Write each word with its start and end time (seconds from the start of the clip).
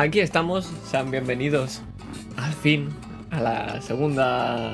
Aquí 0.00 0.20
estamos, 0.20 0.72
sean 0.86 1.10
bienvenidos 1.10 1.82
al 2.38 2.54
fin 2.54 2.88
a 3.30 3.38
la 3.38 3.82
segunda 3.82 4.72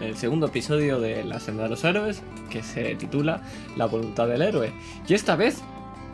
el 0.00 0.16
segundo 0.16 0.46
episodio 0.46 0.98
de 0.98 1.24
La 1.24 1.40
senda 1.40 1.64
de 1.64 1.68
los 1.68 1.84
héroes 1.84 2.22
que 2.48 2.62
se 2.62 2.94
titula 2.94 3.42
La 3.76 3.84
voluntad 3.84 4.26
del 4.28 4.40
héroe. 4.40 4.72
Y 5.06 5.12
esta 5.12 5.36
vez 5.36 5.62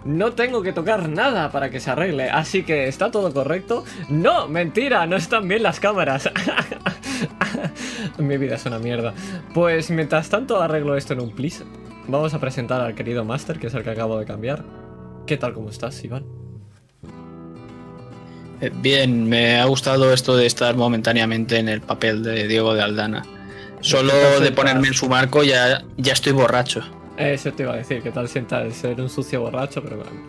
no 0.05 0.33
tengo 0.33 0.61
que 0.63 0.73
tocar 0.73 1.09
nada 1.09 1.53
para 1.53 1.71
que 1.71 1.79
se 1.79 1.93
arregle, 1.93 2.31
así 2.31 2.65
que 2.65 2.89
está 2.89 3.13
todo 3.13 3.33
correcto. 3.33 3.85
No, 4.09 4.49
mentira, 4.49 5.07
no 5.07 5.15
están 5.15 5.47
bien 5.47 5.63
las 5.63 5.79
cámaras. 5.79 6.29
Mi 8.19 8.39
vida 8.39 8.57
es 8.57 8.67
una 8.67 8.81
mierda. 8.81 9.15
Pues 9.55 9.89
mientras 9.93 10.31
tanto 10.31 10.61
arreglo 10.61 10.97
esto 10.97 11.13
en 11.13 11.21
un 11.21 11.31
please. 11.31 11.63
Vamos 12.09 12.35
a 12.35 12.41
presentar 12.41 12.81
al 12.81 12.97
querido 12.97 13.25
Master, 13.25 13.61
que 13.61 13.69
es 13.69 13.75
el 13.75 13.85
que 13.85 13.91
acabo 13.91 14.19
de 14.19 14.27
cambiar. 14.27 14.65
¿Qué 15.29 15.37
tal, 15.37 15.55
cómo 15.55 15.71
estás, 15.71 16.03
Iván? 16.03 16.48
Eh, 18.61 18.71
Bien, 18.75 19.29
me 19.29 19.61
ha 19.61 19.65
gustado 19.67 20.13
esto 20.13 20.37
de 20.37 20.47
estar 20.47 20.77
momentáneamente 20.77 21.59
en 21.59 21.69
el 21.69 21.81
papel 21.81 22.23
de 22.23 22.49
Diego 22.49 22.75
de 22.75 22.83
Aldana. 22.83 23.25
Solo 23.81 24.13
¿Qué 24.13 24.35
tal 24.35 24.45
de 24.45 24.53
ponerme 24.53 24.89
en 24.89 24.95
su 24.95 25.09
marco 25.09 25.45
ya, 25.45 25.85
ya 25.97 26.13
estoy 26.13 26.33
borracho. 26.33 26.83
Eso 27.17 27.53
te 27.53 27.63
iba 27.63 27.73
a 27.73 27.77
decir, 27.77 28.03
¿qué 28.03 28.11
tal 28.11 28.29
sienta 28.29 28.69
ser 28.71 29.01
un 29.01 29.09
sucio 29.09 29.41
borracho? 29.41 29.83
Pero 29.83 29.97
bueno. 29.97 30.11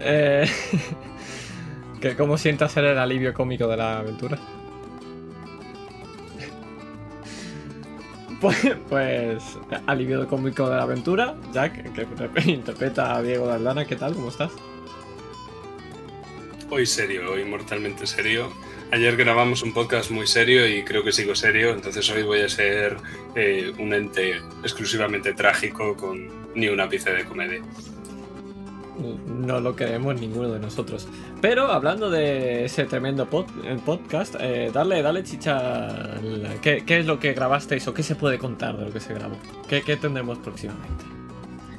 Eh, 0.00 0.48
que 2.00 2.14
¿Cómo 2.14 2.38
sienta 2.38 2.68
ser 2.68 2.84
el 2.84 2.98
alivio 2.98 3.34
cómico 3.34 3.66
de 3.66 3.76
la 3.76 3.98
aventura? 3.98 4.38
Pues, 8.40 8.56
pues 8.88 9.58
alivio 9.88 10.28
cómico 10.28 10.70
de 10.70 10.76
la 10.76 10.82
aventura, 10.84 11.34
Jack, 11.52 11.92
que 11.92 12.50
interpreta 12.52 13.16
a 13.16 13.22
Diego 13.22 13.48
de 13.48 13.54
Aldana, 13.54 13.84
¿qué 13.84 13.96
tal? 13.96 14.14
¿Cómo 14.14 14.28
estás? 14.28 14.52
Hoy 16.70 16.86
serio, 16.86 17.32
hoy 17.32 17.44
mortalmente 17.44 18.06
serio. 18.06 18.52
Ayer 18.92 19.16
grabamos 19.16 19.62
un 19.62 19.72
podcast 19.72 20.10
muy 20.10 20.26
serio 20.26 20.66
y 20.66 20.82
creo 20.82 21.02
que 21.02 21.12
sigo 21.12 21.34
serio, 21.34 21.70
entonces 21.70 22.08
hoy 22.10 22.22
voy 22.22 22.40
a 22.40 22.48
ser 22.48 22.96
eh, 23.34 23.72
un 23.78 23.92
ente 23.94 24.36
exclusivamente 24.62 25.32
trágico 25.34 25.96
con 25.96 26.28
ni 26.54 26.68
un 26.68 26.80
ápice 26.80 27.12
de 27.12 27.24
comedia. 27.24 27.62
No 29.26 29.60
lo 29.60 29.76
queremos 29.76 30.20
ninguno 30.20 30.50
de 30.52 30.58
nosotros. 30.58 31.06
Pero 31.40 31.68
hablando 31.70 32.10
de 32.10 32.64
ese 32.64 32.84
tremendo 32.84 33.30
pod- 33.30 33.46
eh, 33.64 33.78
podcast, 33.84 34.34
eh, 34.40 34.70
dale, 34.72 35.02
dale 35.02 35.22
chicha. 35.22 35.56
al- 35.86 36.58
¿Qué, 36.60 36.82
qué 36.84 36.98
es 36.98 37.06
lo 37.06 37.20
que 37.20 37.32
grabasteis 37.32 37.86
o 37.86 37.94
qué 37.94 38.02
se 38.02 38.16
puede 38.16 38.38
contar 38.38 38.76
de 38.76 38.86
lo 38.86 38.92
que 38.92 38.98
se 39.00 39.14
grabó? 39.14 39.36
¿Qué, 39.68 39.82
qué 39.82 39.96
tendremos 39.96 40.38
próximamente? 40.38 41.04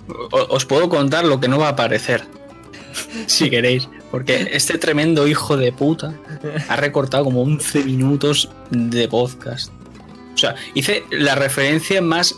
O- 0.07 0.47
os 0.55 0.65
puedo 0.65 0.87
contar 0.87 1.25
lo 1.25 1.39
que 1.41 1.47
no 1.49 1.59
va 1.59 1.67
a 1.67 1.71
aparecer. 1.71 2.23
si 3.27 3.49
queréis. 3.49 3.89
Porque 4.11 4.49
este 4.53 4.77
tremendo 4.77 5.27
hijo 5.27 5.55
de 5.55 5.71
puta 5.71 6.13
ha 6.67 6.75
recortado 6.75 7.25
como 7.25 7.43
11 7.43 7.83
minutos 7.83 8.49
de 8.71 9.07
podcast. 9.07 9.71
O 10.33 10.37
sea, 10.37 10.55
hice 10.73 11.03
la 11.11 11.35
referencia 11.35 12.01
más 12.01 12.35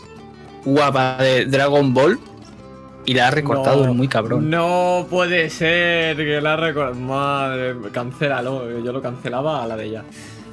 guapa 0.64 1.16
de 1.18 1.46
Dragon 1.46 1.94
Ball 1.94 2.18
y 3.04 3.14
la 3.14 3.28
ha 3.28 3.30
recortado 3.30 3.86
No, 3.86 3.94
muy 3.94 4.08
cabrón. 4.08 4.50
No 4.50 5.06
puede 5.08 5.50
ser 5.50 6.16
que 6.16 6.40
la 6.40 6.56
recordado. 6.56 6.94
Madre, 6.94 7.74
cancélalo. 7.90 8.80
Yo 8.80 8.92
lo 8.92 9.02
cancelaba 9.02 9.62
a 9.62 9.66
la 9.66 9.76
de 9.76 9.86
ella. 9.86 10.04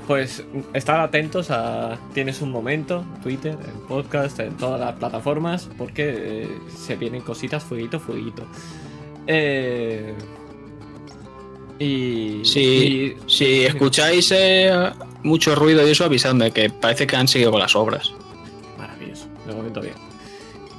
Pues 0.08 0.44
estar 0.74 1.00
atentos 1.00 1.52
a. 1.52 1.98
Tienes 2.14 2.42
un 2.42 2.52
momento, 2.52 3.06
Twitter, 3.22 3.54
en 3.54 3.88
podcast, 3.88 4.40
en 4.40 4.58
todas 4.58 4.80
las 4.80 4.96
plataformas, 4.96 5.70
porque 5.78 6.44
eh, 6.44 6.58
se 6.76 6.96
vienen 6.96 7.22
cositas, 7.22 7.64
fueguito, 7.64 8.00
fueguito. 8.00 8.44
Eh. 9.28 10.16
Y. 11.80 12.42
Si, 12.44 12.60
y- 12.60 13.18
si 13.28 13.64
escucháis 13.64 14.32
eh, 14.36 14.72
mucho 15.24 15.56
ruido 15.56 15.88
y 15.88 15.92
eso, 15.92 16.04
avisadme, 16.06 16.52
que 16.52 16.70
parece 16.70 17.08
que 17.08 17.16
han 17.16 17.28
seguido 17.28 17.52
con 17.52 17.60
las 17.62 17.76
obras. 17.76 18.12
Maravilloso, 18.78 19.26
de 19.48 19.54
momento 19.54 19.82
bien. 19.82 19.94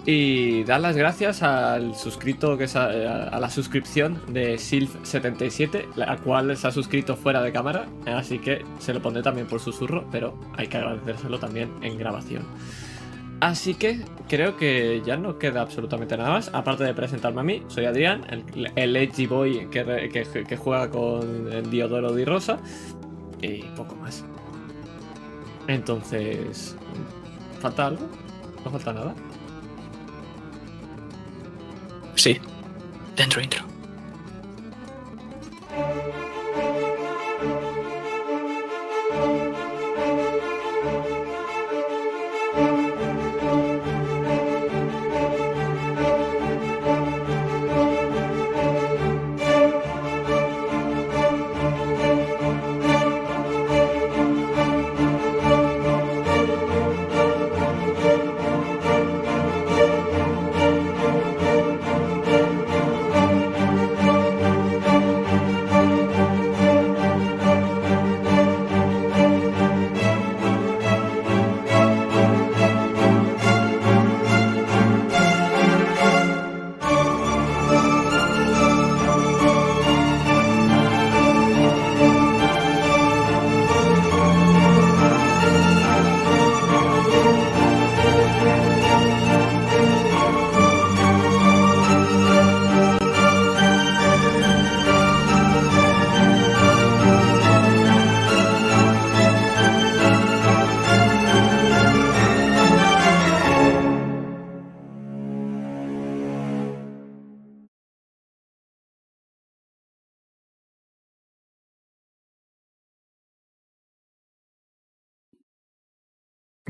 Y 0.07 0.65
dar 0.65 0.81
las 0.81 0.97
gracias 0.97 1.43
al 1.43 1.95
suscrito 1.95 2.57
que 2.57 2.67
se 2.69 2.79
ha- 2.79 3.25
a 3.29 3.39
la 3.39 3.51
suscripción 3.51 4.21
de 4.29 4.55
Silf77, 4.57 5.95
la 5.97 6.17
cual 6.19 6.57
se 6.57 6.67
ha 6.67 6.71
suscrito 6.71 7.17
fuera 7.17 7.43
de 7.43 7.53
cámara, 7.53 7.87
así 8.07 8.39
que 8.39 8.65
se 8.79 8.95
lo 8.95 9.03
pondré 9.03 9.23
también 9.23 9.47
por 9.47 9.61
susurro, 9.61 10.05
pero 10.11 10.35
hay 10.57 10.69
que 10.69 10.79
agradecérselo 10.79 11.39
también 11.39 11.71
en 11.83 11.99
grabación. 11.99 12.45
Así 13.41 13.75
que 13.75 14.01
creo 14.29 14.57
que 14.57 15.01
ya 15.05 15.17
no 15.17 15.39
queda 15.39 15.63
absolutamente 15.63 16.17
nada 16.17 16.31
más, 16.31 16.51
aparte 16.53 16.85
de 16.85 16.93
presentarme 16.93 17.41
a 17.41 17.45
mí, 17.45 17.63
soy 17.69 17.87
Adrián, 17.87 18.27
el, 18.29 18.71
el 18.77 18.97
edgy 18.97 19.27
boy 19.27 19.69
que, 19.71 20.11
que- 20.13 20.45
que 20.45 20.57
juega 20.59 20.91
con 20.91 21.51
el 21.51 21.71
Diodoro 21.71 22.13
Di 22.13 22.25
Rosa, 22.27 22.59
y 23.41 23.63
poco 23.77 23.95
más. 23.97 24.25
Entonces, 25.69 26.77
¿falta 27.61 27.87
algo? 27.87 28.09
¿No 28.63 28.71
falta 28.71 28.93
nada? 28.93 29.15
Sí. 32.15 32.39
Dentro 33.17 33.41
intro. 33.41 33.65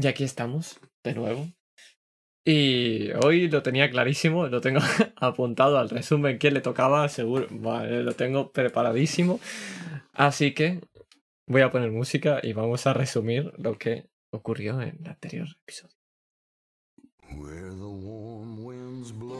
Y 0.03 0.06
aquí 0.06 0.25
estamos, 0.25 0.81
de 1.05 1.15
nuevo. 1.15 1.47
Y 2.43 3.11
hoy 3.22 3.49
lo 3.49 3.62
tenía 3.62 3.91
clarísimo, 3.91 4.47
lo 4.47 4.62
tengo 4.62 4.81
apuntado 5.16 5.78
al 5.78 5.91
resumen 5.91 6.38
que 6.38 6.50
le 6.50 6.62
tocaba, 6.62 7.06
seguro, 7.11 7.47
vale, 7.50 8.03
lo 8.03 8.15
tengo 8.15 8.50
preparadísimo. 8.50 9.41
Así 10.12 10.55
que 10.55 10.81
voy 11.47 11.61
a 11.61 11.70
poner 11.70 11.91
música 11.91 12.41
y 12.43 12.55
vamos 12.55 12.87
a 12.87 12.94
resumir 12.94 13.52
lo 13.58 13.76
que 13.76 14.08
ocurrió 14.32 14.81
en 14.81 15.00
el 15.02 15.11
anterior 15.11 15.49
episodio. 15.62 15.94
Where 17.37 17.69
the 17.69 17.85
warm 17.85 18.64
winds 18.64 19.12
blow, 19.12 19.38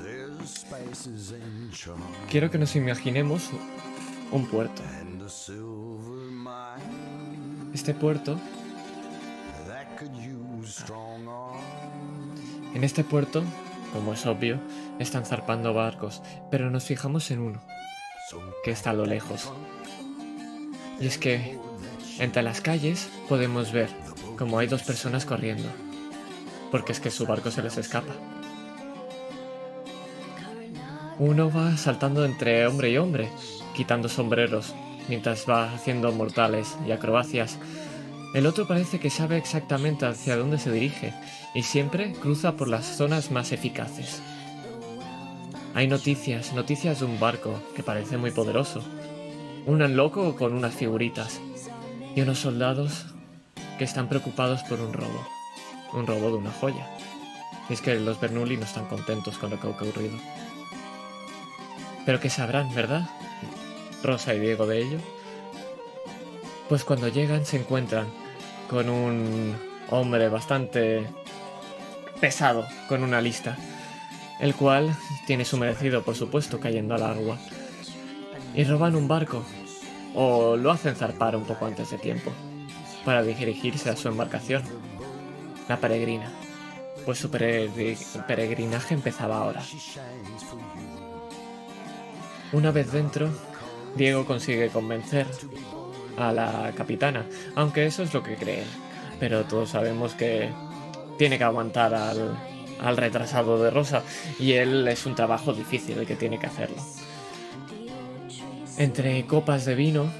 there's 0.00 0.48
spices 0.48 1.32
and 1.32 1.72
charm 1.72 2.00
Quiero 2.30 2.50
que 2.50 2.58
nos 2.58 2.76
imaginemos 2.76 3.50
un 4.30 4.46
puerto. 4.46 4.80
Este 7.72 7.94
puerto, 7.94 8.38
en 12.74 12.84
este 12.84 13.04
puerto, 13.04 13.42
como 13.92 14.12
es 14.14 14.26
obvio, 14.26 14.58
están 14.98 15.24
zarpando 15.24 15.72
barcos, 15.72 16.22
pero 16.50 16.70
nos 16.70 16.84
fijamos 16.84 17.30
en 17.30 17.40
uno, 17.40 17.60
que 18.64 18.72
está 18.72 18.90
a 18.90 18.94
lo 18.94 19.06
lejos. 19.06 19.52
Y 21.00 21.06
es 21.06 21.16
que 21.16 21.58
entre 22.18 22.42
las 22.42 22.60
calles 22.60 23.08
podemos 23.28 23.72
ver 23.72 23.88
como 24.36 24.58
hay 24.58 24.66
dos 24.66 24.82
personas 24.82 25.24
corriendo, 25.24 25.68
porque 26.70 26.92
es 26.92 27.00
que 27.00 27.10
su 27.10 27.26
barco 27.26 27.50
se 27.50 27.62
les 27.62 27.78
escapa. 27.78 28.12
Uno 31.18 31.50
va 31.50 31.76
saltando 31.76 32.24
entre 32.24 32.66
hombre 32.66 32.90
y 32.90 32.96
hombre, 32.96 33.28
quitando 33.76 34.08
sombreros, 34.08 34.74
mientras 35.10 35.44
va 35.46 35.74
haciendo 35.74 36.12
mortales 36.12 36.76
y 36.86 36.92
acrobacias. 36.92 37.58
El 38.32 38.46
otro 38.46 38.68
parece 38.68 39.00
que 39.00 39.10
sabe 39.10 39.36
exactamente 39.36 40.06
hacia 40.06 40.36
dónde 40.36 40.58
se 40.58 40.70
dirige 40.70 41.12
y 41.52 41.64
siempre 41.64 42.12
cruza 42.12 42.52
por 42.56 42.68
las 42.68 42.86
zonas 42.86 43.32
más 43.32 43.50
eficaces. 43.50 44.22
Hay 45.74 45.88
noticias, 45.88 46.52
noticias 46.52 47.00
de 47.00 47.06
un 47.06 47.18
barco 47.18 47.60
que 47.74 47.82
parece 47.82 48.18
muy 48.18 48.30
poderoso. 48.30 48.82
Un 49.66 49.96
loco 49.96 50.36
con 50.36 50.54
unas 50.54 50.74
figuritas. 50.74 51.40
Y 52.14 52.20
unos 52.20 52.38
soldados 52.38 53.06
que 53.78 53.84
están 53.84 54.08
preocupados 54.08 54.62
por 54.62 54.80
un 54.80 54.92
robo. 54.92 55.26
Un 55.92 56.06
robo 56.06 56.30
de 56.30 56.36
una 56.36 56.52
joya. 56.52 56.88
Es 57.68 57.80
que 57.80 57.98
los 57.98 58.20
Bernoulli 58.20 58.56
no 58.56 58.64
están 58.64 58.86
contentos 58.86 59.38
con 59.38 59.50
lo 59.50 59.60
que 59.60 59.66
ha 59.66 59.70
ocurrido. 59.70 60.16
Pero 62.06 62.20
que 62.20 62.30
sabrán, 62.30 62.72
¿verdad? 62.74 63.08
Rosa 64.02 64.34
y 64.34 64.40
Diego 64.40 64.66
de 64.66 64.82
ello. 64.82 64.98
Pues 66.68 66.84
cuando 66.84 67.08
llegan 67.08 67.44
se 67.44 67.56
encuentran 67.58 68.06
con 68.68 68.88
un 68.88 69.56
hombre 69.90 70.28
bastante 70.28 71.04
pesado, 72.20 72.66
con 72.88 73.02
una 73.02 73.20
lista, 73.20 73.56
el 74.38 74.54
cual 74.54 74.96
tiene 75.26 75.44
su 75.44 75.56
merecido, 75.56 76.02
por 76.02 76.14
supuesto, 76.14 76.60
cayendo 76.60 76.94
al 76.94 77.02
agua. 77.02 77.38
Y 78.54 78.64
roban 78.64 78.94
un 78.94 79.08
barco, 79.08 79.44
o 80.14 80.56
lo 80.56 80.70
hacen 80.70 80.94
zarpar 80.94 81.34
un 81.36 81.44
poco 81.44 81.66
antes 81.66 81.90
de 81.90 81.98
tiempo, 81.98 82.30
para 83.04 83.22
dirigirse 83.22 83.90
a 83.90 83.96
su 83.96 84.08
embarcación, 84.08 84.62
la 85.68 85.78
peregrina, 85.78 86.30
pues 87.04 87.18
su 87.18 87.30
peregri- 87.30 87.96
peregrinaje 88.26 88.94
empezaba 88.94 89.38
ahora. 89.38 89.62
Una 92.52 92.70
vez 92.70 92.92
dentro, 92.92 93.30
Diego 93.96 94.24
consigue 94.24 94.68
convencer 94.68 95.26
a 96.16 96.32
la 96.32 96.72
capitana, 96.76 97.26
aunque 97.54 97.86
eso 97.86 98.02
es 98.02 98.14
lo 98.14 98.22
que 98.22 98.36
cree. 98.36 98.64
Pero 99.18 99.44
todos 99.44 99.70
sabemos 99.70 100.14
que 100.14 100.50
tiene 101.18 101.36
que 101.36 101.44
aguantar 101.44 101.94
al, 101.94 102.36
al 102.80 102.96
retrasado 102.96 103.62
de 103.62 103.70
Rosa 103.70 104.02
y 104.38 104.52
él 104.52 104.86
es 104.88 105.06
un 105.06 105.14
trabajo 105.14 105.52
difícil 105.52 105.98
el 105.98 106.06
que 106.06 106.16
tiene 106.16 106.38
que 106.38 106.46
hacerlo. 106.46 106.76
Entre 108.78 109.26
copas 109.26 109.66
de 109.66 109.74
vino, 109.74 110.10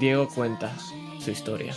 Diego 0.00 0.28
cuenta 0.28 0.72
su 1.20 1.30
historia. 1.30 1.74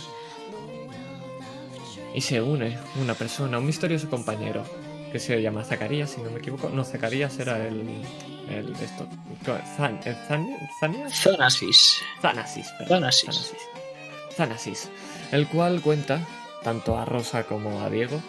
Y 2.12 2.22
se 2.22 2.42
une 2.42 2.76
una 3.00 3.14
persona, 3.14 3.58
un 3.58 3.66
misterioso 3.66 4.10
compañero, 4.10 4.64
que 5.12 5.18
se 5.18 5.40
llama 5.42 5.64
Zacarías, 5.64 6.10
si 6.10 6.20
no 6.20 6.30
me 6.30 6.38
equivoco. 6.38 6.68
No, 6.70 6.84
Zacarías 6.84 7.38
era 7.38 7.66
el. 7.66 8.02
el 8.48 8.72
esto. 8.82 9.06
Zan, 9.76 9.98
el 10.04 10.14
Zan- 10.28 10.56
¿Zanias? 10.80 11.14
Zonasis. 11.14 12.02
Zanasis, 12.20 12.68
perdón. 12.78 13.00
Zanasis. 13.00 13.24
Zanasis. 13.24 13.58
Zanasis, 14.36 14.88
el 15.32 15.46
cual 15.48 15.80
cuenta, 15.80 16.20
tanto 16.62 16.96
a 16.98 17.04
Rosa 17.04 17.44
como 17.44 17.80
a 17.82 17.90
Diego, 17.90 18.20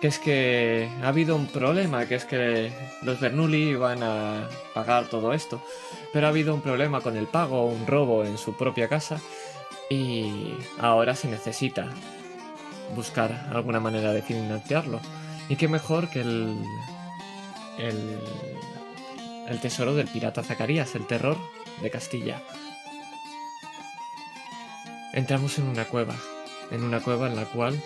que 0.00 0.06
es 0.08 0.18
que 0.18 0.88
ha 1.02 1.08
habido 1.08 1.36
un 1.36 1.46
problema, 1.46 2.06
que 2.06 2.14
es 2.14 2.24
que 2.24 2.72
los 3.02 3.20
Bernoulli 3.20 3.70
iban 3.70 4.02
a 4.02 4.48
pagar 4.74 5.08
todo 5.08 5.32
esto, 5.32 5.62
pero 6.12 6.26
ha 6.26 6.30
habido 6.30 6.54
un 6.54 6.60
problema 6.60 7.00
con 7.00 7.16
el 7.16 7.26
pago, 7.26 7.66
un 7.66 7.86
robo 7.86 8.24
en 8.24 8.38
su 8.38 8.54
propia 8.54 8.88
casa, 8.88 9.20
y 9.90 10.54
ahora 10.78 11.14
se 11.14 11.28
necesita 11.28 11.88
buscar 12.96 13.48
alguna 13.52 13.80
manera 13.80 14.12
de 14.12 14.22
financiarlo. 14.22 15.00
Y 15.52 15.56
qué 15.56 15.68
mejor 15.68 16.08
que 16.08 16.22
el, 16.22 16.56
el, 17.78 18.18
el 19.48 19.60
tesoro 19.60 19.94
del 19.94 20.08
pirata 20.08 20.42
Zacarías, 20.42 20.94
el 20.94 21.06
terror 21.06 21.36
de 21.82 21.90
Castilla. 21.90 22.42
Entramos 25.12 25.58
en 25.58 25.66
una 25.66 25.84
cueva, 25.84 26.16
en 26.70 26.82
una 26.82 27.00
cueva 27.00 27.26
en 27.26 27.36
la 27.36 27.44
cual 27.44 27.78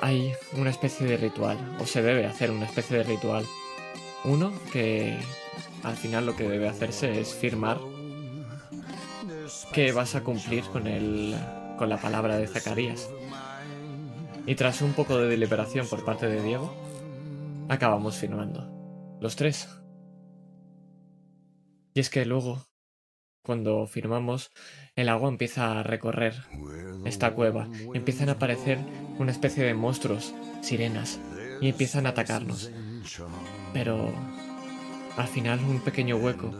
hay 0.00 0.32
una 0.54 0.70
especie 0.70 1.06
de 1.06 1.16
ritual, 1.16 1.76
o 1.78 1.86
se 1.86 2.02
debe 2.02 2.26
hacer 2.26 2.50
una 2.50 2.66
especie 2.66 2.98
de 2.98 3.04
ritual. 3.04 3.46
Uno 4.24 4.52
que 4.72 5.16
al 5.84 5.94
final 5.96 6.26
lo 6.26 6.34
que 6.34 6.48
debe 6.48 6.68
hacerse 6.68 7.20
es 7.20 7.34
firmar 7.34 7.78
que 9.72 9.92
vas 9.92 10.16
a 10.16 10.24
cumplir 10.24 10.64
con 10.64 10.88
el 10.88 11.36
con 11.78 11.88
la 11.88 11.98
palabra 11.98 12.36
de 12.36 12.48
Zacarías. 12.48 13.10
Y 14.46 14.54
tras 14.56 14.82
un 14.82 14.92
poco 14.92 15.18
de 15.18 15.28
deliberación 15.28 15.88
por 15.88 16.04
parte 16.04 16.26
de 16.26 16.42
Diego, 16.42 16.74
acabamos 17.68 18.16
firmando. 18.16 18.70
Los 19.20 19.36
tres. 19.36 19.68
Y 21.94 22.00
es 22.00 22.10
que 22.10 22.26
luego, 22.26 22.66
cuando 23.42 23.86
firmamos, 23.86 24.50
el 24.96 25.08
agua 25.08 25.30
empieza 25.30 25.80
a 25.80 25.82
recorrer 25.82 26.34
esta 27.06 27.32
cueva. 27.34 27.68
Empiezan 27.94 28.28
a 28.28 28.32
aparecer 28.32 28.78
una 29.18 29.32
especie 29.32 29.64
de 29.64 29.74
monstruos, 29.74 30.34
sirenas, 30.60 31.20
y 31.62 31.68
empiezan 31.68 32.04
a 32.04 32.10
atacarnos. 32.10 32.70
Pero 33.72 34.12
al 35.16 35.28
final 35.28 35.60
un 35.60 35.80
pequeño 35.80 36.16
hueco. 36.16 36.50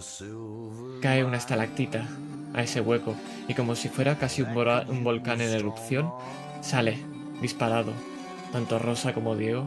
Cae 1.03 1.25
una 1.25 1.37
estalactita 1.37 2.09
a 2.55 2.63
ese 2.63 2.81
hueco 2.81 3.15
y 3.49 3.55
como 3.55 3.75
si 3.75 3.89
fuera 3.89 4.17
casi 4.17 4.41
un, 4.41 4.57
un 4.57 5.05
volcán 5.05 5.41
en 5.41 5.51
erupción, 5.51 6.11
sale 6.63 7.14
disparado 7.41 7.93
tanto 8.53 8.79
Rosa 8.79 9.13
como 9.15 9.37
Diego 9.37 9.65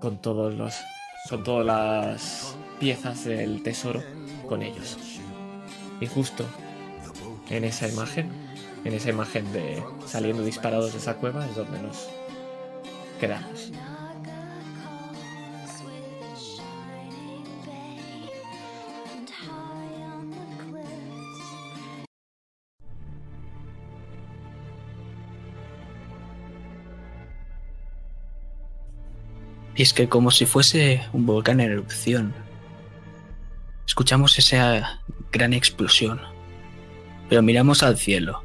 con 0.00 0.18
todos 0.18 0.54
los 0.54 0.74
con 1.28 1.44
todas 1.44 1.66
las 1.66 2.56
piezas 2.78 3.24
del 3.24 3.62
tesoro 3.62 4.02
con 4.48 4.62
ellos. 4.62 4.96
Y 6.00 6.06
justo 6.06 6.46
en 7.50 7.64
esa 7.64 7.88
imagen, 7.88 8.30
en 8.84 8.94
esa 8.94 9.10
imagen 9.10 9.52
de 9.52 9.82
saliendo 10.06 10.42
disparados 10.42 10.92
de 10.92 10.98
esa 10.98 11.16
cueva 11.16 11.46
es 11.46 11.54
donde 11.54 11.82
nos 11.82 12.08
quedamos. 13.20 13.72
Y 29.80 29.82
es 29.82 29.94
que 29.94 30.10
como 30.10 30.30
si 30.30 30.44
fuese 30.44 31.08
un 31.14 31.24
volcán 31.24 31.58
en 31.58 31.70
erupción, 31.70 32.34
escuchamos 33.86 34.38
esa 34.38 35.00
gran 35.32 35.54
explosión, 35.54 36.20
pero 37.30 37.40
miramos 37.40 37.82
al 37.82 37.96
cielo 37.96 38.44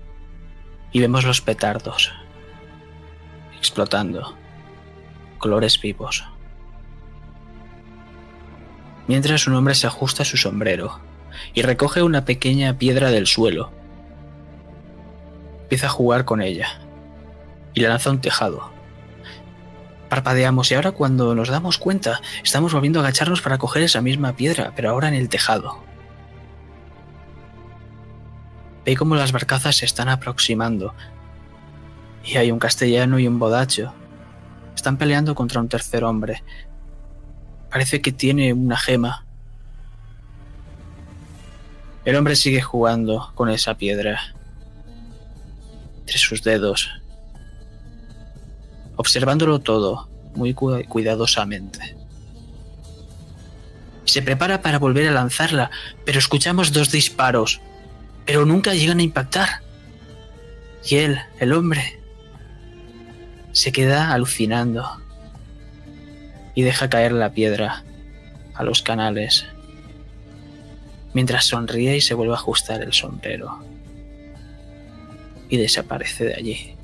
y 0.94 1.02
vemos 1.02 1.26
los 1.26 1.42
petardos 1.42 2.14
explotando, 3.58 4.38
colores 5.38 5.78
vivos. 5.82 6.24
Mientras 9.10 9.46
un 9.46 9.56
hombre 9.56 9.76
se 9.76 9.88
ajusta 9.88 10.24
su 10.24 10.38
sombrero 10.38 11.02
y 11.54 11.64
recoge 11.64 12.02
una 12.02 12.24
pequeña 12.24 12.78
piedra 12.78 13.12
del 13.12 13.28
suelo, 13.28 13.74
empieza 15.64 15.88
a 15.88 15.90
jugar 15.90 16.24
con 16.24 16.42
ella 16.42 16.80
y 17.74 17.82
la 17.82 17.90
lanza 17.90 18.10
a 18.10 18.14
un 18.14 18.22
tejado. 18.22 18.75
Parpadeamos 20.10 20.72
y 20.72 20.76
ahora 20.76 20.92
cuando 20.92 21.34
nos 21.34 21.50
damos 21.50 21.78
cuenta 21.78 22.22
estamos 22.44 22.74
volviendo 22.74 23.00
a 23.00 23.04
agacharnos 23.04 23.42
para 23.42 23.58
coger 23.58 23.84
esa 23.84 24.02
misma 24.02 24.36
piedra, 24.36 24.74
pero 24.76 24.90
ahora 24.90 25.08
en 25.08 25.16
el 25.16 25.30
tejado. 25.30 25.84
Ve 28.86 28.96
cómo 28.96 29.16
las 29.16 29.32
barcazas 29.32 29.78
se 29.78 29.86
están 29.86 30.10
aproximando. 30.10 30.94
Y 32.24 32.38
hay 32.38 32.52
un 32.52 32.60
castellano 32.60 33.18
y 33.18 33.28
un 33.28 33.40
bodacho. 33.40 33.94
Están 34.76 34.98
peleando 34.98 35.34
contra 35.34 35.60
un 35.60 35.70
tercer 35.70 36.04
hombre. 36.04 36.44
Parece 37.72 38.02
que 38.02 38.12
tiene 38.12 38.54
una 38.54 38.78
gema. 38.78 39.26
El 42.04 42.16
hombre 42.16 42.36
sigue 42.36 42.62
jugando 42.62 43.32
con 43.34 43.50
esa 43.50 43.76
piedra. 43.76 44.36
Entre 46.02 46.20
sus 46.20 46.44
dedos 46.44 46.92
observándolo 48.96 49.60
todo 49.60 50.10
muy 50.36 50.54
cu- 50.54 50.84
cuidadosamente. 50.88 51.96
Se 54.06 54.22
prepara 54.22 54.62
para 54.62 54.80
volver 54.80 55.08
a 55.08 55.12
lanzarla, 55.12 55.72
pero 56.06 56.20
escuchamos 56.20 56.72
dos 56.72 56.92
disparos, 56.92 57.62
pero 58.26 58.46
nunca 58.46 58.74
llegan 58.74 59.00
a 59.00 59.04
impactar. 59.04 59.62
Y 60.88 60.96
él, 60.98 61.20
el 61.40 61.54
hombre, 61.54 62.00
se 63.52 63.72
queda 63.72 64.12
alucinando 64.14 64.86
y 66.54 66.62
deja 66.62 66.90
caer 66.90 67.12
la 67.14 67.32
piedra 67.32 67.84
a 68.54 68.64
los 68.64 68.82
canales, 68.84 69.46
mientras 71.14 71.46
sonríe 71.46 71.98
y 71.98 72.02
se 72.02 72.14
vuelve 72.14 72.34
a 72.34 72.38
ajustar 72.38 72.82
el 72.84 72.94
sombrero 72.94 73.60
y 75.50 75.58
desaparece 75.58 76.26
de 76.26 76.36
allí. 76.36 76.76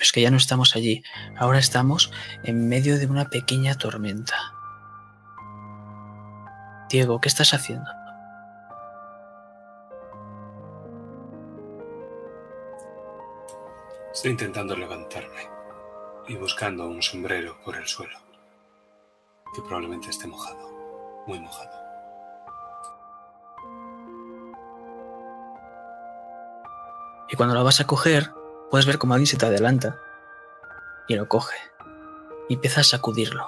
Pero 0.00 0.06
es 0.06 0.12
que 0.12 0.22
ya 0.22 0.30
no 0.30 0.38
estamos 0.38 0.76
allí. 0.76 1.04
Ahora 1.36 1.58
estamos 1.58 2.10
en 2.44 2.70
medio 2.70 2.98
de 2.98 3.04
una 3.04 3.28
pequeña 3.28 3.74
tormenta. 3.74 4.34
Diego, 6.88 7.20
¿qué 7.20 7.28
estás 7.28 7.52
haciendo? 7.52 7.84
Estoy 14.10 14.30
intentando 14.30 14.74
levantarme 14.74 15.50
y 16.28 16.34
buscando 16.36 16.88
un 16.88 17.02
sombrero 17.02 17.58
por 17.62 17.76
el 17.76 17.86
suelo, 17.86 18.18
que 19.54 19.60
probablemente 19.60 20.08
esté 20.08 20.26
mojado, 20.26 21.24
muy 21.26 21.38
mojado. 21.40 21.78
Y 27.28 27.36
cuando 27.36 27.54
lo 27.54 27.64
vas 27.64 27.80
a 27.80 27.86
coger, 27.86 28.39
puedes 28.70 28.86
ver 28.86 28.98
como 28.98 29.14
alguien 29.14 29.26
se 29.26 29.36
te 29.36 29.46
adelanta 29.46 29.98
y 31.08 31.14
lo 31.16 31.28
coge. 31.28 31.56
Y 32.48 32.54
empieza 32.54 32.80
a 32.80 32.84
sacudirlo 32.84 33.46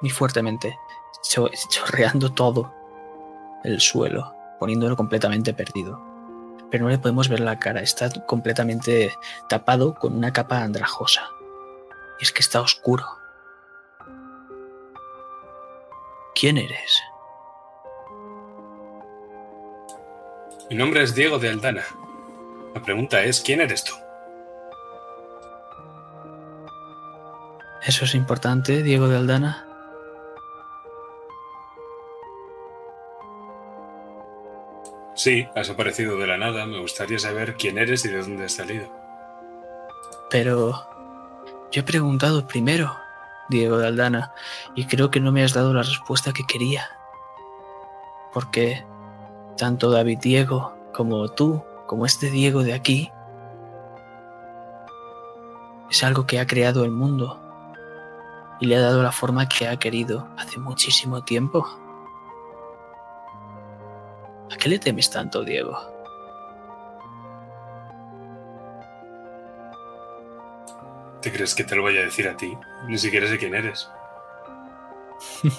muy 0.00 0.10
fuertemente, 0.10 0.76
cho- 1.22 1.50
chorreando 1.68 2.32
todo 2.32 2.72
el 3.64 3.80
suelo, 3.80 4.34
poniéndolo 4.58 4.96
completamente 4.96 5.54
perdido. 5.54 6.00
Pero 6.70 6.84
no 6.84 6.90
le 6.90 6.98
podemos 6.98 7.28
ver 7.28 7.40
la 7.40 7.58
cara, 7.58 7.80
está 7.82 8.08
completamente 8.26 9.14
tapado 9.48 9.94
con 9.94 10.16
una 10.16 10.32
capa 10.32 10.62
andrajosa. 10.62 11.22
Y 12.18 12.24
es 12.24 12.32
que 12.32 12.40
está 12.40 12.60
oscuro. 12.60 13.04
¿Quién 16.34 16.56
eres? 16.56 17.00
Mi 20.70 20.76
nombre 20.76 21.02
es 21.02 21.14
Diego 21.14 21.38
de 21.38 21.50
Aldana. 21.50 21.84
La 22.74 22.82
pregunta 22.82 23.22
es, 23.22 23.40
¿quién 23.42 23.60
eres 23.60 23.84
tú? 23.84 23.92
¿Eso 27.84 28.04
es 28.04 28.14
importante, 28.14 28.84
Diego 28.84 29.08
de 29.08 29.16
Aldana? 29.16 29.66
Sí, 35.16 35.48
has 35.56 35.68
aparecido 35.68 36.16
de 36.16 36.28
la 36.28 36.38
nada. 36.38 36.64
Me 36.64 36.80
gustaría 36.80 37.18
saber 37.18 37.56
quién 37.56 37.78
eres 37.78 38.04
y 38.04 38.08
de 38.08 38.22
dónde 38.22 38.44
has 38.44 38.52
salido. 38.52 38.86
Pero 40.30 40.86
yo 41.72 41.80
he 41.80 41.84
preguntado 41.84 42.46
primero, 42.46 42.96
Diego 43.48 43.78
de 43.78 43.88
Aldana, 43.88 44.32
y 44.76 44.86
creo 44.86 45.10
que 45.10 45.18
no 45.18 45.32
me 45.32 45.42
has 45.42 45.52
dado 45.52 45.74
la 45.74 45.82
respuesta 45.82 46.32
que 46.32 46.46
quería. 46.46 46.88
Porque 48.32 48.84
tanto 49.56 49.90
David 49.90 50.20
Diego 50.20 50.72
como 50.94 51.28
tú, 51.30 51.64
como 51.86 52.06
este 52.06 52.30
Diego 52.30 52.62
de 52.62 52.74
aquí, 52.74 53.10
es 55.90 56.04
algo 56.04 56.26
que 56.26 56.38
ha 56.38 56.46
creado 56.46 56.84
el 56.84 56.92
mundo 56.92 57.41
y 58.62 58.66
le 58.66 58.76
ha 58.76 58.80
dado 58.80 59.02
la 59.02 59.10
forma 59.10 59.48
que 59.48 59.66
ha 59.66 59.76
querido 59.76 60.28
hace 60.38 60.60
muchísimo 60.60 61.24
tiempo. 61.24 61.66
¿A 64.52 64.56
qué 64.56 64.68
le 64.68 64.78
temes 64.78 65.10
tanto, 65.10 65.42
Diego? 65.42 65.76
¿Te 71.20 71.32
crees 71.32 71.56
que 71.56 71.64
te 71.64 71.74
lo 71.74 71.82
voy 71.82 71.98
a 71.98 72.02
decir 72.02 72.28
a 72.28 72.36
ti? 72.36 72.56
Ni 72.86 72.96
siquiera 72.98 73.26
sé 73.26 73.36
quién 73.36 73.56
eres. 73.56 73.90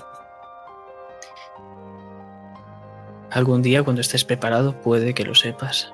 Algún 3.32 3.62
día 3.62 3.84
cuando 3.84 4.00
estés 4.00 4.24
preparado 4.24 4.80
puede 4.80 5.14
que 5.14 5.26
lo 5.26 5.36
sepas. 5.36 5.94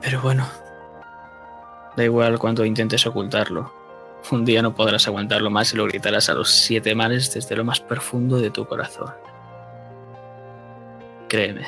Pero 0.00 0.22
bueno, 0.22 0.46
da 1.96 2.04
igual 2.04 2.38
cuando 2.38 2.64
intentes 2.64 3.06
ocultarlo. 3.06 3.72
Un 4.30 4.44
día 4.44 4.62
no 4.62 4.74
podrás 4.74 5.08
aguantarlo 5.08 5.50
más 5.50 5.72
y 5.72 5.76
lo 5.76 5.86
gritarás 5.86 6.28
a 6.28 6.34
los 6.34 6.50
siete 6.50 6.94
mares 6.94 7.34
desde 7.34 7.56
lo 7.56 7.64
más 7.64 7.80
profundo 7.80 8.38
de 8.38 8.50
tu 8.50 8.66
corazón. 8.66 9.12
Créeme, 11.28 11.66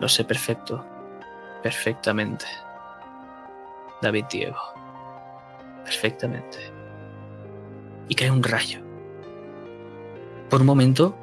lo 0.00 0.08
sé 0.08 0.24
perfecto, 0.24 0.84
perfectamente. 1.62 2.44
David 4.02 4.26
Diego, 4.30 4.58
perfectamente 5.84 6.74
y 8.08 8.14
cae 8.14 8.30
un 8.30 8.42
rayo. 8.42 8.80
Por 10.50 10.60
un 10.60 10.66
momento 10.66 11.16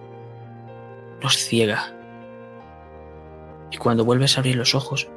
nos 1.22 1.38
ciega. 1.38 1.94
Y 3.72 3.78
cuando 3.78 4.04
vuelves 4.04 4.36
a 4.36 4.42
abrir 4.42 4.56
los 4.56 4.76
ojos, 4.76 5.08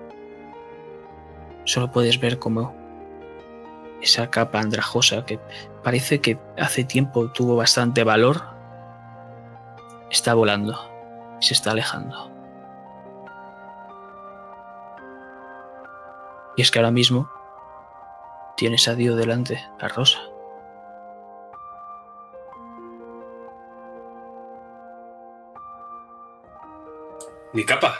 solo 1.64 1.90
puedes 1.90 2.20
ver 2.20 2.38
como 2.38 2.74
esa 4.02 4.30
capa 4.30 4.60
andrajosa 4.60 5.24
que 5.24 5.38
parece 5.82 6.20
que 6.20 6.38
hace 6.58 6.84
tiempo 6.84 7.30
tuvo 7.30 7.56
bastante 7.56 8.04
valor, 8.04 8.42
está 10.10 10.34
volando 10.34 10.94
se 11.44 11.54
está 11.54 11.72
alejando. 11.72 12.30
Y 16.56 16.62
es 16.62 16.70
que 16.70 16.78
ahora 16.78 16.90
mismo 16.90 17.30
tienes 18.56 18.88
a 18.88 18.94
Dio 18.94 19.16
delante, 19.16 19.62
a 19.80 19.88
Rosa. 19.88 20.20
Mi 27.52 27.64
capa. 27.64 27.98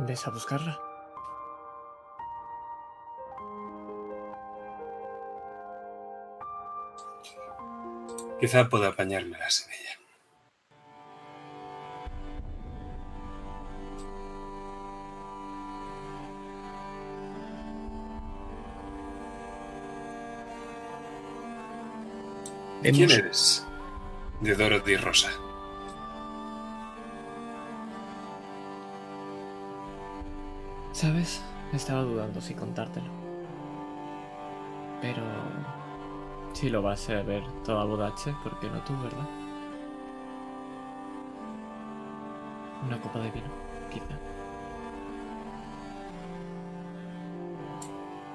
¿Ves 0.00 0.26
a 0.26 0.30
buscarla? 0.30 0.80
Quizá 8.38 8.68
pueda 8.68 8.88
apañármelas 8.88 9.66
en 9.66 9.72
ella. 9.72 9.98
¿Quién 22.82 23.10
eres? 23.10 23.66
De 24.40 24.54
Dorothy 24.54 24.96
Rosa. 24.96 25.30
¿Sabes? 30.98 31.40
Estaba 31.72 32.02
dudando 32.02 32.40
si 32.40 32.54
contártelo. 32.54 33.06
Pero... 35.00 35.22
Si 36.54 36.70
lo 36.70 36.82
vas 36.82 37.08
a 37.08 37.22
ver 37.22 37.44
toda 37.64 37.84
bodache, 37.84 38.34
¿por 38.42 38.58
qué 38.58 38.68
no 38.68 38.80
tú, 38.80 39.00
verdad? 39.00 39.28
Una 42.84 43.00
copa 43.00 43.20
de 43.20 43.30
vino, 43.30 43.46
quizá. 43.92 44.06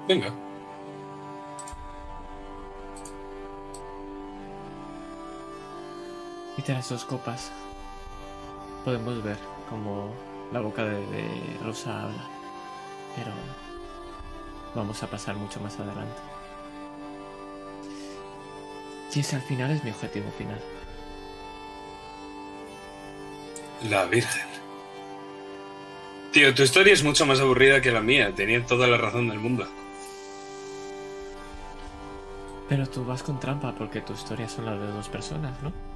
Venga. 0.08 0.32
Y 6.56 6.62
tras 6.62 6.78
las 6.78 6.88
dos 6.88 7.04
copas 7.04 7.52
podemos 8.86 9.22
ver 9.22 9.36
como 9.68 10.08
la 10.50 10.60
boca 10.62 10.82
de, 10.82 11.06
de 11.08 11.58
Rosa 11.62 12.04
habla. 12.04 12.33
Pero 13.16 13.32
vamos 14.74 15.02
a 15.02 15.06
pasar 15.06 15.36
mucho 15.36 15.60
más 15.60 15.78
adelante. 15.78 16.20
Y 19.14 19.20
ese 19.20 19.36
al 19.36 19.42
final 19.42 19.70
es 19.70 19.84
mi 19.84 19.90
objetivo 19.90 20.30
final. 20.36 20.60
La 23.88 24.06
Virgen. 24.06 24.46
Tío, 26.32 26.52
tu 26.52 26.62
historia 26.64 26.92
es 26.92 27.04
mucho 27.04 27.24
más 27.26 27.38
aburrida 27.38 27.80
que 27.80 27.92
la 27.92 28.00
mía. 28.00 28.34
Tenía 28.34 28.64
toda 28.66 28.88
la 28.88 28.96
razón 28.96 29.28
del 29.28 29.38
mundo. 29.38 29.68
Pero 32.68 32.88
tú 32.88 33.04
vas 33.04 33.22
con 33.22 33.38
trampa 33.38 33.72
porque 33.72 34.00
tu 34.00 34.14
historia 34.14 34.48
son 34.48 34.64
las 34.64 34.80
de 34.80 34.86
dos 34.88 35.08
personas, 35.08 35.62
¿no? 35.62 35.93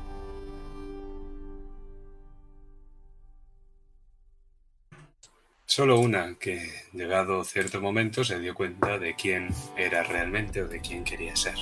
Solo 5.78 6.00
una 6.00 6.34
que, 6.34 6.72
llegado 6.92 7.44
cierto 7.44 7.80
momento, 7.80 8.24
se 8.24 8.40
dio 8.40 8.52
cuenta 8.52 8.98
de 8.98 9.14
quién 9.14 9.48
era 9.76 10.02
realmente 10.02 10.60
o 10.60 10.66
de 10.66 10.80
quién 10.80 11.04
quería 11.04 11.36
ser. 11.36 11.54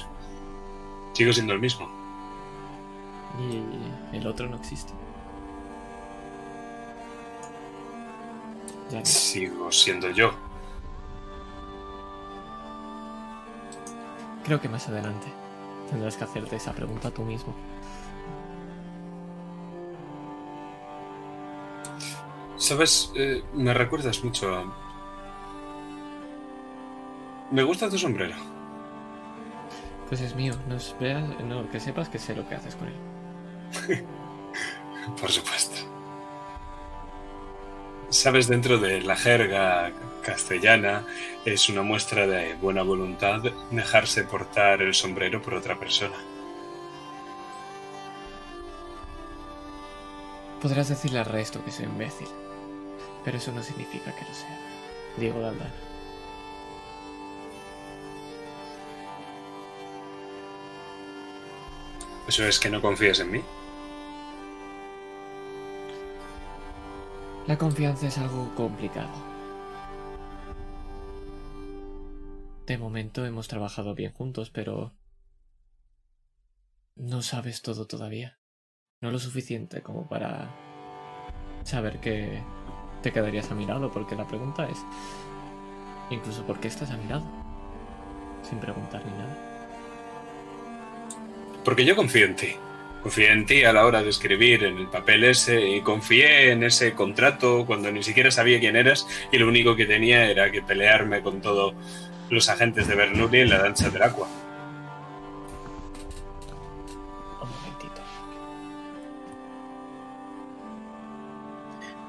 Sigo 1.12 1.34
siendo 1.34 1.52
el 1.52 1.60
mismo. 1.60 1.86
Y 3.38 4.16
el 4.16 4.26
otro 4.26 4.48
no 4.48 4.56
existe. 4.56 4.94
Ya. 8.90 9.04
Sigo 9.04 9.70
siendo 9.70 10.08
yo. 10.08 10.32
Creo 14.44 14.58
que 14.62 14.70
más 14.70 14.88
adelante 14.88 15.26
tendrás 15.90 16.16
que 16.16 16.24
hacerte 16.24 16.56
esa 16.56 16.72
pregunta 16.72 17.10
tú 17.10 17.20
mismo. 17.20 17.54
Sabes, 22.66 23.12
Eh, 23.14 23.44
me 23.54 23.72
recuerdas 23.72 24.24
mucho 24.24 24.52
a... 24.52 24.64
Me 27.52 27.62
gusta 27.62 27.88
tu 27.88 27.96
sombrero. 27.96 28.34
Pues 30.08 30.20
es 30.20 30.34
mío, 30.34 30.52
no 30.68 30.76
veas, 30.98 31.22
no, 31.44 31.70
que 31.70 31.78
sepas 31.78 32.08
que 32.08 32.18
sé 32.18 32.34
lo 32.34 32.48
que 32.48 32.56
haces 32.56 32.74
con 32.74 32.88
él. 32.88 34.04
Por 35.20 35.30
supuesto. 35.30 35.76
Sabes, 38.08 38.48
dentro 38.48 38.78
de 38.78 39.00
la 39.00 39.14
jerga 39.14 39.92
castellana 40.24 41.06
es 41.44 41.68
una 41.68 41.82
muestra 41.82 42.26
de 42.26 42.54
buena 42.54 42.82
voluntad 42.82 43.42
dejarse 43.70 44.24
portar 44.24 44.82
el 44.82 44.92
sombrero 44.92 45.40
por 45.40 45.54
otra 45.54 45.78
persona. 45.78 46.16
Podrás 50.60 50.88
decirle 50.88 51.20
al 51.20 51.26
resto 51.26 51.64
que 51.64 51.70
soy 51.70 51.84
imbécil, 51.84 52.26
pero 53.26 53.38
eso 53.38 53.50
no 53.50 53.60
significa 53.60 54.14
que 54.14 54.24
lo 54.24 54.32
sea. 54.32 54.56
Diego 55.16 55.40
Daldana. 55.40 55.74
¿Eso 62.28 62.44
es 62.44 62.60
que 62.60 62.70
no 62.70 62.80
confías 62.80 63.18
en 63.18 63.32
mí? 63.32 63.42
La 67.48 67.58
confianza 67.58 68.06
es 68.06 68.16
algo 68.18 68.54
complicado. 68.54 69.10
De 72.66 72.78
momento 72.78 73.26
hemos 73.26 73.48
trabajado 73.48 73.96
bien 73.96 74.12
juntos, 74.12 74.50
pero... 74.50 74.94
No 76.94 77.22
sabes 77.22 77.60
todo 77.62 77.88
todavía. 77.88 78.38
No 79.00 79.10
lo 79.10 79.18
suficiente 79.18 79.82
como 79.82 80.08
para 80.08 80.54
saber 81.64 81.98
que 82.00 82.40
te 83.06 83.12
quedarías 83.12 83.48
a 83.52 83.54
mi 83.54 83.64
lado, 83.64 83.88
porque 83.88 84.16
la 84.16 84.26
pregunta 84.26 84.68
es... 84.68 84.84
Incluso 86.10 86.44
por 86.44 86.58
qué 86.58 86.66
estás 86.66 86.90
a 86.90 86.96
mi 86.96 87.08
lado. 87.08 87.22
Sin 88.42 88.58
preguntar 88.58 89.00
ni 89.04 89.12
nada. 89.12 89.38
Porque 91.64 91.84
yo 91.84 91.94
confío 91.94 92.26
en 92.26 92.34
ti. 92.34 92.56
Confié 93.04 93.30
en 93.30 93.46
ti 93.46 93.62
a 93.62 93.72
la 93.72 93.86
hora 93.86 94.02
de 94.02 94.10
escribir 94.10 94.64
en 94.64 94.78
el 94.78 94.88
papel 94.88 95.22
ese 95.22 95.68
y 95.68 95.82
confié 95.82 96.50
en 96.50 96.64
ese 96.64 96.94
contrato 96.94 97.64
cuando 97.64 97.92
ni 97.92 98.02
siquiera 98.02 98.32
sabía 98.32 98.58
quién 98.58 98.74
eras 98.74 99.06
y 99.30 99.38
lo 99.38 99.46
único 99.46 99.76
que 99.76 99.86
tenía 99.86 100.28
era 100.28 100.50
que 100.50 100.62
pelearme 100.62 101.22
con 101.22 101.40
todos 101.40 101.74
los 102.28 102.48
agentes 102.48 102.88
de 102.88 102.96
Bernoulli 102.96 103.38
en 103.42 103.50
la 103.50 103.58
danza 103.58 103.88
del 103.88 104.02
agua. 104.02 104.26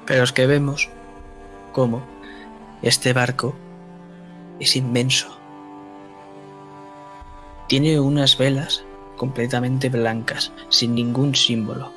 Pero 0.08 0.24
es 0.24 0.32
que 0.32 0.46
vemos 0.46 0.88
cómo 1.72 2.02
este 2.80 3.12
barco 3.12 3.54
es 4.58 4.74
inmenso. 4.74 5.38
Tiene 7.68 8.00
unas 8.00 8.38
velas 8.38 8.84
completamente 9.18 9.90
blancas, 9.90 10.50
sin 10.70 10.94
ningún 10.94 11.34
símbolo. 11.34 11.92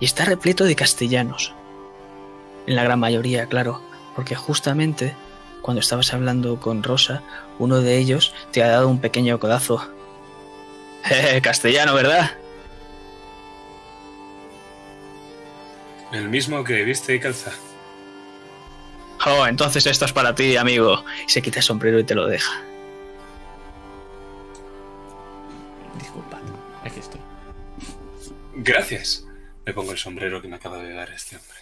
Y 0.00 0.04
está 0.04 0.24
repleto 0.24 0.64
de 0.64 0.74
castellanos. 0.74 1.54
En 2.66 2.74
la 2.74 2.82
gran 2.82 2.98
mayoría, 2.98 3.46
claro, 3.46 3.80
porque 4.16 4.34
justamente 4.34 5.14
cuando 5.62 5.80
estabas 5.80 6.12
hablando 6.12 6.58
con 6.58 6.82
Rosa, 6.82 7.22
uno 7.60 7.80
de 7.80 7.98
ellos 7.98 8.34
te 8.50 8.64
ha 8.64 8.68
dado 8.68 8.88
un 8.88 8.98
pequeño 8.98 9.38
codazo. 9.38 9.88
Castellano, 11.42 11.94
¿verdad? 11.94 12.32
El 16.12 16.28
mismo 16.28 16.62
que 16.62 16.84
viste 16.84 17.14
y 17.14 17.20
calza. 17.20 17.52
Oh, 19.26 19.46
entonces 19.46 19.86
esto 19.86 20.04
es 20.04 20.12
para 20.12 20.34
ti, 20.34 20.56
amigo. 20.56 21.04
Y 21.26 21.30
se 21.30 21.40
quita 21.42 21.60
el 21.60 21.64
sombrero 21.64 21.98
y 21.98 22.04
te 22.04 22.14
lo 22.14 22.26
deja. 22.26 22.60
Disculpad, 25.98 26.40
aquí 26.84 26.98
estoy. 27.00 27.20
Gracias. 28.56 29.26
Me 29.64 29.72
pongo 29.72 29.92
el 29.92 29.98
sombrero 29.98 30.42
que 30.42 30.48
me 30.48 30.56
acaba 30.56 30.78
de 30.78 30.92
dar 30.92 31.10
este 31.10 31.36
hombre. 31.36 31.58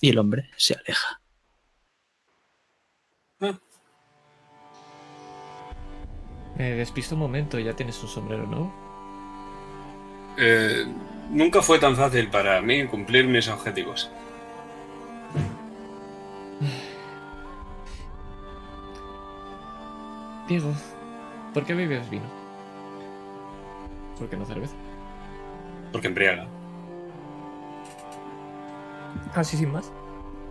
Y 0.00 0.10
el 0.10 0.18
hombre 0.18 0.50
se 0.56 0.74
aleja. 0.74 1.20
Ah, 3.40 3.58
Me 6.56 6.70
despisto 6.72 7.14
un 7.14 7.20
momento, 7.20 7.58
ya 7.58 7.74
tienes 7.74 8.02
un 8.02 8.08
sombrero, 8.08 8.46
¿no? 8.46 8.72
eh, 10.38 10.86
nunca 11.30 11.62
fue 11.62 11.78
tan 11.78 11.96
fácil 11.96 12.28
para 12.28 12.60
mí 12.60 12.86
cumplir 12.86 13.26
mis 13.26 13.48
objetivos. 13.48 14.10
Diego, 20.48 20.72
¿por 21.52 21.64
qué 21.64 21.74
bebes 21.74 22.08
vino? 22.08 22.26
¿Por 24.18 24.28
qué 24.28 24.36
no 24.36 24.44
cerveza? 24.46 24.74
Porque 25.92 26.06
embriaga. 26.06 26.46
Así 29.34 29.56
sin 29.56 29.72
más. 29.72 29.92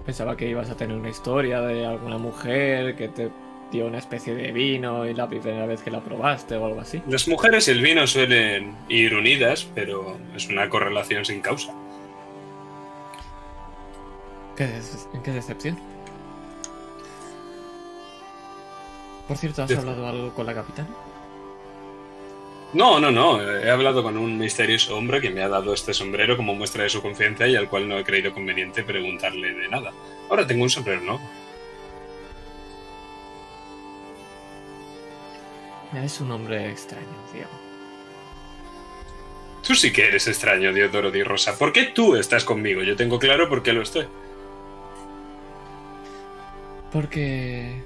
Pensaba 0.06 0.36
que 0.38 0.48
ibas 0.48 0.70
a 0.70 0.76
tener 0.76 0.98
una 0.98 1.10
historia 1.10 1.62
de 1.62 1.86
alguna 1.86 2.18
mujer 2.18 2.96
que 2.96 3.08
te 3.08 3.32
dio 3.71 3.86
una 3.88 3.97
especie 3.97 4.36
de 4.36 4.51
vino 4.51 5.06
y 5.06 5.13
la 5.13 5.28
primera 5.28 5.65
vez 5.65 5.82
que 5.82 5.91
la 5.91 5.99
probaste 6.01 6.56
o 6.56 6.65
algo 6.65 6.82
así. 6.82 7.01
Las 7.08 7.28
mujeres 7.28 7.67
y 7.67 7.71
el 7.71 7.82
vino 7.82 8.06
suelen 8.08 8.75
ir 8.89 9.15
unidas, 9.15 9.67
pero 9.75 10.17
es 10.36 10.47
una 10.47 10.69
correlación 10.69 11.25
sin 11.25 11.41
causa. 11.41 11.73
¿Qué, 14.56 14.67
des- 14.67 15.10
qué 15.23 15.32
decepción? 15.32 15.78
Por 19.28 19.38
cierto, 19.38 19.63
¿has 19.63 19.71
hablado 19.75 20.08
algo 20.08 20.34
con 20.34 20.45
la 20.45 20.54
capitana? 20.54 20.88
No, 22.73 22.99
no, 22.99 23.10
no. 23.10 23.41
He 23.41 23.69
hablado 23.71 24.04
con 24.04 24.17
un 24.17 24.38
misterioso 24.38 24.95
hombre 24.97 25.19
que 25.21 25.30
me 25.30 25.41
ha 25.41 25.47
dado 25.49 25.73
este 25.73 25.93
sombrero 25.93 26.36
como 26.38 26.54
muestra 26.54 26.84
de 26.84 26.89
su 26.89 27.01
confianza 27.01 27.47
y 27.47 27.56
al 27.56 27.69
cual 27.69 27.88
no 27.88 27.97
he 27.97 28.04
creído 28.04 28.34
conveniente 28.34 28.84
preguntarle 28.84 29.54
de 29.54 29.67
nada. 29.69 29.91
Ahora 30.30 30.45
tengo 30.45 30.63
un 30.63 30.69
sombrero 30.69 31.01
nuevo. 31.01 31.21
Es 36.04 36.20
un 36.22 36.32
hombre 36.32 36.70
extraño, 36.70 37.08
Diego. 37.34 37.50
Tú 39.66 39.74
sí 39.74 39.92
que 39.92 40.08
eres 40.08 40.28
extraño, 40.28 40.72
Diodoro 40.72 41.10
Di 41.10 41.24
Rosa. 41.24 41.58
¿Por 41.58 41.74
qué 41.74 41.86
tú 41.86 42.16
estás 42.16 42.44
conmigo? 42.44 42.84
Yo 42.84 42.96
tengo 42.96 43.18
claro 43.18 43.50
por 43.50 43.64
qué 43.64 43.74
lo 43.74 43.82
estoy. 43.82 44.08
Porque 46.92 47.84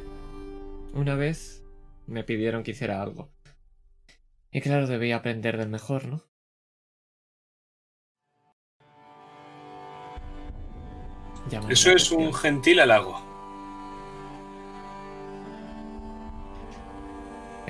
una 0.94 1.16
vez 1.16 1.64
me 2.08 2.24
pidieron 2.24 2.64
que 2.64 2.72
hiciera 2.72 3.02
algo. 3.02 3.32
Y 4.52 4.62
claro, 4.62 4.88
debía 4.88 5.18
aprender 5.18 5.58
del 5.58 5.70
mejor, 5.70 6.06
¿no? 6.06 6.24
Llámame 11.50 11.74
Eso 11.74 11.92
es 11.92 12.12
un 12.12 12.34
gentil 12.34 12.80
halago. 12.82 13.29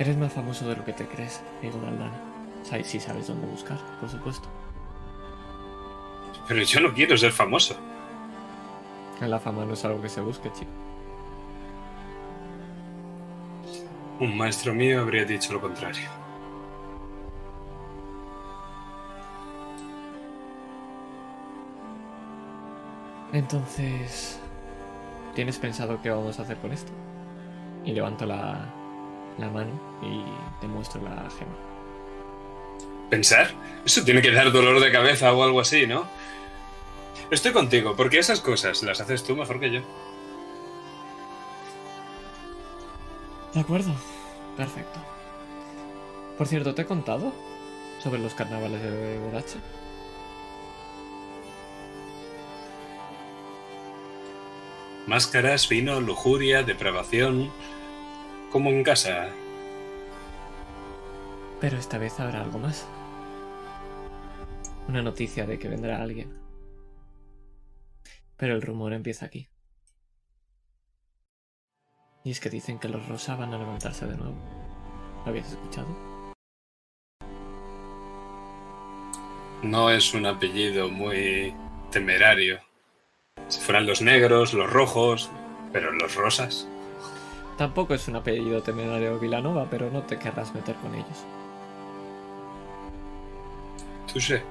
Eres 0.00 0.16
más 0.16 0.32
famoso 0.32 0.66
de 0.66 0.76
lo 0.76 0.82
que 0.82 0.94
te 0.94 1.06
crees, 1.06 1.42
Diego 1.60 1.78
Daldana. 1.78 2.10
Si 2.84 2.98
sabes 2.98 3.26
dónde 3.26 3.46
buscar, 3.46 3.76
por 4.00 4.08
supuesto. 4.08 4.48
Pero 6.48 6.62
yo 6.62 6.80
no 6.80 6.94
quiero 6.94 7.18
ser 7.18 7.32
famoso. 7.32 7.76
La 9.20 9.38
fama 9.38 9.66
no 9.66 9.74
es 9.74 9.84
algo 9.84 10.00
que 10.00 10.08
se 10.08 10.22
busque, 10.22 10.50
chico. 10.52 10.70
Un 14.20 14.38
maestro 14.38 14.72
mío 14.72 15.02
habría 15.02 15.26
dicho 15.26 15.52
lo 15.52 15.60
contrario. 15.60 16.08
Entonces, 23.34 24.40
¿tienes 25.34 25.58
pensado 25.58 26.00
qué 26.00 26.08
vamos 26.08 26.38
a 26.38 26.42
hacer 26.42 26.56
con 26.56 26.72
esto? 26.72 26.90
Y 27.84 27.92
levanto 27.92 28.24
la, 28.24 28.79
la 29.40 29.48
mano 29.48 29.72
y 30.02 30.22
te 30.60 30.68
muestro 30.68 31.02
la 31.02 31.28
gema. 31.30 31.56
¿Pensar? 33.08 33.50
Eso 33.84 34.04
tiene 34.04 34.22
que 34.22 34.30
dar 34.30 34.52
dolor 34.52 34.80
de 34.80 34.92
cabeza 34.92 35.32
o 35.32 35.42
algo 35.42 35.60
así, 35.60 35.86
¿no? 35.86 36.06
Estoy 37.30 37.52
contigo, 37.52 37.96
porque 37.96 38.18
esas 38.18 38.40
cosas 38.40 38.82
las 38.82 39.00
haces 39.00 39.24
tú 39.24 39.36
mejor 39.36 39.58
que 39.58 39.70
yo. 39.70 39.80
De 43.54 43.60
acuerdo, 43.60 43.92
perfecto. 44.56 45.00
Por 46.38 46.46
cierto, 46.46 46.74
¿te 46.74 46.82
he 46.82 46.86
contado 46.86 47.32
sobre 48.02 48.20
los 48.20 48.34
carnavales 48.34 48.82
de 48.82 49.18
Bodache? 49.18 49.58
Máscaras, 55.06 55.68
vino, 55.68 56.00
lujuria, 56.00 56.62
depravación. 56.62 57.50
Como 58.50 58.70
en 58.70 58.82
casa. 58.82 59.28
Pero 61.60 61.76
esta 61.76 61.98
vez 61.98 62.18
habrá 62.18 62.40
algo 62.40 62.58
más. 62.58 62.86
Una 64.88 65.02
noticia 65.02 65.46
de 65.46 65.58
que 65.58 65.68
vendrá 65.68 66.02
alguien. 66.02 66.36
Pero 68.36 68.54
el 68.54 68.62
rumor 68.62 68.92
empieza 68.92 69.26
aquí. 69.26 69.48
Y 72.24 72.32
es 72.32 72.40
que 72.40 72.50
dicen 72.50 72.78
que 72.78 72.88
los 72.88 73.06
Rosa 73.08 73.36
van 73.36 73.54
a 73.54 73.58
levantarse 73.58 74.06
de 74.06 74.16
nuevo. 74.16 74.36
¿Lo 75.24 75.30
habías 75.30 75.50
escuchado? 75.50 75.88
No 79.62 79.90
es 79.90 80.12
un 80.12 80.26
apellido 80.26 80.88
muy 80.88 81.54
temerario. 81.92 82.58
Si 83.48 83.60
fueran 83.60 83.86
los 83.86 84.02
negros, 84.02 84.54
los 84.54 84.70
rojos, 84.70 85.30
pero 85.72 85.92
los 85.92 86.14
rosas. 86.14 86.66
Tampoco 87.60 87.92
es 87.92 88.08
un 88.08 88.16
apellido 88.16 88.62
temerario 88.62 89.18
Vilanova, 89.18 89.66
pero 89.68 89.90
no 89.90 90.00
te 90.02 90.18
querrás 90.18 90.54
meter 90.54 90.74
con 90.76 90.94
ellos. 90.94 91.26
Tú 94.10 94.18
sé. 94.18 94.42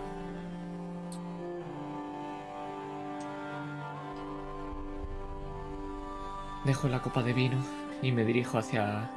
Dejo 6.65 6.87
la 6.87 7.01
copa 7.01 7.23
de 7.23 7.33
vino 7.33 7.57
y 8.03 8.11
me 8.11 8.23
dirijo 8.23 8.59
hacia 8.59 9.09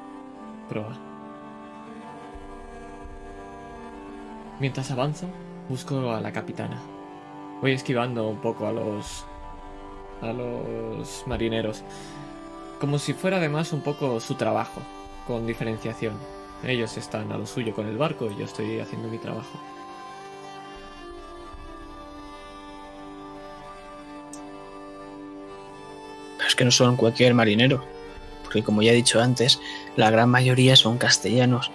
proa. 0.71 0.97
Mientras 4.59 4.91
avanzo, 4.91 5.27
busco 5.69 6.13
a 6.13 6.23
la 6.23 6.33
capitana. 6.33 6.81
Voy 7.61 7.73
esquivando 7.73 8.27
un 8.27 8.39
poco 8.39 8.67
a 8.67 8.73
los 8.73 9.27
a 10.23 10.33
los 10.33 11.25
marineros, 11.27 11.85
como 12.83 12.99
si 12.99 13.13
fuera 13.13 13.37
además 13.37 13.73
un 13.73 13.81
poco 13.81 14.19
su 14.19 14.35
trabajo, 14.35 14.83
con 15.25 15.47
diferenciación. 15.47 16.15
Ellos 16.65 16.97
están 16.97 17.31
a 17.31 17.39
lo 17.39 17.47
suyo 17.47 17.73
con 17.77 17.87
el 17.87 17.97
barco 17.97 18.29
y 18.29 18.37
yo 18.37 18.45
estoy 18.45 18.81
haciendo 18.81 19.07
mi 19.07 19.19
trabajo. 19.19 19.57
Es 26.45 26.57
que 26.57 26.65
no 26.65 26.73
son 26.73 26.97
cualquier 26.97 27.35
marinero, 27.35 27.85
porque 28.43 28.65
como 28.65 28.83
ya 28.83 28.91
he 28.91 28.97
dicho 28.97 29.21
antes, 29.21 29.61
la 29.95 30.11
gran 30.11 30.29
mayoría 30.29 30.75
son 30.75 30.99
castellanos. 30.99 31.71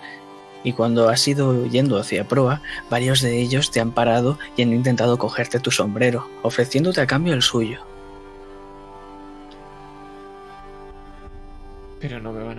Y 0.66 0.74
cuando 0.74 1.08
has 1.08 1.26
ido 1.26 1.68
yendo 1.68 2.00
hacia 2.00 2.28
proa, 2.28 2.62
varios 2.90 3.22
de 3.22 3.40
ellos 3.40 3.72
te 3.72 3.80
han 3.80 3.92
parado 3.92 4.38
y 4.58 4.64
han 4.64 4.74
intentado 4.74 5.18
cogerte 5.18 5.62
tu 5.62 5.72
sombrero, 5.72 6.30
ofreciéndote 6.42 7.00
a 7.00 7.08
cambio 7.08 7.34
el 7.34 7.44
suyo. 7.44 7.87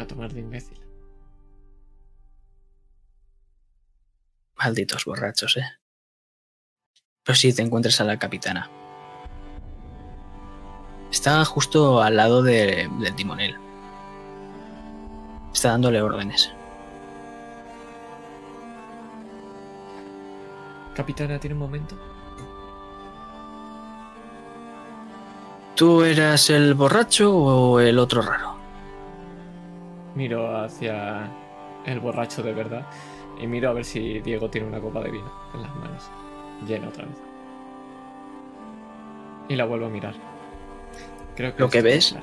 Tomar 0.08 0.32
de 0.32 0.40
imbécil. 0.40 0.80
Malditos 4.56 5.04
borrachos, 5.04 5.56
eh. 5.56 5.64
Pues 7.24 7.38
sí, 7.38 7.52
te 7.54 7.62
encuentras 7.62 8.00
a 8.00 8.04
la 8.04 8.18
capitana. 8.18 8.68
Está 11.12 11.44
justo 11.44 12.02
al 12.02 12.16
lado 12.16 12.42
de- 12.42 12.88
del 13.00 13.14
timonel. 13.14 13.56
Está 15.52 15.70
dándole 15.70 16.02
órdenes. 16.02 16.52
Capitana, 20.94 21.38
¿tiene 21.38 21.54
un 21.54 21.60
momento? 21.60 21.96
¿Tú 25.76 26.02
eras 26.02 26.50
el 26.50 26.74
borracho 26.74 27.32
o 27.34 27.78
el 27.80 27.98
otro 28.00 28.20
raro? 28.22 28.57
Miro 30.18 30.56
hacia 30.56 31.30
el 31.86 32.00
borracho 32.00 32.42
de 32.42 32.52
verdad 32.52 32.84
y 33.40 33.46
miro 33.46 33.70
a 33.70 33.72
ver 33.72 33.84
si 33.84 34.18
Diego 34.18 34.50
tiene 34.50 34.66
una 34.66 34.80
copa 34.80 35.00
de 35.00 35.12
vino 35.12 35.30
en 35.54 35.62
las 35.62 35.72
manos. 35.76 36.10
Llena 36.66 36.88
otra 36.88 37.04
vez. 37.04 37.14
Y 39.48 39.54
la 39.54 39.64
vuelvo 39.64 39.86
a 39.86 39.90
mirar. 39.90 40.14
Creo 41.36 41.54
que 41.54 41.60
¿Lo 41.62 41.70
que 41.70 41.82
ves? 41.82 42.16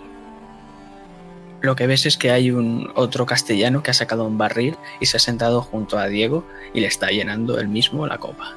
Lo 1.62 1.78
que 1.78 1.88
ves 1.88 2.06
es 2.06 2.18
que 2.18 2.32
hay 2.32 2.52
un 2.52 2.92
otro 2.96 3.26
castellano 3.26 3.82
que 3.82 3.92
ha 3.92 3.94
sacado 3.94 4.26
un 4.26 4.38
barril 4.38 4.76
y 5.00 5.06
se 5.06 5.16
ha 5.16 5.20
sentado 5.22 5.62
junto 5.62 5.98
a 5.98 6.08
Diego 6.08 6.44
y 6.74 6.82
le 6.82 6.88
está 6.88 7.08
llenando 7.12 7.58
él 7.60 7.70
mismo 7.70 8.06
la 8.08 8.18
copa. 8.18 8.56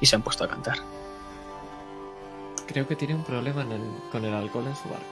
Y 0.00 0.06
se 0.06 0.14
han 0.14 0.22
puesto 0.22 0.44
a 0.44 0.48
cantar. 0.48 0.78
Creo 2.68 2.86
que 2.86 2.94
tiene 2.94 3.16
un 3.16 3.24
problema 3.24 3.62
en 3.62 3.72
el- 3.72 3.94
con 4.12 4.24
el 4.24 4.32
alcohol 4.32 4.68
en 4.68 4.76
su 4.76 4.88
barco. 4.88 5.04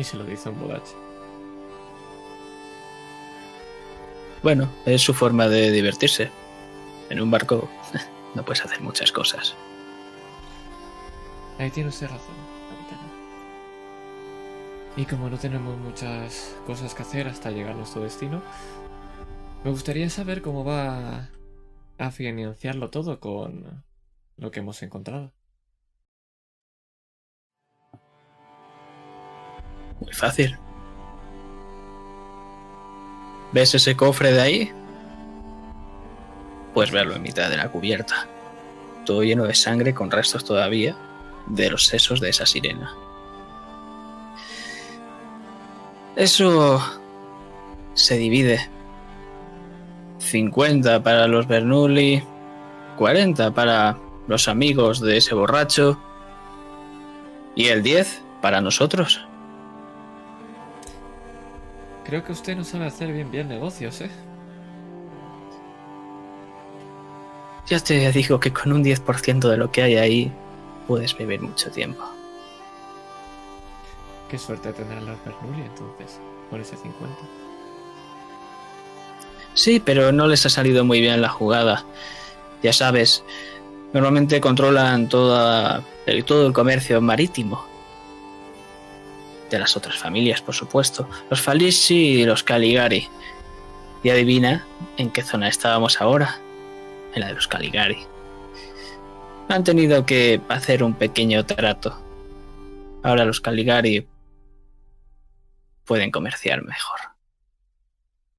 Y 0.00 0.04
se 0.04 0.16
lo 0.16 0.24
dice 0.24 0.48
un 0.48 0.58
bodache. 0.58 0.94
Bueno, 4.42 4.66
es 4.86 5.02
su 5.02 5.12
forma 5.12 5.46
de 5.46 5.70
divertirse. 5.70 6.30
En 7.10 7.20
un 7.20 7.30
barco 7.30 7.68
no 8.34 8.42
puedes 8.42 8.64
hacer 8.64 8.80
muchas 8.80 9.12
cosas. 9.12 9.54
Ahí 11.58 11.70
tiene 11.70 11.90
usted 11.90 12.06
razón, 12.06 12.34
capitana. 12.70 13.10
Y 14.96 15.04
como 15.04 15.28
no 15.28 15.36
tenemos 15.36 15.76
muchas 15.76 16.56
cosas 16.66 16.94
que 16.94 17.02
hacer 17.02 17.28
hasta 17.28 17.50
llegar 17.50 17.72
a 17.72 17.76
nuestro 17.76 18.00
destino, 18.00 18.40
me 19.62 19.70
gustaría 19.70 20.08
saber 20.08 20.40
cómo 20.40 20.64
va 20.64 21.28
a 21.98 22.10
financiarlo 22.10 22.88
todo 22.88 23.20
con 23.20 23.84
lo 24.38 24.50
que 24.50 24.60
hemos 24.60 24.82
encontrado. 24.82 25.34
Muy 30.00 30.12
fácil. 30.12 30.58
¿Ves 33.52 33.74
ese 33.74 33.96
cofre 33.96 34.32
de 34.32 34.40
ahí? 34.40 34.72
Puedes 36.74 36.92
verlo 36.92 37.14
en 37.14 37.22
mitad 37.22 37.50
de 37.50 37.56
la 37.56 37.68
cubierta. 37.68 38.26
Todo 39.04 39.22
lleno 39.22 39.44
de 39.44 39.54
sangre 39.54 39.92
con 39.92 40.10
restos 40.10 40.44
todavía 40.44 40.96
de 41.46 41.70
los 41.70 41.86
sesos 41.86 42.20
de 42.20 42.30
esa 42.30 42.46
sirena. 42.46 42.94
Eso 46.16 46.80
se 47.94 48.18
divide. 48.18 48.68
50 50.18 51.02
para 51.02 51.26
los 51.26 51.48
Bernoulli, 51.48 52.22
40 52.98 53.52
para 53.52 53.96
los 54.28 54.46
amigos 54.46 55.00
de 55.00 55.16
ese 55.16 55.34
borracho 55.34 55.98
y 57.56 57.66
el 57.68 57.82
10 57.82 58.22
para 58.42 58.60
nosotros. 58.60 59.26
Creo 62.10 62.24
que 62.24 62.32
usted 62.32 62.56
no 62.56 62.64
sabe 62.64 62.86
hacer 62.86 63.12
bien 63.12 63.30
bien 63.30 63.46
negocios, 63.46 64.00
¿eh? 64.00 64.10
Ya 67.68 67.78
te 67.78 68.10
digo 68.10 68.40
que 68.40 68.52
con 68.52 68.72
un 68.72 68.82
10% 68.82 69.48
de 69.48 69.56
lo 69.56 69.70
que 69.70 69.84
hay 69.84 69.96
ahí 69.96 70.32
puedes 70.88 71.16
vivir 71.16 71.40
mucho 71.40 71.70
tiempo. 71.70 72.02
Qué 74.28 74.36
suerte 74.38 74.72
tendrán 74.72 75.06
los 75.06 75.24
Bernoulli 75.24 75.62
entonces, 75.62 76.18
con 76.50 76.60
ese 76.60 76.76
50. 76.76 77.16
Sí, 79.54 79.78
pero 79.78 80.10
no 80.10 80.26
les 80.26 80.44
ha 80.44 80.48
salido 80.48 80.84
muy 80.84 81.00
bien 81.00 81.22
la 81.22 81.28
jugada. 81.28 81.84
Ya 82.60 82.72
sabes, 82.72 83.22
normalmente 83.92 84.40
controlan 84.40 85.08
toda 85.08 85.84
el, 86.06 86.24
todo 86.24 86.48
el 86.48 86.52
comercio 86.52 87.00
marítimo. 87.00 87.69
De 89.50 89.58
las 89.58 89.76
otras 89.76 89.98
familias, 89.98 90.40
por 90.40 90.54
supuesto. 90.54 91.08
Los 91.28 91.42
Falissi 91.42 92.20
y 92.20 92.24
los 92.24 92.42
Caligari. 92.42 93.08
Y 94.02 94.10
adivina 94.10 94.64
en 94.96 95.10
qué 95.10 95.22
zona 95.22 95.48
estábamos 95.48 96.00
ahora. 96.00 96.38
En 97.14 97.20
la 97.20 97.28
de 97.28 97.34
los 97.34 97.48
Caligari. 97.48 97.98
Han 99.48 99.64
tenido 99.64 100.06
que 100.06 100.40
hacer 100.48 100.84
un 100.84 100.94
pequeño 100.94 101.44
trato. 101.44 102.00
Ahora 103.02 103.24
los 103.24 103.40
Caligari 103.40 104.06
pueden 105.84 106.12
comerciar 106.12 106.62
mejor. 106.62 107.00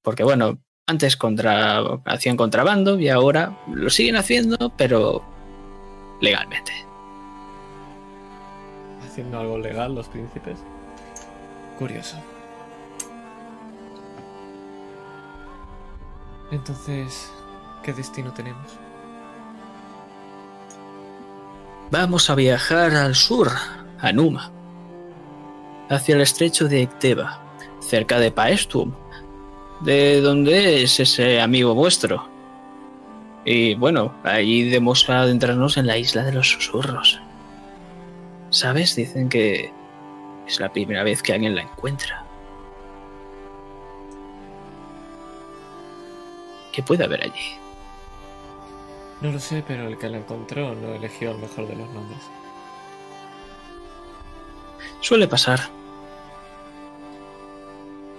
Porque 0.02 0.24
bueno, 0.24 0.60
antes 0.88 1.18
contra, 1.18 1.80
hacían 2.06 2.38
contrabando 2.38 2.98
y 3.00 3.10
ahora 3.10 3.58
lo 3.68 3.90
siguen 3.90 4.16
haciendo, 4.16 4.74
pero 4.78 5.24
legalmente. 6.22 6.72
Haciendo 9.04 9.40
algo 9.40 9.58
legal 9.58 9.96
los 9.96 10.08
príncipes. 10.08 10.64
Curioso. 11.82 12.16
Entonces, 16.52 17.32
¿qué 17.82 17.92
destino 17.92 18.32
tenemos? 18.32 18.78
Vamos 21.90 22.30
a 22.30 22.36
viajar 22.36 22.94
al 22.94 23.16
sur, 23.16 23.50
a 24.00 24.12
Numa, 24.12 24.52
hacia 25.90 26.14
el 26.14 26.22
estrecho 26.22 26.68
de 26.68 26.84
Ecteba, 26.84 27.42
cerca 27.80 28.20
de 28.20 28.32
Paestum, 28.32 28.94
de 29.80 30.22
donde 30.22 30.84
es 30.84 31.00
ese 31.00 31.42
amigo 31.42 31.74
vuestro. 31.74 32.30
Y 33.44 33.74
bueno, 33.74 34.14
ahí 34.24 34.66
debemos 34.66 35.10
adentrarnos 35.10 35.78
en 35.78 35.88
la 35.88 35.98
isla 35.98 36.22
de 36.26 36.34
los 36.34 36.48
susurros. 36.48 37.20
¿Sabes? 38.52 38.96
Dicen 38.96 39.30
que 39.30 39.81
es 40.48 40.60
la 40.60 40.72
primera 40.72 41.04
vez 41.04 41.22
que 41.22 41.34
alguien 41.34 41.56
la 41.56 41.62
encuentra. 41.62 42.26
¿Qué 46.72 46.82
puede 46.84 47.04
haber 47.04 47.24
allí? 47.24 47.58
No 49.22 49.32
lo 49.32 49.40
sé, 49.40 49.64
pero 49.68 49.88
el 49.88 49.98
que 49.98 50.10
la 50.10 50.18
encontró 50.18 50.74
no 50.74 50.96
eligió 50.96 51.32
el 51.32 51.38
mejor 51.38 51.68
de 51.68 51.76
los 51.76 51.90
nombres. 51.92 52.20
Suele 55.02 55.28
pasar. 55.28 55.60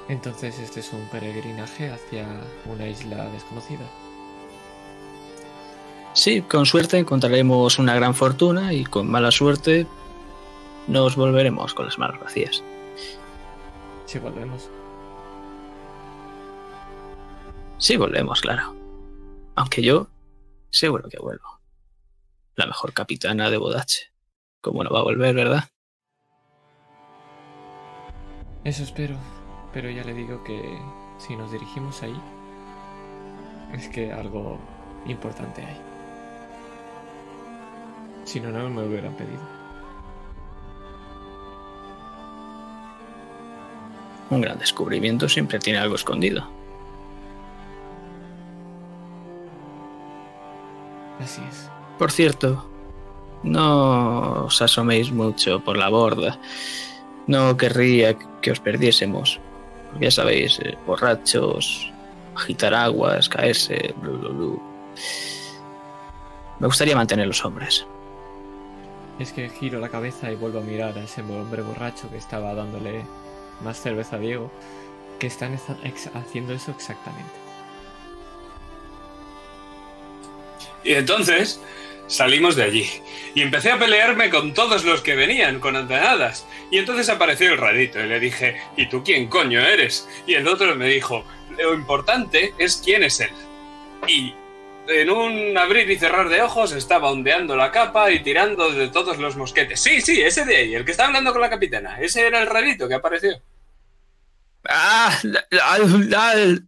Entonces 0.09 0.59
este 0.59 0.81
es 0.81 0.93
un 0.93 1.07
peregrinaje 1.09 1.91
hacia 1.91 2.27
una 2.67 2.87
isla 2.87 3.25
desconocida. 3.31 3.87
Sí, 6.13 6.43
con 6.43 6.67
suerte 6.67 6.99
encontraremos 6.99 7.79
una 7.79 7.95
gran 7.95 8.15
fortuna 8.15 8.75
y 8.75 8.85
con 8.85 9.11
mala 9.11 9.31
suerte 9.31 9.87
nos 10.89 11.17
volveremos 11.17 11.75
con 11.75 11.87
las 11.87 11.99
manos 11.99 12.21
vacías. 12.21 12.63
Si 14.07 14.19
volvemos. 14.19 14.69
Sí, 17.79 17.97
volvemos, 17.97 18.41
claro. 18.41 18.75
Aunque 19.55 19.83
yo 19.83 20.09
seguro 20.71 21.09
que 21.09 21.19
vuelvo. 21.19 21.61
La 22.55 22.67
mejor 22.67 22.93
capitana 22.93 23.51
de 23.51 23.57
Bodache. 23.57 24.13
¿Cómo 24.61 24.85
no 24.85 24.91
va 24.91 25.01
a 25.01 25.05
volver, 25.05 25.35
verdad? 25.35 25.65
Eso 28.65 28.83
espero. 28.83 29.17
Pero 29.73 29.91
ya 29.91 30.05
le 30.05 30.15
digo 30.15 30.45
que 30.45 30.79
si 31.19 31.35
nos 31.35 31.51
dirigimos 31.51 32.03
ahí, 32.03 32.21
es 33.73 33.89
que 33.89 34.13
algo 34.13 34.59
importante 35.07 35.65
hay. 35.65 35.81
Si 38.25 38.39
no, 38.39 38.51
no 38.51 38.69
me 38.69 38.87
hubieran 38.87 39.17
pedido. 39.17 39.62
Un 44.33 44.41
gran 44.41 44.59
descubrimiento 44.59 45.29
siempre 45.29 45.59
tiene 45.59 45.79
algo 45.79 45.95
escondido. 45.95 46.49
Así 51.21 51.43
es. 51.51 51.69
Por 51.99 52.11
cierto, 52.11 52.67
no 53.43 54.47
os 54.47 54.63
asoméis 54.63 55.13
mucho 55.13 55.61
por 55.63 55.77
la 55.77 55.91
borda. 55.91 56.39
No 57.27 57.59
querría 57.59 58.17
que 58.41 58.51
os 58.51 58.59
perdiésemos. 58.59 59.39
Ya 60.01 60.11
sabéis, 60.11 60.59
eh, 60.61 60.79
borrachos, 60.87 61.93
agitar 62.35 62.73
aguas, 62.73 63.29
caerse, 63.29 63.95
blu, 64.01 64.17
blu, 64.17 64.33
blu. 64.33 64.63
Me 66.59 66.69
gustaría 66.69 66.97
mantener 66.97 67.27
los 67.27 67.45
hombres. 67.45 67.87
Es 69.19 69.31
que 69.31 69.51
giro 69.51 69.79
la 69.79 69.91
cabeza 69.91 70.33
y 70.33 70.37
vuelvo 70.37 70.61
a 70.61 70.63
mirar 70.63 70.97
a 70.97 71.05
ese 71.05 71.21
hombre 71.21 71.61
borracho 71.61 72.09
que 72.09 72.17
estaba 72.17 72.55
dándole 72.55 73.05
más 73.63 73.81
cerveza 73.81 74.19
Diego, 74.19 74.51
que 75.19 75.27
están 75.27 75.59
haciendo 76.15 76.53
eso 76.53 76.71
exactamente. 76.73 77.31
Y 80.85 80.95
entonces 80.95 81.61
salimos 82.09 82.57
de 82.57 82.65
allí 82.65 82.91
y 83.35 83.43
empecé 83.43 83.71
a 83.71 83.79
pelearme 83.79 84.31
con 84.31 84.53
todos 84.53 84.85
los 84.85 85.01
que 85.01 85.15
venían 85.15 85.61
con 85.61 85.77
antenadas. 85.77 86.47
Y 86.71 86.79
entonces 86.79 87.09
apareció 87.09 87.53
el 87.53 87.59
rarito 87.59 88.01
y 88.01 88.09
le 88.09 88.21
dije, 88.21 88.61
¿y 88.77 88.89
tú 88.89 89.03
quién 89.05 89.29
coño 89.29 89.61
eres? 89.61 90.09
Y 90.27 90.35
el 90.35 90.49
otro 90.49 90.75
me 90.75 90.89
dijo, 90.89 91.25
lo 91.59 91.75
importante 91.75 92.55
es 92.59 92.83
quién 92.85 93.03
es 93.03 93.21
él. 93.21 93.31
Y 94.09 94.35
en 94.89 95.11
un 95.11 95.57
abrir 95.57 95.89
y 95.91 95.99
cerrar 95.99 96.29
de 96.29 96.43
ojos 96.43 96.73
estaba 96.73 97.11
ondeando 97.11 97.57
la 97.57 97.71
capa 97.71 98.11
y 98.11 98.21
tirando 98.21 98.73
de 98.73 98.89
todos 98.89 99.19
los 99.19 99.37
mosquetes. 99.37 99.81
Sí, 99.81 100.01
sí, 100.01 100.21
ese 100.21 100.45
de 100.45 100.57
ahí, 100.57 100.75
el 100.75 100.85
que 100.85 100.91
está 100.91 101.07
hablando 101.07 101.33
con 101.33 101.41
la 101.41 101.51
capitana. 101.51 102.01
Ese 102.01 102.27
era 102.27 102.41
el 102.41 102.49
rarito 102.49 102.89
que 102.89 102.95
apareció. 102.95 103.41
¡Ah! 104.69 105.19
la- 105.23 105.45
la- 105.51 105.79
la- 105.79 106.59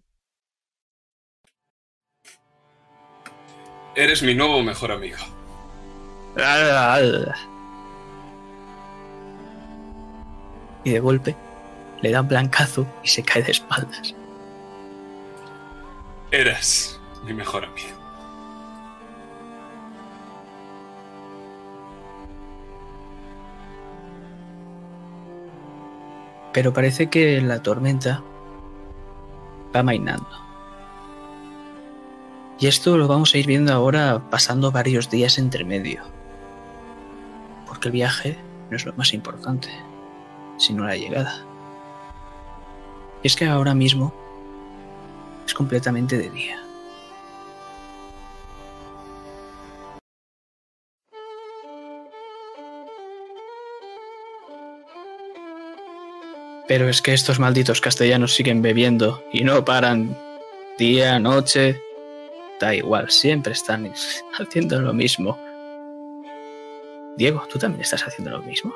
Eres 3.97 4.23
mi 4.23 4.35
nuevo 4.35 4.63
mejor 4.63 4.91
amigo. 4.93 5.19
Y 10.85 10.91
de 10.91 11.01
golpe 11.01 11.37
le 12.03 12.11
da 12.11 12.21
un 12.21 12.29
blancazo 12.29 12.87
y 13.03 13.09
se 13.09 13.23
cae 13.23 13.43
de 13.43 13.53
espaldas. 13.53 14.15
Eras 16.31 17.01
mi 17.25 17.33
mejor 17.33 17.65
amigo. 17.65 17.94
Pero 26.55 26.73
parece 26.73 27.11
que 27.11 27.41
la 27.41 27.63
tormenta 27.63 28.23
va 29.75 29.83
mainando. 29.83 30.29
Y 32.61 32.69
esto 32.69 32.97
lo 32.97 33.09
vamos 33.09 33.35
a 33.35 33.39
ir 33.39 33.47
viendo 33.47 33.73
ahora 33.73 34.31
pasando 34.31 34.71
varios 34.71 35.11
días 35.11 35.37
entre 35.37 35.65
medio. 35.65 36.03
Porque 37.67 37.89
el 37.89 37.93
viaje 37.93 38.39
no 38.71 38.77
es 38.77 38.87
lo 38.87 38.95
más 38.95 39.13
importante, 39.13 39.69
sino 40.57 40.87
la 40.87 40.97
llegada. 40.97 41.45
Y 43.25 43.27
es 43.27 43.35
que 43.35 43.47
ahora 43.47 43.75
mismo 43.75 44.15
es 45.45 45.55
completamente 45.55 46.17
de 46.17 46.31
día. 46.31 46.64
Pero 56.67 56.89
es 56.89 57.03
que 57.03 57.13
estos 57.13 57.39
malditos 57.39 57.81
castellanos 57.81 58.35
siguen 58.35 58.63
bebiendo 58.63 59.23
y 59.33 59.45
no 59.45 59.65
paran 59.65 60.17
día, 60.79 61.19
noche. 61.19 61.81
Da 62.61 62.75
igual, 62.75 63.11
siempre 63.11 63.53
están 63.53 63.93
haciendo 64.39 64.81
lo 64.81 64.93
mismo. 64.93 65.39
Diego, 67.17 67.47
¿tú 67.51 67.59
también 67.59 67.83
estás 67.83 68.03
haciendo 68.07 68.31
lo 68.31 68.43
mismo? 68.43 68.75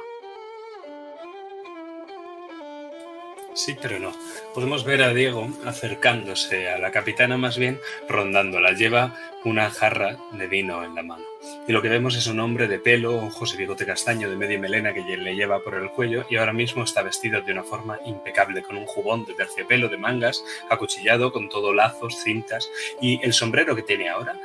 Sí, 3.55 3.77
pero 3.81 3.98
no. 3.98 4.12
Podemos 4.55 4.85
ver 4.85 5.03
a 5.03 5.12
Diego 5.12 5.48
acercándose 5.64 6.70
a 6.70 6.79
la 6.79 6.92
capitana 6.92 7.37
más 7.37 7.59
bien, 7.59 7.81
rondándola. 8.09 8.72
Lleva 8.72 9.16
una 9.44 9.70
jarra 9.70 10.16
de 10.33 10.46
vino 10.46 10.85
en 10.85 10.94
la 10.94 11.03
mano. 11.03 11.27
Y 11.66 11.72
lo 11.72 11.82
que 11.82 11.88
vemos 11.88 12.16
es 12.16 12.26
un 12.26 12.40
hombre 12.40 12.66
de 12.66 12.78
pelo, 12.78 13.16
ojos 13.16 13.54
y 13.54 13.58
bigote 13.58 13.84
castaño 13.84 14.30
de 14.30 14.37
media 14.37 14.58
melena 14.58 14.94
que 14.94 15.02
le 15.02 15.34
lleva 15.34 15.61
por 15.61 15.74
el 15.74 15.90
cuello 15.90 16.24
y 16.30 16.37
ahora 16.37 16.52
mismo 16.52 16.82
está 16.82 17.02
vestido 17.02 17.42
de 17.42 17.52
una 17.52 17.62
forma 17.62 17.98
impecable, 18.06 18.62
con 18.62 18.76
un 18.76 18.87
jubón 18.87 19.24
de 19.24 19.34
terciopelo 19.34 19.88
de 19.88 19.98
mangas, 19.98 20.42
acuchillado, 20.70 21.32
con 21.32 21.48
todo 21.48 21.74
lazos, 21.74 22.22
cintas 22.22 22.70
y 23.00 23.20
el 23.24 23.32
sombrero 23.32 23.76
que 23.76 23.82
tiene 23.82 24.08
ahora. 24.08 24.40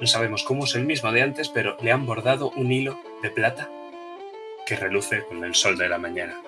No 0.00 0.06
sabemos 0.06 0.44
cómo 0.44 0.64
es 0.64 0.74
el 0.74 0.84
mismo 0.84 1.12
de 1.12 1.22
antes, 1.22 1.48
pero 1.48 1.76
le 1.80 1.92
han 1.92 2.06
bordado 2.06 2.50
un 2.56 2.70
hilo 2.70 3.00
de 3.22 3.30
plata 3.30 3.70
que 4.66 4.76
reluce 4.76 5.24
con 5.24 5.44
el 5.44 5.54
sol 5.54 5.76
de 5.76 5.88
la 5.88 5.98
mañana. 5.98 6.40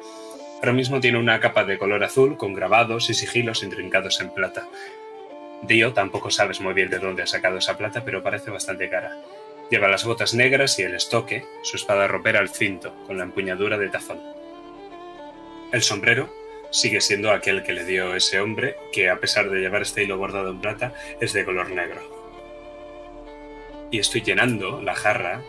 Ahora 0.56 0.72
mismo 0.72 1.00
tiene 1.00 1.18
una 1.18 1.38
capa 1.38 1.64
de 1.64 1.78
color 1.78 2.02
azul 2.02 2.36
con 2.36 2.54
grabados 2.54 3.10
y 3.10 3.14
sigilos 3.14 3.62
intrincados 3.62 4.20
en 4.20 4.30
plata. 4.30 4.68
Dio 5.62 5.92
tampoco 5.92 6.30
sabes 6.30 6.60
muy 6.60 6.74
bien 6.74 6.90
de 6.90 6.98
dónde 6.98 7.22
ha 7.22 7.26
sacado 7.26 7.58
esa 7.58 7.76
plata, 7.76 8.04
pero 8.04 8.22
parece 8.22 8.50
bastante 8.50 8.88
cara. 8.88 9.16
Lleva 9.70 9.88
las 9.88 10.04
botas 10.04 10.32
negras 10.34 10.78
y 10.78 10.82
el 10.82 10.94
estoque, 10.94 11.44
su 11.62 11.76
espada 11.76 12.06
ropera 12.06 12.38
al 12.38 12.50
cinto, 12.50 12.94
con 13.06 13.18
la 13.18 13.24
empuñadura 13.24 13.76
de 13.78 13.88
tazón. 13.88 14.20
El 15.72 15.82
sombrero 15.82 16.32
sigue 16.70 17.00
siendo 17.00 17.32
aquel 17.32 17.64
que 17.64 17.72
le 17.72 17.84
dio 17.84 18.14
ese 18.14 18.38
hombre, 18.38 18.76
que 18.92 19.10
a 19.10 19.18
pesar 19.18 19.50
de 19.50 19.58
llevar 19.58 19.82
este 19.82 20.04
hilo 20.04 20.18
bordado 20.18 20.50
en 20.50 20.60
plata, 20.60 20.94
es 21.20 21.32
de 21.32 21.44
color 21.44 21.70
negro. 21.70 22.00
Y 23.90 23.98
estoy 23.98 24.22
llenando 24.22 24.80
la 24.82 24.94
jarra 24.94 25.42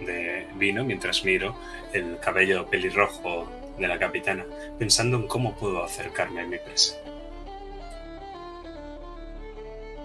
de 0.00 0.46
vino 0.54 0.84
mientras 0.84 1.24
miro 1.24 1.56
el 1.92 2.18
cabello 2.20 2.66
pelirrojo 2.66 3.50
de 3.78 3.88
la 3.88 3.98
capitana, 3.98 4.44
pensando 4.78 5.16
en 5.16 5.26
cómo 5.26 5.56
puedo 5.56 5.82
acercarme 5.82 6.42
a 6.42 6.46
mi 6.46 6.58
presa. 6.58 6.96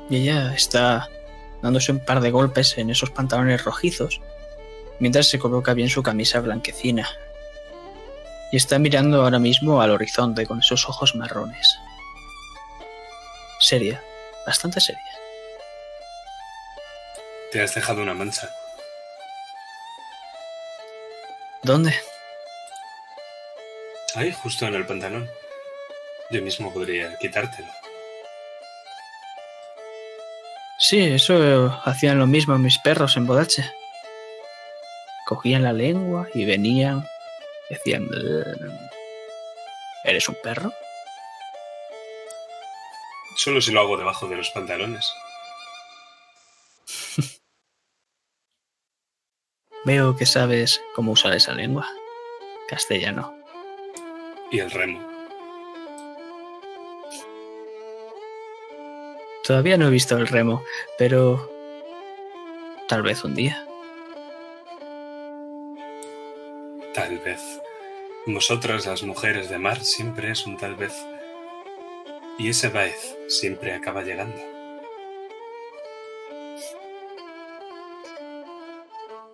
Y 0.09 0.17
ella 0.17 0.53
está 0.53 1.09
dándose 1.61 1.91
un 1.91 1.99
par 1.99 2.21
de 2.21 2.31
golpes 2.31 2.77
en 2.77 2.89
esos 2.89 3.11
pantalones 3.11 3.63
rojizos, 3.63 4.21
mientras 4.99 5.27
se 5.27 5.39
coloca 5.39 5.73
bien 5.73 5.89
su 5.89 6.03
camisa 6.03 6.39
blanquecina. 6.39 7.07
Y 8.51 8.57
está 8.57 8.79
mirando 8.79 9.23
ahora 9.23 9.39
mismo 9.39 9.81
al 9.81 9.91
horizonte 9.91 10.45
con 10.45 10.59
esos 10.59 10.87
ojos 10.87 11.15
marrones. 11.15 11.77
Seria, 13.59 14.03
bastante 14.45 14.81
seria. 14.81 15.01
Te 17.51 17.61
has 17.61 17.75
dejado 17.75 18.01
una 18.01 18.13
mancha. 18.13 18.49
¿Dónde? 21.63 21.93
Ahí, 24.15 24.31
justo 24.31 24.65
en 24.65 24.75
el 24.75 24.85
pantalón. 24.85 25.29
Yo 26.31 26.41
mismo 26.41 26.73
podría 26.73 27.17
quitártelo. 27.17 27.80
Sí, 30.83 30.99
eso 30.99 31.79
hacían 31.85 32.17
lo 32.17 32.25
mismo 32.25 32.57
mis 32.57 32.79
perros 32.79 33.15
en 33.15 33.27
Bodache. 33.27 33.71
Cogían 35.27 35.61
la 35.61 35.73
lengua 35.73 36.27
y 36.33 36.43
venían, 36.43 37.07
decían, 37.69 38.09
¿eres 40.03 40.27
un 40.27 40.35
perro? 40.41 40.73
Solo 43.35 43.61
si 43.61 43.71
lo 43.71 43.81
hago 43.81 43.95
debajo 43.95 44.27
de 44.27 44.37
los 44.37 44.49
pantalones. 44.49 45.13
Veo 49.85 50.17
que 50.17 50.25
sabes 50.25 50.81
cómo 50.95 51.11
usar 51.11 51.33
esa 51.33 51.53
lengua. 51.53 51.87
Castellano. 52.67 53.35
Y 54.51 54.57
el 54.57 54.71
remo. 54.71 55.10
Todavía 59.51 59.75
no 59.75 59.87
he 59.87 59.91
visto 59.91 60.15
el 60.15 60.27
remo, 60.27 60.63
pero 60.97 61.51
tal 62.87 63.01
vez 63.01 63.25
un 63.25 63.35
día. 63.35 63.67
Tal 66.93 67.17
vez. 67.19 67.41
Vosotras, 68.25 68.85
las 68.85 69.03
mujeres 69.03 69.49
de 69.49 69.57
mar, 69.57 69.81
siempre 69.81 70.31
es 70.31 70.47
un 70.47 70.55
tal 70.55 70.77
vez. 70.77 70.93
Y 72.39 72.47
ese 72.47 72.69
vez 72.69 73.17
siempre 73.27 73.73
acaba 73.73 74.03
llegando. 74.03 74.37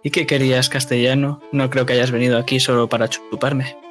¿Y 0.01 0.09
qué 0.09 0.25
querías, 0.25 0.67
castellano? 0.67 1.43
No 1.51 1.69
creo 1.69 1.85
que 1.85 1.93
hayas 1.93 2.09
venido 2.09 2.39
aquí 2.39 2.59
solo 2.59 2.89
para 2.89 3.07
chuparme. 3.07 3.86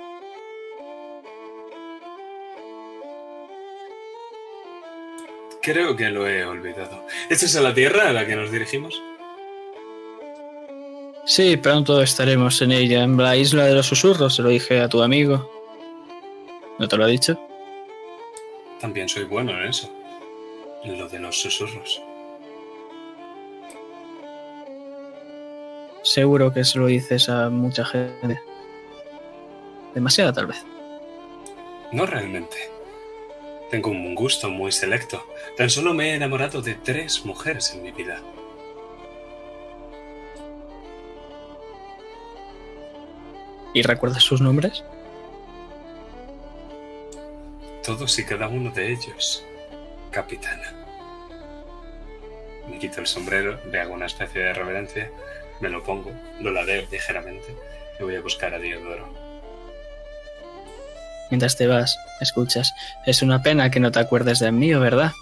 Creo 5.67 5.97
que 5.97 6.11
lo 6.11 6.29
he 6.29 6.45
olvidado. 6.45 7.05
¿Esta 7.29 7.45
es 7.45 7.57
a 7.57 7.61
la 7.61 7.75
tierra 7.75 8.09
a 8.09 8.13
la 8.13 8.25
que 8.25 8.37
nos 8.37 8.53
dirigimos? 8.53 9.03
Sí, 11.25 11.57
pronto 11.57 12.01
estaremos 12.03 12.63
en 12.63 12.71
ella, 12.71 13.03
en 13.03 13.17
la 13.17 13.37
isla 13.37 13.65
de 13.65 13.75
los 13.75 13.87
susurros, 13.87 14.37
se 14.37 14.43
lo 14.43 14.51
dije 14.51 14.81
a 14.81 14.89
tu 14.89 15.03
amigo. 15.03 15.51
¿No 16.79 16.87
te 16.87 16.97
lo 16.97 17.03
ha 17.03 17.09
dicho? 17.09 17.37
También 18.81 19.09
soy 19.09 19.25
bueno 19.25 19.61
en 19.61 19.71
eso. 19.71 19.93
En 20.85 21.01
lo 21.01 21.09
de 21.09 21.19
los 21.19 21.37
susurros. 21.37 22.01
Seguro 26.05 26.53
que 26.53 26.65
se 26.65 26.79
lo 26.79 26.87
dices 26.87 27.29
a 27.29 27.51
mucha 27.51 27.85
gente. 27.85 28.41
Demasiada 29.97 30.33
tal 30.33 30.47
vez. 30.47 30.65
No 31.91 32.07
realmente. 32.07 32.76
Tengo 33.71 33.91
un 33.91 34.15
gusto 34.15 34.49
muy 34.49 34.71
selecto. 34.71 35.27
Tan 35.57 35.71
solo 35.71 35.93
me 35.93 36.11
he 36.11 36.15
enamorado 36.15 36.63
de 36.63 36.75
tres 36.75 37.25
mujeres 37.25 37.73
en 37.75 37.83
mi 37.83 37.91
vida. 37.91 38.23
¿Y 43.75 43.83
recuerdas 43.83 44.23
sus 44.23 44.41
nombres? 44.41 44.85
Todos 47.85 48.19
y 48.19 48.25
cada 48.25 48.49
uno 48.49 48.71
de 48.71 48.93
ellos. 48.93 49.45
Capitana. 50.11 50.73
Me 52.69 52.79
quito 52.79 53.01
el 53.01 53.07
sombrero, 53.07 53.61
le 53.71 53.81
hago 53.81 53.95
una 53.95 54.07
especie 54.07 54.43
de 54.43 54.53
reverencia, 54.53 55.11
me 55.61 55.69
lo 55.69 55.83
pongo, 55.83 56.11
lo 56.41 56.51
ladeo 56.51 56.87
ligeramente 56.91 57.55
y 57.99 58.03
voy 58.03 58.17
a 58.17 58.23
buscar 58.23 58.55
a 58.55 58.59
Diodoro. 58.59 59.26
Mientras 61.31 61.57
te 61.57 61.67
vas, 61.67 61.99
escuchas. 62.21 62.75
Es 63.05 63.23
una 63.23 63.43
pena 63.43 63.71
que 63.71 63.81
no 63.81 63.91
te 63.91 63.99
acuerdes 63.99 64.39
de 64.39 64.53
mí, 64.53 64.73
¿verdad? 64.75 65.13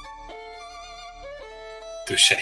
Touché. 2.07 2.39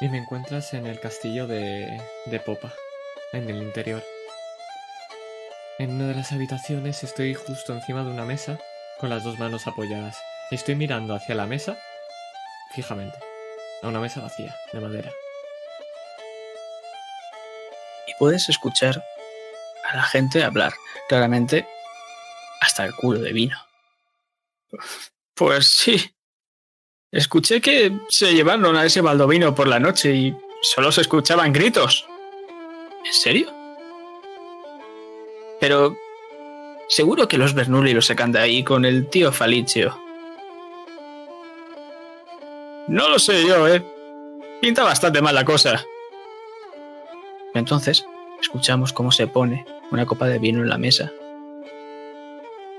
Y 0.00 0.08
me 0.08 0.18
encuentras 0.18 0.74
en 0.74 0.86
el 0.86 0.98
castillo 0.98 1.46
de, 1.46 2.00
de 2.26 2.40
Popa, 2.40 2.72
en 3.32 3.48
el 3.48 3.62
interior. 3.62 4.02
En 5.78 5.92
una 5.92 6.08
de 6.08 6.14
las 6.14 6.32
habitaciones 6.32 7.02
estoy 7.04 7.34
justo 7.34 7.72
encima 7.72 8.04
de 8.04 8.10
una 8.10 8.24
mesa 8.24 8.58
con 8.98 9.10
las 9.10 9.24
dos 9.24 9.38
manos 9.38 9.66
apoyadas. 9.66 10.16
Y 10.50 10.56
estoy 10.56 10.74
mirando 10.74 11.14
hacia 11.14 11.34
la 11.34 11.46
mesa 11.46 11.76
fijamente. 12.72 13.18
A 13.82 13.88
una 13.88 14.00
mesa 14.00 14.20
vacía, 14.20 14.54
de 14.72 14.80
madera. 14.80 15.10
Puedes 18.22 18.48
escuchar 18.48 19.02
a 19.82 19.96
la 19.96 20.04
gente 20.04 20.44
hablar. 20.44 20.72
Claramente, 21.08 21.66
hasta 22.60 22.84
el 22.84 22.94
culo 22.94 23.18
de 23.18 23.32
vino. 23.32 23.58
Pues 25.34 25.66
sí. 25.66 26.14
Escuché 27.10 27.60
que 27.60 27.90
se 28.10 28.32
llevaron 28.32 28.76
a 28.76 28.84
ese 28.84 29.00
baldovino 29.00 29.56
por 29.56 29.66
la 29.66 29.80
noche 29.80 30.14
y 30.14 30.36
solo 30.62 30.92
se 30.92 31.00
escuchaban 31.00 31.52
gritos. 31.52 32.06
¿En 33.04 33.12
serio? 33.12 33.52
Pero 35.58 35.96
seguro 36.88 37.26
que 37.26 37.38
los 37.38 37.54
Bernoulli 37.54 37.92
los 37.92 38.06
sacan 38.06 38.30
de 38.30 38.38
ahí 38.38 38.62
con 38.62 38.84
el 38.84 39.08
tío 39.10 39.32
Falicio. 39.32 40.00
No 42.86 43.08
lo 43.08 43.18
sé 43.18 43.44
yo, 43.44 43.66
¿eh? 43.66 43.84
Pinta 44.60 44.84
bastante 44.84 45.20
mal 45.20 45.34
la 45.34 45.44
cosa. 45.44 45.84
Entonces, 47.54 48.06
escuchamos 48.42 48.92
cómo 48.92 49.10
se 49.12 49.26
pone 49.26 49.64
una 49.90 50.04
copa 50.04 50.26
de 50.26 50.38
vino 50.38 50.60
en 50.60 50.68
la 50.68 50.76
mesa. 50.76 51.10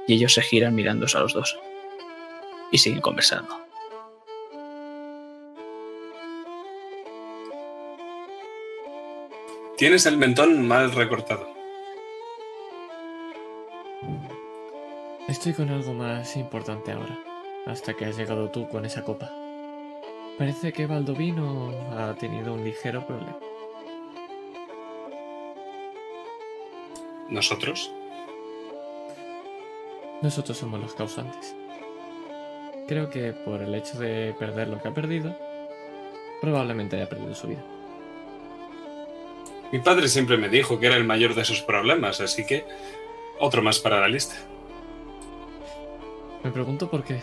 Y 0.08 0.14
ellos 0.14 0.34
se 0.34 0.42
giran 0.42 0.76
mirándose 0.76 1.18
a 1.18 1.22
los 1.22 1.34
dos. 1.34 1.58
Y 2.72 2.78
siguen 2.78 3.02
conversando. 3.02 3.58
Tienes 9.78 10.06
el 10.06 10.18
mentón 10.18 10.68
mal 10.68 10.92
recortado. 10.92 11.48
Estoy 15.28 15.54
con 15.54 15.70
algo 15.70 15.94
más 15.94 16.36
importante 16.36 16.92
ahora, 16.92 17.18
hasta 17.66 17.94
que 17.94 18.06
has 18.06 18.18
llegado 18.18 18.50
tú 18.50 18.68
con 18.68 18.86
esa 18.86 19.04
copa. 19.04 19.32
Parece 20.38 20.74
que 20.74 20.86
Baldovino 20.86 21.72
ha 21.92 22.14
tenido 22.16 22.54
un 22.54 22.64
ligero 22.64 23.06
problema. 23.08 23.40
¿Nosotros? 27.34 27.92
Nosotros 30.22 30.56
somos 30.56 30.80
los 30.80 30.94
causantes. 30.94 31.56
Creo 32.88 33.10
que 33.10 33.34
por 33.34 33.64
el 33.64 33.74
hecho 33.74 33.98
de 33.98 34.36
perder 34.38 34.68
lo 34.68 34.80
que 34.80 34.90
ha 34.90 34.94
perdido, 34.94 35.36
probablemente 36.42 36.96
haya 36.96 37.10
perdido 37.10 37.34
su 37.34 37.48
vida. 37.48 37.64
Mi 39.72 39.80
padre 39.80 40.10
siempre 40.10 40.38
me 40.38 40.48
dijo 40.48 40.80
que 40.80 40.86
era 40.86 40.96
el 40.96 41.06
mayor 41.06 41.34
de 41.34 41.44
sus 41.44 41.62
problemas, 41.62 42.22
así 42.22 42.46
que 42.46 42.66
otro 43.40 43.64
más 43.64 43.80
para 43.80 44.00
la 44.00 44.08
lista. 44.08 44.36
Me 46.44 46.52
pregunto 46.52 46.88
por 46.88 47.04
qué. 47.04 47.20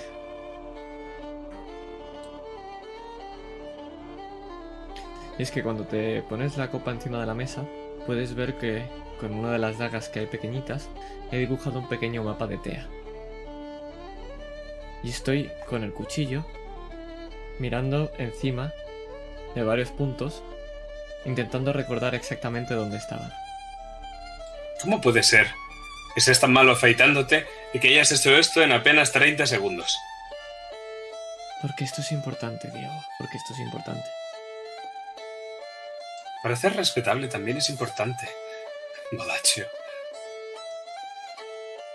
Y 5.38 5.42
es 5.44 5.52
que 5.52 5.62
cuando 5.62 5.84
te 5.84 6.22
pones 6.22 6.56
la 6.56 6.68
copa 6.68 6.90
encima 6.90 7.20
de 7.20 7.26
la 7.26 7.34
mesa, 7.34 7.64
puedes 8.10 8.34
ver 8.34 8.58
que 8.58 8.82
con 9.20 9.32
una 9.32 9.52
de 9.52 9.60
las 9.60 9.78
dagas 9.78 10.08
que 10.08 10.18
hay 10.18 10.26
pequeñitas, 10.26 10.88
he 11.30 11.38
dibujado 11.38 11.78
un 11.78 11.88
pequeño 11.88 12.24
mapa 12.24 12.48
de 12.48 12.58
Tea. 12.58 12.84
Y 15.04 15.10
estoy 15.10 15.48
con 15.68 15.84
el 15.84 15.92
cuchillo 15.92 16.44
mirando 17.60 18.10
encima 18.18 18.72
de 19.54 19.62
varios 19.62 19.90
puntos, 19.90 20.42
intentando 21.24 21.72
recordar 21.72 22.16
exactamente 22.16 22.74
dónde 22.74 22.96
estaban. 22.96 23.32
¿Cómo 24.82 25.00
puede 25.00 25.22
ser 25.22 25.46
que 26.12 26.20
seas 26.20 26.40
tan 26.40 26.52
malo 26.52 26.72
afeitándote 26.72 27.46
y 27.72 27.78
que 27.78 27.90
hayas 27.90 28.10
hecho 28.10 28.36
esto 28.36 28.60
en 28.60 28.72
apenas 28.72 29.12
30 29.12 29.46
segundos? 29.46 29.96
Porque 31.62 31.84
esto 31.84 32.00
es 32.00 32.10
importante, 32.10 32.72
Diego, 32.72 33.04
porque 33.20 33.36
esto 33.36 33.52
es 33.52 33.60
importante. 33.60 34.19
Parecer 36.42 36.74
respetable 36.74 37.28
también 37.28 37.58
es 37.58 37.68
importante. 37.68 38.28
Bodaccio. 39.12 39.66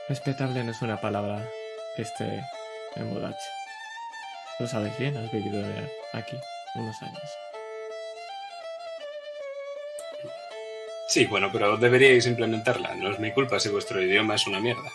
Respetable 0.08 0.64
no 0.64 0.72
es 0.72 0.82
una 0.84 1.02
palabra 1.02 1.44
que 1.96 2.04
esté 2.04 2.44
en 2.96 3.12
Bodache. 3.12 3.50
Lo 4.60 4.68
sabes 4.68 4.96
bien, 5.00 5.18
has 5.18 5.32
vivido 5.32 5.66
aquí 6.14 6.38
unos 6.76 7.02
años. 7.02 7.30
Sí, 11.08 11.26
bueno, 11.26 11.50
pero 11.52 11.78
deberíais 11.78 12.28
implementarla. 12.28 12.96
No 12.96 13.12
es 13.12 13.20
mi 13.20 13.32
culpa 13.32 13.60
si 13.60 13.70
vuestro 13.70 14.00
idioma 14.00 14.36
es 14.36 14.46
una 14.46 14.60
mierda. 14.60 14.92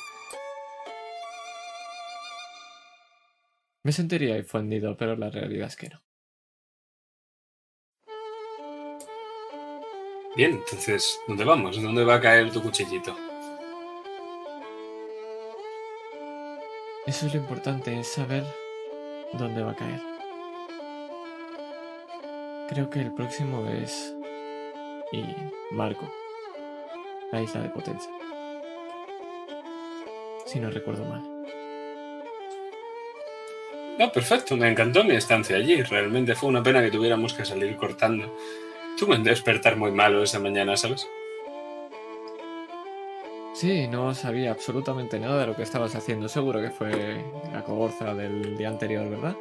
Me 3.83 3.91
sentiría 3.91 4.39
ofendido, 4.39 4.97
pero 4.97 5.17
la 5.17 5.31
realidad 5.31 5.67
es 5.69 5.77
que 5.77 5.89
no. 5.89 6.01
Bien, 10.37 10.53
entonces, 10.53 11.21
¿dónde 11.27 11.45
vamos? 11.45 11.83
¿Dónde 11.83 12.05
va 12.05 12.15
a 12.15 12.21
caer 12.21 12.53
tu 12.53 12.63
cuchillito? 12.63 13.17
Eso 17.05 17.27
es 17.27 17.35
lo 17.35 17.41
importante, 17.41 17.99
es 17.99 18.07
saber 18.07 18.45
dónde 19.33 19.63
va 19.63 19.73
a 19.73 19.77
caer. 19.77 20.01
Creo 22.69 22.89
que 22.89 23.01
el 23.01 23.13
próximo 23.13 23.67
es... 23.67 24.15
Y 25.11 25.25
Marco. 25.73 26.09
La 27.33 27.43
isla 27.43 27.63
de 27.63 27.71
Potenza. 27.71 28.09
Si 30.47 30.61
no 30.61 30.71
recuerdo 30.71 31.05
mal. 31.05 31.23
No, 33.99 34.13
perfecto, 34.13 34.57
me 34.57 34.71
encantó 34.71 35.03
mi 35.03 35.17
estancia 35.17 35.57
allí. 35.57 35.83
Realmente 35.83 36.37
fue 36.37 36.49
una 36.49 36.63
pena 36.63 36.81
que 36.81 36.93
tuviéramos 36.93 37.35
que 37.35 37.45
salir 37.45 37.77
cortando. 37.77 38.33
Tuve 39.01 39.17
un 39.17 39.25
despertar 39.25 39.77
muy 39.77 39.93
malo 39.93 40.23
esa 40.23 40.39
mañana, 40.39 40.77
¿sabes? 40.77 41.09
Sí, 43.55 43.89
no 43.89 44.15
sabía 44.15 44.51
absolutamente 44.51 45.19
nada 45.19 45.41
de 45.41 45.47
lo 45.47 45.57
que 45.57 45.63
estabas 45.63 45.95
haciendo. 45.95 46.29
Seguro 46.29 46.61
que 46.61 46.69
fue 46.69 47.25
la 47.51 47.65
cogorza 47.65 48.15
del 48.15 48.59
día 48.59 48.69
anterior, 48.69 49.09
¿verdad? 49.09 49.35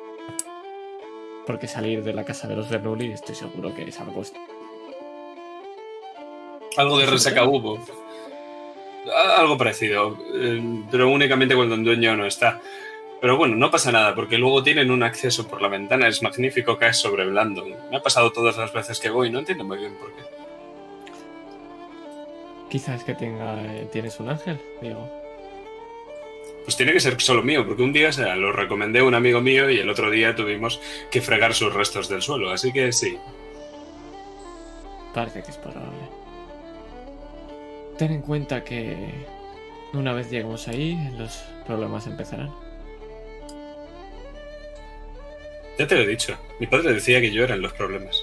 Porque 1.46 1.68
salir 1.68 2.06
de 2.06 2.14
la 2.14 2.24
casa 2.24 2.48
de 2.48 2.56
los 2.56 2.70
Bernoulli 2.70 3.12
estoy 3.12 3.36
seguro 3.36 3.76
que 3.76 3.84
es 3.84 4.00
algo... 4.00 4.24
Algo 6.78 6.98
de 6.98 7.06
resaca 7.06 7.44
hubo. 7.44 7.86
Algo 9.36 9.58
parecido, 9.58 10.18
eh, 10.36 10.86
pero 10.90 11.10
únicamente 11.10 11.54
cuando 11.54 11.76
el 11.76 11.84
dueño 11.84 12.16
no 12.16 12.26
está. 12.26 12.62
Pero 13.22 13.36
bueno, 13.36 13.56
no 13.56 13.70
pasa 13.70 13.92
nada, 13.92 14.16
porque 14.16 14.38
luego 14.38 14.64
tienen 14.64 14.92
un 14.92 15.04
acceso 15.04 15.48
por 15.48 15.62
la 15.62 15.68
ventana, 15.68 16.08
es 16.08 16.24
magnífico, 16.24 16.78
caes 16.78 16.98
sobre 16.98 17.26
blando. 17.26 17.66
Me 17.90 17.98
ha 17.98 18.02
pasado 18.02 18.32
todas 18.32 18.58
las 18.58 18.72
veces 18.72 19.00
que 19.00 19.10
voy, 19.10 19.30
no 19.30 19.40
entiendo 19.40 19.66
muy 19.66 19.78
bien 19.78 19.94
por 19.96 20.14
qué. 20.16 20.22
Quizás 22.70 23.04
que 23.04 23.16
tenga, 23.16 23.62
eh, 23.62 23.90
tienes 23.92 24.20
un 24.20 24.30
ángel, 24.30 24.60
Diego. 24.82 25.10
Pues 26.64 26.78
tiene 26.78 26.94
que 26.94 27.00
ser 27.00 27.20
solo 27.20 27.42
mío, 27.42 27.66
porque 27.66 27.82
un 27.82 27.92
día 27.92 28.12
se 28.12 28.24
lo 28.36 28.54
recomendé 28.54 29.00
a 29.00 29.04
un 29.04 29.16
amigo 29.16 29.42
mío 29.42 29.70
y 29.70 29.80
el 29.80 29.90
otro 29.90 30.10
día 30.10 30.36
tuvimos 30.36 30.80
que 31.12 31.20
fregar 31.20 31.54
sus 31.54 31.74
restos 31.74 32.08
del 32.08 32.22
suelo, 32.22 32.52
así 32.52 32.72
que 32.72 32.94
sí. 32.94 33.18
Parece 35.14 35.42
que 35.44 35.52
es 35.52 35.58
probable. 35.58 36.08
Ten 37.98 38.12
en 38.12 38.22
cuenta 38.22 38.64
que 38.64 38.96
una 39.94 40.14
vez 40.14 40.30
lleguemos 40.30 40.68
ahí, 40.68 40.98
los 41.18 41.44
problemas 41.66 42.08
empezarán. 42.08 42.69
Ya 45.80 45.88
te 45.88 45.96
lo 45.96 46.02
he 46.02 46.08
dicho, 46.08 46.38
mi 46.60 46.68
padre 46.68 46.94
decía 46.94 47.22
que 47.22 47.32
yo 47.32 47.46
era 47.46 47.56
en 47.56 47.62
los 47.62 47.72
problemas. 47.72 48.22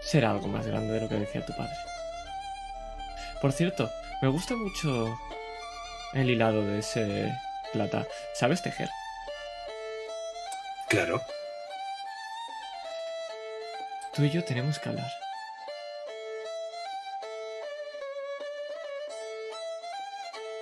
Será 0.00 0.30
algo 0.30 0.48
más 0.48 0.66
grande 0.66 0.94
de 0.94 1.00
lo 1.02 1.06
que 1.06 1.16
decía 1.16 1.44
tu 1.44 1.54
padre. 1.54 1.74
Por 3.42 3.52
cierto, 3.52 3.90
me 4.22 4.28
gusta 4.28 4.56
mucho 4.56 5.20
el 6.14 6.30
hilado 6.30 6.64
de 6.64 6.78
ese 6.78 7.30
plata. 7.74 8.06
¿Sabes 8.32 8.62
tejer? 8.62 8.88
Claro. 10.88 11.20
Tú 14.14 14.24
y 14.24 14.30
yo 14.30 14.42
tenemos 14.44 14.78
que 14.78 14.88
hablar. 14.88 15.12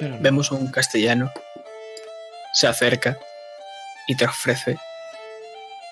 Pero 0.00 0.16
no. 0.16 0.22
Vemos 0.22 0.50
a 0.50 0.56
un 0.56 0.72
castellano, 0.72 1.32
se 2.52 2.66
acerca 2.66 3.16
y 4.08 4.16
te 4.16 4.24
ofrece 4.24 4.76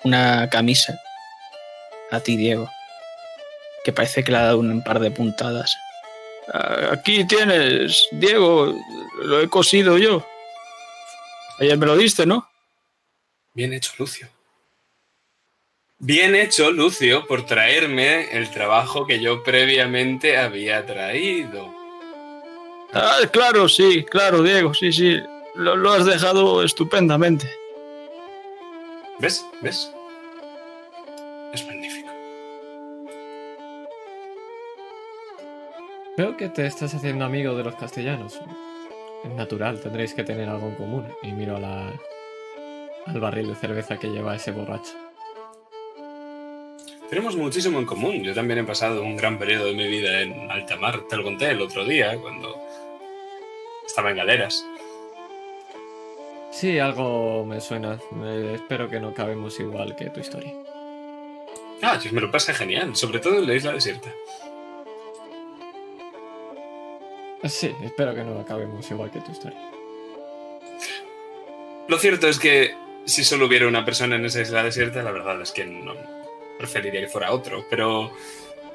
una 0.03 0.49
camisa 0.49 0.99
a 2.11 2.19
ti, 2.19 2.35
Diego, 2.35 2.69
que 3.85 3.93
parece 3.93 4.23
que 4.23 4.31
le 4.31 4.37
ha 4.39 4.43
dado 4.43 4.59
un 4.59 4.83
par 4.83 4.99
de 4.99 5.11
puntadas. 5.11 5.75
"Ah, 6.53 6.89
Aquí 6.93 7.25
tienes, 7.25 8.07
Diego, 8.11 8.73
lo 9.21 9.41
he 9.41 9.47
cosido 9.49 9.97
yo. 9.97 10.25
Ayer 11.59 11.77
me 11.77 11.85
lo 11.85 11.95
diste, 11.95 12.25
¿no? 12.25 12.47
Bien 13.53 13.73
hecho, 13.73 13.91
Lucio. 13.97 14.27
Bien 15.99 16.35
hecho, 16.35 16.69
Lucio, 16.71 17.25
por 17.25 17.45
traerme 17.47 18.29
el 18.37 18.51
trabajo 18.51 19.07
que 19.07 19.19
yo 19.19 19.43
previamente 19.43 20.37
había 20.37 20.85
traído. 20.85 21.73
Ah, 22.93 23.17
claro, 23.31 23.67
sí, 23.67 24.05
claro, 24.05 24.43
Diego, 24.43 24.73
sí, 24.75 24.93
sí. 24.93 25.19
Lo, 25.55 25.75
lo 25.75 25.91
has 25.91 26.05
dejado 26.05 26.63
estupendamente. 26.63 27.51
¿Ves? 29.19 29.43
¿Ves? 29.61 29.91
Es 31.51 31.65
magnífico. 31.65 32.09
Veo 36.15 36.37
que 36.37 36.49
te 36.49 36.67
estás 36.67 36.93
haciendo 36.93 37.25
amigo 37.25 37.55
de 37.55 37.63
los 37.63 37.75
castellanos. 37.75 38.39
Es 39.23 39.31
natural, 39.31 39.81
tendréis 39.81 40.13
que 40.13 40.23
tener 40.23 40.47
algo 40.47 40.67
en 40.67 40.75
común. 40.75 41.07
Y 41.23 41.31
miro 41.31 41.55
a 41.55 41.59
la, 41.59 41.93
al 43.07 43.19
barril 43.19 43.47
de 43.47 43.55
cerveza 43.55 43.97
que 43.97 44.07
lleva 44.07 44.35
ese 44.35 44.51
borracho. 44.51 44.93
Tenemos 47.09 47.35
muchísimo 47.35 47.79
en 47.79 47.85
común. 47.87 48.21
Yo 48.23 48.35
también 48.35 48.59
he 48.59 48.63
pasado 48.65 49.01
un 49.01 49.17
gran 49.17 49.39
periodo 49.39 49.65
de 49.65 49.73
mi 49.73 49.87
vida 49.87 50.21
en 50.21 50.51
alta 50.51 50.75
mar. 50.75 51.01
Te 51.09 51.17
lo 51.17 51.23
conté 51.23 51.51
el 51.51 51.61
otro 51.61 51.85
día, 51.85 52.15
cuando 52.21 52.55
estaba 53.87 54.11
en 54.11 54.17
galeras. 54.17 54.63
Sí, 56.59 56.79
algo 56.79 57.45
me 57.45 57.61
suena. 57.61 57.99
Eh, 58.23 58.53
espero 58.55 58.89
que 58.89 58.99
no 58.99 59.09
acabemos 59.09 59.59
igual 59.59 59.95
que 59.95 60.09
tu 60.09 60.21
historia. 60.21 60.55
Ah, 61.83 61.99
me 62.11 62.19
lo 62.19 62.31
pasé 62.31 62.51
genial, 62.51 62.95
sobre 62.95 63.19
todo 63.19 63.37
en 63.37 63.45
la 63.45 63.53
isla 63.53 63.73
desierta. 63.73 64.11
Sí, 67.43 67.75
espero 67.83 68.15
que 68.15 68.23
no 68.23 68.39
acabemos 68.39 68.89
igual 68.89 69.11
que 69.11 69.21
tu 69.21 69.33
historia. 69.33 69.59
Lo 71.87 71.99
cierto 71.99 72.27
es 72.27 72.39
que 72.39 72.73
si 73.05 73.23
solo 73.23 73.45
hubiera 73.45 73.67
una 73.67 73.85
persona 73.85 74.15
en 74.15 74.25
esa 74.25 74.41
isla 74.41 74.63
desierta, 74.63 75.03
la 75.03 75.11
verdad 75.11 75.39
es 75.39 75.51
que 75.51 75.63
no 75.63 75.93
preferiría 76.57 77.01
que 77.01 77.07
fuera 77.07 77.33
otro. 77.33 77.65
Pero 77.69 78.11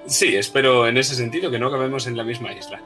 sí, 0.07 0.37
espero 0.37 0.87
en 0.87 0.99
ese 0.99 1.16
sentido 1.16 1.51
que 1.51 1.59
no 1.59 1.66
acabemos 1.66 2.07
en 2.07 2.16
la 2.16 2.22
misma 2.22 2.53
isla. 2.53 2.80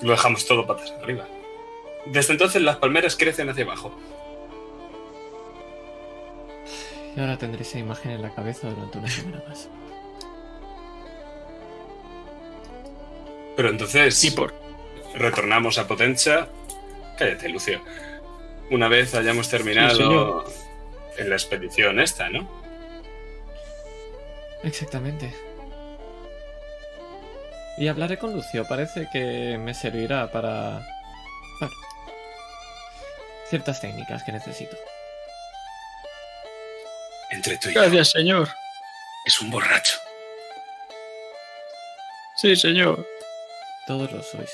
Lo 0.00 0.10
dejamos 0.10 0.48
todo 0.48 0.66
patas 0.66 0.90
arriba. 1.00 1.28
Desde 2.06 2.32
entonces 2.32 2.62
las 2.62 2.76
palmeras 2.76 3.16
crecen 3.16 3.48
hacia 3.48 3.64
abajo. 3.64 3.94
Y 7.16 7.20
ahora 7.20 7.36
tendré 7.36 7.62
esa 7.62 7.78
imagen 7.78 8.12
en 8.12 8.22
la 8.22 8.34
cabeza 8.34 8.68
durante 8.68 8.98
una 8.98 9.08
semana 9.08 9.42
más. 9.48 9.68
Pero 13.56 13.68
entonces 13.68 14.24
Y 14.24 14.30
por. 14.30 14.54
retornamos 15.14 15.78
a 15.78 15.86
Potenza. 15.86 16.48
Cállate, 17.18 17.48
Lucio. 17.48 17.82
Una 18.70 18.88
vez 18.88 19.14
hayamos 19.14 19.48
terminado 19.50 20.44
en 21.18 21.28
la 21.28 21.34
expedición 21.36 22.00
esta, 22.00 22.30
¿no? 22.30 22.48
Exactamente. 24.62 25.34
Y 27.76 27.88
hablaré 27.88 28.18
con 28.18 28.32
Lucio. 28.32 28.66
Parece 28.66 29.08
que 29.12 29.58
me 29.58 29.74
servirá 29.74 30.30
para... 30.30 30.80
Bueno, 31.60 31.74
ciertas 33.52 33.82
técnicas 33.82 34.22
que 34.22 34.32
necesito. 34.32 34.74
Entre 37.30 37.58
tú 37.58 37.68
y 37.68 37.74
yo. 37.74 37.82
Gracias, 37.82 38.12
señor. 38.12 38.48
Es 39.26 39.38
un 39.42 39.50
borracho. 39.50 39.98
Sí, 42.36 42.56
señor. 42.56 43.06
Todos 43.86 44.10
lo 44.10 44.22
sois, 44.22 44.50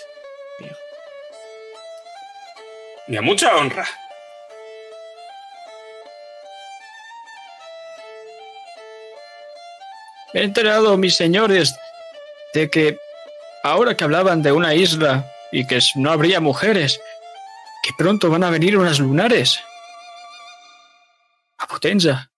Diego. 0.59 0.77
Y 3.07 3.17
a 3.17 3.23
mucha 3.23 3.55
honra. 3.55 3.87
Me 10.35 10.41
he 10.41 10.43
enterado, 10.43 10.97
mis 10.97 11.15
señores, 11.15 11.77
de 12.53 12.69
que 12.69 12.99
ahora 13.63 13.97
que 13.97 14.03
hablaban 14.03 14.43
de 14.43 14.51
una 14.51 14.75
isla 14.75 15.25
y 15.53 15.69
que 15.69 15.79
no 15.95 16.11
habría 16.11 16.41
mujeres, 16.41 17.01
que 17.89 17.95
pronto 17.97 18.29
van 18.29 18.45
a 18.45 18.51
venir 18.51 18.77
unas 18.77 19.01
lunares. 19.01 19.59
A 21.57 21.67
Potenza. 21.67 22.31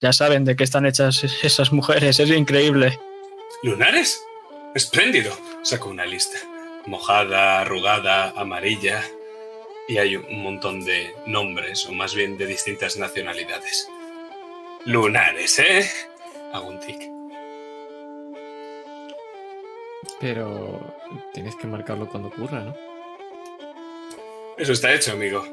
Ya 0.00 0.14
saben 0.14 0.46
de 0.46 0.56
qué 0.56 0.64
están 0.64 0.86
hechas 0.86 1.22
esas 1.22 1.70
mujeres, 1.70 2.18
es 2.18 2.30
increíble. 2.30 2.98
¿Lunares? 3.62 4.24
Espléndido. 4.74 5.36
Saco 5.62 5.90
una 5.90 6.06
lista. 6.06 6.38
Mojada, 6.86 7.60
arrugada, 7.60 8.30
amarilla. 8.30 9.02
Y 9.86 9.98
hay 9.98 10.16
un 10.16 10.42
montón 10.42 10.82
de 10.82 11.14
nombres, 11.26 11.84
o 11.84 11.92
más 11.92 12.14
bien 12.14 12.38
de 12.38 12.46
distintas 12.46 12.96
nacionalidades. 12.96 13.86
Lunares, 14.86 15.58
¿eh? 15.58 15.90
Hago 16.54 16.68
un 16.68 16.80
tic. 16.80 17.02
Pero 20.18 20.80
tienes 21.34 21.54
que 21.56 21.66
marcarlo 21.66 22.08
cuando 22.08 22.28
ocurra, 22.28 22.60
¿no? 22.60 22.91
Eso 24.58 24.72
está 24.72 24.92
hecho, 24.92 25.12
amigo. 25.12 25.44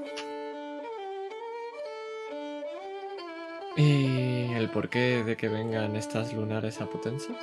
¿Y 3.78 4.54
el 4.54 4.70
porqué 4.70 5.24
de 5.24 5.38
que 5.38 5.48
vengan 5.48 5.96
estas 5.96 6.34
lunares 6.34 6.82
a 6.82 6.86
Potenza? 6.86 7.34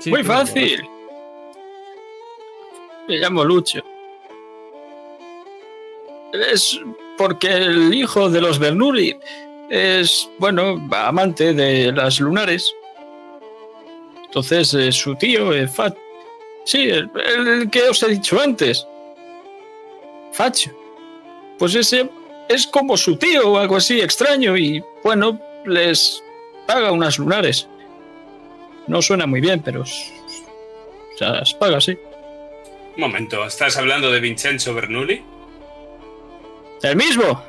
Sí, 0.00 0.10
Muy 0.10 0.24
fácil. 0.24 0.82
Me 3.08 3.16
llamo 3.16 3.44
Lucho. 3.44 3.80
Es 6.32 6.80
porque 7.16 7.48
el 7.48 7.92
hijo 7.92 8.30
de 8.30 8.40
los 8.40 8.58
Bernoulli 8.58 9.18
es, 9.70 10.28
bueno, 10.38 10.86
amante 10.92 11.52
de 11.52 11.92
las 11.92 12.20
lunares. 12.20 12.74
Entonces, 14.26 14.72
eh, 14.74 14.92
su 14.92 15.14
tío, 15.16 15.52
eh, 15.52 15.66
Fat. 15.66 15.96
Sí, 16.70 16.88
el, 16.88 17.10
el 17.16 17.68
que 17.68 17.88
os 17.88 18.00
he 18.04 18.08
dicho 18.10 18.40
antes. 18.40 18.86
Facho. 20.32 20.70
Pues 21.58 21.74
ese 21.74 22.08
es 22.48 22.64
como 22.68 22.96
su 22.96 23.16
tío 23.16 23.50
o 23.50 23.58
algo 23.58 23.74
así 23.74 24.00
extraño 24.00 24.56
y 24.56 24.80
bueno, 25.02 25.40
les 25.66 26.22
paga 26.68 26.92
unas 26.92 27.18
lunares. 27.18 27.66
No 28.86 29.02
suena 29.02 29.26
muy 29.26 29.40
bien, 29.40 29.62
pero 29.64 29.84
se 29.84 31.24
las 31.24 31.54
paga, 31.54 31.80
sí. 31.80 31.98
Un 32.94 33.00
momento, 33.00 33.44
¿estás 33.44 33.76
hablando 33.76 34.12
de 34.12 34.20
Vincenzo 34.20 34.72
Bernoulli? 34.72 35.24
¡El 36.82 36.94
mismo! 36.94 37.42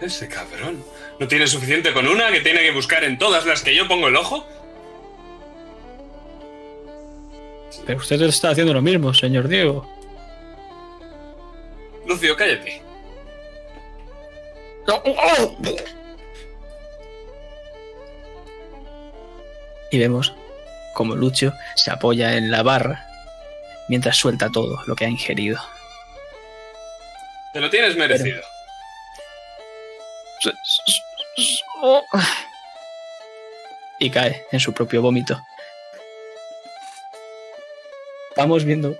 Ese 0.00 0.26
cabrón. 0.26 0.84
¿No 1.20 1.28
tiene 1.28 1.46
suficiente 1.46 1.92
con 1.92 2.08
una 2.08 2.32
que 2.32 2.40
tiene 2.40 2.62
que 2.62 2.72
buscar 2.72 3.04
en 3.04 3.16
todas 3.16 3.46
las 3.46 3.62
que 3.62 3.76
yo 3.76 3.86
pongo 3.86 4.08
el 4.08 4.16
ojo? 4.16 4.44
Usted 7.96 8.22
está 8.22 8.50
haciendo 8.50 8.72
lo 8.72 8.82
mismo, 8.82 9.12
señor 9.14 9.48
Diego. 9.48 9.88
Lucio, 12.06 12.36
cállate. 12.36 12.82
Y 19.90 19.98
vemos 19.98 20.34
como 20.94 21.14
Lucho 21.14 21.52
se 21.74 21.90
apoya 21.90 22.36
en 22.36 22.50
la 22.50 22.62
barra 22.62 23.06
mientras 23.88 24.16
suelta 24.16 24.50
todo 24.50 24.82
lo 24.86 24.96
que 24.96 25.04
ha 25.04 25.08
ingerido. 25.08 25.60
Te 27.52 27.60
lo 27.60 27.70
tienes 27.70 27.96
merecido. 27.96 28.42
Y 33.98 34.10
cae 34.10 34.44
en 34.50 34.60
su 34.60 34.72
propio 34.72 35.02
vómito. 35.02 35.40
Vamos 38.36 38.64
viendo 38.64 38.98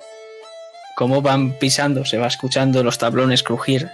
cómo 0.97 1.23
van 1.23 1.59
pisando, 1.59 2.05
se 2.05 2.19
va 2.19 2.27
escuchando 2.29 2.83
los 2.85 2.99
tablones 2.99 3.43
crujir 3.43 3.91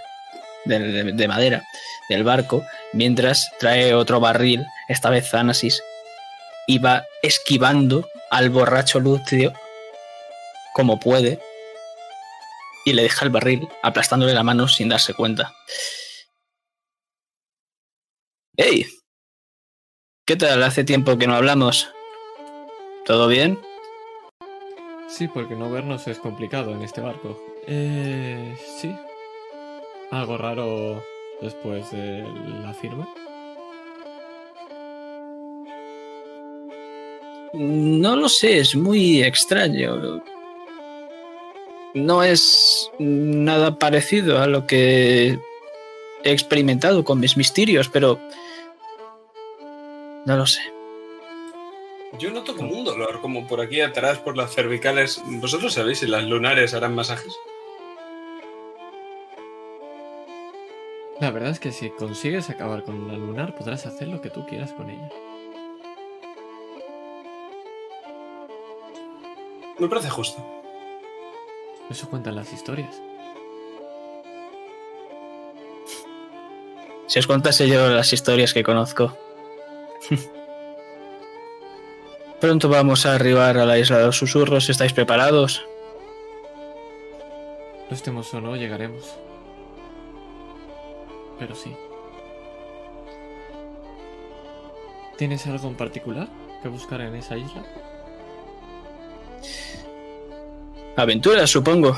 de, 0.65 0.79
de- 0.79 1.11
de 1.13 1.27
madera 1.27 1.63
del 2.09 2.23
barco, 2.23 2.65
mientras 2.93 3.49
trae 3.59 3.93
otro 3.93 4.19
barril, 4.19 4.65
esta 4.87 5.09
vez 5.09 5.29
Thanasis, 5.31 5.81
y 6.67 6.77
va 6.77 7.05
esquivando 7.23 8.07
al 8.29 8.49
borracho 8.49 8.99
Lucio 8.99 9.53
como 10.73 10.99
puede, 10.99 11.39
y 12.85 12.93
le 12.93 13.03
deja 13.03 13.25
el 13.25 13.31
barril 13.31 13.67
aplastándole 13.83 14.33
la 14.33 14.43
mano 14.43 14.67
sin 14.67 14.89
darse 14.89 15.13
cuenta. 15.13 15.53
¡Hey! 18.57 18.85
¿Qué 20.25 20.35
tal? 20.35 20.63
Hace 20.63 20.83
tiempo 20.83 21.17
que 21.17 21.27
no 21.27 21.35
hablamos. 21.35 21.89
¿Todo 23.05 23.27
bien? 23.27 23.59
Sí, 25.11 25.27
porque 25.27 25.55
no 25.55 25.69
vernos 25.69 26.07
es 26.07 26.19
complicado 26.19 26.71
en 26.71 26.81
este 26.83 27.01
barco. 27.01 27.37
Eh, 27.67 28.55
sí. 28.79 28.95
Algo 30.09 30.37
raro 30.37 31.03
después 31.41 31.91
de 31.91 32.25
la 32.63 32.73
firma. 32.73 33.07
No 37.53 38.15
lo 38.15 38.29
sé, 38.29 38.59
es 38.59 38.73
muy 38.73 39.21
extraño. 39.21 40.23
No 41.93 42.23
es 42.23 42.89
nada 42.97 43.77
parecido 43.77 44.39
a 44.39 44.47
lo 44.47 44.65
que 44.65 45.37
he 46.23 46.31
experimentado 46.31 47.03
con 47.03 47.19
mis 47.19 47.35
misterios, 47.35 47.89
pero... 47.89 48.17
No 50.25 50.37
lo 50.37 50.45
sé. 50.45 50.61
Yo 52.19 52.29
noto 52.29 52.55
como 52.55 52.73
un 52.73 52.83
dolor, 52.83 53.21
como 53.21 53.47
por 53.47 53.61
aquí 53.61 53.79
atrás, 53.79 54.19
por 54.19 54.35
las 54.35 54.53
cervicales. 54.53 55.21
¿Vosotros 55.25 55.73
sabéis 55.73 55.99
si 55.99 56.07
las 56.07 56.23
lunares 56.23 56.73
harán 56.73 56.93
masajes? 56.93 57.33
La 61.21 61.31
verdad 61.31 61.51
es 61.51 61.59
que 61.59 61.71
si 61.71 61.89
consigues 61.91 62.49
acabar 62.49 62.83
con 62.83 62.95
una 62.95 63.13
lunar, 63.13 63.55
podrás 63.55 63.85
hacer 63.85 64.09
lo 64.09 64.21
que 64.21 64.29
tú 64.29 64.45
quieras 64.45 64.73
con 64.73 64.89
ella. 64.89 65.09
Me 69.79 69.87
parece 69.87 70.09
justo. 70.09 70.43
Eso 71.89 72.09
cuentan 72.09 72.35
las 72.35 72.51
historias. 72.51 73.01
Si 77.07 77.19
os 77.19 77.27
contase 77.27 77.67
yo 77.67 77.89
las 77.89 78.11
historias 78.11 78.53
que 78.53 78.63
conozco. 78.63 79.17
Pronto 82.41 82.69
vamos 82.69 83.05
a 83.05 83.13
arribar 83.13 83.59
a 83.59 83.65
la 83.65 83.77
isla 83.77 83.99
de 83.99 84.07
los 84.07 84.17
susurros. 84.17 84.67
¿Estáis 84.67 84.93
preparados? 84.93 85.63
Lo 87.87 87.95
estemos 87.95 88.33
o 88.33 88.41
no, 88.41 88.55
llegaremos. 88.55 89.15
Pero 91.37 91.53
sí. 91.53 91.75
¿Tienes 95.17 95.45
algo 95.45 95.67
en 95.67 95.75
particular 95.75 96.27
que 96.63 96.67
buscar 96.67 97.01
en 97.01 97.13
esa 97.13 97.37
isla? 97.37 97.63
Aventuras, 100.95 101.47
supongo. 101.47 101.95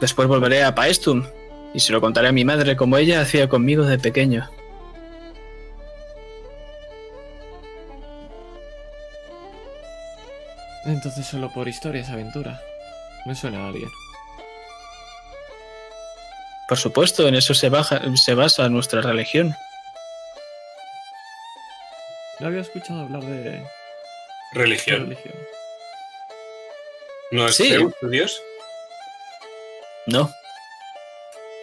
Después 0.00 0.28
volveré 0.28 0.62
a 0.62 0.72
Paestum 0.72 1.24
y 1.74 1.80
se 1.80 1.92
lo 1.92 2.00
contaré 2.00 2.28
a 2.28 2.32
mi 2.32 2.44
madre 2.44 2.76
como 2.76 2.96
ella 2.96 3.20
hacía 3.20 3.48
conmigo 3.48 3.82
de 3.82 3.98
pequeño. 3.98 4.48
Entonces 10.94 11.26
solo 11.26 11.52
por 11.52 11.66
historias, 11.66 12.08
aventura. 12.08 12.60
Me 13.26 13.34
suena 13.34 13.64
a 13.64 13.68
alguien. 13.68 13.90
Por 16.68 16.78
supuesto, 16.78 17.26
en 17.26 17.34
eso 17.34 17.52
se, 17.52 17.68
baja- 17.68 18.00
se 18.16 18.34
basa 18.34 18.68
nuestra 18.68 19.02
religión. 19.02 19.54
No 22.38 22.46
había 22.46 22.60
escuchado 22.60 23.00
hablar 23.00 23.22
de, 23.24 23.42
de 23.42 23.66
Religión. 24.52 25.02
religión. 25.08 25.34
¿No 27.32 27.46
es 27.48 27.56
Sí. 27.56 27.68
Zeus 27.70 27.92
tu 28.00 28.08
dios? 28.08 28.40
No. 30.06 30.32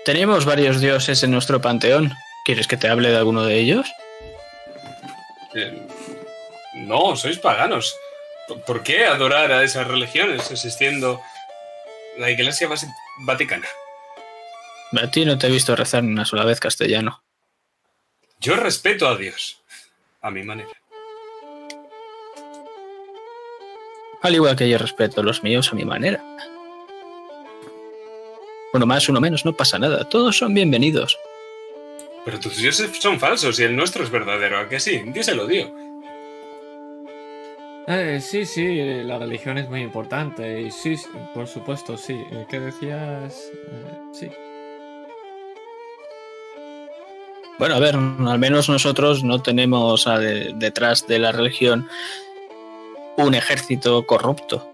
Tenemos 0.06 0.46
varios 0.46 0.82
dioses 0.82 1.24
en 1.24 1.32
nuestro 1.32 1.62
panteón. 1.62 2.12
¿Quieres 2.46 2.68
que 2.68 2.76
te 2.78 2.90
hable 2.90 3.10
de 3.12 3.18
alguno 3.18 3.44
de 3.46 3.56
ellos? 3.60 3.88
Eh, 5.56 5.88
no, 6.76 7.16
sois 7.16 7.38
paganos. 7.40 7.96
¿Por- 8.48 8.62
¿Por 8.64 8.84
qué 8.84 9.06
adorar 9.06 9.52
a 9.52 9.64
esas 9.64 9.88
religiones 9.88 10.50
existiendo 10.52 11.22
la 12.18 12.30
Iglesia 12.30 12.68
Vaticana? 13.20 13.68
A 15.02 15.10
ti 15.10 15.24
no 15.26 15.38
te 15.38 15.48
he 15.48 15.52
visto 15.52 15.76
rezar 15.76 16.04
ni 16.04 16.12
una 16.12 16.26
sola 16.26 16.44
vez 16.44 16.60
castellano. 16.60 17.24
Yo 18.40 18.56
respeto 18.56 19.08
a 19.08 19.16
Dios. 19.16 19.62
A 20.22 20.30
mi 20.32 20.44
manera. 20.44 20.70
Al 24.22 24.36
igual 24.36 24.56
que 24.56 24.70
yo 24.70 24.78
respeto 24.78 25.24
los 25.24 25.42
míos 25.44 25.72
a 25.72 25.76
mi 25.76 25.86
manera. 25.86 26.24
Uno 28.74 28.86
más, 28.86 29.10
uno 29.10 29.20
menos, 29.20 29.46
no 29.46 29.54
pasa 29.54 29.80
nada. 29.80 30.08
Todos 30.08 30.38
son 30.38 30.54
bienvenidos. 30.54 31.18
Pero 32.24 32.40
tus 32.40 32.58
dioses 32.58 32.92
son 33.00 33.20
falsos 33.20 33.60
y 33.60 33.64
el 33.64 33.76
nuestro 33.76 34.04
es 34.04 34.12
verdadero. 34.12 34.60
¿A 34.60 34.70
que 34.70 34.80
sí? 34.80 35.02
Díselo, 35.08 35.48
tío. 35.48 35.74
Eh, 37.94 38.22
sí, 38.22 38.46
sí, 38.46 39.04
la 39.04 39.20
religión 39.20 39.58
es 39.58 39.68
muy 39.70 39.82
importante. 39.82 40.62
Y 40.62 40.72
sí, 40.72 40.96
por 41.34 41.48
supuesto, 41.48 41.98
sí. 41.98 42.14
Eh, 42.32 42.46
¿Qué 42.50 42.60
decías? 42.60 43.52
Eh, 43.68 43.98
sí. 44.14 44.32
Bueno, 47.60 47.76
a 47.76 47.80
ver, 47.80 47.96
al 47.96 48.40
menos 48.40 48.70
nosotros 48.70 49.24
no 49.24 49.42
tenemos 49.42 50.08
a 50.08 50.18
de- 50.18 50.54
detrás 50.56 51.06
de 51.06 51.20
la 51.20 51.32
religión 51.32 51.88
un 53.18 53.36
ejército 53.36 54.06
corrupto. 54.06 54.72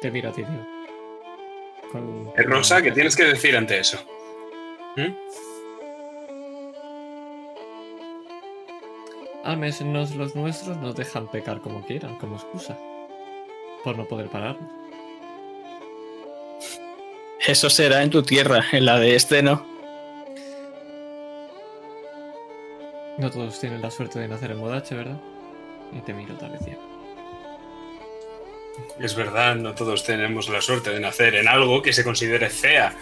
Te 0.00 0.10
miro 0.10 0.30
a 0.30 0.32
ti, 0.32 0.42
tío. 0.42 0.66
Con- 1.92 2.32
Rosa, 2.36 2.80
¿qué 2.80 2.90
tienes 2.90 3.14
que 3.14 3.24
decir 3.24 3.54
ante 3.56 3.78
eso? 3.80 3.98
¿Mm? 4.96 5.12
Al 9.50 9.58
menos 9.58 10.14
los 10.14 10.36
nuestros 10.36 10.76
nos 10.76 10.94
dejan 10.94 11.26
pecar 11.26 11.60
como 11.60 11.84
quieran, 11.84 12.16
como 12.18 12.36
excusa. 12.36 12.78
Por 13.82 13.98
no 13.98 14.04
poder 14.04 14.28
pararnos. 14.28 14.70
Eso 17.44 17.68
será 17.68 18.04
en 18.04 18.10
tu 18.10 18.22
tierra, 18.22 18.64
en 18.70 18.84
la 18.84 19.00
de 19.00 19.16
este 19.16 19.42
no. 19.42 19.66
No 23.18 23.28
todos 23.28 23.58
tienen 23.58 23.82
la 23.82 23.90
suerte 23.90 24.20
de 24.20 24.28
nacer 24.28 24.52
en 24.52 24.58
Modache, 24.58 24.94
¿verdad? 24.94 25.20
Y 25.92 26.00
te 26.00 26.14
miro, 26.14 26.34
tal 26.36 26.52
vez 26.52 26.60
ya. 26.66 26.78
Es 29.00 29.16
verdad, 29.16 29.56
no 29.56 29.74
todos 29.74 30.04
tenemos 30.04 30.48
la 30.48 30.60
suerte 30.60 30.90
de 30.90 31.00
nacer 31.00 31.34
en 31.34 31.48
algo 31.48 31.82
que 31.82 31.92
se 31.92 32.04
considere 32.04 32.50
fea. 32.50 32.94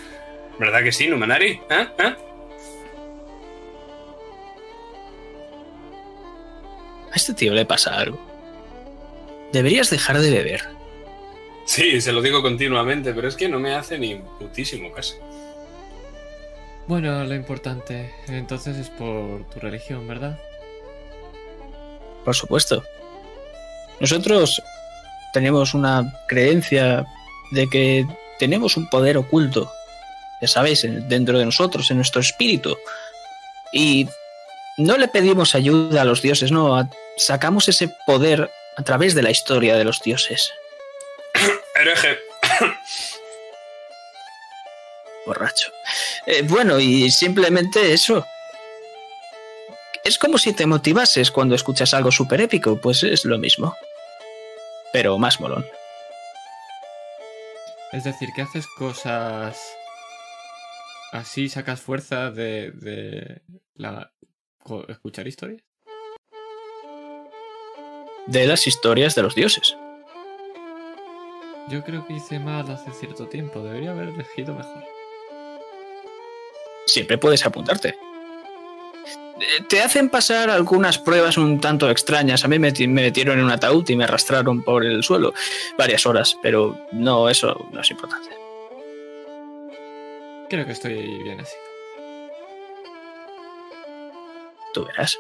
¿Verdad 0.59 0.83
que 0.83 0.93
sí, 0.93 1.09
Numenari? 1.09 1.61
¿Eh? 1.69 1.89
¿Eh? 1.99 2.15
Este 7.29 7.45
tío 7.45 7.53
le 7.53 7.67
pasa 7.67 7.95
algo. 7.99 8.19
Deberías 9.53 9.91
dejar 9.91 10.19
de 10.19 10.31
beber. 10.31 10.63
Sí, 11.67 12.01
se 12.01 12.13
lo 12.13 12.23
digo 12.23 12.41
continuamente, 12.41 13.13
pero 13.13 13.29
es 13.29 13.37
que 13.37 13.49
no 13.51 13.59
me 13.59 13.75
hace 13.75 13.99
ni 13.99 14.15
putísimo 14.15 14.91
caso. 14.93 15.17
Bueno, 16.87 17.23
lo 17.25 17.35
importante, 17.35 18.11
entonces 18.29 18.79
es 18.79 18.89
por 18.89 19.45
tu 19.51 19.61
religión, 19.61 20.09
¿verdad? 20.09 20.39
Por 22.25 22.35
supuesto. 22.35 22.83
Nosotros 24.01 24.63
tenemos 25.35 25.75
una 25.75 26.19
creencia 26.29 27.05
de 27.51 27.69
que 27.69 28.07
tenemos 28.39 28.79
un 28.79 28.89
poder 28.89 29.19
oculto, 29.19 29.71
ya 30.41 30.49
sabéis, 30.49 30.85
en- 30.85 31.07
dentro 31.11 31.39
de 31.39 31.45
nosotros, 31.45 31.91
en 31.91 31.99
nuestro 31.99 32.23
espíritu. 32.23 32.75
Y 33.71 34.09
no 34.79 34.97
le 34.97 35.09
pedimos 35.09 35.55
ayuda 35.55 36.03
a 36.03 36.05
los 36.05 36.23
dioses, 36.23 36.51
no, 36.53 36.77
a- 36.77 36.89
sacamos 37.17 37.69
ese 37.69 37.89
poder 38.07 38.51
a 38.77 38.83
través 38.83 39.15
de 39.15 39.23
la 39.23 39.31
historia 39.31 39.77
de 39.77 39.85
los 39.85 40.01
dioses. 40.03 40.53
Hereje. 41.75 42.19
Borracho. 45.27 45.71
Eh, 46.27 46.43
bueno, 46.43 46.79
y 46.81 47.11
simplemente 47.11 47.93
eso. 47.93 48.25
Es 50.05 50.19
como 50.19 50.39
si 50.39 50.53
te 50.55 50.65
motivases 50.67 51.31
cuando 51.31 51.55
escuchas 51.55 51.93
algo 51.93 52.11
súper 52.11 52.41
épico, 52.41 52.81
pues 52.81 53.03
es 53.03 53.25
lo 53.25 53.37
mismo. 53.39 53.77
Pero 54.93 55.19
más 55.19 55.39
molón. 55.39 55.67
Es 57.93 58.05
decir, 58.05 58.31
que 58.35 58.43
haces 58.43 58.67
cosas 58.79 59.59
así, 61.13 61.49
sacas 61.49 61.81
fuerza 61.81 62.31
de, 62.31 62.71
de 62.71 63.43
la 63.75 64.11
escuchar 64.89 65.27
historias. 65.27 65.63
De 68.27 68.47
las 68.47 68.67
historias 68.67 69.15
de 69.15 69.23
los 69.23 69.35
dioses. 69.35 69.77
Yo 71.71 71.83
creo 71.85 72.07
que 72.07 72.15
hice 72.15 72.39
mal 72.39 72.71
hace 72.71 72.91
cierto 72.93 73.27
tiempo, 73.29 73.61
debería 73.61 73.91
haber 73.91 74.09
elegido 74.09 74.55
mejor. 74.55 74.85
siempre 76.87 77.19
puedes 77.19 77.45
apuntarte. 77.45 77.91
Eh, 79.41 79.63
Te 79.69 79.81
hacen 79.83 80.09
pasar 80.09 80.49
algunas 80.51 80.99
pruebas 80.99 81.37
un 81.37 81.61
tanto 81.61 81.91
extrañas. 81.91 82.45
A 82.45 82.49
mí 82.49 82.59
me, 82.59 82.73
me 82.73 83.03
metieron 83.03 83.39
en 83.39 83.45
un 83.45 83.51
ataúd 83.51 83.89
y 83.91 83.97
me 83.97 84.05
arrastraron 84.05 84.63
por 84.63 84.85
el 84.85 85.03
suelo 85.03 85.35
varias 85.77 86.07
horas, 86.07 86.37
pero 86.43 86.79
no, 86.93 87.29
eso 87.29 87.69
no 87.73 87.81
es 87.83 87.91
importante. 87.91 88.31
Creo 90.49 90.65
que 90.65 90.73
estoy 90.73 91.23
bien 91.23 91.41
así. 91.41 91.55
Tú 94.79 94.85
verás. 94.85 95.19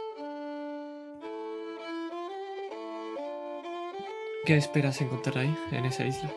¿Qué 4.46 4.56
esperas 4.56 5.00
encontrar 5.00 5.38
ahí, 5.38 5.52
en 5.72 5.84
esa 5.84 6.04
isla? 6.06 6.30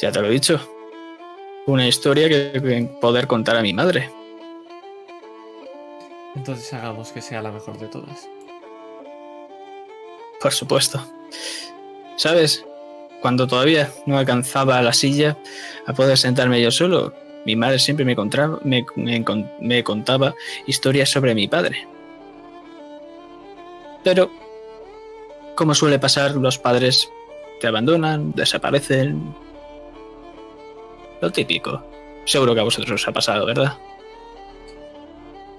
Ya 0.00 0.10
te 0.10 0.20
lo 0.20 0.26
he 0.26 0.30
dicho. 0.30 0.58
Una 1.66 1.86
historia 1.86 2.28
que, 2.28 2.60
que 2.60 2.90
poder 3.00 3.28
contar 3.28 3.56
a 3.56 3.62
mi 3.62 3.72
madre. 3.72 4.10
Entonces 6.34 6.72
hagamos 6.72 7.12
que 7.12 7.22
sea 7.22 7.40
la 7.40 7.52
mejor 7.52 7.78
de 7.78 7.86
todas. 7.86 8.28
Por 10.40 10.52
supuesto. 10.52 11.00
¿Sabes? 12.16 12.64
Cuando 13.22 13.46
todavía 13.46 13.92
no 14.06 14.18
alcanzaba 14.18 14.82
la 14.82 14.92
silla 14.92 15.38
a 15.86 15.92
poder 15.92 16.18
sentarme 16.18 16.60
yo 16.60 16.72
solo, 16.72 17.14
mi 17.46 17.54
madre 17.54 17.78
siempre 17.78 18.04
me, 18.04 18.16
me, 18.64 18.86
me 18.96 19.24
me 19.60 19.84
contaba 19.84 20.34
historias 20.66 21.08
sobre 21.08 21.34
mi 21.34 21.46
padre. 21.46 21.86
Pero, 24.02 24.30
como 25.54 25.74
suele 25.74 25.98
pasar, 25.98 26.32
los 26.34 26.58
padres 26.58 27.08
te 27.60 27.68
abandonan, 27.68 28.32
desaparecen. 28.32 29.32
Lo 31.20 31.30
típico. 31.30 31.82
Seguro 32.24 32.52
que 32.54 32.60
a 32.60 32.64
vosotros 32.64 33.00
os 33.00 33.08
ha 33.08 33.12
pasado, 33.12 33.46
¿verdad? 33.46 33.78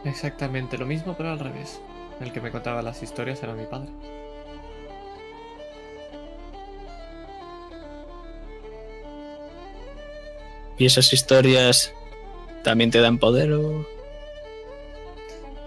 Exactamente 0.03 0.77
lo 0.77 0.85
mismo, 0.85 1.15
pero 1.17 1.31
al 1.31 1.39
revés. 1.39 1.81
El 2.19 2.33
que 2.33 2.41
me 2.41 2.51
contaba 2.51 2.81
las 2.81 3.01
historias 3.01 3.41
era 3.43 3.53
mi 3.53 3.65
padre. 3.65 3.89
¿Y 10.77 10.85
esas 10.85 11.11
historias 11.11 11.93
también 12.63 12.91
te 12.91 13.01
dan 13.01 13.17
poder 13.17 13.51
o...? 13.53 13.87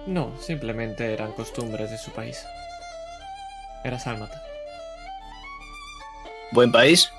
No, 0.07 0.33
simplemente 0.41 1.13
eran 1.13 1.33
costumbres 1.33 1.91
de 1.91 1.99
su 1.99 2.11
país. 2.13 2.45
Era 3.85 3.99
sálmata. 3.99 4.43
Buen 6.53 6.73
país? 6.73 7.11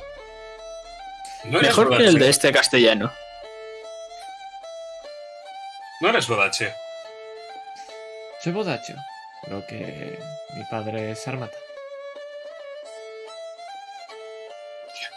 No 1.46 1.62
Mejor 1.62 1.96
que 1.98 2.06
el 2.06 2.20
de 2.20 2.30
este 2.30 2.52
castellano. 2.52 3.12
No 6.02 6.10
eres 6.10 6.28
bodache. 6.28 6.74
Soy 8.42 8.54
bodacho, 8.54 8.96
lo 9.48 9.66
que 9.68 10.20
mi 10.56 10.64
padre 10.66 11.12
es 11.12 11.24
sálmata. 11.24 11.58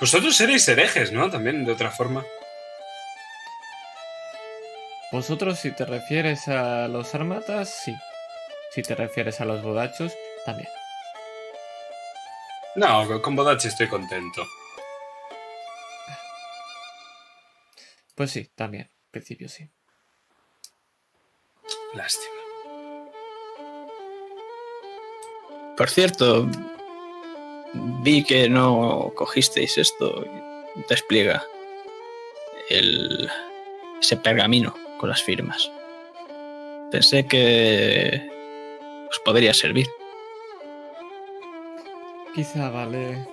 Vosotros 0.01 0.37
seréis 0.37 0.69
herejes, 0.69 1.13
¿no? 1.13 1.31
También, 1.31 1.65
de 1.65 1.73
otra 1.73 1.91
forma. 1.91 2.25
Vosotros, 5.15 5.61
si 5.61 5.71
te 5.71 5.85
refieres 5.85 6.49
a 6.49 6.89
los 6.89 7.07
sármatas, 7.07 7.73
sí. 7.85 7.95
Si 8.73 8.83
te 8.83 8.97
refieres 8.97 9.41
a 9.41 9.45
los 9.45 9.63
bodachos, 9.63 10.13
también. 10.45 10.69
No, 12.75 13.23
con 13.23 13.37
bodache 13.37 13.69
estoy 13.69 13.87
contento. 13.87 14.45
Pues 18.17 18.33
sí, 18.33 18.51
también. 18.57 18.91
En 18.91 19.11
principio 19.13 19.49
sí. 19.49 19.71
Lástima. 21.95 22.35
Por 25.77 25.91
cierto, 25.91 26.49
vi 28.03 28.25
que 28.25 28.49
no 28.49 29.13
cogisteis 29.15 29.79
esto. 29.79 30.27
Despliega 30.89 31.45
el, 32.69 33.31
ese 34.01 34.17
pergamino 34.17 34.84
con 35.05 35.11
las 35.11 35.23
firmas. 35.23 35.71
Pensé 36.91 37.27
que 37.27 38.27
os 39.11 39.19
podría 39.19 39.53
servir. 39.53 39.87
Quizá 42.35 42.71
vale 42.71 43.29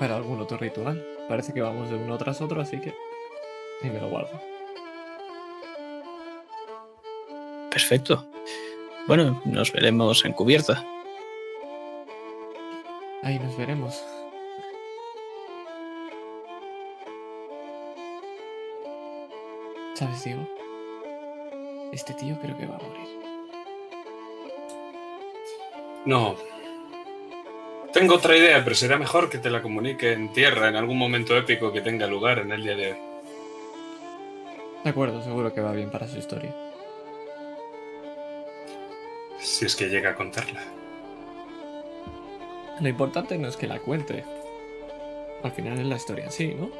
para 0.00 0.16
algún 0.16 0.40
otro 0.40 0.56
ritual. 0.56 1.06
Parece 1.28 1.52
que 1.54 1.60
vamos 1.60 1.88
de 1.88 1.94
uno 1.94 2.18
tras 2.18 2.40
otro, 2.40 2.60
así 2.60 2.80
que... 2.80 2.92
Y 3.84 3.90
me 3.90 4.00
lo 4.00 4.08
guardo. 4.08 4.40
Perfecto. 7.70 8.26
Bueno, 9.06 9.40
nos 9.44 9.70
veremos 9.70 10.24
en 10.24 10.32
cubierta. 10.32 10.84
Ahí 13.22 13.38
nos 13.38 13.56
veremos. 13.56 14.04
¿Sabes, 19.94 20.24
Diego? 20.24 20.44
Este 21.94 22.12
tío 22.12 22.36
creo 22.40 22.58
que 22.58 22.66
va 22.66 22.74
a 22.74 22.82
morir. 22.82 23.08
No. 26.04 26.34
Tengo 27.92 28.16
otra 28.16 28.36
idea, 28.36 28.64
pero 28.64 28.74
será 28.74 28.98
mejor 28.98 29.30
que 29.30 29.38
te 29.38 29.48
la 29.48 29.62
comunique 29.62 30.12
en 30.12 30.32
tierra 30.32 30.68
en 30.68 30.74
algún 30.74 30.98
momento 30.98 31.36
épico 31.36 31.72
que 31.72 31.82
tenga 31.82 32.08
lugar 32.08 32.40
en 32.40 32.50
el 32.50 32.64
día 32.64 32.74
de 32.74 32.92
hoy. 32.92 32.98
De 34.82 34.90
acuerdo, 34.90 35.22
seguro 35.22 35.54
que 35.54 35.60
va 35.60 35.70
bien 35.70 35.88
para 35.88 36.08
su 36.08 36.18
historia. 36.18 36.52
Si 39.38 39.64
es 39.64 39.76
que 39.76 39.88
llega 39.88 40.10
a 40.10 40.14
contarla. 40.16 40.64
Lo 42.80 42.88
importante 42.88 43.38
no 43.38 43.46
es 43.46 43.56
que 43.56 43.68
la 43.68 43.78
cuente. 43.78 44.24
Al 45.44 45.52
final 45.52 45.78
es 45.78 45.86
la 45.86 45.96
historia 45.96 46.28
sí, 46.28 46.56
¿no? 46.58 46.70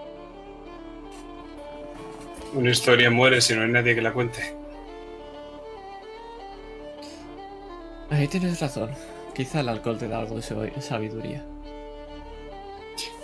Una 2.55 2.71
historia 2.71 3.11
muere 3.11 3.41
si 3.41 3.55
no 3.55 3.63
hay 3.63 3.69
nadie 3.69 3.95
que 3.95 4.03
la 4.03 4.13
cuente. 4.13 4.64
Ahí 8.15 8.29
tienes 8.29 8.61
razón. 8.61 8.91
Quizá 9.35 9.61
el 9.61 9.69
alcohol 9.69 9.99
te 9.99 10.07
da 10.09 10.19
algo 10.21 10.37
de 10.37 10.43
sab- 10.43 10.81
sabiduría. 10.81 11.43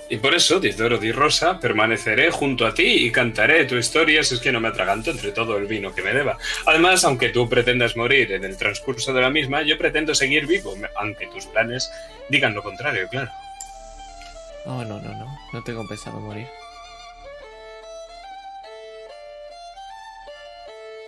Y 0.09 0.17
por 0.17 0.35
eso, 0.35 0.59
di 0.59 0.71
oro 0.83 0.99
di 0.99 1.13
rosa, 1.13 1.61
permaneceré 1.61 2.33
junto 2.33 2.67
a 2.67 2.75
ti 2.75 3.07
y 3.07 3.13
cantaré 3.13 3.65
tu 3.67 3.77
historia 3.77 4.25
si 4.25 4.35
es 4.35 4.41
que 4.41 4.51
no 4.51 4.59
me 4.59 4.67
atraganto 4.67 5.13
entre 5.13 5.31
todo 5.31 5.57
el 5.57 5.67
vino 5.67 5.95
que 5.95 6.03
me 6.03 6.13
deba. 6.13 6.37
Además, 6.67 7.05
aunque 7.05 7.29
tú 7.29 7.49
pretendas 7.49 7.97
morir 7.97 8.33
en 8.33 8.43
el 8.43 8.57
transcurso 8.57 9.13
de 9.13 9.21
la 9.21 9.31
misma, 9.31 9.63
yo 9.63 9.79
pretendo 9.79 10.13
seguir 10.17 10.49
vivo, 10.49 10.75
aunque 10.97 11.29
tus 11.29 11.47
planes 11.47 11.93
digan 12.29 12.55
lo 12.55 12.63
contrario, 12.65 13.07
claro. 13.09 13.31
Oh, 14.67 14.83
no, 14.85 14.99
no, 15.01 15.15
no. 15.17 15.39
No 15.53 15.63
tengo 15.63 15.87
pensado 15.87 16.19
morir. 16.19 16.49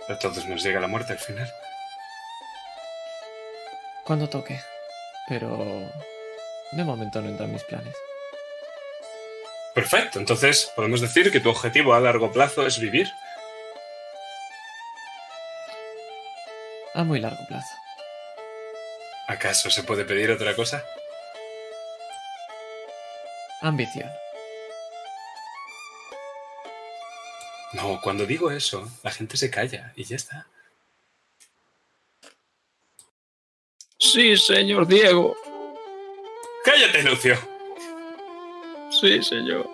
A 0.07 0.17
todos 0.17 0.45
nos 0.47 0.63
llega 0.63 0.79
la 0.79 0.87
muerte 0.87 1.11
al 1.13 1.19
final. 1.19 1.51
Cuando 4.05 4.29
toque. 4.29 4.59
pero 5.27 5.57
de 6.71 6.83
momento 6.83 7.21
no 7.21 7.29
entra 7.29 7.45
en 7.45 7.53
mis 7.53 7.63
planes. 7.63 7.95
Perfecto, 9.73 10.19
entonces 10.19 10.71
podemos 10.75 11.01
decir 11.01 11.31
que 11.31 11.39
tu 11.39 11.49
objetivo 11.49 11.93
a 11.93 11.99
largo 11.99 12.31
plazo 12.31 12.67
es 12.67 12.79
vivir. 12.79 13.07
A 16.93 17.03
muy 17.03 17.19
largo 17.19 17.43
plazo. 17.47 17.75
¿Acaso 19.27 19.71
se 19.71 19.83
puede 19.83 20.05
pedir 20.05 20.29
otra 20.29 20.55
cosa? 20.55 20.83
Ambición. 23.61 24.11
No, 27.71 27.99
cuando 28.01 28.25
digo 28.25 28.51
eso, 28.51 28.91
la 29.01 29.09
gente 29.09 29.37
se 29.37 29.49
calla 29.49 29.93
y 29.95 30.03
ya 30.03 30.17
está. 30.17 30.45
Sí, 34.13 34.37
señor 34.37 34.85
Diego. 34.85 35.35
¡Cállate, 36.63 37.01
Lucio! 37.01 37.35
Sí, 38.91 39.23
señor. 39.23 39.67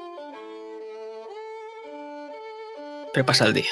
¿Qué 3.14 3.22
pasa 3.26 3.48
el 3.48 3.54
día? 3.54 3.72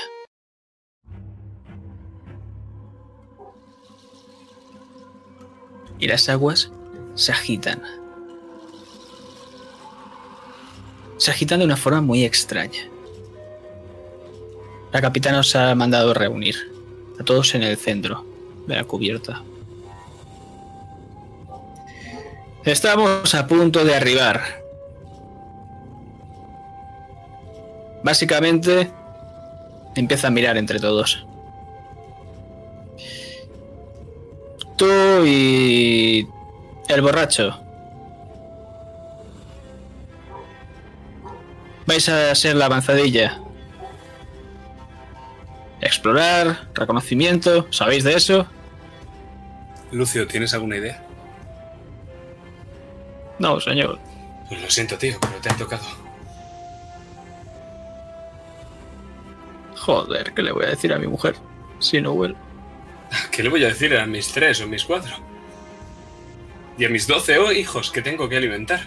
Y 5.99 6.07
las 6.09 6.28
aguas 6.28 6.70
se 7.15 7.32
agitan. 7.32 7.82
Se 11.15 11.32
agitan 11.32 11.59
de 11.59 11.65
una 11.65 11.78
forma 11.78 12.01
muy 12.01 12.26
extraña. 12.26 12.89
La 14.91 14.99
capitana 14.99 15.39
os 15.39 15.55
ha 15.55 15.74
mandado 15.76 16.13
reunir 16.13 16.57
a 17.18 17.24
todos 17.24 17.55
en 17.55 17.63
el 17.63 17.78
centro 17.78 18.26
de 18.68 18.76
la 18.76 18.84
cubierta. 18.84 19.41
Estamos 22.68 23.34
a 23.34 23.47
punto 23.47 23.86
de 23.86 23.95
arribar. 23.95 24.41
Básicamente, 28.03 28.91
empieza 29.95 30.28
a 30.28 30.32
mirar 30.32 30.57
entre 30.57 30.78
todos. 30.78 31.26
Tú 34.76 34.86
y 35.26 36.28
el 36.89 37.01
borracho. 37.01 37.57
Vais 41.86 42.09
a 42.09 42.36
ser 42.36 42.57
la 42.57 42.65
avanzadilla. 42.65 43.39
Explorar, 45.80 46.68
reconocimiento, 46.74 47.65
¿sabéis 47.72 48.03
de 48.03 48.15
eso? 48.15 48.45
Lucio, 49.93 50.28
¿tienes 50.28 50.53
alguna 50.53 50.76
idea? 50.76 51.06
No, 53.39 53.59
señor. 53.59 53.99
Pues 54.47 54.61
lo 54.61 54.69
siento, 54.69 54.97
tío, 54.97 55.17
pero 55.19 55.35
te 55.41 55.49
ha 55.49 55.57
tocado. 55.57 55.83
Joder, 59.75 60.33
¿qué 60.33 60.41
le 60.41 60.51
voy 60.51 60.65
a 60.65 60.69
decir 60.69 60.91
a 60.93 60.99
mi 60.99 61.07
mujer? 61.07 61.35
Si 61.79 62.01
no 62.01 62.13
vuelve. 62.13 62.38
¿Qué 63.31 63.43
le 63.43 63.49
voy 63.49 63.63
a 63.63 63.67
decir 63.67 63.95
a 63.95 64.05
mis 64.05 64.31
tres 64.31 64.61
o 64.61 64.67
mis 64.67 64.83
cuatro? 64.83 65.15
Y 66.77 66.85
a 66.85 66.89
mis 66.89 67.07
doce 67.07 67.38
oh, 67.38 67.51
hijos 67.51 67.91
que 67.91 68.01
tengo 68.01 68.29
que 68.29 68.38
alimentar. 68.38 68.81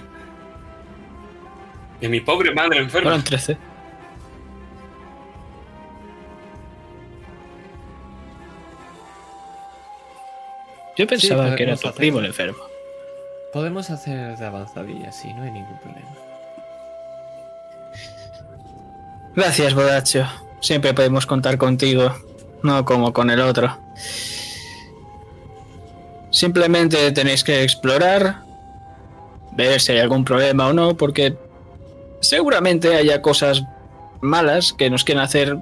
Y 2.01 2.07
a 2.07 2.09
mi 2.09 2.20
pobre 2.20 2.55
madre 2.55 2.78
enferma. 2.78 3.11
Fueron 3.11 3.24
13. 3.24 3.57
Yo 10.96 11.07
pensaba 11.07 11.57
que 11.57 11.62
era 11.62 11.76
tu 11.76 11.92
primo 11.92 12.18
el 12.18 12.26
enfermo. 12.26 12.69
Podemos 13.53 13.90
hacer 13.90 14.36
de 14.36 14.46
avanzadilla, 14.46 15.11
sí, 15.11 15.32
no 15.34 15.42
hay 15.42 15.51
ningún 15.51 15.76
problema. 15.78 16.09
Gracias, 19.34 19.74
Bodacho. 19.74 20.26
Siempre 20.61 20.94
podemos 20.94 21.26
contar 21.26 21.59
contigo, 21.59 22.14
no 22.62 22.84
como 22.84 23.12
con 23.12 23.30
el 23.30 23.40
otro. 23.40 23.76
Simplemente 26.30 27.11
tenéis 27.12 27.42
que 27.42 27.62
explorar, 27.62 28.42
ver 29.53 29.80
si 29.80 29.92
hay 29.92 29.98
algún 29.98 30.24
problema 30.24 30.68
o 30.68 30.72
no, 30.72 30.96
porque 30.96 31.36
seguramente 32.20 32.94
haya 32.94 33.20
cosas 33.20 33.64
malas 34.20 34.72
que 34.72 34.90
nos 34.90 35.05
quieren 35.05 35.24
hacer 35.24 35.57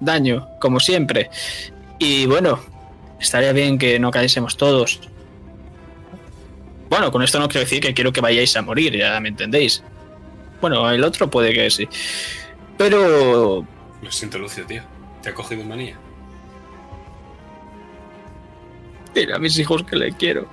daño, 0.00 0.48
como 0.58 0.80
siempre. 0.80 1.30
Y 1.98 2.26
bueno, 2.26 2.58
estaría 3.20 3.52
bien 3.52 3.78
que 3.78 3.98
no 3.98 4.10
cayésemos 4.10 4.56
todos. 4.56 5.00
Bueno, 6.92 7.10
con 7.10 7.22
esto 7.22 7.40
no 7.40 7.48
quiero 7.48 7.60
decir 7.64 7.80
que 7.80 7.94
quiero 7.94 8.12
que 8.12 8.20
vayáis 8.20 8.54
a 8.54 8.60
morir, 8.60 8.94
ya 8.94 9.18
me 9.18 9.30
entendéis. 9.30 9.82
Bueno, 10.60 10.90
el 10.90 11.02
otro 11.02 11.30
puede 11.30 11.54
que 11.54 11.70
sí. 11.70 11.88
Pero 12.76 13.66
Lo 14.02 14.12
siento, 14.12 14.36
Lucio, 14.36 14.66
tío. 14.66 14.82
Te 15.22 15.30
ha 15.30 15.34
cogido 15.34 15.64
manía. 15.64 15.96
Dile 19.14 19.32
a 19.32 19.38
mis 19.38 19.58
hijos 19.58 19.84
que 19.84 19.96
le 19.96 20.12
quiero. 20.12 20.46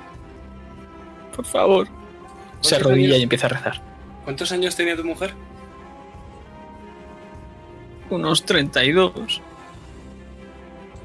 Por 1.35 1.43
favor. 1.43 1.87
Se 1.87 1.91
¿Cuántos 2.69 2.73
arrodilla 2.73 3.07
años? 3.09 3.19
y 3.19 3.23
empieza 3.23 3.47
a 3.47 3.49
rezar. 3.49 3.81
¿Cuántos 4.23 4.49
años 4.53 4.77
tenía 4.77 4.95
tu 4.95 5.03
mujer? 5.03 5.33
Unos 8.09 8.45
32. 8.45 9.41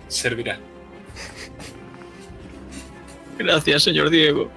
Servirá. 0.06 0.60
Gracias, 3.36 3.82
señor 3.82 4.10
Diego. 4.10 4.48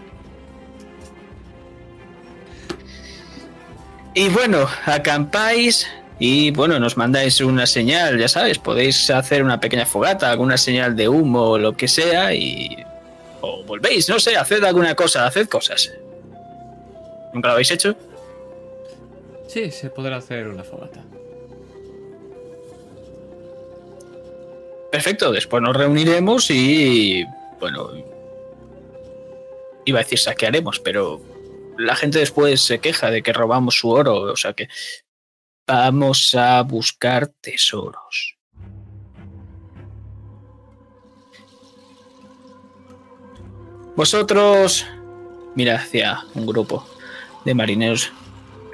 Y 4.18 4.30
bueno, 4.30 4.68
acampáis 4.88 5.88
y 6.18 6.50
bueno, 6.50 6.80
nos 6.80 6.98
mandáis 6.98 7.40
una 7.40 7.68
señal, 7.68 8.18
ya 8.18 8.28
sabes, 8.28 8.58
podéis 8.58 9.12
hacer 9.12 9.44
una 9.44 9.60
pequeña 9.60 9.86
fogata, 9.86 10.32
alguna 10.32 10.58
señal 10.58 10.96
de 10.96 11.08
humo 11.08 11.52
o 11.52 11.58
lo 11.60 11.78
que 11.78 11.88
sea 11.88 12.34
y... 12.34 12.84
O 13.42 13.64
volvéis, 13.64 14.10
no 14.10 14.20
sé, 14.20 14.36
haced 14.36 14.64
alguna 14.64 14.96
cosa, 14.96 15.28
haced 15.28 15.48
cosas. 15.48 15.94
¿Nunca 17.32 17.50
lo 17.50 17.54
habéis 17.54 17.70
hecho? 17.70 17.96
Sí, 19.48 19.70
se 19.70 19.92
podrá 19.92 20.18
hacer 20.18 20.48
una 20.48 20.64
fogata. 20.64 21.04
Perfecto, 24.92 25.32
después 25.32 25.62
nos 25.62 25.78
reuniremos 25.78 26.50
y. 26.50 27.24
Bueno. 27.60 27.92
Iba 29.86 30.00
a 30.00 30.02
decir 30.02 30.18
saquearemos, 30.18 30.80
pero 30.80 31.22
la 31.78 31.96
gente 31.96 32.20
después 32.20 32.62
se 32.62 32.80
queja 32.80 33.12
de 33.12 33.24
que 33.24 33.34
robamos 33.34 33.76
su 33.76 33.90
oro, 33.90 34.22
o 34.22 34.36
sea 34.36 34.54
que. 34.54 34.68
Vamos 35.70 36.34
a 36.34 36.62
buscar 36.62 37.28
tesoros. 37.42 38.38
Vosotros. 43.98 44.86
Mira 45.56 45.76
hacia 45.76 46.22
un 46.36 46.46
grupo 46.46 46.88
de 47.44 47.54
marineros. 47.56 48.14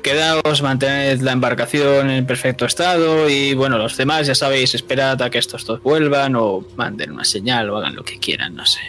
Quedaos, 0.04 0.62
mantened 0.62 1.22
la 1.22 1.32
embarcación 1.32 2.10
en 2.10 2.28
perfecto 2.28 2.66
estado 2.66 3.30
y 3.30 3.54
bueno, 3.54 3.78
los 3.78 3.96
demás 3.96 4.28
ya 4.28 4.36
sabéis, 4.36 4.76
esperad 4.76 5.22
a 5.22 5.30
que 5.30 5.38
estos 5.38 5.66
dos 5.66 5.82
vuelvan 5.82 6.36
o 6.36 6.66
manden 6.76 7.14
una 7.14 7.24
señal 7.24 7.70
o 7.70 7.78
hagan 7.78 7.96
lo 7.96 8.04
que 8.04 8.20
quieran, 8.20 8.54
no 8.54 8.66
sé. 8.66 8.82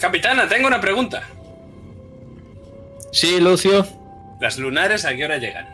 Capitana, 0.00 0.48
tengo 0.48 0.68
una 0.68 0.80
pregunta. 0.80 1.24
Sí, 3.12 3.40
Lucio, 3.40 3.86
¿Las 4.40 4.58
lunares 4.58 5.04
a 5.04 5.14
qué 5.14 5.24
hora 5.24 5.38
llegan? 5.38 5.66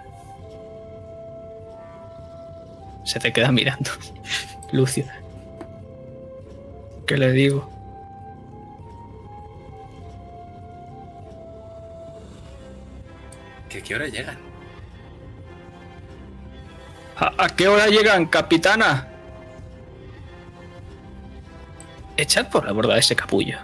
se 3.05 3.19
te 3.21 3.33
queda 3.33 3.53
mirando. 3.53 3.91
Lucio. 4.73 5.05
¿Qué 7.07 7.19
le 7.19 7.33
digo? 7.33 7.71
¿Que 13.69 13.83
qué 13.83 13.95
hora 13.95 14.07
llegan? 14.07 14.39
¿A, 17.17 17.45
a 17.45 17.49
qué 17.51 17.69
hora 17.69 17.89
llegan, 17.89 18.27
capitana? 18.27 19.09
Echad 22.17 22.49
por 22.49 22.65
la 22.65 22.73
borda 22.73 22.97
ese 22.97 23.17
capullo. 23.17 23.59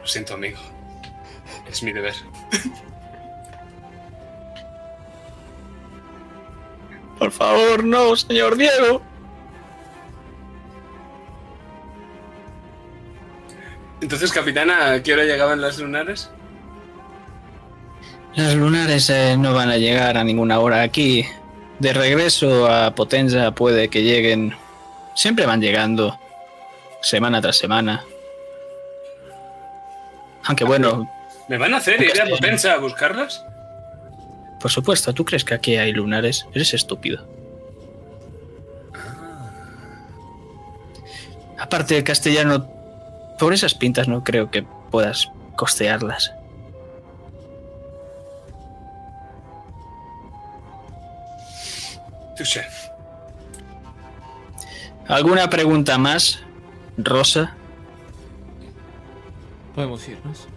Lo 0.00 0.06
siento, 0.06 0.34
amigo. 0.34 0.58
Es 1.74 1.82
mi 1.82 1.92
deber. 1.92 2.14
Por 7.18 7.32
favor, 7.32 7.82
no, 7.82 8.14
señor 8.14 8.56
Diego. 8.56 9.02
Entonces, 14.00 14.30
capitana, 14.30 14.92
¿a 14.92 15.02
qué 15.02 15.14
hora 15.14 15.24
llegaban 15.24 15.60
las 15.60 15.78
lunares? 15.78 16.30
Los 18.36 18.54
lunares 18.54 19.10
eh, 19.10 19.36
no 19.36 19.52
van 19.52 19.70
a 19.70 19.76
llegar 19.76 20.16
a 20.16 20.22
ninguna 20.22 20.60
hora 20.60 20.82
aquí. 20.82 21.26
De 21.80 21.92
regreso 21.92 22.70
a 22.70 22.94
Potenza 22.94 23.50
puede 23.50 23.88
que 23.88 24.04
lleguen. 24.04 24.54
Siempre 25.16 25.44
van 25.44 25.60
llegando. 25.60 26.20
Semana 27.02 27.40
tras 27.40 27.58
semana. 27.58 28.04
Aunque 30.44 30.62
bueno, 30.62 31.10
¿Me 31.48 31.58
van 31.58 31.74
a 31.74 31.78
hacer 31.78 32.00
ir 32.02 32.20
a 32.20 32.26
Potenza 32.26 32.72
a 32.74 32.78
buscarlas? 32.78 33.44
por 34.64 34.70
supuesto, 34.70 35.12
¿tú 35.12 35.26
crees 35.26 35.44
que 35.44 35.52
aquí 35.52 35.76
hay 35.76 35.92
lunares? 35.92 36.46
Eres 36.54 36.72
estúpido. 36.72 37.28
Aparte 41.58 41.96
del 41.96 42.02
castellano, 42.02 42.66
por 43.38 43.52
esas 43.52 43.74
pintas 43.74 44.08
no 44.08 44.24
creo 44.24 44.50
que 44.50 44.62
puedas 44.90 45.30
costearlas. 45.54 46.32
Touché. 52.34 52.64
¿Alguna 55.06 55.50
pregunta 55.50 55.98
más, 55.98 56.40
Rosa? 56.96 57.54
Podemos 59.74 60.08
irnos. 60.08 60.48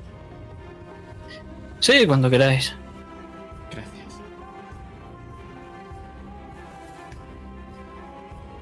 Sí, 1.80 2.06
cuando 2.08 2.30
queráis. 2.30 2.76
Gracias. 3.72 3.98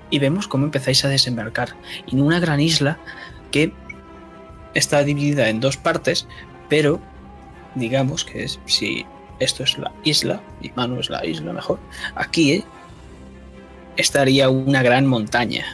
y 0.09 0.19
vemos 0.19 0.47
cómo 0.47 0.65
empezáis 0.65 1.03
a 1.03 1.09
desembarcar 1.09 1.75
en 2.07 2.21
una 2.21 2.39
gran 2.39 2.61
isla 2.61 2.97
que 3.51 3.73
está 4.73 5.03
dividida 5.03 5.49
en 5.49 5.59
dos 5.59 5.75
partes, 5.77 6.27
pero 6.69 7.01
digamos 7.75 8.23
que 8.23 8.43
es, 8.43 8.59
si 8.65 9.05
esto 9.39 9.63
es 9.63 9.77
la 9.77 9.91
isla 10.03 10.41
y 10.61 10.71
Manu 10.75 10.99
es 10.99 11.09
la 11.09 11.25
isla 11.25 11.51
mejor, 11.51 11.79
aquí 12.15 12.53
eh, 12.53 12.63
estaría 13.97 14.49
una 14.49 14.83
gran 14.83 15.05
montaña. 15.05 15.65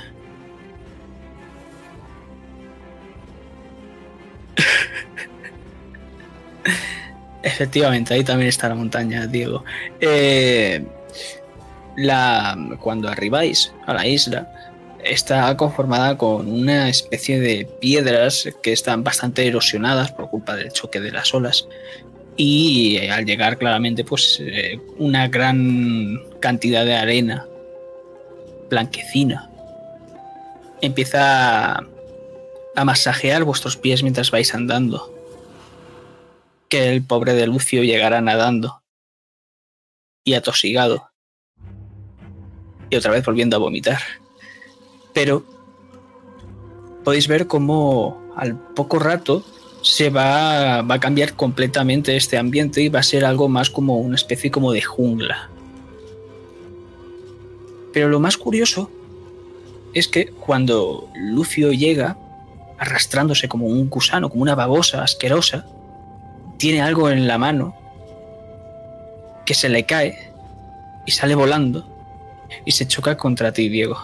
Efectivamente, 7.44 8.14
ahí 8.14 8.24
también 8.24 8.50
está 8.50 8.70
la 8.70 8.76
montaña, 8.76 9.26
Diego. 9.28 9.64
Eh, 10.00 10.86
la, 11.98 12.58
cuando 12.80 13.10
arribáis 13.10 13.74
a 13.86 13.94
la 13.94 14.06
isla, 14.06 14.52
está 15.04 15.56
conformada 15.58 16.18
con 16.18 16.48
una 16.48 16.90
especie 16.90 17.40
de 17.40 17.68
piedras 17.80 18.48
que 18.62 18.72
están 18.72 19.04
bastante 19.04 19.48
erosionadas 19.48 20.12
por 20.12 20.30
culpa 20.30 20.56
del 20.56 20.72
choque 20.72 21.00
de 21.00 21.12
las 21.12 21.34
olas. 21.34 21.68
Y 22.38 22.98
eh, 22.98 23.12
al 23.12 23.26
llegar 23.26 23.58
claramente, 23.58 24.04
pues 24.04 24.40
eh, 24.42 24.80
una 24.98 25.28
gran 25.28 26.20
cantidad 26.40 26.86
de 26.86 26.96
arena 26.96 27.46
blanquecina 28.70 29.50
empieza 30.82 31.76
a, 31.76 31.88
a 32.76 32.86
masajear 32.86 33.44
vuestros 33.44 33.78
pies 33.78 34.02
mientras 34.02 34.32
vais 34.32 34.54
andando. 34.54 35.11
Que 36.72 36.90
el 36.90 37.04
pobre 37.04 37.34
de 37.34 37.46
Lucio 37.48 37.84
llegará 37.84 38.22
nadando 38.22 38.82
y 40.24 40.36
atosigado 40.36 41.12
y 42.90 42.96
otra 42.96 43.12
vez 43.12 43.26
volviendo 43.26 43.56
a 43.56 43.60
vomitar. 43.60 44.00
Pero 45.14 45.44
podéis 47.04 47.28
ver 47.28 47.48
cómo 47.48 48.22
al 48.36 48.58
poco 48.58 49.00
rato 49.00 49.44
se 49.82 50.10
va, 50.10 50.82
va 50.84 50.96
a 50.96 51.00
cambiar 51.00 51.34
completamente 51.34 52.16
este 52.16 52.38
ambiente 52.38 52.82
y 52.82 52.90
va 52.90 53.00
a 53.00 53.04
ser 53.04 53.26
algo 53.26 53.50
más 53.50 53.70
como 53.70 53.98
una 53.98 54.16
especie 54.16 54.52
como 54.52 54.72
de 54.72 54.82
jungla. 54.82 55.50
Pero 57.92 58.08
lo 58.08 58.20
más 58.20 58.38
curioso 58.38 58.90
es 59.94 60.08
que 60.08 60.28
cuando 60.28 61.10
Lucio 61.16 61.72
llega 61.74 62.18
arrastrándose 62.78 63.48
como 63.48 63.68
un 63.68 63.90
gusano, 63.90 64.30
como 64.30 64.44
una 64.44 64.56
babosa 64.56 65.04
asquerosa, 65.04 65.66
tiene 66.62 66.80
algo 66.80 67.10
en 67.10 67.26
la 67.26 67.40
mano 67.40 67.76
que 69.48 69.56
se 69.56 69.68
le 69.68 69.84
cae 69.84 70.32
y 71.08 71.12
sale 71.12 71.34
volando 71.34 71.84
y 72.66 72.72
se 72.72 72.88
choca 72.88 73.18
contra 73.18 73.52
ti, 73.52 73.68
Diego. 73.68 73.98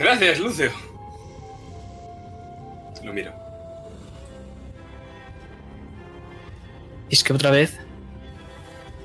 Gracias, 0.00 0.40
Lucio. 0.40 0.72
Lo 3.04 3.12
miro. 3.12 3.32
Y 7.08 7.14
es 7.14 7.22
que 7.22 7.32
otra 7.32 7.52
vez 7.52 7.78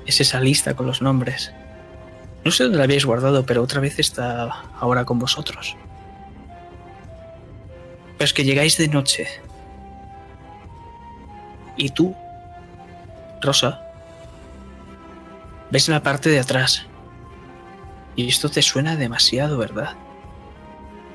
es 0.06 0.20
esa 0.20 0.40
lista 0.40 0.74
con 0.74 0.88
los 0.88 1.00
nombres. 1.00 1.52
No 2.44 2.50
sé 2.50 2.64
dónde 2.64 2.78
la 2.78 2.84
habéis 2.84 3.04
guardado, 3.04 3.46
pero 3.46 3.62
otra 3.62 3.80
vez 3.80 4.00
está 4.00 4.50
ahora 4.80 5.04
con 5.04 5.20
vosotros. 5.20 5.76
Pero 8.18 8.24
es 8.24 8.34
que 8.34 8.42
llegáis 8.42 8.76
de 8.76 8.88
noche. 8.88 9.28
Y 11.80 11.88
tú, 11.88 12.14
Rosa, 13.40 13.80
ves 15.70 15.88
la 15.88 16.02
parte 16.02 16.28
de 16.28 16.38
atrás. 16.38 16.84
Y 18.16 18.28
esto 18.28 18.50
te 18.50 18.60
suena 18.60 18.96
demasiado, 18.96 19.56
¿verdad? 19.56 19.94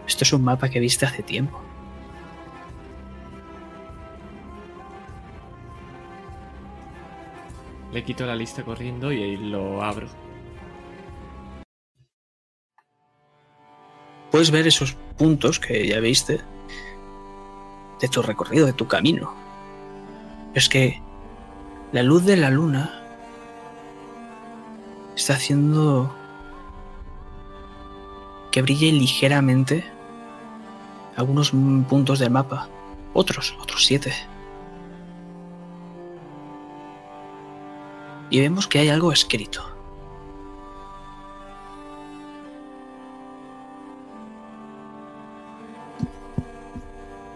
Esto 0.07 0.23
es 0.23 0.33
un 0.33 0.43
mapa 0.43 0.69
que 0.69 0.79
viste 0.79 1.05
hace 1.05 1.21
tiempo. 1.21 1.61
Le 7.93 8.03
quito 8.03 8.25
la 8.25 8.35
lista 8.35 8.63
corriendo 8.63 9.11
y 9.11 9.37
lo 9.37 9.83
abro. 9.83 10.07
Puedes 14.31 14.49
ver 14.49 14.65
esos 14.65 14.93
puntos 15.15 15.59
que 15.59 15.87
ya 15.87 15.99
viste 15.99 16.41
de 18.01 18.07
tu 18.07 18.23
recorrido, 18.23 18.65
de 18.65 18.73
tu 18.73 18.87
camino. 18.87 19.44
Es 20.55 20.69
que 20.69 21.01
la 21.91 22.01
luz 22.01 22.23
de 22.23 22.37
la 22.37 22.49
luna 22.49 23.01
está 25.15 25.33
haciendo 25.33 26.15
que 28.51 28.61
brille 28.61 28.93
ligeramente 28.93 29.83
algunos 31.17 31.51
puntos 31.51 32.19
del 32.19 32.31
mapa. 32.31 32.69
Otros, 33.13 33.53
otros 33.59 33.85
siete. 33.85 34.13
Y 38.29 38.39
vemos 38.39 38.67
que 38.67 38.79
hay 38.79 38.87
algo 38.87 39.11
escrito. 39.11 39.74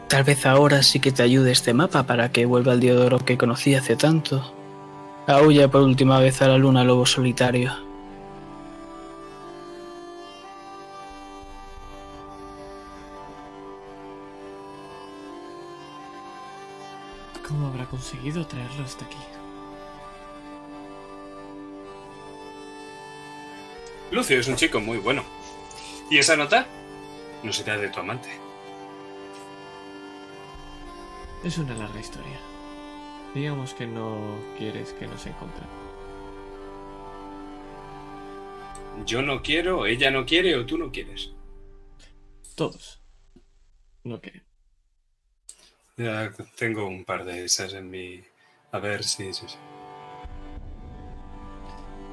Tal 0.09 0.23
vez 0.23 0.47
ahora 0.47 0.81
sí 0.81 0.99
que 0.99 1.11
te 1.11 1.21
ayude 1.21 1.51
este 1.51 1.75
mapa 1.75 2.07
para 2.07 2.31
que 2.31 2.47
vuelva 2.47 2.71
al 2.71 2.79
Diodoro 2.79 3.19
que 3.19 3.37
conocí 3.37 3.75
hace 3.75 3.95
tanto. 3.95 4.55
Aúlla 5.27 5.69
por 5.69 5.83
última 5.83 6.19
vez 6.19 6.41
a 6.41 6.47
la 6.47 6.57
luna 6.57 6.83
lobo 6.83 7.05
solitario. 7.05 7.71
¿Cómo 17.47 17.67
habrá 17.67 17.85
conseguido 17.85 18.47
traerlo 18.47 18.83
hasta 18.83 19.05
aquí? 19.05 19.17
Lucio 24.09 24.39
es 24.39 24.47
un 24.47 24.55
chico 24.55 24.79
muy 24.79 24.97
bueno. 24.97 25.23
¿Y 26.09 26.17
esa 26.17 26.35
nota? 26.35 26.65
No 27.43 27.53
será 27.53 27.77
de 27.77 27.89
tu 27.89 27.99
amante. 27.99 28.48
Es 31.43 31.57
una 31.57 31.73
larga 31.73 31.99
historia. 31.99 32.39
Digamos 33.33 33.73
que 33.73 33.87
no 33.87 34.37
quieres 34.57 34.91
que 34.93 35.07
nos 35.07 35.25
encontremos. 35.25 35.69
Yo 39.05 39.21
no 39.21 39.41
quiero, 39.41 39.85
ella 39.85 40.11
no 40.11 40.25
quiere 40.25 40.57
o 40.57 40.65
tú 40.65 40.77
no 40.77 40.91
quieres. 40.91 41.31
Todos. 42.55 43.01
No 44.03 44.19
queremos. 44.19 44.47
Ya 45.95 46.33
tengo 46.57 46.87
un 46.87 47.05
par 47.05 47.23
de 47.23 47.45
esas 47.45 47.73
en 47.73 47.89
mi... 47.89 48.21
A 48.71 48.79
ver, 48.79 49.03
sí, 49.03 49.33
sí, 49.33 49.45
sí. 49.47 49.57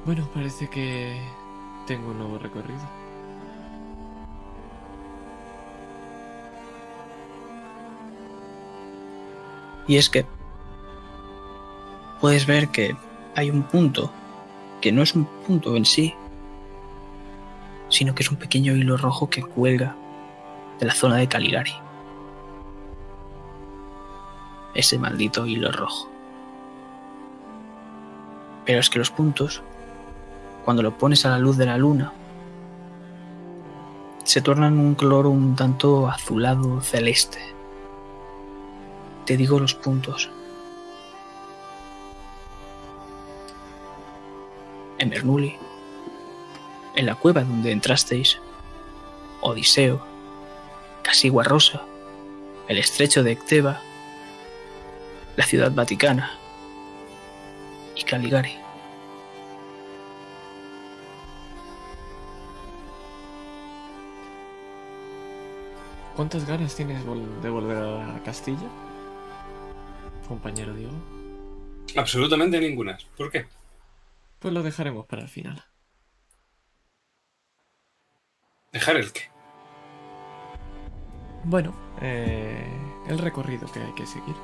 Bueno, 0.05 0.29
parece 0.33 0.69
que 0.69 1.19
tengo 1.85 2.11
un 2.11 2.19
nuevo 2.19 2.37
recorrido. 2.37 3.06
Y 9.87 9.97
es 9.97 10.09
que 10.09 10.25
puedes 12.19 12.45
ver 12.45 12.69
que 12.69 12.95
hay 13.35 13.49
un 13.49 13.63
punto 13.63 14.11
que 14.81 14.91
no 14.91 15.01
es 15.01 15.15
un 15.15 15.25
punto 15.25 15.75
en 15.75 15.85
sí, 15.85 16.13
sino 17.89 18.13
que 18.13 18.23
es 18.23 18.31
un 18.31 18.37
pequeño 18.37 18.75
hilo 18.75 18.97
rojo 18.97 19.29
que 19.29 19.41
cuelga 19.41 19.95
de 20.79 20.85
la 20.85 20.93
zona 20.93 21.17
de 21.17 21.27
Caligari. 21.27 21.73
Ese 24.73 24.99
maldito 24.99 25.45
hilo 25.45 25.71
rojo. 25.71 26.09
Pero 28.65 28.79
es 28.79 28.89
que 28.89 28.99
los 28.99 29.09
puntos, 29.09 29.63
cuando 30.65 30.83
lo 30.83 30.97
pones 30.97 31.25
a 31.25 31.29
la 31.29 31.39
luz 31.39 31.57
de 31.57 31.65
la 31.65 31.77
luna, 31.77 32.11
se 34.23 34.41
tornan 34.41 34.77
un 34.77 34.93
color 34.93 35.25
un 35.25 35.55
tanto 35.55 36.09
azulado 36.09 36.81
celeste. 36.81 37.56
Te 39.27 39.35
digo 39.35 39.59
los 39.59 39.73
puntos. 39.73 40.29
En 44.99 45.09
Bernoulli, 45.09 45.57
en 46.95 47.05
la 47.05 47.15
cueva 47.15 47.43
donde 47.43 47.73
entrasteis, 47.73 48.39
Odiseo, 49.41 50.01
Casigua 51.03 51.43
Rosa, 51.43 51.83
el 52.69 52.77
estrecho 52.77 53.21
de 53.21 53.33
Ecteba, 53.33 53.81
la 55.35 55.45
ciudad 55.45 55.73
vaticana 55.73 56.31
y 57.97 58.03
Caligari. 58.03 58.55
¿Cuántas 66.15 66.47
ganas 66.47 66.73
tienes 66.73 67.03
de 67.43 67.49
volver 67.49 67.77
a 67.77 68.23
Castilla? 68.23 68.86
Compañero 70.27 70.73
Diego. 70.73 70.93
Absolutamente 71.95 72.59
ninguna. 72.59 72.97
¿Por 73.15 73.31
qué? 73.31 73.47
Pues 74.39 74.53
lo 74.53 74.61
dejaremos 74.61 75.05
para 75.05 75.23
el 75.23 75.29
final. 75.29 75.63
¿Dejar 78.71 78.97
el 78.97 79.11
qué? 79.11 79.21
Bueno, 81.43 81.73
eh, 82.01 82.67
el 83.07 83.17
recorrido 83.17 83.71
que 83.71 83.79
hay 83.79 83.93
que 83.93 84.05
seguir. 84.05 84.35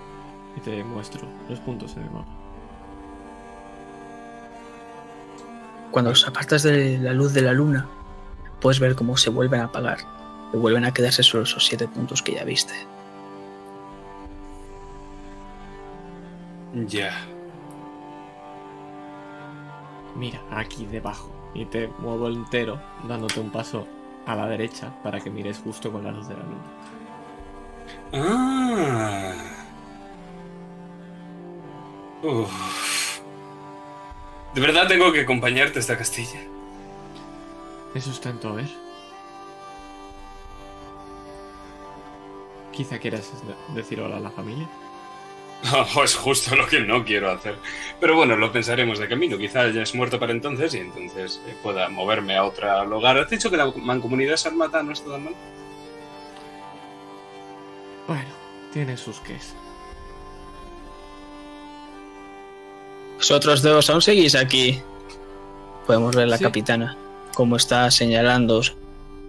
Y 0.55 0.61
te 0.61 0.83
muestro 0.83 1.27
los 1.49 1.59
puntos 1.59 1.95
en 1.97 2.03
el 2.03 2.11
mapa. 2.11 2.31
Cuando 5.91 6.11
os 6.11 6.27
apartas 6.27 6.63
de 6.63 6.97
la 6.97 7.13
luz 7.13 7.33
de 7.33 7.41
la 7.41 7.53
luna, 7.53 7.87
puedes 8.59 8.79
ver 8.79 8.95
cómo 8.95 9.17
se 9.17 9.29
vuelven 9.29 9.61
a 9.61 9.65
apagar 9.65 9.99
y 10.53 10.57
vuelven 10.57 10.85
a 10.85 10.93
quedarse 10.93 11.21
solo 11.21 11.43
esos 11.43 11.65
siete 11.65 11.87
puntos 11.87 12.23
que 12.23 12.33
ya 12.33 12.43
viste. 12.43 12.73
Ya. 16.73 17.13
Mira, 20.15 20.41
aquí 20.51 20.85
debajo. 20.85 21.29
Y 21.53 21.65
te 21.65 21.87
muevo 21.99 22.27
entero, 22.29 22.81
dándote 23.07 23.39
un 23.39 23.51
paso 23.51 23.87
a 24.25 24.35
la 24.35 24.47
derecha 24.47 24.91
para 25.03 25.19
que 25.19 25.29
mires 25.29 25.59
justo 25.63 25.91
con 25.91 26.03
la 26.03 26.11
luz 26.11 26.27
de 26.27 26.35
la 26.35 26.43
luna. 26.43 26.63
Ah. 28.13 29.33
Uf. 32.23 33.19
¿De 34.55 34.61
verdad 34.61 34.87
tengo 34.87 35.11
que 35.11 35.21
acompañarte 35.21 35.79
hasta 35.79 35.97
Castilla? 35.97 36.39
Eso 37.93 38.11
está 38.11 38.29
en 38.29 38.39
tu 38.39 38.47
haber. 38.47 38.69
Quizá 42.71 42.97
quieras 42.97 43.31
de- 43.45 43.75
decir 43.75 43.99
hola 44.01 44.17
a 44.17 44.19
la 44.19 44.31
familia. 44.31 44.67
Oh, 45.95 46.03
es 46.03 46.13
justo 46.15 46.55
lo 46.57 46.67
que 46.67 46.81
no 46.81 47.05
quiero 47.05 47.31
hacer. 47.31 47.57
Pero 47.99 48.15
bueno, 48.17 48.35
lo 48.35 48.51
pensaremos 48.51 48.99
de 48.99 49.07
camino. 49.07 49.37
Quizá 49.37 49.61
hayas 49.61 49.95
muerto 49.95 50.19
para 50.19 50.33
entonces 50.33 50.73
y 50.75 50.79
entonces 50.79 51.41
eh, 51.47 51.55
pueda 51.63 51.87
moverme 51.89 52.35
a 52.35 52.43
otro 52.43 52.85
lugar. 52.85 53.17
¿Has 53.17 53.29
dicho 53.29 53.49
que 53.49 53.55
la 53.57 53.71
mancomunidad 53.75 54.35
sarmata 54.35 54.83
no 54.83 54.91
está 54.91 55.09
tan 55.11 55.23
mal? 55.23 55.33
Bueno, 58.07 58.29
tiene 58.73 58.97
sus 58.97 59.19
ques. 59.21 59.55
Vosotros 63.17 63.61
dos 63.61 63.89
aún 63.89 64.01
seguís 64.01 64.35
aquí. 64.35 64.81
Podemos 65.87 66.15
ver 66.15 66.27
la 66.27 66.37
Sí. 66.37 66.43
capitana, 66.43 66.97
cómo 67.33 67.55
está 67.55 67.89
señalándoos, 67.91 68.75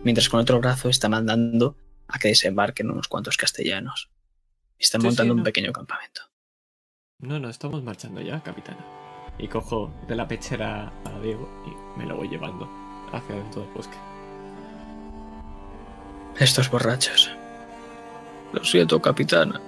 mientras 0.03 0.29
con 0.29 0.41
otro 0.41 0.59
brazo 0.61 0.89
está 0.89 1.09
mandando 1.09 1.77
a 2.09 2.19
que 2.19 2.29
desembarquen 2.29 2.91
unos 2.91 3.07
cuantos 3.09 3.37
castellanos. 3.37 4.09
Están 4.79 5.01
Sí, 5.01 5.07
montando 5.07 5.35
sí, 5.35 5.39
un 5.39 5.45
pequeño 5.45 5.73
campamento. 5.73 6.23
No, 7.21 7.39
no, 7.39 7.49
estamos 7.49 7.83
marchando 7.83 8.21
ya, 8.21 8.43
capitana. 8.43 8.85
Y 9.39 9.49
cojo 9.49 9.93
de 10.07 10.15
la 10.17 10.29
pechera 10.29 10.93
a 11.05 11.21
Diego 11.21 11.49
y 11.67 11.99
me 11.99 12.07
lo 12.07 12.17
voy 12.17 12.29
llevando 12.29 12.69
hacia 13.13 13.35
dentro 13.37 13.63
del 13.63 13.71
bosque. 13.73 13.97
Estos 16.39 16.71
borrachos. 16.71 17.31
Lo 18.53 18.65
siento, 18.65 19.01
capitana. 19.01 19.61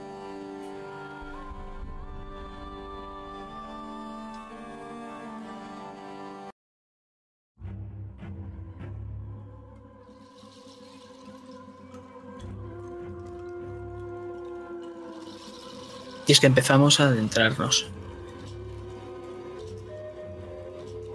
Y 16.27 16.33
es 16.33 16.41
que 16.41 16.47
empezamos 16.47 17.01
a 17.01 17.09
adentrarnos. 17.09 17.87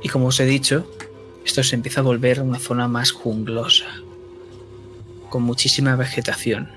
Y 0.04 0.10
como 0.10 0.28
os 0.28 0.40
he 0.40 0.46
dicho, 0.46 0.86
esto 1.46 1.64
se 1.64 1.76
empieza 1.76 2.02
a 2.02 2.04
volver 2.04 2.42
una 2.42 2.60
zona 2.60 2.88
más 2.88 3.12
junglosa 3.12 3.88
con 5.30 5.44
muchísima 5.44 5.96
vegetación. 5.96 6.70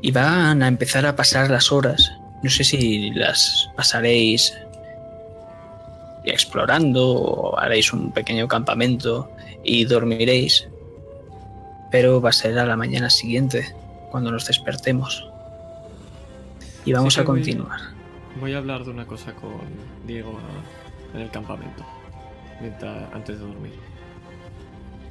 Y 0.00 0.12
van 0.12 0.62
a 0.62 0.68
empezar 0.68 1.06
a 1.06 1.16
pasar 1.16 1.50
las 1.50 1.72
horas. 1.72 2.12
No 2.42 2.50
sé 2.50 2.64
si 2.64 3.10
las 3.10 3.68
pasaréis 3.76 4.54
explorando 6.24 7.10
o 7.10 7.58
haréis 7.58 7.92
un 7.92 8.12
pequeño 8.12 8.48
campamento 8.48 9.30
y 9.64 9.84
dormiréis. 9.84 10.68
Pero 11.90 12.20
va 12.20 12.30
a 12.30 12.32
ser 12.32 12.58
a 12.58 12.66
la 12.66 12.76
mañana 12.76 13.10
siguiente, 13.10 13.74
cuando 14.10 14.30
nos 14.30 14.46
despertemos. 14.46 15.27
Y 16.84 16.92
vamos 16.92 17.14
Sí 17.14 17.20
a 17.20 17.24
voy- 17.24 17.38
continuar. 17.40 17.80
Voy 18.40 18.54
a 18.54 18.58
hablar 18.58 18.84
de 18.84 18.90
una 18.90 19.06
cosa 19.06 19.34
con 19.34 19.60
Diego 20.06 20.38
en 21.14 21.20
el 21.20 21.30
campamento. 21.30 21.84
Mientras, 22.60 23.12
antes 23.14 23.38
de 23.38 23.46
dormir. 23.46 23.74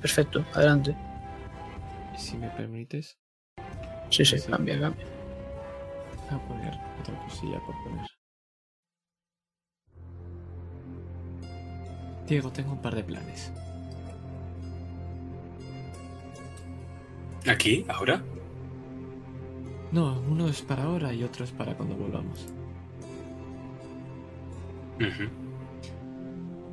Perfecto, 0.01 0.45
adelante. 0.53 0.95
Si 2.17 2.37
me 2.37 2.49
permites, 2.49 3.17
Sí, 4.09 4.23
sí, 4.23 4.37
Sí. 4.39 4.49
cambia, 4.49 4.79
cambia. 4.79 5.05
voy 6.29 6.39
a 6.39 6.47
poner 6.47 6.73
otra 7.01 7.19
cosilla 7.25 7.59
por 7.59 7.75
poner. 7.83 8.07
Diego, 12.27 12.51
tengo 12.51 12.71
un 12.71 12.81
par 12.81 12.95
de 12.95 13.03
planes. 13.03 13.51
¿Aquí? 17.49 17.85
¿Ahora? 17.89 18.21
No, 19.91 20.21
uno 20.29 20.47
es 20.47 20.61
para 20.61 20.83
ahora 20.83 21.13
y 21.13 21.23
otro 21.23 21.45
es 21.45 21.51
para 21.51 21.75
cuando 21.75 21.95
volvamos. 21.95 22.47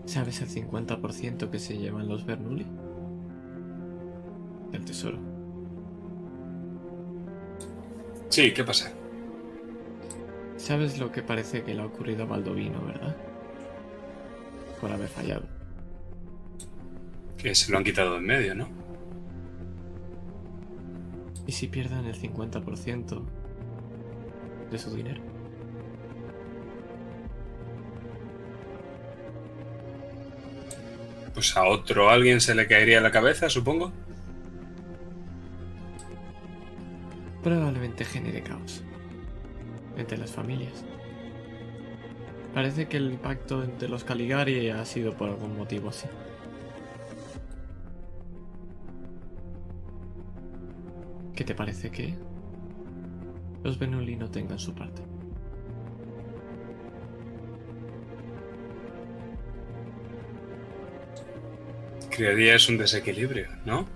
¿Sabes 0.07 0.41
el 0.41 0.49
50% 0.49 1.51
que 1.51 1.59
se 1.59 1.79
llevan 1.79 2.09
los 2.09 2.25
Bernoulli? 2.25 2.67
Del 4.73 4.85
tesoro. 4.85 5.19
Sí, 8.29 8.53
¿qué 8.53 8.65
pasa? 8.65 8.93
¿Sabes 10.57 10.99
lo 10.99 11.13
que 11.13 11.23
parece 11.23 11.63
que 11.63 11.75
le 11.75 11.83
ha 11.83 11.87
ocurrido 11.87 12.25
a 12.25 12.27
Baldovino, 12.27 12.85
verdad? 12.85 13.17
Por 14.81 14.91
haber 14.91 15.09
fallado. 15.09 15.45
Que 17.37 17.55
se 17.55 17.71
lo 17.71 17.79
han 17.79 17.85
quitado 17.85 18.13
de 18.13 18.19
en 18.19 18.25
medio, 18.25 18.55
¿no? 18.55 18.84
¿Y 21.47 21.53
si 21.53 21.69
pierdan 21.69 22.07
el 22.07 22.15
50% 22.15 23.23
de 24.71 24.79
su 24.79 24.95
dinero? 24.95 25.23
Pues 31.35 31.57
a 31.57 31.65
otro 31.65 32.11
alguien 32.11 32.41
se 32.41 32.55
le 32.55 32.67
caería 32.67 33.01
la 33.01 33.11
cabeza, 33.11 33.51
supongo. 33.51 33.93
Probablemente 37.43 38.05
genere 38.05 38.43
caos 38.43 38.83
entre 39.97 40.17
las 40.17 40.31
familias. 40.31 40.85
Parece 42.55 42.87
que 42.87 42.97
el 42.97 43.19
pacto 43.19 43.65
entre 43.65 43.89
los 43.89 44.05
Caligari 44.05 44.71
ha 44.71 44.85
sido 44.85 45.15
por 45.17 45.29
algún 45.29 45.57
motivo 45.57 45.89
así. 45.89 46.07
¿Qué 51.35 51.43
te 51.43 51.55
parece 51.55 51.91
que 51.91 52.15
los 53.65 53.79
Benuli 53.79 54.17
no 54.17 54.31
tengan 54.31 54.59
su 54.59 54.75
parte? 54.75 55.03
Crearías 62.11 62.69
un 62.69 62.79
desequilibrio, 62.79 63.49
¿no? 63.65 63.89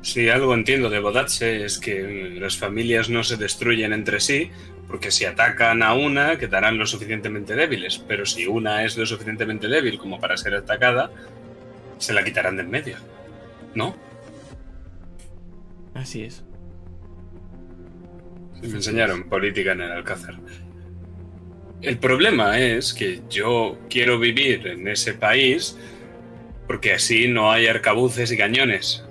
Si 0.00 0.28
algo 0.28 0.52
entiendo 0.54 0.90
de 0.90 0.98
Bodatse 0.98 1.64
es 1.64 1.78
que 1.78 2.36
las 2.40 2.56
familias 2.56 3.08
no 3.08 3.22
se 3.22 3.36
destruyen 3.36 3.92
entre 3.92 4.18
sí, 4.18 4.50
porque 4.88 5.12
si 5.12 5.24
atacan 5.24 5.84
a 5.84 5.94
una 5.94 6.38
quedarán 6.38 6.76
lo 6.76 6.86
suficientemente 6.86 7.54
débiles, 7.54 7.98
pero 7.98 8.26
si 8.26 8.46
una 8.46 8.84
es 8.84 8.98
lo 8.98 9.06
suficientemente 9.06 9.68
débil 9.68 9.98
como 9.98 10.18
para 10.18 10.36
ser 10.36 10.56
atacada, 10.56 11.12
se 11.98 12.12
la 12.12 12.24
quitarán 12.24 12.56
de 12.56 12.62
en 12.62 12.70
medio, 12.70 12.96
¿no? 13.76 13.94
Así 15.94 16.22
es. 16.22 16.44
Me 18.62 18.68
enseñaron 18.68 19.24
política 19.24 19.72
en 19.72 19.80
el 19.80 19.90
Alcázar. 19.90 20.38
El 21.80 21.98
problema 21.98 22.58
es 22.60 22.94
que 22.94 23.22
yo 23.28 23.76
quiero 23.90 24.18
vivir 24.18 24.66
en 24.68 24.86
ese 24.86 25.14
país 25.14 25.76
porque 26.68 26.94
así 26.94 27.26
no 27.26 27.50
hay 27.50 27.66
arcabuces 27.66 28.30
y 28.30 28.36
cañones. 28.38 29.04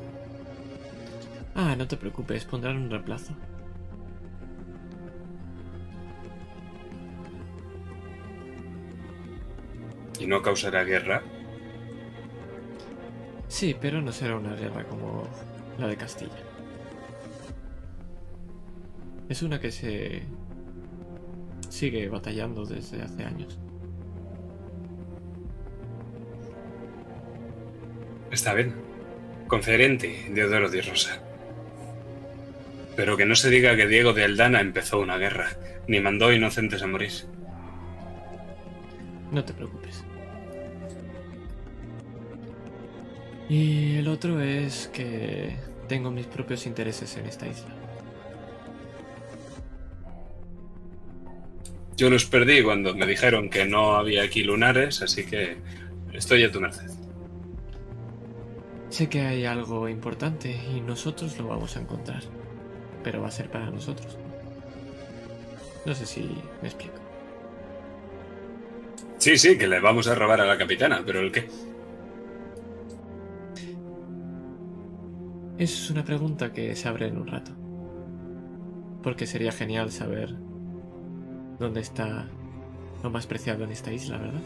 Ah, 1.54 1.76
no 1.78 1.88
te 1.88 1.98
preocupes, 1.98 2.46
pondrán 2.46 2.78
un 2.78 2.90
reemplazo. 2.90 3.36
Y 10.18 10.28
no 10.28 10.42
causará 10.42 10.84
guerra. 10.84 11.22
Sí, 13.50 13.76
pero 13.80 14.02
no 14.02 14.14
será 14.14 14.38
una 14.38 14.56
guerra 14.56 14.86
como 14.86 15.28
la 15.78 15.88
de 15.88 15.98
Castilla. 15.98 16.51
Es 19.32 19.44
una 19.44 19.62
que 19.62 19.72
se 19.72 20.24
sigue 21.70 22.10
batallando 22.10 22.66
desde 22.66 23.02
hace 23.02 23.24
años. 23.24 23.58
Está 28.30 28.54
bien. 28.54 28.74
Conferente, 29.48 30.30
Deodoro 30.34 30.70
de 30.70 30.82
Rosa. 30.82 31.22
Pero 32.98 33.16
que 33.16 33.26
no 33.26 33.36
se 33.36 33.50
diga 33.50 33.78
que 33.78 33.88
Diego 33.88 34.12
de 34.12 34.26
Aldana 34.26 34.60
empezó 34.60 35.00
una 35.00 35.18
guerra, 35.18 35.48
ni 35.88 36.02
mandó 36.02 36.34
inocentes 36.34 36.84
a 36.84 36.88
morir. 36.88 37.14
No 39.32 39.46
te 39.46 39.54
preocupes. 39.54 40.04
Y 43.48 43.96
el 43.96 44.10
otro 44.10 44.42
es 44.42 44.90
que 44.90 45.56
tengo 45.88 46.12
mis 46.12 46.26
propios 46.26 46.66
intereses 46.66 47.16
en 47.16 47.28
esta 47.28 47.48
isla. 47.48 47.81
Yo 52.02 52.10
los 52.10 52.26
perdí 52.26 52.64
cuando 52.64 52.96
me 52.96 53.06
dijeron 53.06 53.48
que 53.48 53.64
no 53.64 53.94
había 53.94 54.24
aquí 54.24 54.44
lunares, 54.44 55.04
así 55.04 55.24
que 55.24 55.58
estoy 56.12 56.44
a 56.44 56.52
tu 56.52 56.60
merced. 56.60 56.90
Sé 58.90 59.08
que 59.08 59.22
hay 59.22 59.46
algo 59.46 59.88
importante 59.88 60.60
y 60.76 60.82
nosotros 60.82 61.38
lo 61.38 61.50
vamos 61.50 61.78
a 61.78 61.82
encontrar. 61.82 62.24
Pero 63.04 63.22
va 63.22 63.28
a 63.28 63.32
ser 63.32 63.52
para 63.52 63.70
nosotros. 63.70 64.18
No 65.86 65.94
sé 65.94 66.08
si 66.08 66.22
me 66.64 66.70
explico. 66.70 66.96
Sí, 69.20 69.38
sí, 69.38 69.56
que 69.56 69.68
le 69.68 69.80
vamos 69.80 70.08
a 70.08 70.16
robar 70.16 70.42
a 70.42 70.48
la 70.48 70.58
capitana, 70.58 71.04
pero 71.06 71.20
¿el 71.20 71.32
qué? 71.32 71.50
Es 75.60 75.92
una 75.92 76.04
pregunta 76.04 76.52
que 76.52 76.76
se 76.76 76.88
abre 76.88 77.10
en 77.10 77.18
un 77.20 77.28
rato. 77.28 77.52
Porque 79.04 79.28
sería 79.28 79.52
genial 79.52 79.92
saber 79.92 80.36
dónde 81.62 81.82
está 81.82 82.26
lo 83.04 83.10
más 83.12 83.28
preciado 83.28 83.64
en 83.64 83.72
esta 83.72 83.94
isla, 83.94 84.18
¿verdad? 84.18 84.42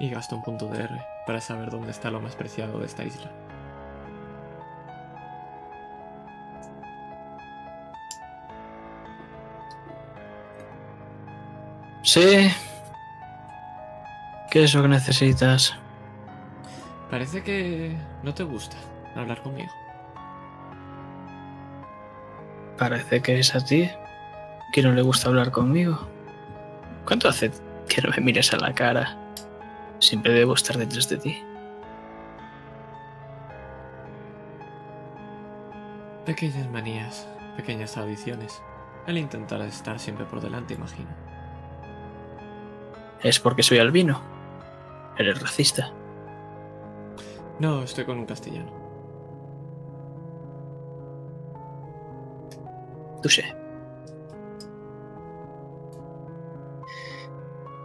Y 0.00 0.10
gasto 0.10 0.36
un 0.36 0.42
punto 0.42 0.68
de 0.68 0.82
R 0.82 1.06
para 1.26 1.40
saber 1.40 1.70
dónde 1.70 1.92
está 1.92 2.10
lo 2.10 2.20
más 2.20 2.34
preciado 2.34 2.80
de 2.80 2.86
esta 2.86 3.04
isla. 3.04 3.30
Sí. 12.02 12.50
¿Qué 14.54 14.62
es 14.62 14.72
lo 14.72 14.82
que 14.82 14.88
necesitas? 14.88 15.74
Parece 17.10 17.42
que 17.42 17.92
no 18.22 18.32
te 18.34 18.44
gusta 18.44 18.76
hablar 19.16 19.42
conmigo. 19.42 19.72
Parece 22.78 23.20
que 23.20 23.40
es 23.40 23.52
a 23.56 23.64
ti 23.64 23.90
que 24.72 24.80
no 24.80 24.92
le 24.92 25.02
gusta 25.02 25.28
hablar 25.28 25.50
conmigo. 25.50 26.06
¿Cuánto 27.04 27.28
hace 27.28 27.50
que 27.88 28.00
no 28.00 28.10
me 28.10 28.20
mires 28.20 28.54
a 28.54 28.58
la 28.58 28.72
cara? 28.72 29.18
Siempre 29.98 30.32
debo 30.32 30.54
estar 30.54 30.78
detrás 30.78 31.08
de 31.08 31.16
ti. 31.16 31.42
Pequeñas 36.24 36.70
manías, 36.70 37.26
pequeñas 37.56 37.96
audiciones. 37.96 38.62
El 39.08 39.18
intentar 39.18 39.60
estar 39.62 39.98
siempre 39.98 40.26
por 40.26 40.40
delante, 40.40 40.74
imagino. 40.74 41.10
¿Es 43.20 43.40
porque 43.40 43.64
soy 43.64 43.78
albino? 43.78 44.33
¿Eres 45.16 45.40
racista? 45.40 45.92
No, 47.60 47.82
estoy 47.84 48.04
con 48.04 48.18
un 48.18 48.26
castellano. 48.26 48.72
Tú 53.22 53.28
sé. 53.28 53.44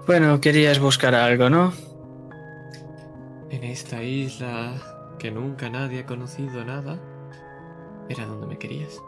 Bueno, 0.07 0.41
querías 0.41 0.79
buscar 0.79 1.13
algo, 1.13 1.51
¿no? 1.51 1.71
En 3.51 3.63
esta 3.63 4.01
isla 4.01 4.73
que 5.19 5.29
nunca 5.29 5.69
nadie 5.69 5.99
ha 5.99 6.05
conocido 6.07 6.65
nada, 6.65 6.99
era 8.09 8.25
donde 8.25 8.47
me 8.47 8.57
querías. 8.57 8.99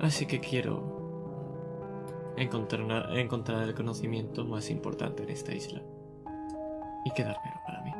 Así 0.00 0.24
que 0.24 0.40
quiero 0.40 2.32
encontrar, 2.38 3.14
encontrar 3.16 3.62
el 3.68 3.74
conocimiento 3.74 4.44
más 4.46 4.70
importante 4.70 5.22
en 5.22 5.30
esta 5.30 5.52
isla 5.52 5.82
y 7.04 7.10
quedármelo 7.10 7.60
para 7.64 7.80
mí. 7.82 7.92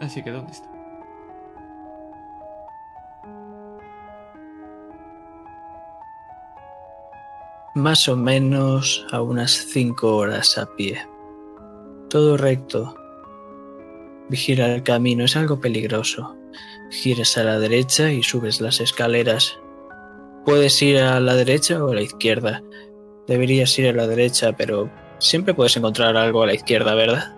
Así 0.00 0.22
que, 0.22 0.30
¿dónde 0.30 0.52
está? 0.52 0.68
Más 7.74 8.08
o 8.08 8.16
menos 8.16 9.06
a 9.12 9.22
unas 9.22 9.52
5 9.52 10.16
horas 10.16 10.58
a 10.58 10.66
pie. 10.74 11.06
Todo 12.08 12.36
recto. 12.36 12.96
Vigila 14.28 14.74
el 14.74 14.82
camino, 14.82 15.24
es 15.24 15.36
algo 15.36 15.60
peligroso. 15.60 16.36
Giras 16.90 17.36
a 17.38 17.44
la 17.44 17.58
derecha 17.58 18.10
y 18.10 18.22
subes 18.22 18.60
las 18.60 18.80
escaleras. 18.80 19.58
Puedes 20.44 20.80
ir 20.82 20.98
a 20.98 21.20
la 21.20 21.34
derecha 21.34 21.84
o 21.84 21.90
a 21.90 21.94
la 21.94 22.02
izquierda. 22.02 22.62
Deberías 23.26 23.78
ir 23.78 23.88
a 23.88 23.92
la 23.92 24.06
derecha, 24.06 24.52
pero 24.56 24.90
siempre 25.18 25.54
puedes 25.54 25.76
encontrar 25.76 26.16
algo 26.16 26.42
a 26.42 26.46
la 26.46 26.54
izquierda, 26.54 26.94
¿verdad? 26.94 27.32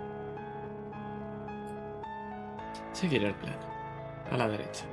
Seguir 2.92 3.24
el 3.24 3.34
plan. 3.34 3.56
A 4.30 4.36
la 4.36 4.48
derecha. 4.48 4.84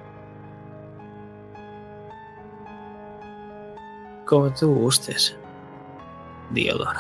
Como 4.26 4.52
tú 4.54 4.74
gustes. 4.74 5.38
Diodoro. 6.52 7.00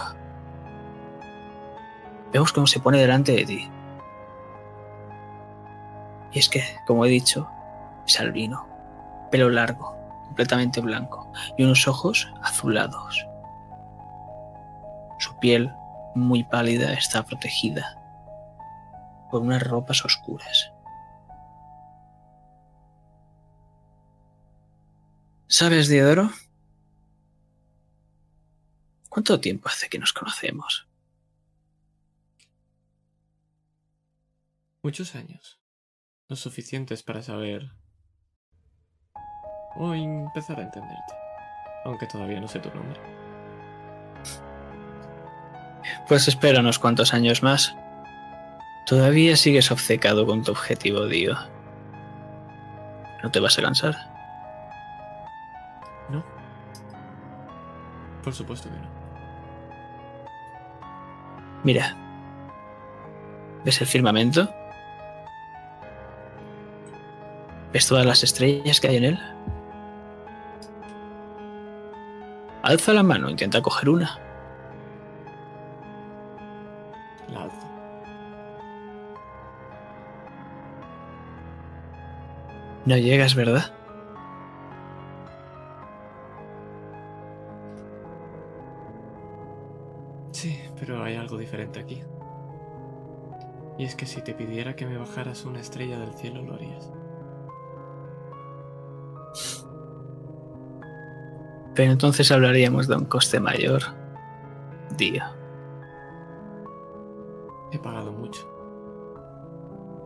Vemos 2.31 2.51
cómo 2.51 2.67
se 2.67 2.79
pone 2.79 2.99
delante 2.99 3.31
de 3.31 3.45
ti. 3.45 3.71
Y 6.33 6.39
es 6.39 6.49
que, 6.49 6.61
como 6.85 7.05
he 7.05 7.09
dicho, 7.09 7.49
es 8.05 8.19
albino. 8.19 8.67
Pelo 9.31 9.49
largo, 9.49 9.95
completamente 10.25 10.81
blanco, 10.81 11.31
y 11.57 11.63
unos 11.63 11.87
ojos 11.87 12.31
azulados. 12.41 13.26
Su 15.19 15.37
piel, 15.39 15.71
muy 16.15 16.43
pálida, 16.43 16.93
está 16.93 17.25
protegida 17.25 17.97
por 19.29 19.41
unas 19.41 19.61
ropas 19.61 20.03
oscuras. 20.05 20.71
¿Sabes, 25.47 25.87
Diodoro? 25.87 26.29
¿Cuánto 29.09 29.39
tiempo 29.39 29.69
hace 29.69 29.89
que 29.89 29.97
nos 29.97 30.13
conocemos? 30.13 30.87
Muchos 34.83 35.15
años. 35.15 35.59
Lo 36.27 36.35
suficientes 36.35 37.03
para 37.03 37.21
saber... 37.21 37.71
O 39.79 39.93
empezar 39.93 40.59
a 40.59 40.63
entenderte. 40.63 41.13
Aunque 41.85 42.07
todavía 42.07 42.39
no 42.39 42.47
sé 42.47 42.59
tu 42.59 42.69
nombre. 42.73 43.26
Pues 46.07 46.27
espera 46.27 46.59
unos 46.59 46.79
cuantos 46.79 47.13
años 47.13 47.43
más. 47.43 47.75
Todavía 48.85 49.35
sigues 49.35 49.71
obcecado 49.71 50.25
con 50.25 50.43
tu 50.43 50.51
objetivo, 50.51 51.07
Dio. 51.07 51.37
¿No 53.23 53.31
te 53.31 53.39
vas 53.39 53.57
a 53.59 53.61
cansar? 53.61 53.95
¿No? 56.09 56.23
Por 58.23 58.33
supuesto 58.33 58.69
que 58.69 58.77
no. 58.77 58.87
Mira. 61.63 61.95
¿Ves 63.65 63.81
el 63.81 63.87
firmamento? 63.87 64.49
¿Ves 67.73 67.87
todas 67.87 68.05
las 68.05 68.23
estrellas 68.23 68.79
que 68.79 68.87
hay 68.87 68.97
en 68.97 69.03
él? 69.03 69.19
Alza 72.63 72.93
la 72.93 73.03
mano, 73.03 73.29
intenta 73.29 73.61
coger 73.61 73.89
una. 73.89 74.26
No 82.87 82.95
llegas, 82.95 83.35
¿verdad? 83.35 83.73
Sí, 90.31 90.57
pero 90.79 91.03
hay 91.03 91.17
algo 91.17 91.37
diferente 91.37 91.81
aquí. 91.81 92.01
Y 93.77 93.83
es 93.83 93.93
que 93.93 94.05
si 94.05 94.21
te 94.21 94.33
pidiera 94.33 94.77
que 94.77 94.85
me 94.85 94.97
bajaras 94.97 95.43
una 95.43 95.59
estrella 95.59 95.99
del 95.99 96.13
cielo, 96.13 96.41
lo 96.43 96.53
harías. 96.53 96.89
Pero 101.75 101.91
entonces 101.91 102.31
hablaríamos 102.31 102.87
de 102.87 102.95
un 102.95 103.03
coste 103.03 103.41
mayor. 103.41 103.81
Día. 104.95 105.35
He 107.73 107.79
pagado 107.79 108.13
mucho. 108.13 108.47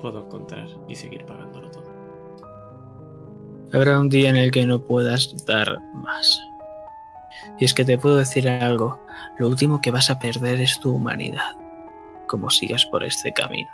Puedo 0.02 0.28
contar 0.28 0.66
y 0.88 0.96
seguir 0.96 1.28
pagándolo 1.28 1.70
todo. 1.70 1.91
Habrá 3.74 4.00
un 4.00 4.10
día 4.10 4.30
en 4.30 4.36
el 4.36 4.52
que 4.52 4.66
no 4.66 4.82
puedas 4.82 5.46
dar 5.46 5.80
más. 5.94 6.42
Y 7.58 7.66
es 7.66 7.74
que 7.74 7.86
te 7.86 7.98
puedo 7.98 8.18
decir 8.18 8.50
algo. 8.50 9.00
Lo 9.38 9.48
último 9.48 9.80
que 9.82 9.92
vas 9.92 10.10
a 10.10 10.20
perder 10.20 10.60
es 10.60 10.80
tu 10.80 10.94
humanidad. 10.94 11.56
Como 12.28 12.50
sigas 12.50 12.86
por 12.86 13.04
este 13.04 13.32
camino. 13.32 13.70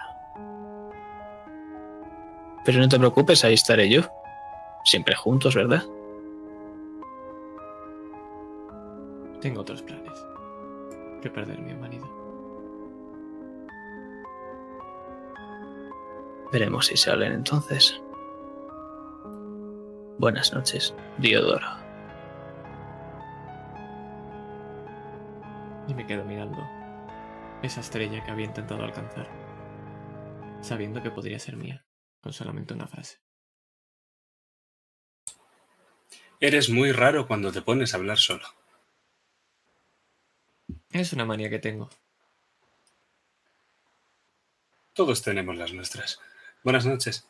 Pero 2.63 2.79
no 2.79 2.87
te 2.87 2.99
preocupes, 2.99 3.43
ahí 3.43 3.55
estaré 3.55 3.89
yo. 3.89 4.01
Siempre 4.83 5.15
juntos, 5.15 5.55
¿verdad? 5.55 5.83
Tengo 9.41 9.61
otros 9.61 9.81
planes 9.81 10.19
que 11.21 11.29
perder 11.29 11.59
mi 11.59 11.73
humanidad. 11.73 12.07
Veremos 16.51 16.87
si 16.87 16.97
salen 16.97 17.33
entonces. 17.33 17.99
Buenas 20.19 20.51
noches, 20.51 20.95
Diodoro. 21.19 21.67
Y 25.87 25.93
me 25.93 26.07
quedo 26.07 26.25
mirando 26.25 26.67
esa 27.61 27.81
estrella 27.81 28.23
que 28.25 28.31
había 28.31 28.47
intentado 28.47 28.83
alcanzar, 28.83 29.29
sabiendo 30.61 31.03
que 31.03 31.11
podría 31.11 31.37
ser 31.37 31.55
mía, 31.55 31.85
con 32.19 32.33
solamente 32.33 32.73
una 32.73 32.87
frase. 32.87 33.19
Eres 36.39 36.71
muy 36.71 36.91
raro 36.91 37.27
cuando 37.27 37.51
te 37.51 37.61
pones 37.61 37.93
a 37.93 37.97
hablar 37.97 38.17
solo. 38.17 38.47
Es 40.89 41.13
una 41.13 41.25
manía 41.25 41.51
que 41.51 41.59
tengo. 41.59 41.89
Todos 44.93 45.21
tenemos 45.21 45.55
las 45.55 45.73
nuestras. 45.73 46.19
Buenas 46.63 46.87
noches. 46.87 47.27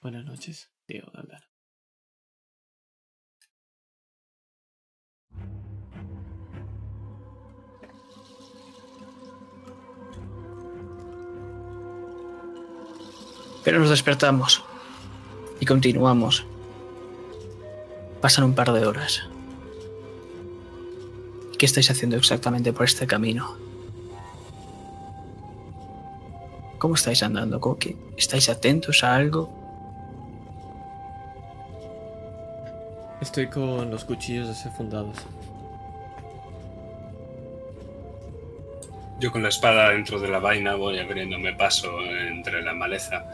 Buenas 0.00 0.24
noches, 0.24 0.70
Diego. 0.88 1.12
Pero 13.64 13.78
nos 13.78 13.90
despertamos 13.90 14.62
y 15.60 15.66
continuamos. 15.66 16.44
Pasan 18.20 18.44
un 18.44 18.54
par 18.54 18.72
de 18.72 18.86
horas. 18.86 19.22
¿Qué 21.58 21.66
estáis 21.66 21.90
haciendo 21.90 22.16
exactamente 22.16 22.72
por 22.72 22.84
este 22.86 23.06
camino? 23.06 23.56
¿Cómo 26.78 26.94
estáis 26.96 27.22
andando? 27.22 27.60
¿Cómo 27.60 27.78
que- 27.78 27.96
¿Estáis 28.16 28.48
atentos 28.48 29.04
a 29.04 29.14
algo? 29.14 29.48
Estoy 33.20 33.46
con 33.46 33.88
los 33.90 34.04
cuchillos 34.04 34.48
desenfundados. 34.48 35.16
Yo 39.22 39.30
con 39.30 39.44
la 39.44 39.50
espada 39.50 39.90
dentro 39.90 40.18
de 40.18 40.26
la 40.26 40.40
vaina 40.40 40.74
voy 40.74 40.98
abriéndome 40.98 41.52
paso 41.52 42.00
entre 42.04 42.60
la 42.60 42.74
maleza, 42.74 43.24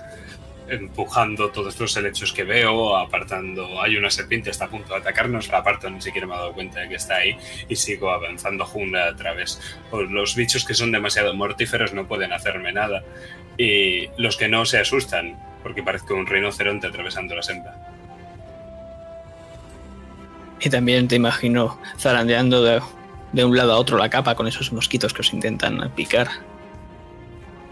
empujando 0.68 1.48
todos 1.48 1.80
los 1.80 1.96
helechos 1.96 2.34
que 2.34 2.44
veo, 2.44 2.94
apartando. 2.94 3.80
Hay 3.80 3.96
una 3.96 4.10
serpiente, 4.10 4.50
está 4.50 4.66
a 4.66 4.68
punto 4.68 4.92
de 4.92 5.00
atacarnos, 5.00 5.48
la 5.48 5.60
aparto, 5.60 5.88
ni 5.88 6.02
siquiera 6.02 6.26
me 6.26 6.34
he 6.34 6.36
dado 6.36 6.52
cuenta 6.52 6.80
de 6.80 6.90
que 6.90 6.96
está 6.96 7.16
ahí 7.16 7.38
y 7.70 7.76
sigo 7.76 8.10
avanzando 8.10 8.66
jungla 8.66 9.06
a 9.06 9.16
través. 9.16 9.62
Los 10.10 10.36
bichos 10.36 10.66
que 10.66 10.74
son 10.74 10.92
demasiado 10.92 11.32
mortíferos 11.32 11.94
no 11.94 12.06
pueden 12.06 12.34
hacerme 12.34 12.70
nada 12.70 13.02
y 13.56 14.08
los 14.18 14.36
que 14.36 14.48
no 14.48 14.66
se 14.66 14.80
asustan 14.80 15.38
porque 15.62 15.82
parezco 15.82 16.14
un 16.14 16.26
rinoceronte 16.26 16.86
atravesando 16.86 17.34
la 17.34 17.42
selva. 17.42 17.74
Y 20.60 20.68
también 20.68 21.08
te 21.08 21.16
imagino 21.16 21.80
zarandeando 21.98 22.62
de, 22.62 22.82
de 23.32 23.44
un 23.44 23.56
lado 23.56 23.72
a 23.72 23.78
otro 23.78 23.98
la 23.98 24.10
capa 24.10 24.34
con 24.34 24.46
esos 24.46 24.72
mosquitos 24.72 25.12
que 25.12 25.20
os 25.20 25.32
intentan 25.32 25.90
picar. 25.94 26.28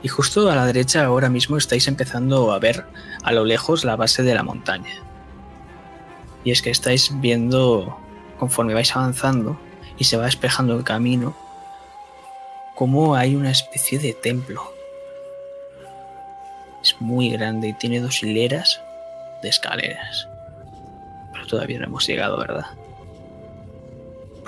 Y 0.02 0.08
justo 0.08 0.50
a 0.50 0.54
la 0.54 0.66
derecha 0.66 1.04
ahora 1.04 1.28
mismo 1.28 1.56
estáis 1.56 1.88
empezando 1.88 2.52
a 2.52 2.58
ver 2.58 2.84
a 3.22 3.32
lo 3.32 3.44
lejos 3.44 3.84
la 3.84 3.96
base 3.96 4.22
de 4.22 4.34
la 4.34 4.42
montaña. 4.42 5.02
Y 6.44 6.52
es 6.52 6.62
que 6.62 6.70
estáis 6.70 7.10
viendo, 7.20 7.98
conforme 8.38 8.74
vais 8.74 8.94
avanzando 8.94 9.58
y 9.98 10.04
se 10.04 10.16
va 10.16 10.26
despejando 10.26 10.76
el 10.76 10.84
camino, 10.84 11.36
como 12.74 13.16
hay 13.16 13.34
una 13.34 13.50
especie 13.50 13.98
de 13.98 14.12
templo. 14.12 14.62
Es 16.82 17.00
muy 17.00 17.30
grande 17.30 17.68
y 17.68 17.72
tiene 17.72 18.00
dos 18.00 18.22
hileras 18.22 18.80
de 19.42 19.48
escaleras. 19.48 20.28
Pero 21.32 21.46
todavía 21.46 21.78
no 21.80 21.86
hemos 21.86 22.06
llegado, 22.06 22.38
¿verdad? 22.38 22.66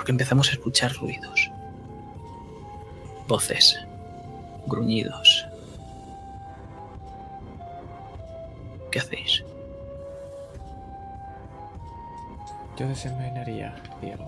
Porque 0.09 0.23
empezamos 0.23 0.49
a 0.49 0.53
escuchar 0.53 0.95
ruidos. 0.95 1.51
Voces. 3.27 3.79
Gruñidos. 4.67 5.47
¿Qué 8.91 9.01
hacéis? 9.01 9.45
Yo 12.79 12.89
desenvainaría, 12.89 13.75
Diego. 14.01 14.25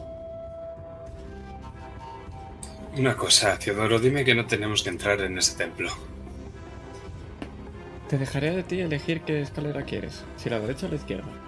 Una 2.98 3.16
cosa, 3.16 3.58
Teodoro, 3.58 3.98
dime 3.98 4.22
que 4.22 4.34
no 4.34 4.44
tenemos 4.44 4.82
que 4.82 4.90
entrar 4.90 5.18
en 5.22 5.38
ese 5.38 5.56
templo. 5.56 5.90
Te 8.10 8.18
dejaré 8.18 8.50
de 8.50 8.64
ti 8.64 8.80
elegir 8.80 9.22
qué 9.22 9.40
escalera 9.40 9.84
quieres, 9.84 10.24
si 10.36 10.50
la 10.50 10.60
derecha 10.60 10.84
o 10.84 10.90
la 10.90 10.96
izquierda. 10.96 11.39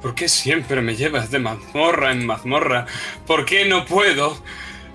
¿Por 0.00 0.14
qué 0.14 0.28
siempre 0.28 0.80
me 0.80 0.96
llevas 0.96 1.30
de 1.30 1.38
mazmorra 1.38 2.12
en 2.12 2.24
mazmorra? 2.24 2.86
¿Por 3.26 3.44
qué 3.44 3.68
no 3.68 3.84
puedo 3.84 4.42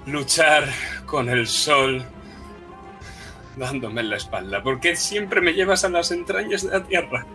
luchar 0.07 0.65
con 1.05 1.29
el 1.29 1.47
sol 1.47 2.03
dándome 3.55 4.01
en 4.01 4.09
la 4.09 4.17
espalda? 4.17 4.63
¿Por 4.63 4.79
qué 4.79 4.95
siempre 4.95 5.41
me 5.41 5.53
llevas 5.53 5.83
a 5.83 5.89
las 5.89 6.11
entrañas 6.11 6.63
de 6.63 6.71
la 6.71 6.83
tierra? 6.83 7.25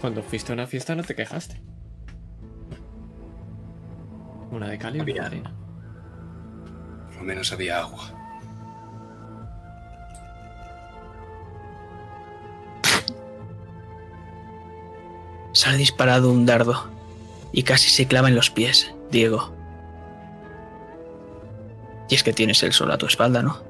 Cuando 0.00 0.22
fuiste 0.22 0.52
a 0.52 0.54
una 0.54 0.66
fiesta 0.66 0.94
no 0.94 1.04
te 1.04 1.14
quejaste. 1.14 1.60
Una 4.50 4.68
de 4.68 4.78
cal 4.78 4.96
y 4.96 5.00
una 5.00 5.12
de 5.12 5.20
arena. 5.20 5.54
Por 7.08 7.16
lo 7.16 7.22
menos 7.24 7.52
había 7.52 7.78
agua. 7.78 8.21
Sale 15.52 15.76
disparado 15.76 16.30
un 16.30 16.46
dardo 16.46 16.90
y 17.52 17.62
casi 17.62 17.90
se 17.90 18.06
clava 18.06 18.28
en 18.28 18.34
los 18.34 18.50
pies, 18.50 18.94
Diego. 19.10 19.52
Y 22.08 22.14
es 22.14 22.22
que 22.22 22.32
tienes 22.32 22.62
el 22.62 22.72
sol 22.72 22.90
a 22.90 22.98
tu 22.98 23.06
espalda, 23.06 23.42
¿no? 23.42 23.62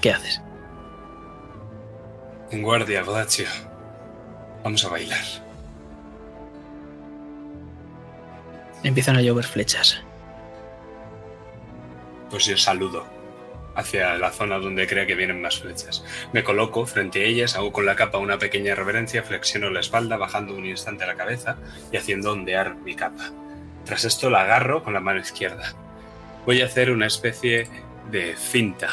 ¿Qué 0.00 0.12
haces? 0.12 0.42
En 2.50 2.62
guardia, 2.62 3.02
Bodacio. 3.02 3.46
Vamos 4.62 4.84
a 4.84 4.88
bailar. 4.90 5.24
Empiezan 8.82 9.16
a 9.16 9.22
llover 9.22 9.44
flechas. 9.46 10.02
Pues 12.30 12.44
yo 12.44 12.56
saludo 12.58 13.13
hacia 13.74 14.16
la 14.16 14.30
zona 14.30 14.58
donde 14.58 14.86
crea 14.86 15.06
que 15.06 15.14
vienen 15.14 15.42
más 15.42 15.60
flechas. 15.60 16.04
Me 16.32 16.44
coloco 16.44 16.86
frente 16.86 17.22
a 17.22 17.26
ellas, 17.26 17.56
hago 17.56 17.72
con 17.72 17.86
la 17.86 17.96
capa 17.96 18.18
una 18.18 18.38
pequeña 18.38 18.74
reverencia, 18.74 19.22
flexiono 19.22 19.70
la 19.70 19.80
espalda, 19.80 20.16
bajando 20.16 20.54
un 20.54 20.66
instante 20.66 21.06
la 21.06 21.16
cabeza 21.16 21.56
y 21.92 21.96
haciendo 21.96 22.32
ondear 22.32 22.76
mi 22.76 22.94
capa. 22.94 23.30
Tras 23.84 24.04
esto 24.04 24.30
la 24.30 24.42
agarro 24.42 24.82
con 24.82 24.94
la 24.94 25.00
mano 25.00 25.20
izquierda. 25.20 25.74
Voy 26.46 26.62
a 26.62 26.66
hacer 26.66 26.90
una 26.90 27.06
especie 27.06 27.68
de 28.10 28.36
finta. 28.36 28.88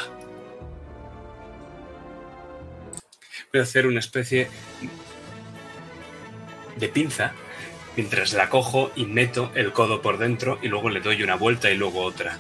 Voy 3.52 3.60
a 3.60 3.64
hacer 3.64 3.86
una 3.86 4.00
especie 4.00 4.48
de 6.78 6.88
pinza 6.88 7.34
mientras 7.96 8.34
la 8.34 8.50
cojo 8.50 8.92
y 8.96 9.06
meto 9.06 9.52
el 9.56 9.74
codo 9.74 10.02
por 10.02 10.18
dentro 10.18 10.60
y 10.62 10.68
luego 10.68 10.90
le 10.90 11.02
doy 11.02 11.24
una 11.24 11.36
vuelta 11.36 11.70
y 11.70 11.78
luego 11.78 12.02
otra. 12.02 12.38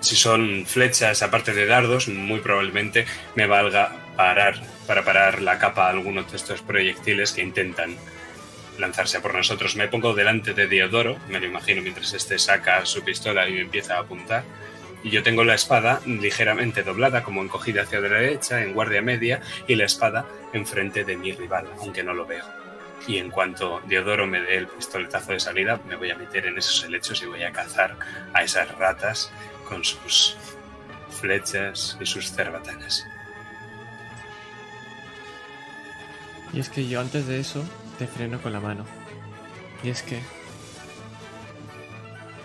Si 0.00 0.16
son 0.16 0.64
flechas 0.66 1.22
aparte 1.22 1.52
de 1.52 1.66
dardos, 1.66 2.08
muy 2.08 2.40
probablemente 2.40 3.06
me 3.34 3.46
valga 3.46 3.92
parar 4.16 4.60
para 4.86 5.04
parar 5.04 5.42
la 5.42 5.58
capa 5.58 5.86
a 5.86 5.90
algunos 5.90 6.30
de 6.30 6.36
estos 6.36 6.62
proyectiles 6.62 7.32
que 7.32 7.42
intentan 7.42 7.96
lanzarse 8.78 9.20
por 9.20 9.34
nosotros. 9.34 9.76
Me 9.76 9.88
pongo 9.88 10.14
delante 10.14 10.54
de 10.54 10.66
Diodoro, 10.66 11.18
me 11.28 11.38
lo 11.38 11.46
imagino 11.46 11.82
mientras 11.82 12.14
este 12.14 12.38
saca 12.38 12.84
su 12.86 13.02
pistola 13.04 13.48
y 13.48 13.58
empieza 13.58 13.96
a 13.96 14.00
apuntar. 14.00 14.42
Y 15.02 15.10
yo 15.10 15.22
tengo 15.22 15.44
la 15.44 15.54
espada 15.54 16.00
ligeramente 16.06 16.82
doblada, 16.82 17.22
como 17.22 17.42
encogida 17.42 17.82
hacia 17.82 18.00
la 18.00 18.08
derecha, 18.08 18.62
en 18.62 18.74
guardia 18.74 19.00
media, 19.02 19.40
y 19.66 19.74
la 19.76 19.84
espada 19.84 20.26
enfrente 20.52 21.04
de 21.04 21.16
mi 21.16 21.32
rival, 21.32 21.66
aunque 21.78 22.02
no 22.02 22.12
lo 22.14 22.26
veo. 22.26 22.44
Y 23.06 23.16
en 23.16 23.30
cuanto 23.30 23.80
Diodoro 23.86 24.26
me 24.26 24.40
dé 24.40 24.56
el 24.56 24.66
pistoletazo 24.66 25.32
de 25.32 25.40
salida, 25.40 25.80
me 25.88 25.96
voy 25.96 26.10
a 26.10 26.16
meter 26.16 26.46
en 26.46 26.58
esos 26.58 26.84
helechos 26.84 27.22
y 27.22 27.26
voy 27.26 27.42
a 27.42 27.52
cazar 27.52 27.96
a 28.34 28.42
esas 28.42 28.70
ratas 28.76 29.32
con 29.70 29.84
sus 29.84 30.36
flechas 31.08 31.96
y 32.00 32.06
sus 32.06 32.32
cerbatanas. 32.32 33.06
Y 36.52 36.58
es 36.58 36.68
que 36.68 36.88
yo 36.88 37.00
antes 37.00 37.26
de 37.26 37.38
eso 37.38 37.64
te 37.98 38.06
freno 38.06 38.42
con 38.42 38.52
la 38.52 38.60
mano. 38.60 38.84
Y 39.84 39.90
es 39.90 40.02
que... 40.02 40.20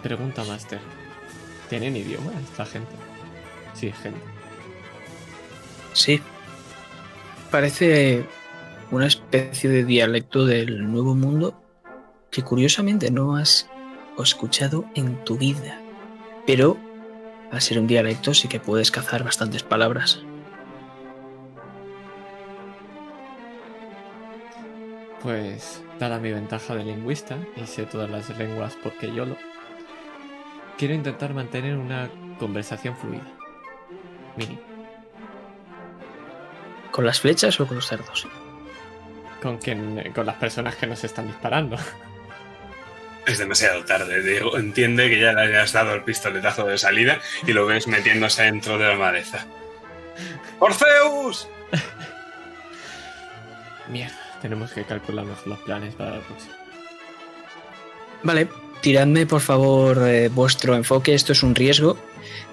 Pregunta, 0.03 0.43
Master. 0.43 0.80
¿Tienen 1.68 1.97
idioma 1.97 2.31
esta 2.43 2.65
gente? 2.65 2.91
Sí, 3.73 3.91
gente. 3.91 4.19
Sí. 5.93 6.22
Parece 7.49 8.26
una 8.91 9.07
especie 9.07 9.69
de 9.69 9.84
dialecto 9.84 10.45
del 10.45 10.91
Nuevo 10.91 11.15
Mundo 11.15 11.60
que 12.30 12.43
curiosamente 12.43 13.10
no 13.10 13.35
has 13.35 13.68
escuchado 14.19 14.85
en 14.93 15.23
tu 15.23 15.38
vida. 15.38 15.81
Pero 16.45 16.77
al 17.56 17.61
ser 17.61 17.80
un 17.80 17.88
dialecto 17.88 18.34
sí 18.34 18.49
que 18.49 18.60
puedes 18.60 18.91
cazar 18.91 19.23
bastantes 19.23 19.64
palabras. 19.64 20.22
Pues, 25.23 25.82
dada 25.98 26.19
mi 26.19 26.34
ventaja 26.34 26.76
de 26.76 26.84
lingüista 26.84 27.38
y 27.56 27.65
sé 27.65 27.86
todas 27.86 28.10
las 28.10 28.38
lenguas 28.38 28.77
porque 28.84 29.14
yo 29.14 29.26
lo... 29.26 29.38
Quiero 30.77 30.94
intentar 30.94 31.34
mantener 31.34 31.77
una 31.77 32.10
conversación 32.38 32.98
fluida. 32.98 33.26
Mini. 34.36 34.60
¿Con 36.91 37.06
las 37.06 37.22
flechas 37.22 37.57
o 37.61 37.65
con 37.65 37.77
los 37.77 37.88
cerdos? 37.88 38.27
Con, 39.41 39.60
quien, 39.60 40.11
con 40.14 40.26
las 40.26 40.36
personas 40.36 40.76
que 40.76 40.88
nos 40.88 41.06
están 41.06 41.27
disparando. 41.27 41.77
Es 43.26 43.39
demasiado 43.39 43.84
tarde, 43.85 44.22
Diego. 44.22 44.57
Entiende 44.57 45.10
que 45.10 45.19
ya 45.19 45.34
le 45.34 45.57
has 45.57 45.72
dado 45.72 45.95
el 45.95 46.03
pistoletazo 46.03 46.65
de 46.65 46.77
salida 46.77 47.19
y 47.45 47.53
lo 47.53 47.65
ves 47.65 47.88
metiéndose 47.88 48.43
dentro 48.43 48.77
de 48.77 48.88
la 48.88 48.95
maleza. 48.95 49.45
¡Orceus! 50.60 51.47
Mierda, 53.89 54.15
tenemos 54.41 54.72
que 54.72 54.84
calcular 54.84 55.26
mejor 55.26 55.47
los 55.47 55.60
planes 55.60 55.95
para 55.95 56.18
la 56.18 56.22
próxima. 56.22 56.56
Vale, 58.23 58.47
tiradme 58.81 59.26
por 59.26 59.41
favor 59.41 60.07
eh, 60.07 60.30
vuestro 60.30 60.76
enfoque, 60.76 61.14
esto 61.14 61.34
es 61.34 61.43
un 61.43 61.56
riesgo. 61.56 61.97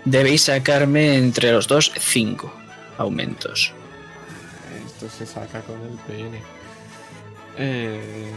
Debéis 0.04 0.44
sacarme 0.44 1.16
entre 1.16 1.52
los 1.52 1.68
dos 1.68 1.92
cinco 1.98 2.52
aumentos. 2.98 3.72
Esto 4.86 5.08
se 5.08 5.26
saca 5.26 5.60
con 5.60 5.80
el 5.82 5.98
PN. 6.06 6.40
Eh... 7.58 8.32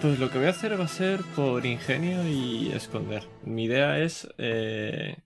Pues 0.00 0.18
lo 0.18 0.30
que 0.30 0.38
voy 0.38 0.46
a 0.46 0.50
hacer 0.50 0.80
va 0.80 0.84
a 0.84 0.88
ser 0.88 1.20
por 1.36 1.66
ingenio 1.66 2.26
y 2.26 2.72
esconder. 2.72 3.28
Mi 3.44 3.64
idea 3.64 3.98
es 3.98 4.26
eh, 4.38 5.22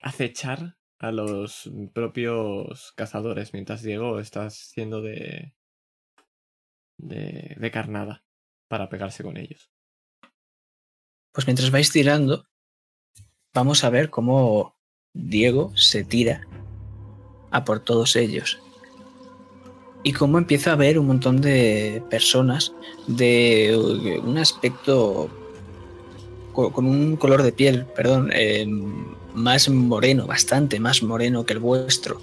acechar 0.00 0.76
a 0.98 1.12
los 1.12 1.70
propios 1.94 2.92
cazadores 2.96 3.52
mientras 3.52 3.82
Diego 3.82 4.18
está 4.18 4.46
haciendo 4.46 5.02
de, 5.02 5.54
de, 6.96 7.54
de 7.56 7.70
carnada 7.70 8.24
para 8.66 8.88
pegarse 8.88 9.22
con 9.22 9.36
ellos. 9.36 9.70
Pues 11.32 11.46
mientras 11.46 11.70
vais 11.70 11.92
tirando, 11.92 12.48
vamos 13.54 13.84
a 13.84 13.90
ver 13.90 14.10
cómo 14.10 14.80
Diego 15.12 15.76
se 15.76 16.02
tira 16.02 16.44
a 17.52 17.64
por 17.64 17.84
todos 17.84 18.16
ellos. 18.16 18.60
Y 20.02 20.12
cómo 20.12 20.38
empieza 20.38 20.72
a 20.72 20.76
ver 20.76 20.98
un 20.98 21.06
montón 21.06 21.40
de 21.40 22.02
personas 22.08 22.72
de 23.06 24.20
un 24.24 24.38
aspecto 24.38 25.28
co- 26.52 26.72
con 26.72 26.86
un 26.86 27.16
color 27.16 27.42
de 27.42 27.52
piel, 27.52 27.84
perdón, 27.96 28.30
eh, 28.32 28.66
más 29.34 29.68
moreno, 29.68 30.26
bastante 30.26 30.80
más 30.80 31.02
moreno 31.02 31.44
que 31.44 31.52
el 31.54 31.58
vuestro, 31.58 32.20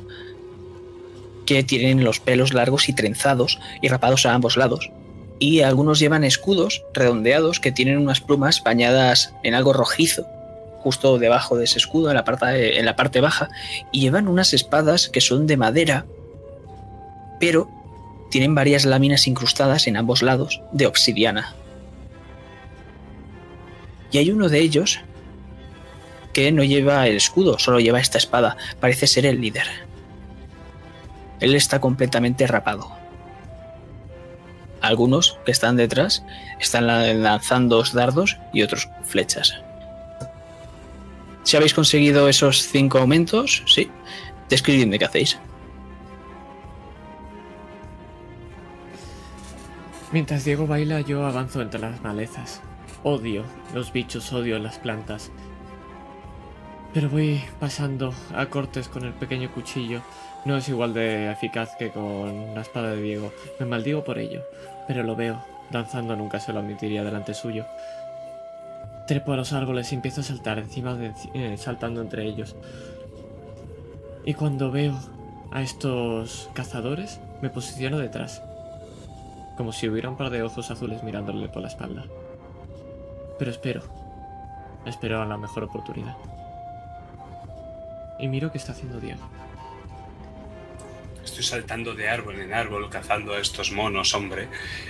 que 1.46 1.64
tienen 1.64 2.04
los 2.04 2.20
pelos 2.20 2.54
largos 2.54 2.90
y 2.90 2.94
trenzados 2.94 3.60
y 3.82 3.88
rapados 3.90 4.26
a 4.26 4.34
ambos 4.34 4.58
lados. 4.58 4.90
Y 5.38 5.62
algunos 5.62 6.00
llevan 6.00 6.24
escudos 6.24 6.84
redondeados 6.94 7.60
que 7.60 7.72
tienen 7.72 7.98
unas 7.98 8.22
plumas 8.22 8.64
bañadas 8.64 9.34
en 9.44 9.54
algo 9.54 9.74
rojizo, 9.74 10.26
justo 10.80 11.20
debajo 11.20 11.58
de 11.58 11.66
ese 11.66 11.78
escudo, 11.78 12.10
en 12.10 12.16
la 12.16 12.24
parte, 12.24 12.80
en 12.80 12.86
la 12.86 12.96
parte 12.96 13.20
baja, 13.20 13.50
y 13.92 14.00
llevan 14.02 14.28
unas 14.30 14.54
espadas 14.54 15.10
que 15.10 15.20
son 15.22 15.46
de 15.46 15.58
madera, 15.58 16.06
pero 17.46 17.70
tienen 18.32 18.56
varias 18.56 18.86
láminas 18.86 19.28
incrustadas 19.28 19.86
en 19.86 19.98
ambos 19.98 20.24
lados 20.24 20.62
de 20.72 20.88
obsidiana. 20.88 21.54
Y 24.12 24.18
hay 24.18 24.32
uno 24.32 24.50
de 24.50 24.60
ellos 24.60 25.00
que 26.34 26.52
no 26.52 26.64
lleva 26.64 27.08
el 27.08 27.16
escudo, 27.18 27.60
solo 27.60 27.80
lleva 27.80 28.00
esta 28.00 28.18
espada. 28.18 28.58
Parece 28.80 29.06
ser 29.06 29.28
el 29.28 29.40
líder. 29.40 29.68
Él 31.40 31.54
está 31.56 31.80
completamente 31.80 32.48
rapado. 32.48 32.92
Algunos 34.82 35.38
que 35.46 35.52
están 35.52 35.76
detrás 35.76 36.24
están 36.60 36.88
la- 36.88 37.14
lanzando 37.14 37.84
dardos 37.94 38.38
y 38.54 38.64
otros 38.64 38.90
flechas. 39.04 39.54
Si 41.44 41.56
habéis 41.56 41.76
conseguido 41.76 42.28
esos 42.28 42.64
cinco 42.64 42.98
aumentos, 42.98 43.62
sí. 43.68 43.92
Describidme 44.50 44.98
qué 44.98 45.06
hacéis. 45.06 45.38
Mientras 50.16 50.46
Diego 50.46 50.66
baila, 50.66 51.02
yo 51.02 51.26
avanzo 51.26 51.62
entre 51.62 51.82
las 51.82 52.02
malezas. 52.02 52.62
Odio 53.04 53.44
los 53.74 53.92
bichos, 53.92 54.32
odio 54.32 54.58
las 54.60 54.80
plantas. 54.80 55.30
Pero 56.94 57.10
voy 57.10 57.44
pasando 57.60 58.14
a 58.34 58.46
cortes 58.46 58.88
con 58.88 59.04
el 59.04 59.12
pequeño 59.12 59.52
cuchillo. 59.52 60.02
No 60.46 60.56
es 60.56 60.70
igual 60.70 60.94
de 60.94 61.30
eficaz 61.32 61.76
que 61.78 61.90
con 61.90 62.56
la 62.56 62.62
espada 62.62 62.92
de 62.92 63.02
Diego. 63.02 63.34
Me 63.60 63.66
maldigo 63.66 64.06
por 64.06 64.18
ello. 64.18 64.42
Pero 64.88 65.04
lo 65.04 65.18
veo. 65.18 65.44
Danzando 65.70 66.16
nunca 66.16 66.40
se 66.40 66.54
lo 66.54 66.60
admitiría 66.60 67.04
delante 67.04 67.34
suyo. 67.34 67.66
Trepo 69.08 69.34
a 69.34 69.36
los 69.36 69.52
árboles 69.52 69.92
y 69.92 69.96
empiezo 69.96 70.22
a 70.22 70.24
saltar 70.24 70.60
encima 70.60 70.94
de 70.96 71.12
eh, 71.34 71.58
saltando 71.58 72.00
entre 72.00 72.24
ellos. 72.24 72.56
Y 74.24 74.34
cuando 74.34 74.72
veo 74.72 74.98
a 75.52 75.62
estos 75.62 76.50
cazadores, 76.54 77.20
me 77.42 77.50
posiciono 77.50 77.98
detrás 77.98 78.42
como 79.56 79.72
si 79.72 79.88
hubiera 79.88 80.10
un 80.10 80.18
par 80.18 80.30
de 80.30 80.44
ojos 80.44 80.70
azules 80.72 81.04
mirándole 81.04 81.50
por 81.50 81.62
la 81.62 81.68
espalda. 81.68 82.06
Pero 83.40 83.52
espero. 83.52 83.82
Espero 84.86 85.22
a 85.22 85.26
la 85.26 85.38
mejor 85.38 85.64
oportunidad. 85.64 86.16
Y 88.20 88.28
miro 88.28 88.52
qué 88.52 88.58
está 88.58 88.72
haciendo 88.72 89.00
Diego. 89.00 89.22
Estoy 91.26 91.44
saltando 91.44 91.96
de 91.96 92.08
árbol 92.08 92.40
en 92.40 92.54
árbol 92.54 92.88
cazando 92.90 93.34
a 93.34 93.40
estos 93.40 93.72
monos, 93.72 94.14
hombre, 94.14 94.48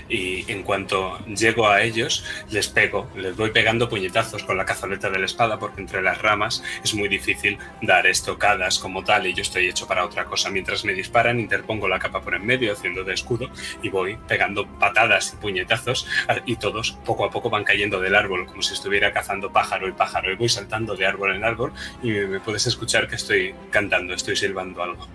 y 0.10 0.52
en 0.52 0.64
cuanto 0.64 1.18
llego 1.26 1.70
a 1.70 1.82
ellos, 1.82 2.26
les 2.52 2.68
pego, 2.68 3.10
les 3.16 3.36
voy 3.36 3.52
pegando 3.52 3.88
puñetazos 3.88 4.44
con 4.44 4.58
la 4.58 4.66
cazoleta 4.66 5.10
de 5.10 5.18
la 5.18 5.26
espada, 5.26 5.58
porque 5.58 5.82
entre 5.82 6.02
las 6.02 6.22
ramas 6.22 6.62
es 6.84 6.94
muy 6.94 7.08
difícil 7.08 7.58
dar 7.82 8.06
estocadas 8.06 8.80
como 8.80 9.04
tal, 9.04 9.26
y 9.26 9.34
yo 9.34 9.42
estoy 9.42 9.68
hecho 9.68 9.88
para 9.88 10.06
otra 10.06 10.26
cosa. 10.26 10.50
Mientras 10.50 10.84
me 10.84 10.94
disparan, 10.94 11.40
interpongo 11.40 11.88
la 11.88 12.00
capa 12.00 12.22
por 12.22 12.36
en 12.36 12.46
medio, 12.46 12.74
haciendo 12.74 13.04
de 13.06 13.14
escudo, 13.14 13.50
y 13.82 13.90
voy 13.90 14.18
pegando 14.28 14.68
patadas 14.78 15.34
y 15.34 15.38
puñetazos, 15.38 16.06
y 16.46 16.58
todos 16.58 16.92
poco 17.06 17.26
a 17.26 17.32
poco 17.32 17.50
van 17.50 17.64
cayendo 17.64 18.02
del 18.02 18.14
árbol, 18.14 18.46
como 18.46 18.62
si 18.62 18.74
estuviera 18.74 19.14
cazando 19.14 19.54
pájaro 19.54 19.88
y 19.88 19.94
pájaro, 19.94 20.32
y 20.32 20.36
voy 20.36 20.50
saltando 20.50 20.96
de 20.96 21.08
árbol 21.08 21.34
en 21.34 21.46
árbol, 21.46 21.72
y 22.04 22.10
me 22.10 22.42
puedes 22.42 22.68
escuchar 22.68 23.08
que 23.08 23.16
estoy 23.16 23.56
cantando, 23.72 24.14
estoy 24.14 24.36
silbando 24.36 24.84
algo. 24.84 25.08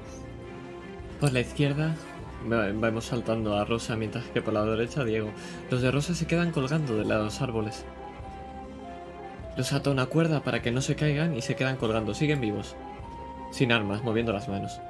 Por 1.20 1.32
la 1.32 1.40
izquierda 1.40 1.94
va- 2.51 2.70
vamos 2.72 3.05
saltando 3.06 3.56
a 3.59 3.64
Rosa, 3.64 3.97
mientras 3.97 4.24
que 4.26 4.40
por 4.42 4.55
la 4.55 4.64
derecha 4.64 5.05
Diego. 5.05 5.30
Los 5.70 5.82
de 5.82 5.90
Rosa 5.90 6.14
se 6.14 6.26
quedan 6.26 6.51
colgando 6.52 6.97
de 6.97 7.05
los 7.05 7.40
árboles. 7.42 7.84
Los 9.56 9.72
ata 9.72 9.90
una 9.90 10.06
cuerda 10.06 10.42
para 10.42 10.62
que 10.62 10.70
no 10.70 10.80
se 10.80 10.97
caigan 10.97 11.36
y 11.36 11.42
se 11.42 11.56
quedan 11.56 11.76
colgando. 11.76 12.14
Siguen 12.14 12.40
vivos. 12.40 12.76
Sin 13.52 13.72
armas, 13.72 14.02
moviendo 14.02 14.32
las 14.32 14.48
manos. 14.48 14.80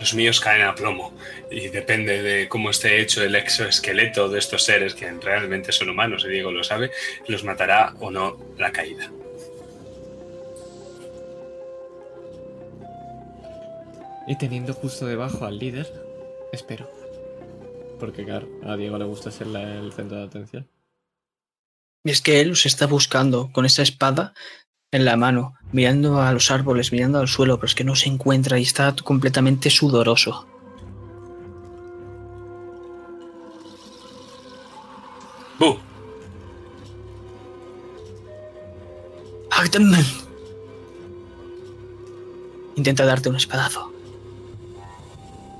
Los 0.00 0.14
míos 0.14 0.40
caen 0.40 0.62
a 0.62 0.74
plomo 0.74 1.12
y 1.48 1.68
depende 1.68 2.22
de 2.22 2.48
cómo 2.48 2.70
esté 2.70 3.00
hecho 3.00 3.22
el 3.22 3.36
exoesqueleto 3.36 4.28
de 4.28 4.40
estos 4.40 4.64
seres 4.64 4.94
que 4.96 5.08
realmente 5.12 5.70
son 5.70 5.90
humanos, 5.90 6.24
y 6.26 6.30
Diego 6.32 6.50
lo 6.50 6.64
sabe, 6.64 6.90
los 7.28 7.44
matará 7.44 7.94
o 8.00 8.10
no 8.10 8.36
la 8.58 8.72
caída. 8.72 9.12
Y 14.26 14.36
teniendo 14.36 14.72
justo 14.74 15.06
debajo 15.06 15.44
al 15.44 15.58
líder, 15.58 15.92
espero. 16.52 16.88
Porque, 17.98 18.24
claro, 18.24 18.48
a 18.64 18.76
Diego 18.76 18.98
le 18.98 19.04
gusta 19.04 19.30
ser 19.30 19.46
la- 19.48 19.78
el 19.78 19.92
centro 19.92 20.18
de 20.18 20.24
atención. 20.24 20.68
Y 22.04 22.10
es 22.10 22.20
que 22.20 22.40
él 22.40 22.52
os 22.52 22.66
está 22.66 22.86
buscando 22.86 23.50
con 23.52 23.64
esa 23.64 23.82
espada 23.82 24.34
en 24.90 25.04
la 25.04 25.16
mano, 25.16 25.54
mirando 25.72 26.20
a 26.20 26.32
los 26.32 26.50
árboles, 26.50 26.92
mirando 26.92 27.18
al 27.18 27.28
suelo, 27.28 27.56
pero 27.56 27.66
es 27.66 27.74
que 27.74 27.84
no 27.84 27.94
se 27.94 28.08
encuentra 28.08 28.58
y 28.58 28.62
está 28.62 28.94
completamente 29.04 29.70
sudoroso. 29.70 30.46
¡Bu! 35.58 35.78
Intenta 42.74 43.04
darte 43.04 43.28
un 43.28 43.36
espadazo. 43.36 43.91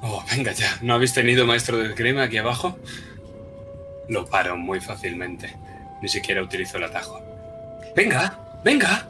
Oh, 0.02 0.22
venga 0.30 0.52
ya. 0.52 0.76
¿No 0.82 0.94
habéis 0.94 1.14
tenido 1.14 1.46
maestro 1.46 1.78
de 1.78 1.88
esgrima 1.88 2.24
aquí 2.24 2.36
abajo? 2.36 2.76
Lo 4.08 4.26
paro 4.26 4.56
muy 4.56 4.80
fácilmente. 4.80 5.56
Ni 6.02 6.08
siquiera 6.08 6.42
utilizo 6.42 6.76
el 6.76 6.84
atajo. 6.84 7.20
¡Venga! 7.94 8.38
¡Venga! 8.64 9.06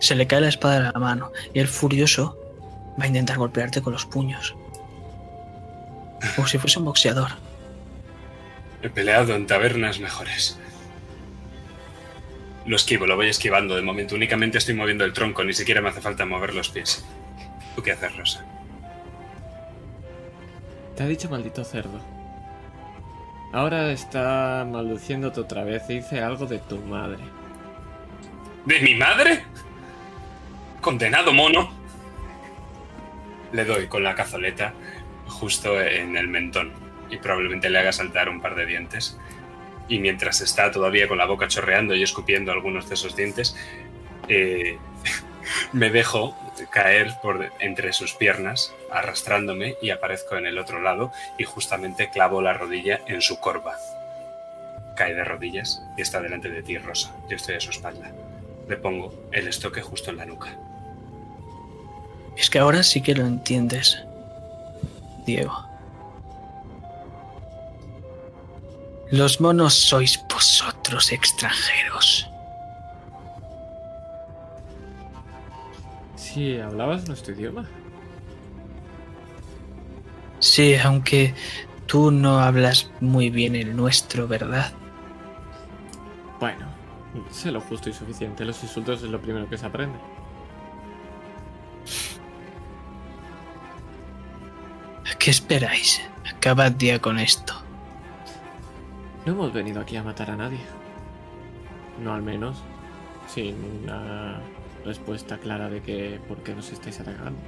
Se 0.00 0.16
le 0.16 0.26
cae 0.26 0.40
la 0.40 0.48
espada 0.48 0.74
de 0.74 0.92
la 0.92 0.98
mano 0.98 1.32
y 1.54 1.60
el 1.60 1.68
furioso 1.68 2.36
va 3.00 3.04
a 3.04 3.06
intentar 3.06 3.38
golpearte 3.38 3.80
con 3.80 3.92
los 3.92 4.04
puños. 4.04 4.56
Como 6.34 6.48
si 6.48 6.58
fuese 6.58 6.80
un 6.80 6.86
boxeador. 6.86 7.30
He 8.82 8.90
peleado 8.90 9.34
en 9.36 9.46
tabernas 9.46 10.00
mejores. 10.00 10.58
Lo 12.66 12.74
esquivo, 12.74 13.06
lo 13.06 13.14
voy 13.14 13.28
esquivando 13.28 13.76
de 13.76 13.82
momento. 13.82 14.16
Únicamente 14.16 14.58
estoy 14.58 14.74
moviendo 14.74 15.04
el 15.04 15.12
tronco, 15.12 15.44
ni 15.44 15.52
siquiera 15.54 15.80
me 15.80 15.90
hace 15.90 16.00
falta 16.00 16.26
mover 16.26 16.52
los 16.52 16.68
pies. 16.68 17.04
¿Tú 17.76 17.82
qué 17.82 17.92
haces, 17.92 18.16
Rosa? 18.16 18.44
Te 20.96 21.02
ha 21.02 21.06
dicho 21.06 21.28
maldito 21.28 21.62
cerdo. 21.62 22.00
Ahora 23.52 23.92
está 23.92 24.66
maldiciéndote 24.70 25.40
otra 25.40 25.62
vez. 25.62 25.86
Dice 25.86 26.20
algo 26.20 26.46
de 26.46 26.58
tu 26.58 26.78
madre. 26.78 27.22
¿De 28.64 28.80
mi 28.80 28.94
madre? 28.94 29.44
Condenado 30.80 31.32
mono. 31.34 31.70
Le 33.52 33.64
doy 33.64 33.88
con 33.88 34.02
la 34.02 34.14
cazoleta 34.14 34.72
justo 35.28 35.80
en 35.80 36.16
el 36.16 36.28
mentón 36.28 36.72
y 37.10 37.18
probablemente 37.18 37.68
le 37.68 37.78
haga 37.78 37.92
saltar 37.92 38.30
un 38.30 38.40
par 38.40 38.54
de 38.54 38.64
dientes. 38.64 39.18
Y 39.88 39.98
mientras 39.98 40.40
está 40.40 40.70
todavía 40.70 41.06
con 41.08 41.18
la 41.18 41.26
boca 41.26 41.46
chorreando 41.46 41.94
y 41.94 42.02
escupiendo 42.02 42.52
algunos 42.52 42.88
de 42.88 42.94
esos 42.94 43.14
dientes, 43.14 43.54
eh, 44.28 44.78
me 45.72 45.90
dejo 45.90 46.36
caer 46.70 47.14
por 47.22 47.50
entre 47.60 47.92
sus 47.92 48.14
piernas, 48.14 48.72
arrastrándome 48.90 49.76
y 49.82 49.90
aparezco 49.90 50.36
en 50.36 50.46
el 50.46 50.58
otro 50.58 50.80
lado 50.80 51.12
y 51.38 51.44
justamente 51.44 52.10
clavo 52.10 52.42
la 52.42 52.54
rodilla 52.54 53.00
en 53.06 53.20
su 53.20 53.38
corva. 53.38 53.76
Cae 54.96 55.14
de 55.14 55.24
rodillas 55.24 55.82
y 55.96 56.02
está 56.02 56.20
delante 56.20 56.48
de 56.48 56.62
ti, 56.62 56.78
Rosa. 56.78 57.14
Yo 57.28 57.36
estoy 57.36 57.56
a 57.56 57.60
su 57.60 57.70
espalda. 57.70 58.10
Le 58.68 58.76
pongo 58.76 59.28
el 59.32 59.46
estoque 59.48 59.82
justo 59.82 60.10
en 60.10 60.16
la 60.16 60.26
nuca. 60.26 60.56
Es 62.36 62.50
que 62.50 62.58
ahora 62.58 62.82
sí 62.82 63.02
que 63.02 63.14
lo 63.14 63.24
entiendes, 63.24 64.02
Diego. 65.26 65.66
Los 69.10 69.40
monos 69.40 69.74
sois 69.74 70.20
vosotros 70.28 71.12
extranjeros. 71.12 72.28
Sí, 76.36 76.60
hablabas 76.60 77.08
nuestro 77.08 77.32
idioma. 77.32 77.64
Sí, 80.38 80.74
aunque 80.74 81.32
tú 81.86 82.10
no 82.10 82.40
hablas 82.40 82.90
muy 83.00 83.30
bien 83.30 83.56
el 83.56 83.74
nuestro, 83.74 84.28
¿verdad? 84.28 84.70
Bueno, 86.38 86.66
sé 87.30 87.50
lo 87.50 87.62
justo 87.62 87.88
y 87.88 87.94
suficiente. 87.94 88.44
Los 88.44 88.62
insultos 88.62 89.02
es 89.02 89.08
lo 89.08 89.18
primero 89.18 89.48
que 89.48 89.56
se 89.56 89.64
aprende. 89.64 89.98
¿Qué 95.18 95.30
esperáis? 95.30 96.02
Acabad 96.36 96.74
ya 96.76 96.98
con 96.98 97.18
esto. 97.18 97.54
No 99.24 99.32
hemos 99.32 99.54
venido 99.54 99.80
aquí 99.80 99.96
a 99.96 100.02
matar 100.02 100.32
a 100.32 100.36
nadie. 100.36 100.60
No 102.04 102.12
al 102.12 102.20
menos. 102.20 102.58
Sin 103.26 103.56
una 103.84 104.42
respuesta 104.86 105.38
clara 105.38 105.68
de 105.68 105.82
que 105.82 106.18
por 106.28 106.42
qué 106.42 106.54
nos 106.54 106.72
estáis 106.72 107.00
atacando. 107.00 107.38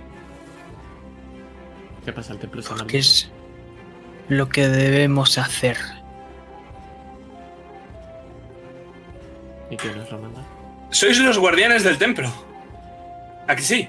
¿Qué 2.04 2.12
pasa? 2.12 2.32
El 2.32 2.38
templo 2.38 2.62
Porque 2.68 2.98
es 2.98 3.30
lo 4.28 4.48
que 4.48 4.68
debemos 4.68 5.38
hacer. 5.38 5.76
¿Y 9.70 9.76
quién 9.76 9.96
nos 9.96 10.10
lo 10.10 10.18
manda? 10.18 10.42
Sois 10.90 11.18
los 11.18 11.38
guardianes 11.38 11.84
del 11.84 11.98
templo. 11.98 12.32
¿A 13.46 13.54
que 13.54 13.62
sí? 13.62 13.88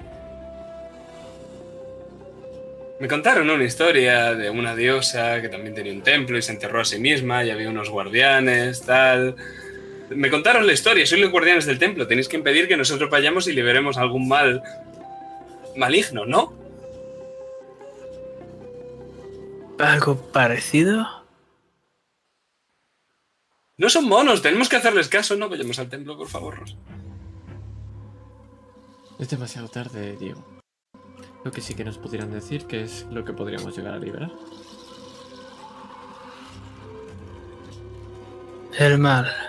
Me 3.00 3.08
contaron 3.08 3.50
una 3.50 3.64
historia 3.64 4.36
de 4.36 4.50
una 4.50 4.76
diosa 4.76 5.42
que 5.42 5.48
también 5.48 5.74
tenía 5.74 5.94
un 5.94 6.02
templo 6.02 6.38
y 6.38 6.42
se 6.42 6.52
enterró 6.52 6.82
a 6.82 6.86
sí 6.86 7.00
misma 7.00 7.46
y 7.46 7.50
había 7.50 7.70
unos 7.70 7.90
guardianes, 7.90 8.82
tal. 8.82 9.38
Me 10.10 10.30
contaron 10.30 10.66
la 10.66 10.74
historia, 10.74 11.06
sois 11.06 11.22
los 11.22 11.32
guardianes 11.32 11.66
del 11.66 11.80
templo. 11.80 12.08
Tenéis 12.08 12.28
que 12.28 12.38
impedir 12.38 12.68
que 12.68 12.78
nosotros 12.78 13.10
vayamos 13.10 13.48
y 13.48 13.54
liberemos 13.54 13.98
algún 13.98 14.28
mal 14.28 14.64
maligno, 15.76 16.26
¿no? 16.26 16.54
¿Algo 19.78 20.16
parecido? 20.32 21.08
No 23.78 23.90
son 23.90 24.10
monos, 24.10 24.42
tenemos 24.42 24.68
que 24.68 24.76
hacerles 24.76 25.08
caso. 25.08 25.38
No 25.38 25.48
vayamos 25.48 25.80
al 25.80 25.90
templo, 25.90 26.18
por 26.18 26.28
favor. 26.28 26.66
Es 29.20 29.30
demasiado 29.30 29.70
tarde, 29.70 30.18
Diego. 30.18 30.44
Lo 31.46 31.52
que 31.52 31.62
sí 31.62 31.76
que 31.76 31.86
nos 31.86 31.98
pudieran 31.98 32.32
decir 32.32 32.66
que 32.66 32.82
es 32.84 33.06
lo 33.12 33.24
que 33.24 33.32
podríamos 33.32 33.78
llegar 33.78 33.94
a 33.94 34.00
liberar. 34.00 34.32
El 38.78 38.98
mal. 38.98 39.49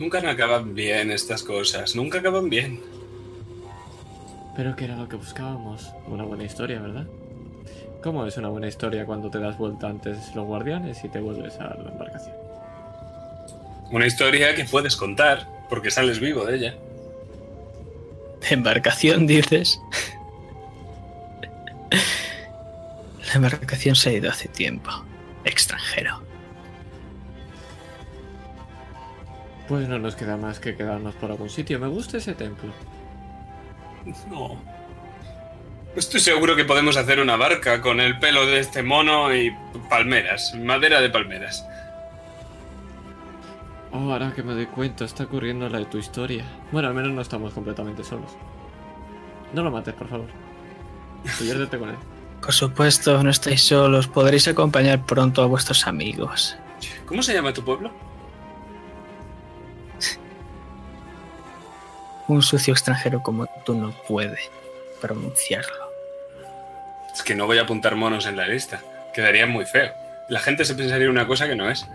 Nunca 0.00 0.22
no 0.22 0.30
acaban 0.30 0.74
bien 0.74 1.10
estas 1.10 1.42
cosas, 1.42 1.94
nunca 1.94 2.20
acaban 2.20 2.48
bien. 2.48 2.80
Pero 4.56 4.74
que 4.74 4.86
era 4.86 4.96
lo 4.96 5.06
que 5.06 5.16
buscábamos. 5.16 5.90
Una 6.06 6.24
buena 6.24 6.44
historia, 6.44 6.80
¿verdad? 6.80 7.06
¿Cómo 8.02 8.24
es 8.24 8.34
una 8.38 8.48
buena 8.48 8.66
historia 8.66 9.04
cuando 9.04 9.30
te 9.30 9.38
das 9.38 9.58
vuelta 9.58 9.88
antes 9.88 10.34
los 10.34 10.46
guardianes 10.46 11.04
y 11.04 11.10
te 11.10 11.20
vuelves 11.20 11.54
a 11.56 11.74
la 11.74 11.90
embarcación? 11.90 12.34
Una 13.90 14.06
historia 14.06 14.54
que 14.54 14.64
puedes 14.64 14.96
contar, 14.96 15.46
porque 15.68 15.90
sales 15.90 16.18
vivo 16.18 16.46
de 16.46 16.56
ella. 16.56 16.74
¿Embarcación, 18.48 19.26
dices? 19.26 19.82
La 23.28 23.34
embarcación 23.34 23.94
se 23.94 24.08
ha 24.08 24.12
ido 24.14 24.30
hace 24.30 24.48
tiempo. 24.48 24.90
Extranjero. 25.44 26.29
Pues 29.70 29.88
no 29.88 30.00
nos 30.00 30.16
queda 30.16 30.36
más 30.36 30.58
que 30.58 30.74
quedarnos 30.74 31.14
por 31.14 31.30
algún 31.30 31.48
sitio. 31.48 31.78
Me 31.78 31.86
gusta 31.86 32.16
ese 32.16 32.34
templo. 32.34 32.72
No. 34.28 34.60
Estoy 35.94 36.18
seguro 36.18 36.56
que 36.56 36.64
podemos 36.64 36.96
hacer 36.96 37.20
una 37.20 37.36
barca 37.36 37.80
con 37.80 38.00
el 38.00 38.18
pelo 38.18 38.46
de 38.46 38.58
este 38.58 38.82
mono 38.82 39.32
y 39.32 39.56
palmeras, 39.88 40.56
madera 40.56 41.00
de 41.00 41.08
palmeras. 41.08 41.64
Oh, 43.92 44.10
ahora 44.10 44.32
que 44.34 44.42
me 44.42 44.54
doy 44.54 44.66
cuenta, 44.66 45.04
está 45.04 45.22
ocurriendo 45.22 45.68
la 45.68 45.78
de 45.78 45.84
tu 45.84 45.98
historia. 45.98 46.44
Bueno, 46.72 46.88
al 46.88 46.94
menos 46.94 47.12
no 47.12 47.22
estamos 47.22 47.54
completamente 47.54 48.02
solos. 48.02 48.32
No 49.52 49.62
lo 49.62 49.70
mates, 49.70 49.94
por 49.94 50.08
favor. 50.08 50.26
Diviértete 51.38 51.78
con 51.78 51.90
él. 51.90 51.96
Por 52.40 52.54
supuesto, 52.54 53.22
no 53.22 53.30
estáis 53.30 53.62
solos. 53.62 54.08
Podréis 54.08 54.48
acompañar 54.48 55.06
pronto 55.06 55.42
a 55.42 55.46
vuestros 55.46 55.86
amigos. 55.86 56.56
¿Cómo 57.06 57.22
se 57.22 57.34
llama 57.34 57.52
tu 57.52 57.62
pueblo? 57.62 58.09
Un 62.30 62.42
sucio 62.42 62.72
extranjero 62.72 63.24
como 63.24 63.48
tú 63.64 63.74
no 63.74 63.90
puede 64.06 64.38
pronunciarlo. 65.00 65.90
Es 67.12 67.24
que 67.24 67.34
no 67.34 67.46
voy 67.46 67.58
a 67.58 67.62
apuntar 67.62 67.96
monos 67.96 68.24
en 68.26 68.36
la 68.36 68.46
lista. 68.46 68.80
Quedaría 69.12 69.46
muy 69.46 69.64
feo. 69.64 69.92
La 70.28 70.38
gente 70.38 70.64
se 70.64 70.76
pensaría 70.76 71.10
una 71.10 71.26
cosa 71.26 71.48
que 71.48 71.56
no 71.56 71.68
es. 71.68 71.88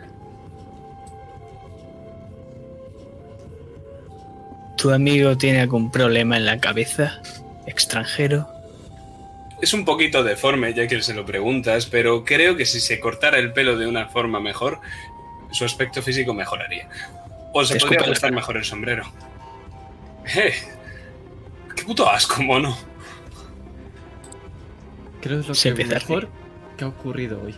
¿Tu 4.76 4.92
amigo 4.92 5.38
tiene 5.38 5.62
algún 5.62 5.90
problema 5.90 6.36
en 6.36 6.46
la 6.46 6.60
cabeza? 6.60 7.22
extranjero. 7.66 8.46
Es 9.62 9.74
un 9.74 9.86
poquito 9.86 10.22
deforme, 10.22 10.74
ya 10.74 10.86
que 10.86 11.02
se 11.02 11.14
lo 11.14 11.26
preguntas, 11.26 11.86
pero 11.86 12.26
creo 12.26 12.58
que 12.58 12.66
si 12.66 12.82
se 12.82 13.00
cortara 13.00 13.40
el 13.40 13.54
pelo 13.54 13.78
de 13.78 13.88
una 13.88 14.08
forma 14.08 14.42
mejor, 14.42 14.82
su 15.52 15.64
aspecto 15.64 16.02
físico 16.02 16.34
mejoraría. 16.34 16.90
O 17.54 17.64
se 17.64 17.80
podría 17.80 18.00
cara. 18.00 18.32
mejor 18.32 18.58
el 18.58 18.66
sombrero. 18.66 19.06
¡Eh! 20.34 20.54
¡Qué 21.76 21.84
puto 21.84 22.10
asco, 22.10 22.42
mono! 22.42 22.76
Creo 25.22 25.38
que 25.38 25.42
es 25.42 25.48
lo 25.48 25.56
Se 25.56 25.74
que 25.74 25.86
mejor 25.86 26.30
que 26.78 26.84
ha 26.84 26.88
ocurrido 26.88 27.42
hoy. 27.42 27.56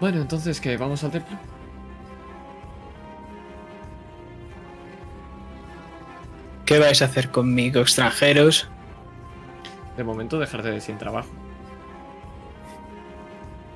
Bueno, 0.00 0.20
entonces, 0.20 0.60
¿qué? 0.60 0.76
¿Vamos 0.76 1.04
al 1.04 1.12
templo? 1.12 1.38
¿Qué 6.66 6.78
vais 6.78 7.02
a 7.02 7.04
hacer 7.04 7.30
conmigo, 7.30 7.80
extranjeros? 7.80 8.68
De 9.96 10.04
momento 10.04 10.38
dejarte 10.38 10.70
de 10.70 10.80
sin 10.80 10.98
trabajo. 10.98 11.28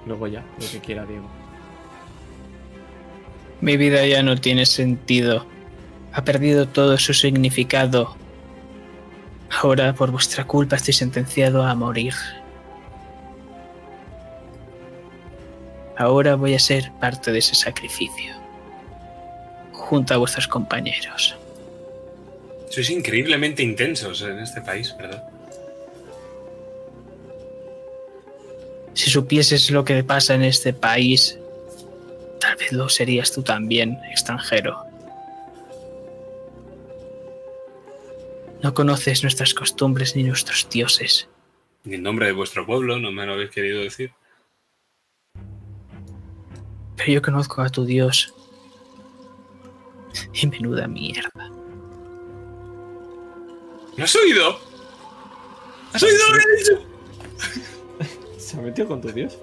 Luego 0.07 0.27
ya, 0.29 0.41
lo 0.61 0.67
que 0.71 0.81
quiera 0.81 1.05
Diego. 1.05 1.29
Mi 3.61 3.77
vida 3.77 4.07
ya 4.07 4.23
no 4.23 4.37
tiene 4.41 4.67
sentido. 4.67 5.47
Ha 6.13 6.25
perdido 6.25 6.69
todo 6.69 6.99
su 6.99 7.15
significado. 7.15 8.17
Ahora, 9.51 9.95
por 9.95 10.11
vuestra 10.11 10.45
culpa, 10.45 10.77
estoy 10.77 10.95
sentenciado 10.95 11.63
a 11.63 11.75
morir. 11.75 12.15
Ahora 15.97 16.35
voy 16.35 16.55
a 16.55 16.59
ser 16.59 16.93
parte 17.01 17.33
de 17.33 17.39
ese 17.39 17.55
sacrificio. 17.55 18.35
Junto 19.73 20.15
a 20.15 20.17
vuestros 20.19 20.47
compañeros. 20.47 21.37
Sois 22.69 22.91
increíblemente 22.91 23.63
intensos 23.63 24.21
en 24.23 24.39
este 24.41 24.61
país, 24.61 24.95
¿verdad? 24.99 25.23
Si 28.93 29.11
supieses 29.11 29.71
lo 29.71 29.85
que 29.85 30.03
pasa 30.05 30.35
en 30.35 30.43
este 30.43 30.73
país, 30.73 31.39
tal 32.41 32.57
vez 32.57 32.73
lo 32.73 32.89
serías 32.89 33.33
tú 33.33 33.43
también, 33.43 33.99
extranjero. 34.11 34.85
No 38.63 38.75
conoces 38.75 39.23
nuestras 39.23 39.55
costumbres 39.55 40.17
ni 40.17 40.23
nuestros 40.23 40.69
dioses. 40.69 41.29
Ni 41.85 41.95
el 41.95 42.03
nombre 42.03 42.27
de 42.27 42.33
vuestro 42.33 42.67
pueblo, 42.67 42.99
no 42.99 43.13
me 43.13 43.27
lo 43.27 43.35
habéis 43.35 43.51
querido 43.51 43.81
decir. 43.81 44.13
Pero 46.97 47.13
yo 47.13 47.23
conozco 47.23 47.63
a 47.63 47.69
tu 47.69 47.85
dios. 47.85 48.35
Y 50.33 50.47
menuda 50.47 50.89
mierda. 50.89 51.51
¿Lo 53.97 54.05
has 54.05 54.17
oído? 54.17 54.59
¿Has 55.93 56.03
oído 56.03 56.19
lo 56.29 56.39
que 56.39 56.43
he 56.43 56.57
dicho? 56.57 56.87
¿Se 58.39 58.57
ha 58.57 58.61
metido 58.63 58.89
con 58.89 59.01
tu 59.01 59.13
dios? 59.13 59.39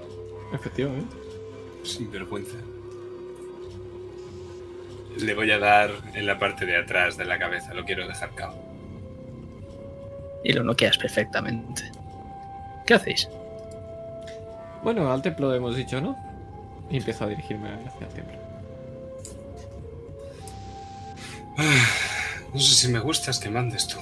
Efectivamente. 0.52 1.16
Sin 1.84 2.12
vergüenza. 2.12 2.58
Le 5.20 5.34
voy 5.34 5.52
a 5.52 5.60
dar 5.60 5.92
en 6.14 6.26
la 6.26 6.40
parte 6.40 6.66
de 6.66 6.78
atrás 6.78 7.18
de 7.18 7.26
la 7.26 7.38
cabeza, 7.38 7.74
lo 7.74 7.86
quiero 7.86 8.08
dejar 8.08 8.34
cao. 8.36 8.56
Y 10.44 10.54
lo 10.54 10.64
noqueas 10.64 10.98
perfectamente. 10.98 11.92
¿Qué 12.86 12.96
hacéis? 12.96 13.30
Bueno, 14.84 15.12
al 15.12 15.22
templo 15.22 15.54
hemos 15.54 15.76
dicho, 15.76 16.02
¿no? 16.02 16.18
Y 16.90 16.98
empiezo 16.98 17.26
a 17.26 17.28
dirigirme 17.28 17.70
hacia 17.70 18.08
el 18.08 18.14
templo. 18.14 18.38
No 22.54 22.60
sé 22.60 22.76
si 22.76 22.88
me 22.88 23.00
gustas 23.00 23.40
que 23.40 23.50
mandes 23.50 23.88
tú. 23.88 23.98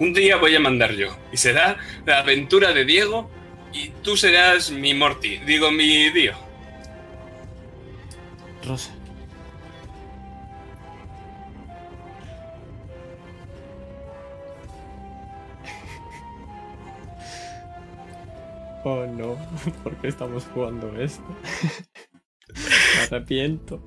Un 0.00 0.12
día 0.12 0.36
voy 0.36 0.54
a 0.54 0.60
mandar 0.60 0.92
yo, 0.92 1.08
y 1.32 1.36
será 1.36 1.76
la 2.06 2.18
aventura 2.18 2.72
de 2.72 2.84
Diego, 2.84 3.28
y 3.72 3.88
tú 4.02 4.16
serás 4.16 4.70
mi 4.70 4.94
Morty, 4.94 5.38
digo 5.38 5.72
mi 5.72 6.10
Dio. 6.10 6.34
Rosa. 8.64 8.92
Oh 18.90 19.06
no, 19.06 19.36
¿por 19.84 19.94
qué 19.96 20.08
estamos 20.08 20.46
jugando 20.54 20.96
esto? 20.98 21.22
Me 22.54 23.02
arrepiento. 23.02 23.82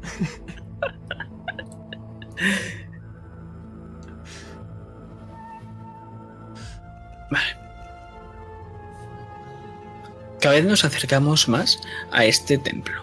Cada 10.39 10.55
vez 10.55 10.65
nos 10.65 10.85
acercamos 10.85 11.47
más 11.47 11.79
a 12.11 12.25
este 12.25 12.59
templo. 12.59 13.01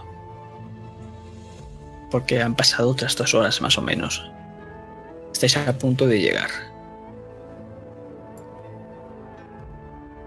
Porque 2.13 2.41
han 2.41 2.55
pasado 2.55 2.91
otras 2.91 3.17
dos 3.17 3.35
horas 3.35 3.61
más 3.61 3.77
o 3.77 3.83
menos. 3.83 4.23
Estáis 5.33 5.57
a 5.57 5.77
punto 5.77 6.07
de 6.07 6.21
llegar. 6.21 6.51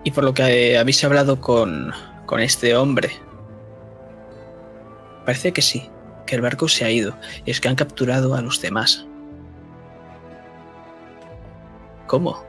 Y 0.03 0.11
por 0.11 0.23
lo 0.23 0.33
que 0.33 0.77
habéis 0.77 1.03
hablado 1.03 1.39
con, 1.39 1.93
con 2.25 2.39
este 2.39 2.75
hombre, 2.75 3.11
parece 5.25 5.53
que 5.53 5.61
sí, 5.61 5.89
que 6.25 6.35
el 6.35 6.41
barco 6.41 6.67
se 6.67 6.85
ha 6.85 6.89
ido 6.89 7.15
y 7.45 7.51
es 7.51 7.59
que 7.59 7.67
han 7.67 7.75
capturado 7.75 8.35
a 8.35 8.41
los 8.41 8.61
demás. 8.61 9.05
¿Cómo? 12.07 12.43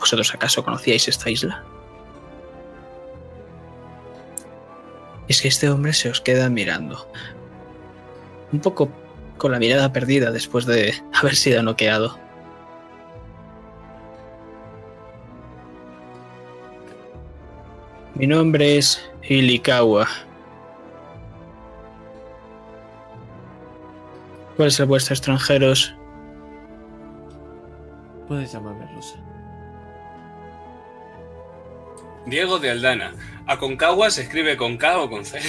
¿Vosotros 0.00 0.34
acaso 0.34 0.64
conocíais 0.64 1.06
esta 1.08 1.30
isla? 1.30 1.64
Es 5.28 5.40
que 5.40 5.48
este 5.48 5.70
hombre 5.70 5.92
se 5.92 6.10
os 6.10 6.20
queda 6.20 6.50
mirando. 6.50 7.08
Un 8.52 8.60
poco 8.60 8.90
con 9.38 9.52
la 9.52 9.58
mirada 9.58 9.92
perdida 9.92 10.30
después 10.30 10.66
de 10.66 10.94
haber 11.12 11.36
sido 11.36 11.62
noqueado. 11.62 12.18
Mi 18.14 18.26
nombre 18.26 18.78
es 18.78 19.00
Hilikawa. 19.22 20.06
¿Cuál 24.56 24.68
es 24.68 24.78
el 24.78 24.86
vuestro 24.86 25.14
extranjeros? 25.14 25.94
Puedes 28.28 28.52
llamarme 28.52 28.86
Rosa. 28.94 29.16
Diego 32.26 32.58
de 32.58 32.70
Aldana. 32.70 33.12
A 33.46 33.58
Concagua 33.58 34.10
se 34.10 34.22
escribe 34.22 34.56
con 34.56 34.78
K 34.78 34.98
o 35.00 35.10
con 35.10 35.24
C. 35.24 35.40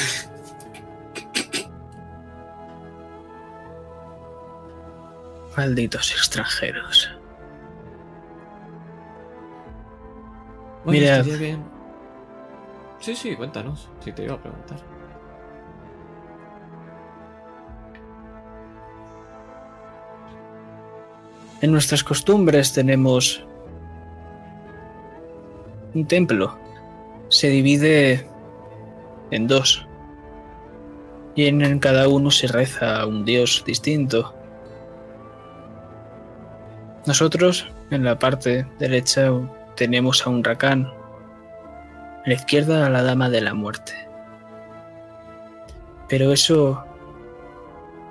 Malditos 5.55 6.11
extranjeros. 6.11 7.09
Bueno, 10.83 10.99
Mira- 10.99 11.21
bien. 11.37 11.74
Sí, 13.05 13.15
sí, 13.15 13.35
cuéntanos. 13.35 13.87
Si 14.03 14.11
te 14.11 14.23
iba 14.23 14.33
a 14.33 14.41
preguntar. 14.41 14.79
En 21.61 21.71
nuestras 21.71 22.03
costumbres 22.03 22.73
tenemos 22.73 23.45
un 25.93 26.07
templo. 26.07 26.57
Se 27.29 27.49
divide 27.49 28.27
en 29.29 29.45
dos. 29.45 29.85
Y 31.35 31.45
en 31.45 31.77
cada 31.77 32.07
uno 32.07 32.31
se 32.31 32.47
reza 32.47 33.01
a 33.01 33.05
un 33.05 33.23
dios 33.23 33.63
distinto. 33.67 34.33
Nosotros, 37.05 37.67
en 37.91 38.03
la 38.03 38.17
parte 38.17 38.65
derecha, 38.79 39.29
tenemos 39.75 40.25
a 40.25 40.31
un 40.31 40.43
racán. 40.43 41.04
La 42.25 42.33
izquierda, 42.33 42.85
a 42.85 42.89
la 42.89 43.03
dama 43.03 43.29
de 43.29 43.41
la 43.41 43.53
muerte. 43.53 43.93
Pero 46.09 46.31
eso 46.33 46.83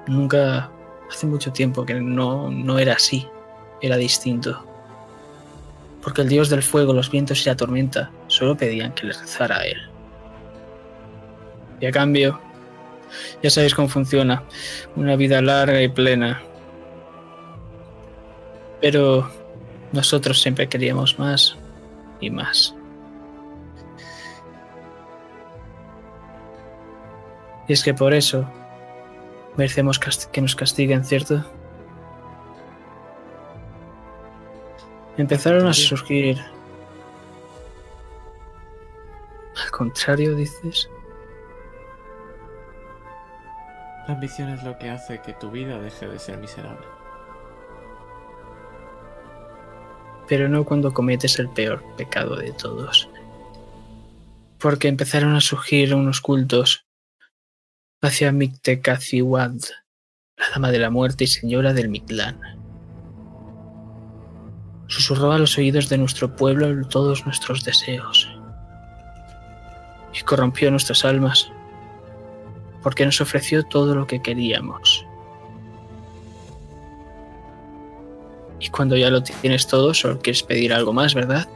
nunca 0.07 0.70
hace 1.11 1.27
mucho 1.27 1.53
tiempo 1.53 1.85
que 1.85 1.95
no, 1.95 2.51
no 2.51 2.78
era 2.78 2.95
así, 2.95 3.27
era 3.81 3.97
distinto. 3.97 4.65
Porque 6.03 6.23
el 6.23 6.28
dios 6.28 6.49
del 6.51 6.62
fuego, 6.62 6.93
los 6.93 7.11
vientos 7.11 7.45
y 7.45 7.49
la 7.49 7.57
tormenta 7.57 8.11
solo 8.27 8.57
pedían 8.57 8.93
que 8.93 9.07
les 9.07 9.20
rezara 9.20 9.59
a 9.59 9.66
él. 9.66 9.78
Y 11.81 11.86
a 11.86 11.91
cambio, 11.91 12.41
ya 13.43 13.51
sabéis 13.51 13.74
cómo 13.74 13.89
funciona, 13.89 14.45
una 14.97 15.16
vida 15.16 15.41
larga 15.41 15.82
y 15.82 15.89
plena. 15.89 16.43
Pero 18.81 19.31
nosotros 19.93 20.41
siempre 20.41 20.69
queríamos 20.69 21.19
más 21.19 21.57
y 22.20 22.31
más. 22.31 22.74
Y 27.66 27.73
es 27.73 27.82
que 27.82 27.95
por 27.95 28.12
eso 28.12 28.49
merecemos 29.57 29.99
que 29.99 30.41
nos 30.41 30.55
castiguen, 30.55 31.05
¿cierto? 31.05 31.45
empezaron 35.16 35.66
a 35.66 35.73
surgir. 35.73 36.41
Al 39.62 39.70
contrario, 39.70 40.35
dices. 40.35 40.91
La 44.09 44.15
ambición 44.15 44.51
es 44.51 44.62
lo 44.65 44.77
que 44.77 44.91
hace 44.91 45.23
que 45.23 45.32
tu 45.35 45.51
vida 45.53 45.78
deje 45.78 46.09
de 46.09 46.19
ser 46.19 46.36
miserable. 46.39 46.85
pero 50.27 50.49
no 50.49 50.65
cuando 50.65 50.93
cometes 50.93 51.39
el 51.39 51.49
peor 51.49 51.82
pecado 51.97 52.36
de 52.36 52.53
todos. 52.53 53.09
Porque 54.59 54.89
empezaron 54.89 55.35
a 55.35 55.41
surgir 55.41 55.95
unos 55.95 56.20
cultos 56.20 56.84
hacia 58.06 58.32
Mictecacihuad, 58.32 59.55
la 60.36 60.51
dama 60.52 60.70
de 60.70 60.78
la 60.78 60.90
muerte 60.90 61.24
y 61.24 61.26
señora 61.26 61.72
del 61.72 61.89
Mictlán. 61.89 62.39
Susurró 64.86 65.32
a 65.32 65.39
los 65.39 65.56
oídos 65.56 65.89
de 65.89 65.98
nuestro 65.98 66.36
pueblo 66.36 66.86
todos 66.89 67.24
nuestros 67.24 67.64
deseos 67.64 68.28
y 70.12 70.22
corrompió 70.22 70.70
nuestras 70.70 71.05
almas 71.05 71.51
porque 72.82 73.06
nos 73.06 73.20
ofreció 73.20 73.64
todo 73.64 73.94
lo 73.94 74.06
que 74.06 74.20
queríamos. 74.20 75.06
Y 78.60 78.68
cuando 78.68 78.97
ya 78.97 79.10
lo 79.10 79.22
tienes 79.22 79.66
todo, 79.66 79.94
solo 79.94 80.18
quieres 80.18 80.43
pedir 80.43 80.72
algo 80.72 80.93
más, 80.93 81.14
¿verdad? 81.14 81.48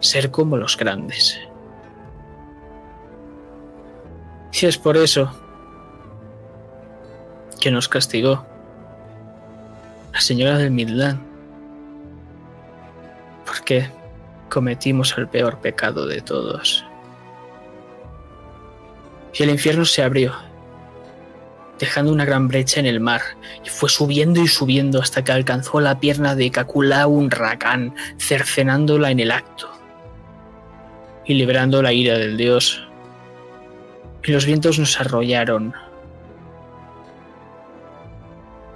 Ser 0.00 0.30
como 0.30 0.56
los 0.56 0.76
grandes. 0.76 1.38
Y 4.52 4.66
es 4.66 4.76
por 4.76 4.96
eso 4.96 5.30
que 7.60 7.70
nos 7.70 7.88
castigó 7.88 8.44
la 10.12 10.20
señora 10.20 10.58
del 10.58 10.70
Midland. 10.70 11.20
Porque 13.46 13.90
cometimos 14.48 15.16
el 15.18 15.28
peor 15.28 15.60
pecado 15.60 16.06
de 16.06 16.20
todos. 16.20 16.84
Y 19.34 19.42
el 19.42 19.50
infierno 19.50 19.84
se 19.84 20.02
abrió 20.02 20.34
dejando 21.80 22.12
una 22.12 22.26
gran 22.26 22.46
brecha 22.46 22.78
en 22.78 22.86
el 22.86 23.00
mar, 23.00 23.22
y 23.64 23.68
fue 23.70 23.88
subiendo 23.88 24.40
y 24.42 24.46
subiendo 24.46 25.00
hasta 25.00 25.24
que 25.24 25.32
alcanzó 25.32 25.80
la 25.80 25.98
pierna 25.98 26.34
de 26.36 26.50
Kakula 26.50 27.06
un 27.06 27.30
racán, 27.30 27.94
cercenándola 28.18 29.10
en 29.10 29.18
el 29.18 29.30
acto, 29.30 29.68
y 31.24 31.34
liberando 31.34 31.82
la 31.82 31.92
ira 31.92 32.18
del 32.18 32.36
dios. 32.36 32.86
Y 34.22 34.32
los 34.32 34.44
vientos 34.44 34.78
nos 34.78 35.00
arrollaron. 35.00 35.74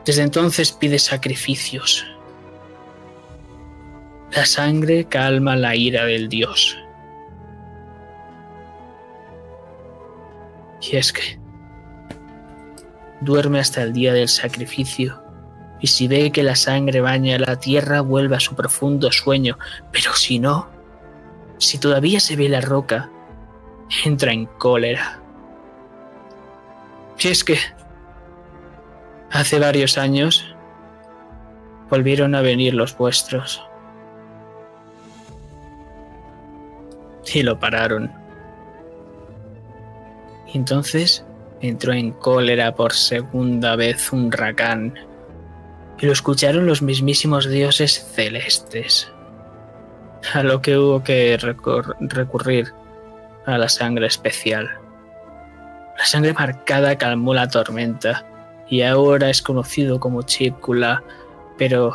Desde 0.05 0.23
entonces 0.23 0.73
pide 0.73 0.99
sacrificios. 0.99 2.05
La 4.33 4.45
sangre 4.45 5.05
calma 5.05 5.57
la 5.57 5.77
ira 5.77 6.05
del 6.05 6.29
dios. 6.29 6.77
Y 10.83 10.97
es 10.97 11.13
que 11.13 11.39
duerme 13.21 13.61
hasta 13.61 13.83
el 13.83 13.93
día 13.93 14.13
del 14.13 14.29
sacrificio, 14.29 15.23
y 15.81 15.87
si 15.87 16.09
ve 16.09 16.31
que 16.31 16.43
la 16.43 16.57
sangre 16.57 17.01
baña 17.01 17.39
la 17.39 17.57
tierra 17.57 18.01
vuelve 18.01 18.37
a 18.37 18.41
su 18.41 18.55
profundo 18.55 19.11
sueño, 19.13 19.59
pero 19.93 20.15
si 20.15 20.39
no, 20.39 20.69
si 21.59 21.79
todavía 21.79 22.21
se 22.21 22.37
ve 22.37 22.49
la 22.49 22.61
roca, 22.61 23.11
entra 24.05 24.33
en 24.33 24.47
cólera. 24.47 25.21
Y 27.19 27.29
es 27.29 27.45
que 27.45 27.57
hace 29.35 29.59
varios 29.59 29.99
años 29.99 30.45
volvieron 31.91 32.37
a 32.37 32.41
venir 32.41 32.73
los 32.73 32.97
vuestros 32.97 33.63
y 37.33 37.43
lo 37.43 37.59
pararon. 37.59 38.13
Entonces 40.55 41.27
entró 41.61 41.93
en 41.93 42.13
cólera 42.13 42.77
por 42.77 42.93
segunda 42.93 43.75
vez 43.75 44.13
un 44.13 44.31
racán, 44.31 44.95
y 45.99 46.07
lo 46.07 46.13
escucharon 46.13 46.67
los 46.67 46.81
mismísimos 46.81 47.49
dioses 47.49 48.07
celestes, 48.15 49.11
a 50.33 50.45
lo 50.45 50.63
que 50.63 50.79
hubo 50.79 51.03
que 51.03 51.37
recurrir 51.99 52.73
a 53.47 53.59
la 53.59 53.69
sangre 53.69 54.07
especial. 54.07 54.71
La 55.99 56.05
sangre 56.05 56.35
marcada 56.35 56.97
calmó 56.99 57.35
la 57.35 57.49
tormenta, 57.49 58.25
y 58.69 58.83
ahora 58.83 59.31
es 59.31 59.43
conocido 59.43 60.01
como 60.01 60.23
Chipkula, 60.23 61.03
pero 61.59 61.95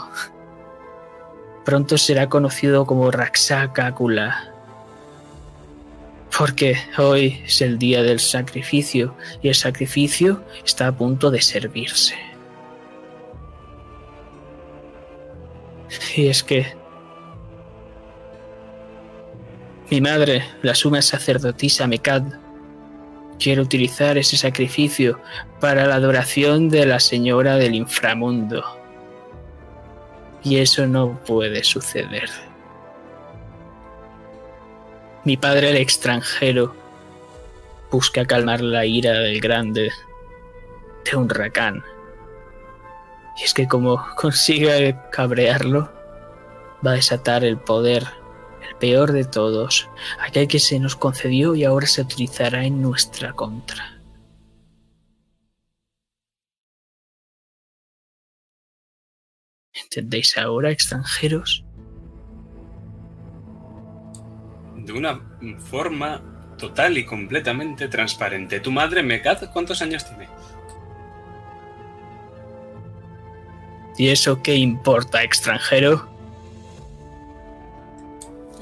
pronto 1.65 1.97
será 1.97 2.29
conocido 2.29 2.85
como 2.85 3.11
Raksakakula. 3.11 4.53
Porque 6.37 6.77
hoy 6.97 7.41
es 7.45 7.61
el 7.61 7.77
día 7.79 8.01
del 8.03 8.19
sacrificio 8.19 9.15
y 9.41 9.49
el 9.49 9.55
sacrificio 9.55 10.43
está 10.63 10.87
a 10.87 10.91
punto 10.91 11.31
de 11.31 11.41
servirse. 11.41 12.15
Y 16.15 16.27
es 16.27 16.43
que 16.43 16.77
mi 19.89 20.01
madre, 20.01 20.43
la 20.61 20.75
suma 20.75 21.01
sacerdotisa 21.01 21.87
Mekad, 21.87 22.23
quiere 23.39 23.61
utilizar 23.61 24.17
ese 24.17 24.37
sacrificio 24.37 25.19
para 25.59 25.85
la 25.85 25.95
adoración 25.95 26.69
de 26.69 26.85
la 26.85 26.99
Señora 26.99 27.55
del 27.55 27.75
Inframundo. 27.75 28.63
Y 30.43 30.57
eso 30.57 30.85
no 30.85 31.19
puede 31.25 31.63
suceder. 31.63 32.29
Mi 35.23 35.37
padre 35.37 35.71
el 35.71 35.77
extranjero 35.77 36.75
busca 37.91 38.25
calmar 38.25 38.61
la 38.61 38.85
ira 38.85 39.13
del 39.13 39.41
grande 39.41 39.91
de 41.05 41.17
un 41.17 41.29
racán. 41.29 41.83
Y 43.37 43.43
es 43.43 43.53
que 43.53 43.67
como 43.67 44.05
consiga 44.15 45.09
cabrearlo, 45.09 45.89
va 46.85 46.91
a 46.91 46.95
desatar 46.95 47.43
el 47.43 47.57
poder, 47.57 48.05
el 48.69 48.75
peor 48.75 49.11
de 49.11 49.25
todos, 49.25 49.89
aquel 50.19 50.47
que 50.47 50.59
se 50.59 50.79
nos 50.79 50.95
concedió 50.95 51.55
y 51.55 51.63
ahora 51.63 51.87
se 51.87 52.01
utilizará 52.01 52.65
en 52.65 52.81
nuestra 52.81 53.33
contra. 53.33 53.99
¿Entendéis 59.73 60.37
ahora, 60.37 60.71
extranjeros? 60.71 61.63
De 64.75 64.93
una 64.93 65.19
forma 65.59 66.55
total 66.57 66.97
y 66.97 67.05
completamente 67.05 67.87
transparente. 67.87 68.59
¿Tu 68.59 68.71
madre, 68.71 69.01
Mekad, 69.01 69.51
cuántos 69.51 69.81
años 69.81 70.05
tiene? 70.05 70.27
¿Y 73.97 74.09
eso 74.09 74.41
qué 74.41 74.55
importa, 74.55 75.23
extranjero? 75.23 76.18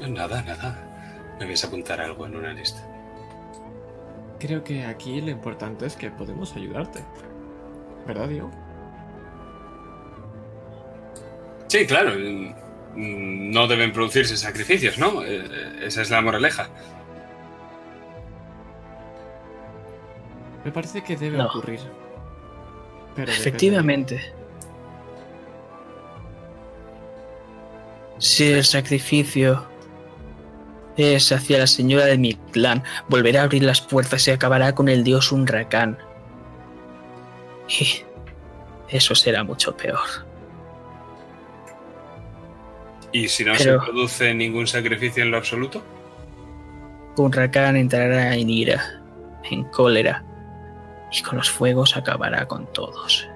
Nada, 0.06 0.42
nada. 0.42 0.78
Me 1.38 1.46
vais 1.46 1.62
a 1.64 1.66
apuntar 1.66 2.00
algo 2.00 2.26
en 2.26 2.36
una 2.36 2.52
lista. 2.52 2.80
Creo 4.38 4.62
que 4.62 4.84
aquí 4.84 5.20
lo 5.20 5.30
importante 5.30 5.86
es 5.86 5.96
que 5.96 6.10
podemos 6.10 6.54
ayudarte. 6.54 7.00
¿Verdad, 8.06 8.28
Diego? 8.28 8.50
Sí, 11.68 11.86
claro. 11.86 12.12
No 12.94 13.66
deben 13.66 13.92
producirse 13.92 14.36
sacrificios, 14.36 14.98
¿no? 14.98 15.22
Eh, 15.24 15.44
Esa 15.86 16.02
es 16.02 16.10
la 16.10 16.22
moraleja. 16.22 16.68
Me 20.64 20.72
parece 20.72 21.02
que 21.02 21.16
debe 21.16 21.38
No. 21.38 21.46
ocurrir. 21.46 21.80
Pero 23.14 23.26
depende. 23.30 23.32
Efectivamente. 23.32 24.32
Si 28.18 28.50
el 28.52 28.64
sacrificio 28.64 29.64
es 30.98 31.30
hacia 31.32 31.58
la 31.58 31.66
señora 31.66 32.04
de 32.06 32.18
mi 32.18 32.34
clan, 32.34 32.82
volverá 33.08 33.40
a 33.40 33.44
abrir 33.44 33.62
las 33.62 33.80
puertas 33.80 34.26
y 34.28 34.32
acabará 34.32 34.74
con 34.74 34.88
el 34.88 35.04
dios 35.04 35.30
Unracán. 35.32 35.96
Y 37.68 38.02
eso 38.88 39.14
será 39.14 39.44
mucho 39.44 39.76
peor. 39.76 40.00
¿Y 43.12 43.28
si 43.28 43.44
no 43.44 43.52
Pero- 43.56 43.80
se 43.80 43.86
produce 43.86 44.34
ningún 44.34 44.66
sacrificio 44.66 45.22
en 45.22 45.30
lo 45.30 45.36
absoluto? 45.38 45.82
Unracán 47.16 47.76
entrará 47.76 48.34
en 48.36 48.50
ira, 48.50 49.00
en 49.50 49.64
cólera, 49.64 50.24
y 51.10 51.22
con 51.22 51.38
los 51.38 51.48
fuegos 51.50 51.96
acabará 51.96 52.46
con 52.46 52.66
todos. 52.72 53.26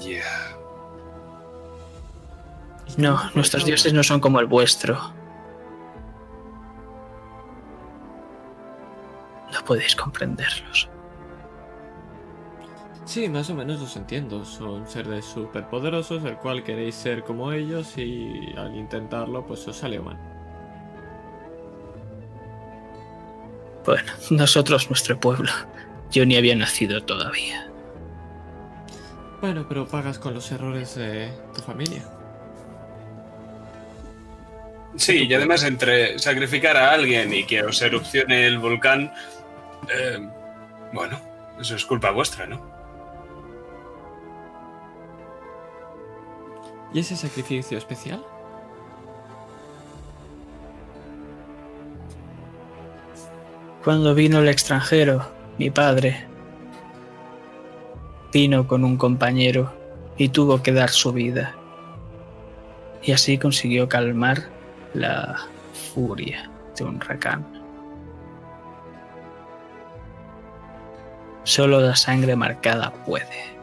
Ya. 0.00 0.55
¿Y 2.86 3.00
No, 3.00 3.18
nuestros 3.34 3.64
dioses 3.64 3.92
no 3.92 4.02
son 4.02 4.20
como 4.20 4.40
el 4.40 4.46
vuestro. 4.46 4.98
No 9.52 9.64
podéis 9.64 9.96
comprenderlos. 9.96 10.88
Sí, 13.04 13.28
más 13.28 13.48
o 13.50 13.54
menos 13.54 13.80
los 13.80 13.96
entiendo. 13.96 14.44
Son 14.44 14.86
seres 14.86 15.24
superpoderosos, 15.24 16.24
el 16.24 16.36
cual 16.36 16.64
queréis 16.64 16.96
ser 16.96 17.22
como 17.22 17.52
ellos 17.52 17.96
y 17.96 18.52
al 18.56 18.76
intentarlo, 18.76 19.46
pues 19.46 19.66
os 19.68 19.76
salió 19.76 20.02
mal. 20.02 20.18
Bueno, 23.84 24.12
nosotros, 24.30 24.90
nuestro 24.90 25.18
pueblo. 25.18 25.50
Yo 26.10 26.26
ni 26.26 26.36
había 26.36 26.56
nacido 26.56 27.02
todavía. 27.02 27.70
Bueno, 29.40 29.66
pero 29.68 29.86
pagas 29.86 30.18
con 30.18 30.34
los 30.34 30.50
errores 30.50 30.96
de 30.96 31.30
tu 31.54 31.62
familia. 31.62 32.15
Sí, 34.96 35.26
y 35.28 35.34
además 35.34 35.62
entre 35.62 36.18
sacrificar 36.18 36.76
a 36.76 36.92
alguien 36.92 37.32
y 37.32 37.44
que 37.44 37.62
os 37.62 37.80
erupcione 37.82 38.46
el 38.46 38.58
volcán, 38.58 39.12
eh, 39.94 40.18
bueno, 40.92 41.20
eso 41.60 41.76
es 41.76 41.84
culpa 41.84 42.10
vuestra, 42.10 42.46
¿no? 42.46 42.60
¿Y 46.94 47.00
ese 47.00 47.16
sacrificio 47.16 47.76
especial? 47.76 48.24
Cuando 53.84 54.14
vino 54.14 54.40
el 54.40 54.48
extranjero, 54.48 55.30
mi 55.58 55.70
padre 55.70 56.26
vino 58.32 58.66
con 58.66 58.84
un 58.84 58.96
compañero 58.96 59.72
y 60.16 60.30
tuvo 60.30 60.62
que 60.62 60.72
dar 60.72 60.90
su 60.90 61.12
vida. 61.12 61.54
Y 63.02 63.12
así 63.12 63.38
consiguió 63.38 63.88
calmar 63.88 64.55
la 64.96 65.36
furia 65.94 66.50
de 66.76 66.84
un 66.84 66.96
huracán. 66.96 67.44
Solo 71.44 71.80
la 71.80 71.94
sangre 71.94 72.34
marcada 72.34 72.92
puede. 73.04 73.56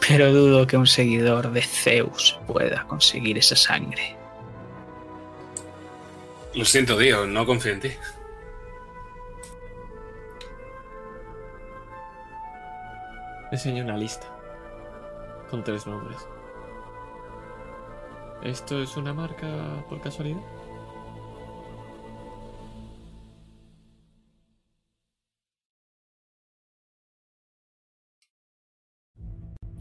Pero 0.00 0.32
dudo 0.32 0.66
que 0.66 0.76
un 0.76 0.86
seguidor 0.86 1.52
de 1.52 1.62
Zeus 1.62 2.40
pueda 2.46 2.84
conseguir 2.84 3.38
esa 3.38 3.56
sangre. 3.56 4.16
Lo 6.54 6.64
siento, 6.64 6.98
Dio, 6.98 7.26
no 7.26 7.46
confío 7.46 7.72
en 7.72 7.80
ti. 7.80 7.90
Enseño 13.52 13.84
una 13.84 13.96
lista 13.96 14.26
con 15.50 15.62
tres 15.62 15.86
nombres. 15.86 16.26
¿Esto 18.44 18.82
es 18.82 18.96
una 18.96 19.14
marca 19.14 19.84
por 19.88 20.00
casualidad? 20.00 20.40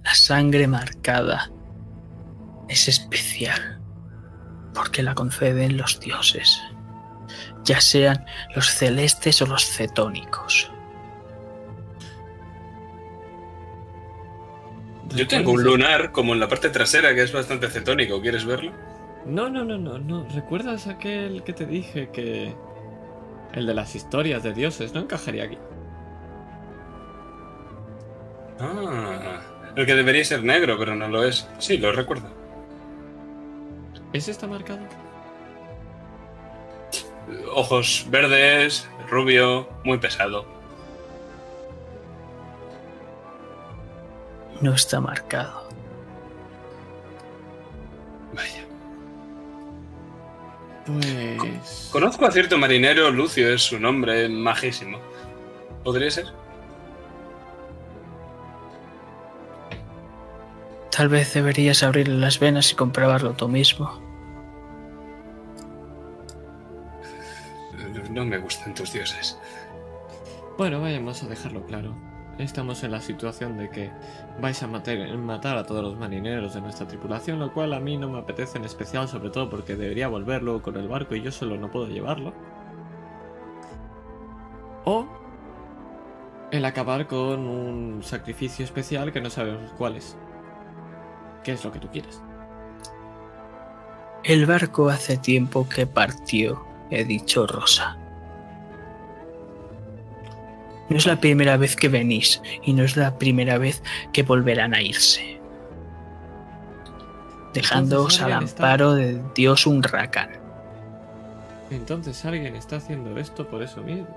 La 0.03 0.13
sangre 0.13 0.67
marcada 0.67 1.51
es 2.69 2.87
especial 2.87 3.81
porque 4.75 5.01
la 5.01 5.15
conceden 5.15 5.77
los 5.77 5.99
dioses, 5.99 6.61
ya 7.63 7.81
sean 7.81 8.25
los 8.55 8.67
celestes 8.67 9.41
o 9.41 9.47
los 9.47 9.65
cetónicos. 9.65 10.71
Yo 15.15 15.27
tengo 15.27 15.51
un 15.51 15.63
lunar 15.63 16.11
como 16.11 16.33
en 16.33 16.39
la 16.39 16.47
parte 16.47 16.69
trasera 16.69 17.13
que 17.13 17.23
es 17.23 17.31
bastante 17.31 17.69
cetónico. 17.69 18.21
¿Quieres 18.21 18.45
verlo? 18.45 18.71
No, 19.25 19.49
no, 19.49 19.63
no, 19.63 19.77
no, 19.77 19.99
no. 19.99 20.25
¿Recuerdas 20.33 20.87
aquel 20.87 21.43
que 21.43 21.53
te 21.53 21.65
dije 21.65 22.09
que... 22.11 22.55
El 23.53 23.67
de 23.67 23.73
las 23.73 23.95
historias 23.95 24.43
de 24.43 24.53
dioses, 24.53 24.93
no 24.93 25.01
encajaría 25.01 25.43
aquí. 25.43 25.57
Ah, 28.59 29.41
el 29.75 29.85
que 29.85 29.95
debería 29.95 30.23
ser 30.23 30.43
negro, 30.43 30.77
pero 30.77 30.95
no 30.95 31.07
lo 31.09 31.23
es. 31.23 31.49
Sí, 31.57 31.77
lo 31.77 31.91
recuerdo. 31.91 32.29
¿Ese 34.13 34.31
está 34.31 34.47
marcado? 34.47 34.79
Ojos 37.53 38.05
verdes, 38.09 38.87
rubio, 39.09 39.67
muy 39.83 39.97
pesado. 39.97 40.60
No 44.61 44.73
está 44.73 45.01
marcado. 45.01 45.67
Vaya. 48.33 48.65
Pues... 50.85 51.89
Conozco 51.91 52.25
a 52.25 52.31
cierto 52.31 52.57
marinero, 52.57 53.11
Lucio 53.11 53.53
es 53.53 53.61
su 53.63 53.79
nombre, 53.79 54.29
majísimo. 54.29 54.99
¿Podría 55.83 56.11
ser? 56.11 56.27
Tal 60.91 61.09
vez 61.09 61.33
deberías 61.33 61.83
abrirle 61.83 62.17
las 62.17 62.39
venas 62.39 62.71
y 62.71 62.75
comprobarlo 62.75 63.33
tú 63.33 63.47
mismo. 63.47 64.01
No 68.11 68.25
me 68.25 68.37
gustan 68.37 68.73
tus 68.73 68.91
dioses. 68.91 69.37
Bueno, 70.57 70.81
vayamos 70.81 71.23
a 71.23 71.27
dejarlo 71.27 71.65
claro. 71.65 72.10
Estamos 72.41 72.83
en 72.83 72.91
la 72.91 73.01
situación 73.01 73.55
de 73.57 73.69
que 73.69 73.91
vais 74.39 74.61
a 74.63 74.67
matar, 74.67 75.57
a 75.57 75.63
todos 75.63 75.83
los 75.83 75.97
marineros 75.97 76.55
de 76.55 76.61
nuestra 76.61 76.87
tripulación, 76.87 77.39
lo 77.39 77.53
cual 77.53 77.71
a 77.73 77.79
mí 77.79 77.97
no 77.97 78.09
me 78.09 78.17
apetece 78.17 78.57
en 78.57 78.65
especial, 78.65 79.07
sobre 79.07 79.29
todo 79.29 79.47
porque 79.47 79.75
debería 79.75 80.07
volverlo 80.07 80.61
con 80.61 80.75
el 80.75 80.87
barco 80.87 81.15
y 81.15 81.21
yo 81.21 81.31
solo 81.31 81.55
no 81.57 81.69
puedo 81.69 81.87
llevarlo. 81.87 82.33
O 84.85 85.07
el 86.51 86.65
acabar 86.65 87.05
con 87.05 87.41
un 87.41 88.01
sacrificio 88.01 88.65
especial 88.65 89.11
que 89.11 89.21
no 89.21 89.29
sabemos 89.29 89.71
cuál 89.77 89.95
es. 89.95 90.17
¿Qué 91.43 91.51
es 91.51 91.63
lo 91.63 91.71
que 91.71 91.79
tú 91.79 91.89
quieres? 91.89 92.21
El 94.23 94.47
barco 94.47 94.89
hace 94.89 95.17
tiempo 95.17 95.69
que 95.69 95.85
partió, 95.85 96.65
he 96.89 97.05
dicho 97.05 97.45
Rosa. 97.45 98.00
No 100.91 100.97
es 100.97 101.05
la 101.05 101.21
primera 101.21 101.55
vez 101.55 101.77
que 101.77 101.87
venís 101.87 102.41
y 102.63 102.73
no 102.73 102.83
es 102.83 102.97
la 102.97 103.17
primera 103.17 103.57
vez 103.57 103.81
que 104.11 104.23
volverán 104.23 104.73
a 104.73 104.81
irse. 104.81 105.39
Dejándoos 107.53 108.21
al 108.21 108.43
está- 108.43 108.63
amparo 108.65 108.93
de 108.95 109.23
Dios 109.33 109.65
un. 109.65 109.81
Entonces 111.69 112.25
alguien 112.25 112.57
está 112.57 112.75
haciendo 112.75 113.17
esto 113.17 113.47
por 113.47 113.63
eso 113.63 113.81
mismo. 113.81 114.07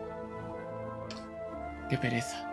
Qué 1.89 1.97
pereza. 1.97 2.51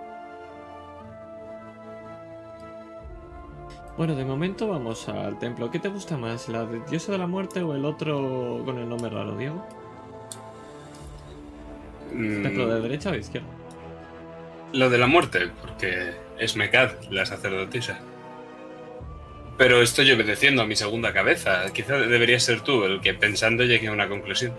Bueno, 3.97 4.15
de 4.15 4.23
momento 4.23 4.67
vamos 4.67 5.09
al 5.09 5.39
templo. 5.39 5.71
¿Qué 5.71 5.79
te 5.79 5.89
gusta 5.89 6.15
más? 6.15 6.47
¿La 6.47 6.63
de 6.65 6.79
diosa 6.91 7.11
de 7.11 7.17
la 7.17 7.25
muerte 7.25 7.63
o 7.63 7.73
el 7.73 7.85
otro 7.85 8.61
con 8.65 8.77
el 8.77 8.87
nombre 8.87 9.09
raro, 9.09 9.35
Diego? 9.35 9.65
Mm, 12.13 12.43
¿Templo 12.43 12.67
de 12.67 12.81
derecha 12.81 13.09
o 13.09 13.13
de 13.13 13.17
izquierda? 13.19 13.47
Lo 14.73 14.89
de 14.89 14.97
la 14.97 15.07
muerte, 15.07 15.49
porque 15.61 16.13
es 16.39 16.55
Mekad, 16.55 16.91
la 17.09 17.25
sacerdotisa. 17.25 17.99
Pero 19.57 19.81
estoy 19.81 20.11
obedeciendo 20.11 20.61
a 20.61 20.65
mi 20.65 20.75
segunda 20.75 21.13
cabeza. 21.13 21.71
Quizá 21.73 21.97
debería 21.97 22.39
ser 22.39 22.61
tú 22.61 22.83
el 22.85 23.01
que 23.01 23.13
pensando 23.13 23.63
llegue 23.63 23.89
a 23.89 23.91
una 23.91 24.07
conclusión. 24.07 24.53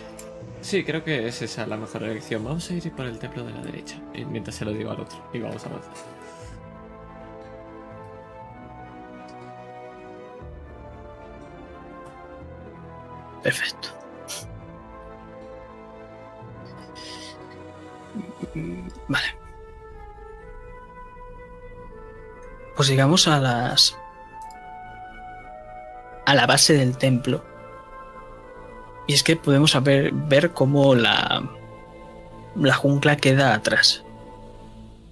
Sí, 0.61 0.85
creo 0.85 1.03
que 1.03 1.27
es 1.27 1.43
esa 1.43 1.67
la 1.67 1.77
mejor 1.77 2.05
elección. 2.05 2.45
Vamos 2.45 2.71
a 2.71 2.75
ir 2.75 2.93
por 2.93 3.07
el 3.07 3.19
templo 3.19 3.45
de 3.45 3.53
la 3.53 3.63
derecha. 3.63 3.97
Y 4.15 4.25
mientras 4.25 4.55
se 4.57 4.65
lo 4.65 4.73
digo 4.73 4.91
al 4.91 5.01
otro. 5.01 5.19
Y 5.33 5.39
vamos 5.41 5.65
a 5.65 5.71
avanzar. 5.71 5.93
Perfecto. 13.43 13.89
Vale. 19.09 19.42
Pues 22.77 22.89
llegamos 22.89 23.29
a 23.29 23.39
las. 23.41 23.97
a 26.27 26.35
la 26.35 26.47
base 26.47 26.75
del 26.75 26.97
templo. 26.97 27.45
Y 29.07 29.15
es 29.15 29.23
que 29.23 29.37
podemos 29.37 29.77
ver 29.83 30.53
cómo 30.53 30.95
la. 30.95 31.49
la 32.57 32.75
jungla 32.75 33.17
queda 33.17 33.55
atrás. 33.55 34.05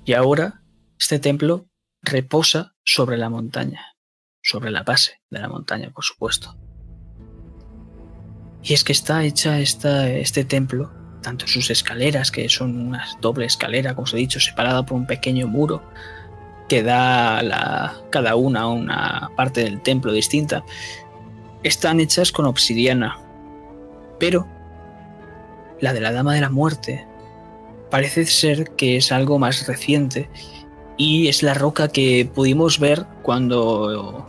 Y 0.04 0.14
ahora 0.14 0.62
este 0.98 1.18
templo 1.18 1.66
reposa 2.02 2.74
sobre 2.84 3.16
la 3.16 3.30
montaña. 3.30 3.94
Sobre 4.42 4.70
la 4.70 4.82
base 4.82 5.20
de 5.30 5.40
la 5.40 5.48
montaña, 5.48 5.90
por 5.90 6.04
supuesto. 6.04 6.56
Y 8.62 8.74
es 8.74 8.84
que 8.84 8.92
está 8.92 9.24
hecha 9.24 9.58
esta, 9.60 10.08
este 10.08 10.44
templo, 10.44 10.92
tanto 11.22 11.46
sus 11.46 11.70
escaleras, 11.70 12.30
que 12.30 12.48
son 12.48 12.88
una 12.88 13.06
doble 13.20 13.46
escalera, 13.46 13.94
como 13.94 14.04
os 14.04 14.14
he 14.14 14.18
dicho, 14.18 14.40
separada 14.40 14.84
por 14.84 14.98
un 14.98 15.06
pequeño 15.06 15.46
muro, 15.46 15.82
que 16.70 16.84
da 16.84 17.42
la, 17.42 17.96
cada 18.10 18.36
una 18.36 18.68
una 18.68 19.32
parte 19.34 19.64
del 19.64 19.80
templo 19.80 20.12
distinta, 20.12 20.64
están 21.64 21.98
hechas 21.98 22.30
con 22.30 22.46
obsidiana. 22.46 23.18
Pero 24.20 24.46
la 25.80 25.92
de 25.92 26.00
la 26.00 26.12
Dama 26.12 26.32
de 26.32 26.42
la 26.42 26.48
Muerte 26.48 27.08
parece 27.90 28.24
ser 28.24 28.70
que 28.76 28.96
es 28.96 29.10
algo 29.10 29.40
más 29.40 29.66
reciente 29.66 30.30
Y 30.96 31.26
es 31.26 31.42
la 31.42 31.54
roca 31.54 31.88
que 31.88 32.30
pudimos 32.32 32.78
ver 32.78 33.04
cuando. 33.22 34.28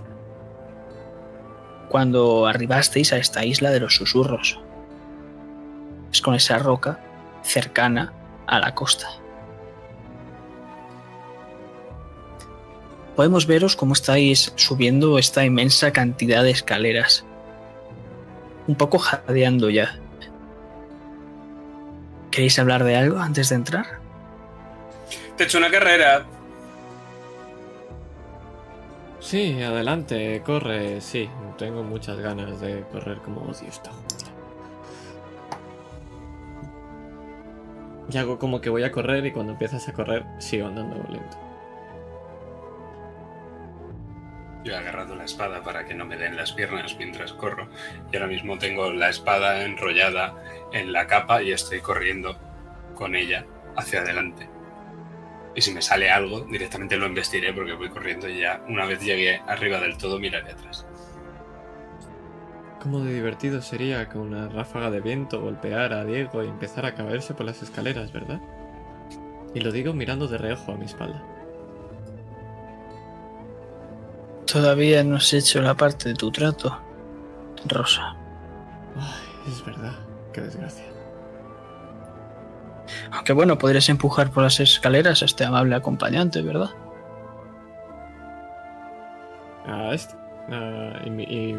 cuando 1.89 2.47
arribasteis 2.47 3.13
a 3.13 3.17
esta 3.17 3.45
isla 3.45 3.69
de 3.69 3.81
los 3.81 3.95
susurros. 3.95 4.59
Es 6.11 6.21
con 6.21 6.33
esa 6.33 6.57
roca 6.57 6.99
cercana 7.43 8.13
a 8.47 8.57
la 8.57 8.73
costa. 8.73 9.20
Podemos 13.15 13.45
veros 13.45 13.75
cómo 13.75 13.93
estáis 13.93 14.53
subiendo 14.55 15.17
esta 15.17 15.43
inmensa 15.45 15.91
cantidad 15.91 16.43
de 16.43 16.51
escaleras. 16.51 17.25
Un 18.67 18.75
poco 18.75 18.99
jadeando 18.99 19.69
ya. 19.69 19.99
¿Queréis 22.31 22.57
hablar 22.59 22.83
de 22.83 22.95
algo 22.95 23.19
antes 23.19 23.49
de 23.49 23.55
entrar? 23.55 23.99
Te 25.35 25.43
he 25.43 25.45
hecho 25.45 25.57
una 25.57 25.69
carrera. 25.69 26.25
Sí, 29.19 29.61
adelante, 29.61 30.41
corre, 30.45 31.01
sí. 31.01 31.29
Tengo 31.57 31.83
muchas 31.83 32.17
ganas 32.19 32.59
de 32.61 32.83
correr 32.91 33.17
como 33.19 33.41
odio 33.41 33.67
esta. 33.67 33.91
Y 38.11 38.17
hago 38.17 38.39
como 38.39 38.61
que 38.61 38.69
voy 38.69 38.83
a 38.83 38.91
correr 38.91 39.25
y 39.25 39.31
cuando 39.31 39.53
empiezas 39.53 39.87
a 39.87 39.93
correr 39.93 40.25
sigo 40.39 40.67
andando 40.67 40.95
lento. 41.09 41.50
Yo 44.63 44.73
he 44.73 44.77
agarrado 44.77 45.15
la 45.15 45.25
espada 45.25 45.63
para 45.63 45.85
que 45.85 45.95
no 45.95 46.05
me 46.05 46.17
den 46.17 46.35
las 46.35 46.51
piernas 46.51 46.95
mientras 46.97 47.33
corro. 47.33 47.67
Y 48.11 48.15
ahora 48.15 48.27
mismo 48.27 48.57
tengo 48.57 48.91
la 48.91 49.09
espada 49.09 49.63
enrollada 49.63 50.35
en 50.71 50.93
la 50.93 51.07
capa 51.07 51.41
y 51.41 51.51
estoy 51.51 51.79
corriendo 51.79 52.37
con 52.93 53.15
ella 53.15 53.45
hacia 53.75 54.01
adelante. 54.01 54.49
Y 55.55 55.61
si 55.61 55.73
me 55.73 55.81
sale 55.81 56.09
algo, 56.09 56.41
directamente 56.41 56.97
lo 56.97 57.07
investiré 57.07 57.53
porque 57.53 57.73
voy 57.73 57.89
corriendo 57.89 58.29
y 58.29 58.39
ya 58.39 58.63
una 58.67 58.85
vez 58.85 59.01
llegué 59.01 59.41
arriba 59.47 59.79
del 59.79 59.97
todo 59.97 60.19
miraré 60.19 60.51
atrás. 60.51 60.85
Cómo 62.81 63.01
de 63.01 63.13
divertido 63.13 63.61
sería 63.61 64.09
que 64.09 64.17
una 64.17 64.47
ráfaga 64.47 64.89
de 64.89 65.01
viento 65.01 65.41
golpeara 65.41 65.99
a 65.99 66.05
Diego 66.05 66.43
y 66.43 66.47
empezara 66.47 66.89
a 66.89 66.95
caerse 66.95 67.33
por 67.33 67.45
las 67.45 67.61
escaleras, 67.61 68.11
¿verdad? 68.11 68.41
Y 69.53 69.59
lo 69.59 69.71
digo 69.71 69.93
mirando 69.93 70.27
de 70.27 70.37
reojo 70.37 70.71
a 70.71 70.77
mi 70.77 70.85
espalda. 70.85 71.21
Todavía 74.51 75.01
no 75.03 75.15
has 75.15 75.31
hecho 75.31 75.61
la 75.61 75.75
parte 75.75 76.09
de 76.09 76.15
tu 76.15 76.29
trato, 76.29 76.77
Rosa. 77.65 78.15
Ay, 78.97 79.51
es 79.51 79.65
verdad, 79.65 79.93
qué 80.33 80.41
desgracia. 80.41 80.83
Aunque 83.11 83.31
bueno, 83.31 83.57
podrías 83.57 83.87
empujar 83.87 84.29
por 84.31 84.43
las 84.43 84.59
escaleras 84.59 85.21
a 85.21 85.25
este 85.25 85.45
amable 85.45 85.75
acompañante, 85.75 86.41
¿verdad? 86.41 86.71
A 89.65 89.93
este. 89.93 90.15
Y, 91.05 91.55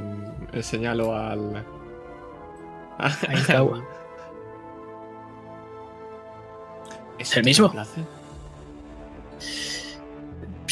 y 0.52 0.62
señalo 0.62 1.16
al. 1.16 1.64
A 2.98 3.34
Ikawa. 3.34 3.82
¿Es 7.18 7.36
¿El 7.36 7.44
mismo? 7.44 7.72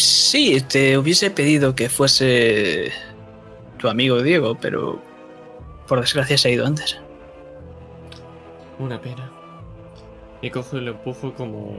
Sí, 0.01 0.63
te 0.63 0.97
hubiese 0.97 1.31
pedido 1.31 1.75
que 1.75 1.91
fuese 1.91 2.91
tu 3.77 3.87
amigo 3.87 4.23
Diego, 4.23 4.57
pero 4.59 4.99
por 5.87 6.01
desgracia 6.01 6.39
se 6.39 6.49
ha 6.49 6.53
ido 6.53 6.67
antes. 6.67 6.99
Una 8.79 8.99
pena. 8.99 9.31
Y 10.41 10.49
cojo 10.49 10.79
y 10.79 10.81
lo 10.81 10.93
empujo 10.93 11.35
como. 11.35 11.77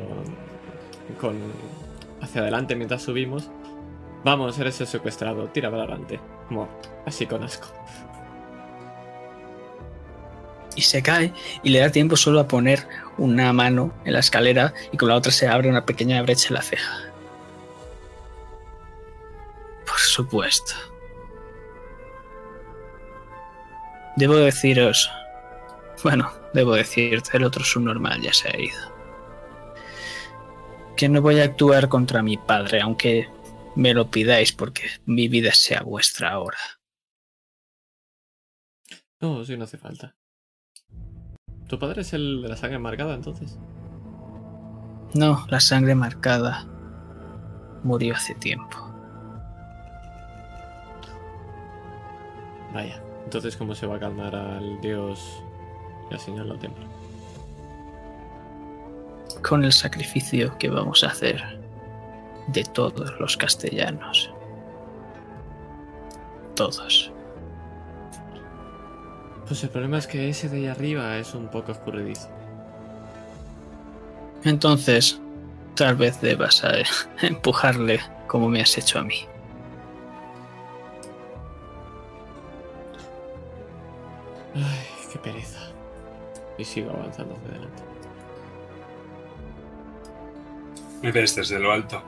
con. 1.19 1.35
hacia 2.21 2.41
adelante 2.41 2.75
mientras 2.75 3.01
subimos. 3.01 3.49
Vamos, 4.23 4.59
eres 4.59 4.79
el 4.81 4.87
secuestrado, 4.87 5.47
tira 5.47 5.71
para 5.71 5.85
adelante. 5.85 6.19
Como 6.47 6.69
así 7.07 7.25
con 7.25 7.43
asco. 7.43 7.69
Y 10.75 10.83
se 10.83 11.01
cae 11.01 11.33
y 11.63 11.71
le 11.71 11.79
da 11.79 11.89
tiempo 11.89 12.15
solo 12.15 12.39
a 12.39 12.47
poner 12.47 12.87
una 13.17 13.51
mano 13.51 13.91
en 14.05 14.13
la 14.13 14.19
escalera 14.19 14.75
y 14.91 14.97
con 14.97 15.09
la 15.09 15.15
otra 15.15 15.31
se 15.31 15.47
abre 15.47 15.69
una 15.69 15.87
pequeña 15.87 16.21
brecha 16.21 16.49
en 16.49 16.53
la 16.53 16.61
ceja. 16.61 17.10
Por 19.91 19.99
supuesto. 19.99 20.73
Debo 24.15 24.35
deciros... 24.35 25.11
Bueno, 26.01 26.31
debo 26.53 26.75
decirte, 26.75 27.35
el 27.35 27.43
otro 27.43 27.65
subnormal 27.65 28.21
ya 28.21 28.31
se 28.31 28.47
ha 28.47 28.57
ido. 28.57 28.79
Que 30.95 31.09
no 31.09 31.21
voy 31.21 31.41
a 31.41 31.43
actuar 31.43 31.89
contra 31.89 32.23
mi 32.23 32.37
padre, 32.37 32.79
aunque 32.79 33.29
me 33.75 33.93
lo 33.93 34.09
pidáis 34.09 34.53
porque 34.53 34.83
mi 35.05 35.27
vida 35.27 35.51
sea 35.51 35.83
vuestra 35.83 36.31
ahora. 36.31 36.57
No, 39.19 39.43
sí, 39.43 39.57
no 39.57 39.65
hace 39.65 39.77
falta. 39.77 40.15
¿Tu 41.67 41.77
padre 41.77 42.01
es 42.01 42.13
el 42.13 42.41
de 42.41 42.47
la 42.47 42.55
sangre 42.55 42.79
marcada 42.79 43.13
entonces? 43.13 43.59
No, 45.13 45.45
la 45.49 45.59
sangre 45.59 45.95
marcada 45.95 46.65
murió 47.83 48.15
hace 48.15 48.33
tiempo. 48.35 48.90
Vaya. 52.73 53.01
Entonces, 53.23 53.55
¿cómo 53.55 53.75
se 53.75 53.85
va 53.85 53.95
a 53.95 53.99
calmar 53.99 54.35
al 54.35 54.79
dios 54.81 55.43
y 56.09 56.13
al 56.13 56.19
señor 56.19 56.47
del 56.47 56.59
templo? 56.59 56.85
Con 59.41 59.63
el 59.63 59.73
sacrificio 59.73 60.57
que 60.57 60.69
vamos 60.69 61.03
a 61.03 61.07
hacer 61.07 61.41
de 62.47 62.63
todos 62.63 63.19
los 63.19 63.37
castellanos. 63.37 64.31
Todos. 66.55 67.11
Pues 69.47 69.63
el 69.63 69.69
problema 69.69 69.97
es 69.97 70.07
que 70.07 70.29
ese 70.29 70.49
de 70.49 70.57
ahí 70.57 70.67
arriba 70.67 71.17
es 71.17 71.33
un 71.33 71.49
poco 71.49 71.71
escurridizo. 71.71 72.29
Entonces, 74.43 75.19
tal 75.75 75.95
vez 75.95 76.21
debas 76.21 76.63
a 76.63 76.71
empujarle 77.21 77.99
como 78.27 78.49
me 78.49 78.61
has 78.61 78.77
hecho 78.77 78.99
a 78.99 79.03
mí. 79.03 79.25
Pereza. 85.23 85.59
Y 86.57 86.65
sigo 86.65 86.91
avanzando 86.91 87.35
hacia 87.35 87.49
adelante. 87.49 87.83
Me 91.01 91.11
ves 91.11 91.35
desde 91.35 91.59
lo 91.59 91.71
alto. 91.71 92.01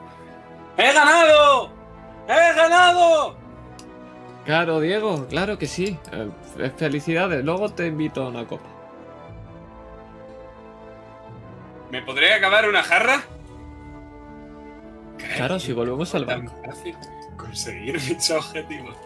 ¡He 0.76 0.92
ganado! 0.92 1.70
¡He 2.28 2.54
ganado! 2.54 3.36
Claro, 4.44 4.80
Diego, 4.80 5.26
claro 5.28 5.58
que 5.58 5.66
sí. 5.66 5.98
Eh, 6.12 6.70
felicidades, 6.76 7.44
luego 7.44 7.70
te 7.70 7.86
invito 7.86 8.22
a 8.24 8.28
una 8.28 8.46
copa. 8.46 8.68
¿Me 11.90 12.02
podré 12.02 12.34
acabar 12.34 12.68
una 12.68 12.82
jarra? 12.82 13.22
Claro, 15.36 15.58
si 15.58 15.72
volvemos 15.72 16.14
al 16.14 16.26
Tan 16.26 16.44
banco. 16.46 16.60
fácil 16.66 16.94
conseguir 17.36 17.94
mis 17.94 18.30
objetivos. 18.30 18.96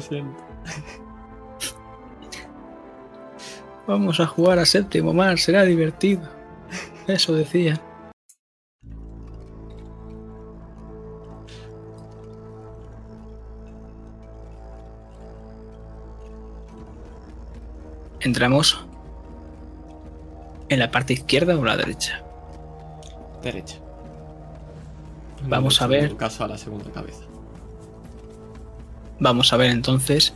Vamos 3.86 4.18
a 4.18 4.26
jugar 4.26 4.58
a 4.58 4.64
séptimo 4.64 5.12
mar, 5.12 5.38
será 5.38 5.64
divertido. 5.64 6.22
Eso 7.06 7.34
decía. 7.34 7.80
Entramos 18.20 18.86
en 20.70 20.78
la 20.78 20.90
parte 20.90 21.12
izquierda 21.12 21.58
o 21.58 21.64
la 21.64 21.76
derecha. 21.76 22.22
Derecha. 23.42 23.76
Vamos, 25.46 25.82
a 25.82 25.86
ver. 25.86 26.04
En 26.04 26.16
caso 26.16 26.42
a 26.42 26.48
la 26.48 26.56
segunda 26.56 26.90
cabeza. 26.90 27.24
Vamos 29.24 29.54
a 29.54 29.56
ver 29.56 29.70
entonces 29.70 30.34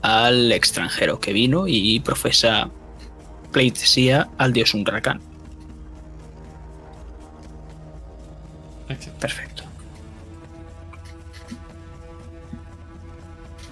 al 0.00 0.52
extranjero 0.52 1.18
que 1.18 1.32
vino 1.32 1.66
y 1.66 1.98
profesa 1.98 2.70
pleitesía 3.50 4.28
al 4.38 4.52
dios 4.52 4.72
Unrakan. 4.72 5.20
Perfecto. 9.18 9.64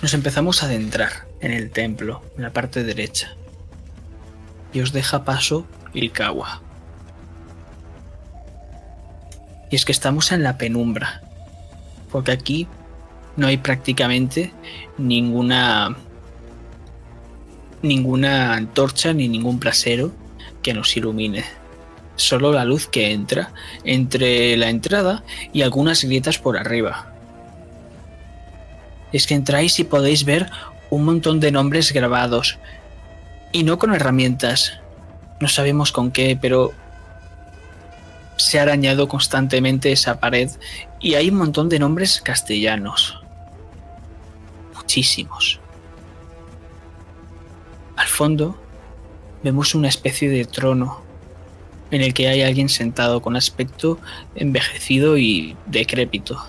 Nos 0.03 0.13
empezamos 0.13 0.65
a 0.65 0.67
adentrar 0.67 1.29
en 1.41 1.53
el 1.53 1.71
templo, 1.71 2.25
en 2.37 2.43
la 2.43 2.53
parte 2.53 2.83
derecha. 2.83 3.37
Y 4.73 4.81
os 4.81 4.93
deja 4.93 5.23
paso 5.23 5.69
Ilkawa. 5.95 6.63
Y 9.71 9.77
es 9.77 9.85
que 9.85 9.93
estamos 9.93 10.33
en 10.33 10.43
la 10.43 10.59
penumbra. 10.59 11.23
Porque 12.11 12.33
aquí 12.33 12.67
no 13.37 13.47
hay 13.47 13.57
prácticamente 13.57 14.53
ninguna 14.99 15.97
ninguna 17.83 18.55
antorcha 18.55 19.13
ni 19.13 19.29
ningún 19.29 19.59
brasero 19.59 20.13
que 20.63 20.75
nos 20.75 20.97
ilumine. 20.97 21.45
Solo 22.15 22.53
la 22.53 22.65
luz 22.65 22.87
que 22.87 23.13
entra 23.13 23.53
entre 23.85 24.57
la 24.57 24.69
entrada 24.69 25.25
y 25.53 25.63
algunas 25.63 26.05
grietas 26.05 26.39
por 26.39 26.57
arriba. 26.57 27.13
Es 29.13 29.27
que 29.27 29.35
entráis 29.35 29.79
y 29.81 29.85
podéis 29.85 30.25
ver 30.25 30.51
un 30.91 31.05
montón 31.05 31.41
de 31.41 31.51
nombres 31.51 31.93
grabados. 31.93 32.59
Y 33.51 33.65
no 33.65 33.79
con 33.79 33.95
herramientas. 33.95 34.79
No 35.41 35.49
sabemos 35.49 35.91
con 35.91 36.13
qué, 36.13 36.39
pero 36.41 36.73
se 38.37 38.59
ha 38.59 38.63
arañado 38.63 39.09
constantemente 39.09 39.93
esa 39.93 40.21
pared 40.21 40.51
y 41.01 41.15
hay 41.15 41.31
un 41.31 41.37
montón 41.37 41.69
de 41.69 41.79
nombres 41.79 42.21
castellanos. 42.23 43.22
Al 47.97 48.09
fondo 48.09 48.57
vemos 49.43 49.75
una 49.75 49.89
especie 49.89 50.29
de 50.29 50.45
trono 50.45 51.01
en 51.91 52.03
el 52.03 52.15
que 52.15 52.29
hay 52.29 52.43
alguien 52.43 52.69
sentado 52.69 53.23
con 53.23 53.37
aspecto 53.37 53.99
envejecido 54.35 55.17
y 55.19 55.57
decrépito. 55.67 56.43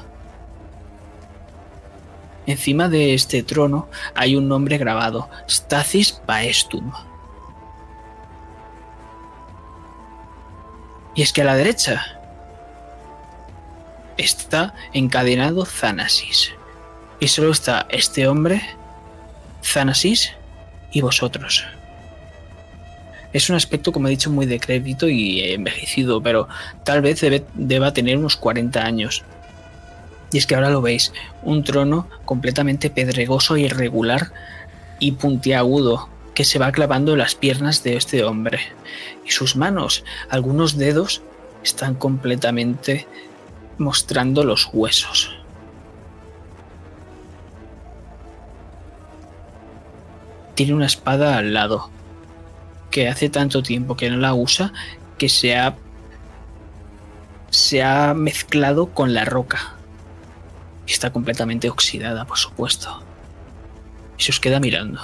Encima 2.46 2.90
de 2.90 3.14
este 3.14 3.44
trono 3.44 3.88
hay 4.16 4.36
un 4.36 4.48
nombre 4.48 4.78
grabado, 4.78 5.30
Stasis 5.48 6.12
Paestum. 6.12 6.92
Y 11.16 11.22
es 11.22 11.32
que 11.32 11.42
a 11.42 11.46
la 11.46 11.56
derecha 11.56 12.20
está 14.18 14.74
encadenado 14.94 15.66
Thanasis. 15.66 16.54
Y 17.24 17.30
solo 17.30 17.52
está 17.52 17.88
este 17.90 18.28
hombre, 18.28 18.62
Thanasis 19.74 20.34
y 20.92 21.00
vosotros. 21.00 21.64
Es 23.32 23.50
un 23.50 23.56
aspecto, 23.56 23.94
como 23.94 24.08
he 24.08 24.12
dicho, 24.12 24.30
muy 24.30 24.46
decrépito 24.46 25.08
y 25.08 25.40
envejecido, 25.40 26.22
pero 26.22 26.50
tal 26.84 27.02
vez 27.02 27.22
deba 27.54 27.94
tener 27.94 28.18
unos 28.18 28.36
40 28.36 28.84
años. 28.84 29.24
Y 30.34 30.38
es 30.38 30.46
que 30.46 30.56
ahora 30.56 30.70
lo 30.70 30.82
veis, 30.82 31.14
un 31.44 31.64
trono 31.64 32.10
completamente 32.26 32.90
pedregoso, 32.90 33.56
irregular 33.56 34.34
y 35.00 35.14
puntiagudo 35.14 36.10
que 36.34 36.44
se 36.44 36.60
va 36.60 36.74
clavando 36.74 37.14
en 37.14 37.20
las 37.20 37.36
piernas 37.36 37.84
de 37.84 37.96
este 37.96 38.26
hombre. 38.26 38.60
Y 39.26 39.32
sus 39.32 39.56
manos, 39.56 40.04
algunos 40.30 40.78
dedos, 40.78 41.22
están 41.64 41.96
completamente 41.96 43.08
mostrando 43.78 44.44
los 44.44 44.70
huesos. 44.74 45.38
Tiene 50.56 50.74
una 50.74 50.86
espada 50.86 51.38
al 51.38 51.54
lado, 51.54 51.90
que 52.92 53.10
hace 53.10 53.30
tanto 53.30 53.64
tiempo 53.64 53.96
que 53.96 54.10
no 54.10 54.18
la 54.18 54.34
usa 54.34 54.72
que 55.18 55.30
se 55.30 55.56
ha 55.58 55.76
se 57.50 57.84
ha 57.84 58.14
mezclado 58.16 58.88
con 58.94 59.14
la 59.14 59.26
roca. 59.26 59.76
Está 60.88 61.12
completamente 61.14 61.70
oxidada, 61.70 62.26
por 62.26 62.38
supuesto. 62.38 63.04
Y 64.18 64.24
se 64.24 64.32
os 64.32 64.40
queda 64.40 64.60
mirando. 64.60 65.00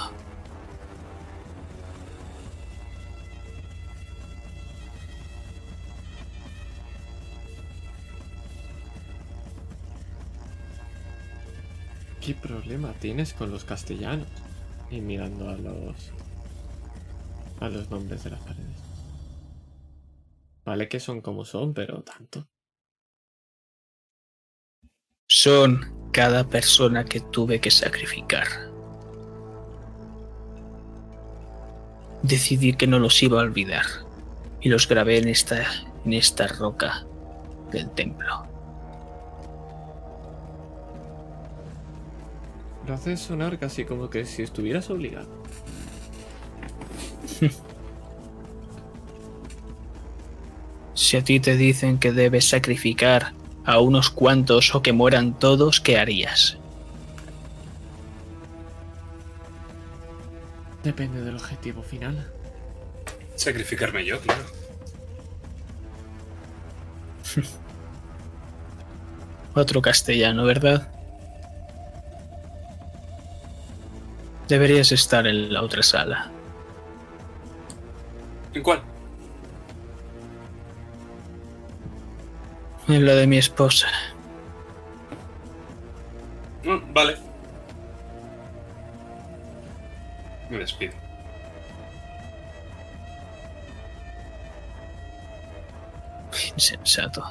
¿Qué 12.20 12.34
problema 12.34 12.92
tienes 13.00 13.32
con 13.32 13.50
los 13.50 13.64
castellanos? 13.64 14.28
Y 14.90 15.00
mirando 15.00 15.48
a 15.48 15.56
los. 15.56 16.10
a 17.60 17.68
los 17.68 17.90
nombres 17.90 18.24
de 18.24 18.30
las 18.30 18.40
paredes. 18.40 18.76
Vale 20.64 20.88
que 20.88 21.00
son 21.00 21.20
como 21.20 21.44
son, 21.44 21.72
pero 21.74 22.02
tanto. 22.02 22.48
Son 25.28 26.10
cada 26.12 26.48
persona 26.48 27.04
que 27.04 27.20
tuve 27.20 27.60
que 27.60 27.70
sacrificar. 27.70 28.46
Decidí 32.22 32.74
que 32.74 32.86
no 32.86 32.98
los 32.98 33.22
iba 33.22 33.40
a 33.40 33.44
olvidar 33.44 33.86
y 34.60 34.68
los 34.68 34.88
grabé 34.88 35.18
en 35.18 35.28
esta, 35.28 35.64
en 36.04 36.12
esta 36.12 36.46
roca 36.48 37.06
del 37.72 37.90
templo. 37.90 38.49
Lo 42.90 42.96
haces 42.96 43.20
sonar 43.20 43.56
casi 43.56 43.84
como 43.84 44.10
que 44.10 44.24
si 44.24 44.42
estuvieras 44.42 44.90
obligado. 44.90 45.28
Si 50.94 51.16
a 51.16 51.22
ti 51.22 51.38
te 51.38 51.56
dicen 51.56 52.00
que 52.00 52.10
debes 52.10 52.48
sacrificar 52.48 53.32
a 53.64 53.78
unos 53.78 54.10
cuantos 54.10 54.74
o 54.74 54.82
que 54.82 54.92
mueran 54.92 55.38
todos, 55.38 55.80
¿qué 55.80 55.98
harías? 55.98 56.58
Depende 60.82 61.22
del 61.22 61.36
objetivo 61.36 61.84
final. 61.84 62.28
Sacrificarme 63.36 64.04
yo, 64.04 64.18
claro. 64.18 64.42
Otro 69.54 69.80
castellano, 69.80 70.44
¿verdad? 70.44 70.99
Deberías 74.50 74.90
estar 74.90 75.28
en 75.28 75.52
la 75.52 75.62
otra 75.62 75.80
sala. 75.80 76.28
¿En 78.52 78.64
cuál? 78.64 78.82
En 82.88 83.06
la 83.06 83.12
de 83.12 83.28
mi 83.28 83.38
esposa. 83.38 83.86
Mm, 86.64 86.92
vale. 86.92 87.16
Me 90.50 90.58
despido. 90.58 90.94
Insensato. 96.54 97.22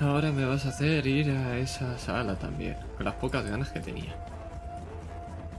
Ahora 0.00 0.30
me 0.32 0.44
vas 0.44 0.66
a 0.66 0.68
hacer 0.68 1.06
ir 1.06 1.30
a 1.30 1.56
esa 1.56 1.96
sala 1.96 2.34
también, 2.34 2.76
con 2.98 3.06
las 3.06 3.14
pocas 3.14 3.46
ganas 3.46 3.70
que 3.70 3.80
tenía. 3.80 4.14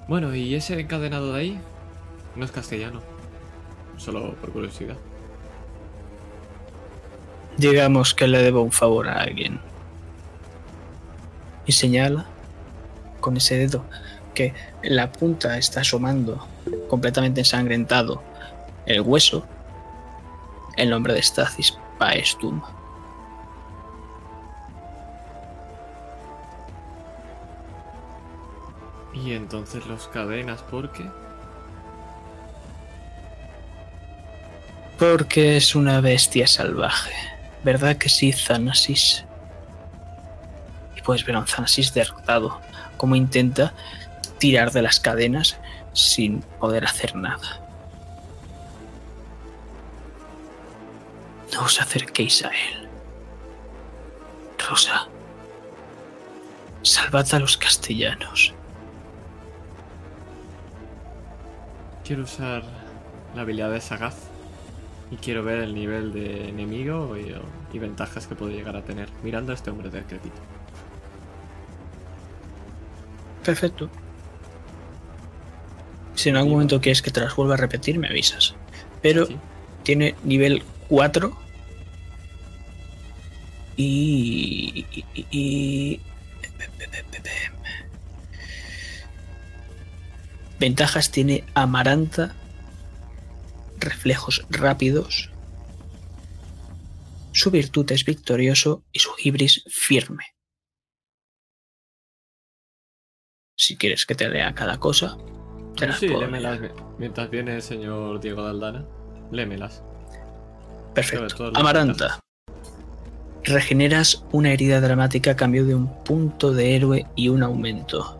Bueno, 0.10 0.34
¿y 0.34 0.56
ese 0.56 0.80
encadenado 0.80 1.34
de 1.34 1.40
ahí? 1.40 1.60
No 2.36 2.44
es 2.44 2.52
castellano. 2.52 3.00
Solo 3.96 4.34
por 4.34 4.52
curiosidad. 4.52 4.98
Digamos 7.58 8.16
que 8.16 8.28
le 8.28 8.42
debo 8.42 8.64
un 8.64 8.72
favor 8.72 9.08
a 9.08 9.22
alguien. 9.22 9.60
Y 11.68 11.74
señala 11.74 12.26
con 13.20 13.38
ese 13.38 13.60
dedo 13.60 13.86
que 14.34 14.56
la 14.82 15.12
punta 15.12 15.60
está 15.60 15.82
asomando 15.82 16.44
completamente 16.88 17.42
ensangrentado 17.42 18.24
el 18.88 19.02
hueso, 19.02 19.46
el 20.76 20.90
nombre 20.90 21.14
de 21.14 21.22
Stasis 21.22 21.78
Paestum. 22.00 22.64
Entonces 29.50 29.84
los 29.88 30.08
cadenas, 30.10 30.62
¿por 30.62 30.92
qué? 30.92 31.10
Porque 35.00 35.58
es 35.58 35.74
una 35.74 36.02
bestia 36.02 36.46
salvaje. 36.46 37.16
¿Verdad 37.64 37.98
que 37.98 38.10
sí, 38.10 38.32
Thanasis? 38.32 39.26
Y 40.96 41.02
puedes 41.02 41.26
ver 41.26 41.36
a 41.36 41.40
un 41.40 41.46
Thanasis 41.46 41.96
derrotado, 41.96 42.62
como 42.96 43.16
intenta 43.16 43.74
tirar 44.38 44.72
de 44.72 44.84
las 44.84 45.00
cadenas 45.00 45.58
sin 45.94 46.42
poder 46.60 46.86
hacer 46.86 47.16
nada. 47.16 47.60
No 51.54 51.64
os 51.64 51.82
acerquéis 51.82 52.46
a 52.46 52.50
él. 52.50 52.88
Rosa, 54.70 55.08
salvad 56.84 57.34
a 57.34 57.40
los 57.40 57.58
castellanos. 57.58 58.54
Quiero 62.10 62.24
usar 62.24 62.64
la 63.36 63.44
habilidad 63.44 63.70
de 63.70 63.80
Sagaz. 63.82 64.16
Y 65.12 65.18
quiero 65.18 65.44
ver 65.44 65.60
el 65.60 65.76
nivel 65.76 66.12
de 66.12 66.50
enemigo 66.50 67.16
y, 67.16 67.36
y 67.72 67.78
ventajas 67.78 68.26
que 68.26 68.34
puedo 68.34 68.52
llegar 68.52 68.76
a 68.76 68.82
tener 68.84 69.10
mirando 69.24 69.52
a 69.52 69.56
este 69.56 69.70
hombre 69.70 69.92
decrépito. 69.92 70.36
Perfecto. 73.46 73.92
Si 76.16 76.30
en 76.30 76.38
algún 76.38 76.54
momento 76.54 76.82
quieres 76.82 77.04
que 77.04 77.12
te 77.12 77.20
las 77.22 77.36
vuelva 77.36 77.54
a 77.54 77.58
repetir, 77.58 78.00
me 78.00 78.08
avisas. 78.08 78.56
Pero 79.04 79.28
Sí. 79.28 79.38
tiene 79.84 80.16
nivel 80.24 80.64
4 80.88 81.38
y, 83.78 84.84
y- 85.14 85.26
y 85.30 86.02
Ventajas 90.60 91.12
tiene 91.12 91.44
Amaranta, 91.54 92.36
reflejos 93.78 94.46
rápidos, 94.50 95.30
su 97.32 97.50
virtud 97.52 97.90
es 97.92 98.04
victorioso 98.04 98.84
y 98.92 99.00
su 99.00 99.12
hibris 99.18 99.64
firme. 99.70 100.26
Si 103.58 103.78
quieres 103.78 104.06
que 104.06 104.16
te 104.16 104.28
lea 104.30 104.54
cada 104.54 104.80
cosa, 104.80 105.18
te 105.76 105.88
las 105.88 106.00
Sí, 106.00 106.08
puedo 106.08 106.22
lémelas 106.22 106.60
leer. 106.60 106.74
mi- 106.74 106.82
mientras 106.98 107.30
viene 107.30 107.56
el 107.56 107.62
señor 107.62 108.20
Diego 108.20 108.44
de 108.44 108.50
Aldana. 108.50 108.86
Lémelas. 109.32 109.84
Perfecto. 110.96 111.52
Amaranta. 111.56 112.20
Regeneras 113.44 114.26
una 114.32 114.52
herida 114.52 114.82
dramática 114.82 115.32
a 115.32 115.36
cambio 115.36 115.66
de 115.66 115.76
un 115.76 116.04
punto 116.04 116.52
de 116.54 116.76
héroe 116.76 117.06
y 117.16 117.30
un 117.30 117.44
aumento. 117.44 118.16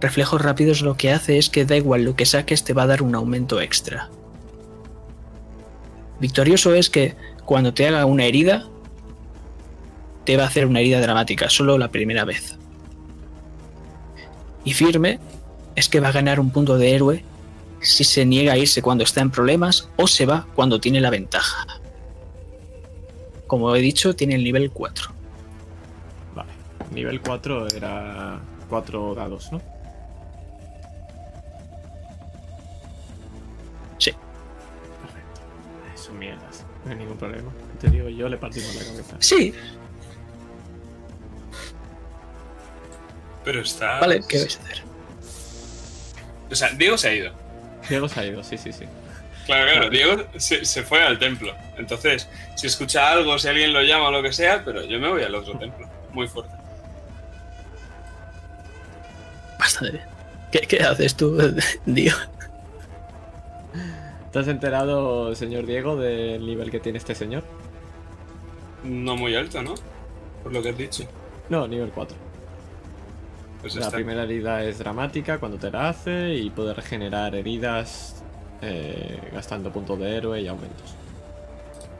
Reflejos 0.00 0.40
rápidos 0.40 0.82
lo 0.82 0.96
que 0.96 1.10
hace 1.10 1.38
es 1.38 1.50
que 1.50 1.64
da 1.64 1.76
igual 1.76 2.04
lo 2.04 2.14
que 2.14 2.26
saques 2.26 2.62
te 2.62 2.72
va 2.72 2.82
a 2.82 2.86
dar 2.86 3.02
un 3.02 3.14
aumento 3.14 3.60
extra. 3.60 4.10
Victorioso 6.20 6.74
es 6.74 6.88
que 6.88 7.16
cuando 7.44 7.74
te 7.74 7.86
haga 7.86 8.04
una 8.06 8.24
herida, 8.24 8.66
te 10.24 10.36
va 10.36 10.44
a 10.44 10.46
hacer 10.46 10.66
una 10.66 10.80
herida 10.80 11.00
dramática, 11.00 11.48
solo 11.48 11.78
la 11.78 11.88
primera 11.88 12.24
vez. 12.24 12.56
Y 14.64 14.74
firme 14.74 15.18
es 15.74 15.88
que 15.88 16.00
va 16.00 16.08
a 16.08 16.12
ganar 16.12 16.38
un 16.38 16.50
punto 16.50 16.76
de 16.76 16.94
héroe 16.94 17.24
si 17.80 18.04
se 18.04 18.26
niega 18.26 18.52
a 18.52 18.58
irse 18.58 18.82
cuando 18.82 19.04
está 19.04 19.20
en 19.20 19.30
problemas 19.30 19.88
o 19.96 20.06
se 20.06 20.26
va 20.26 20.46
cuando 20.54 20.80
tiene 20.80 21.00
la 21.00 21.10
ventaja. 21.10 21.66
Como 23.46 23.74
he 23.74 23.80
dicho, 23.80 24.14
tiene 24.14 24.34
el 24.34 24.44
nivel 24.44 24.70
4. 24.70 25.10
Vale. 26.34 26.50
Nivel 26.92 27.20
4 27.20 27.68
era 27.68 28.40
4 28.68 29.14
dados, 29.14 29.50
¿no? 29.52 29.77
No 36.88 36.92
hay 36.94 37.00
ningún 37.00 37.18
problema. 37.18 37.52
Te 37.78 37.88
digo 37.90 38.08
yo, 38.08 38.30
le 38.30 38.38
partimos 38.38 38.74
la 38.74 38.82
cabeza. 38.82 39.16
Sí, 39.18 39.52
Pero 43.44 43.60
está. 43.60 44.00
vale, 44.00 44.22
¿qué 44.26 44.38
vais 44.38 44.56
a 44.56 44.62
hacer? 44.62 44.82
O 46.50 46.54
sea, 46.54 46.70
Diego 46.70 46.96
se 46.96 47.08
ha 47.08 47.14
ido. 47.14 47.32
Diego 47.90 48.08
se 48.08 48.20
ha 48.20 48.24
ido, 48.24 48.42
sí, 48.42 48.56
sí, 48.56 48.72
sí. 48.72 48.84
Claro, 49.44 49.70
claro, 49.70 49.90
Diego 49.90 50.24
se, 50.38 50.64
se 50.64 50.82
fue 50.82 51.02
al 51.02 51.18
templo. 51.18 51.54
Entonces, 51.76 52.26
si 52.56 52.66
escucha 52.66 53.10
algo, 53.10 53.38
si 53.38 53.48
alguien 53.48 53.74
lo 53.74 53.82
llama 53.82 54.08
o 54.08 54.10
lo 54.10 54.22
que 54.22 54.32
sea, 54.32 54.64
pero 54.64 54.82
yo 54.84 54.98
me 54.98 55.08
voy 55.08 55.22
al 55.22 55.34
otro 55.34 55.58
templo. 55.58 55.86
Muy 56.12 56.26
fuerte. 56.26 56.52
Bastante 59.58 59.92
bien. 59.92 60.04
¿Qué, 60.52 60.60
qué 60.60 60.82
haces 60.82 61.14
tú, 61.14 61.36
Dio? 61.86 62.14
¿Te 64.32 64.38
has 64.40 64.48
enterado, 64.48 65.34
señor 65.34 65.64
Diego, 65.66 65.96
del 65.96 66.44
nivel 66.44 66.70
que 66.70 66.80
tiene 66.80 66.98
este 66.98 67.14
señor? 67.14 67.44
No 68.84 69.16
muy 69.16 69.34
alto, 69.34 69.62
¿no? 69.62 69.74
Por 70.42 70.52
lo 70.52 70.62
que 70.62 70.70
has 70.70 70.76
dicho. 70.78 71.04
No, 71.48 71.66
nivel 71.66 71.90
4. 71.90 72.16
Pues 73.62 73.74
La 73.74 73.82
está. 73.86 73.96
primera 73.96 74.22
herida 74.22 74.62
es 74.62 74.78
dramática 74.78 75.38
cuando 75.38 75.58
te 75.58 75.70
la 75.70 75.88
hace 75.88 76.34
y 76.34 76.50
puede 76.50 76.74
regenerar 76.74 77.34
heridas 77.34 78.22
eh, 78.62 79.18
gastando 79.32 79.72
puntos 79.72 79.98
de 79.98 80.16
héroe 80.16 80.40
y 80.42 80.46
aumentos. 80.46 80.94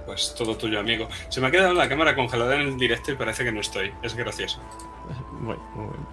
Pues 0.06 0.34
todo 0.36 0.56
tuyo, 0.56 0.78
amigo. 0.80 1.08
Se 1.28 1.40
me 1.40 1.48
ha 1.48 1.50
quedado 1.50 1.74
la 1.74 1.88
cámara 1.88 2.14
congelada 2.14 2.54
en 2.54 2.60
el 2.62 2.76
directo 2.78 3.10
y 3.12 3.16
parece 3.16 3.42
que 3.44 3.52
no 3.52 3.60
estoy. 3.60 3.90
Es 4.02 4.14
gracioso. 4.14 4.60
Bueno, 5.40 5.62
un 5.76 5.80
momento. 5.82 6.08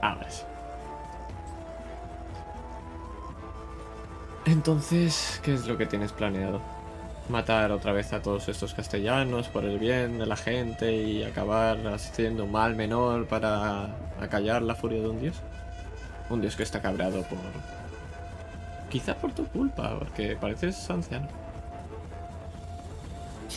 Ahora 0.00 0.30
sí. 0.30 0.42
Entonces, 4.48 5.40
¿qué 5.42 5.52
es 5.52 5.66
lo 5.66 5.76
que 5.76 5.84
tienes 5.84 6.12
planeado? 6.12 6.62
¿Matar 7.28 7.70
otra 7.70 7.92
vez 7.92 8.14
a 8.14 8.22
todos 8.22 8.48
estos 8.48 8.72
castellanos 8.72 9.48
por 9.48 9.66
el 9.66 9.78
bien 9.78 10.18
de 10.18 10.24
la 10.24 10.36
gente 10.36 10.90
y 10.90 11.22
acabar 11.22 11.86
haciendo 11.88 12.44
un 12.44 12.52
mal 12.52 12.74
menor 12.74 13.26
para 13.26 13.94
acallar 14.18 14.62
la 14.62 14.74
furia 14.74 15.02
de 15.02 15.08
un 15.08 15.20
dios? 15.20 15.36
Un 16.30 16.40
dios 16.40 16.56
que 16.56 16.62
está 16.62 16.80
cabreado 16.80 17.22
por... 17.24 17.38
Quizá 18.88 19.14
por 19.16 19.32
tu 19.32 19.44
culpa, 19.48 19.98
porque 19.98 20.34
pareces 20.36 20.88
anciano. 20.88 21.28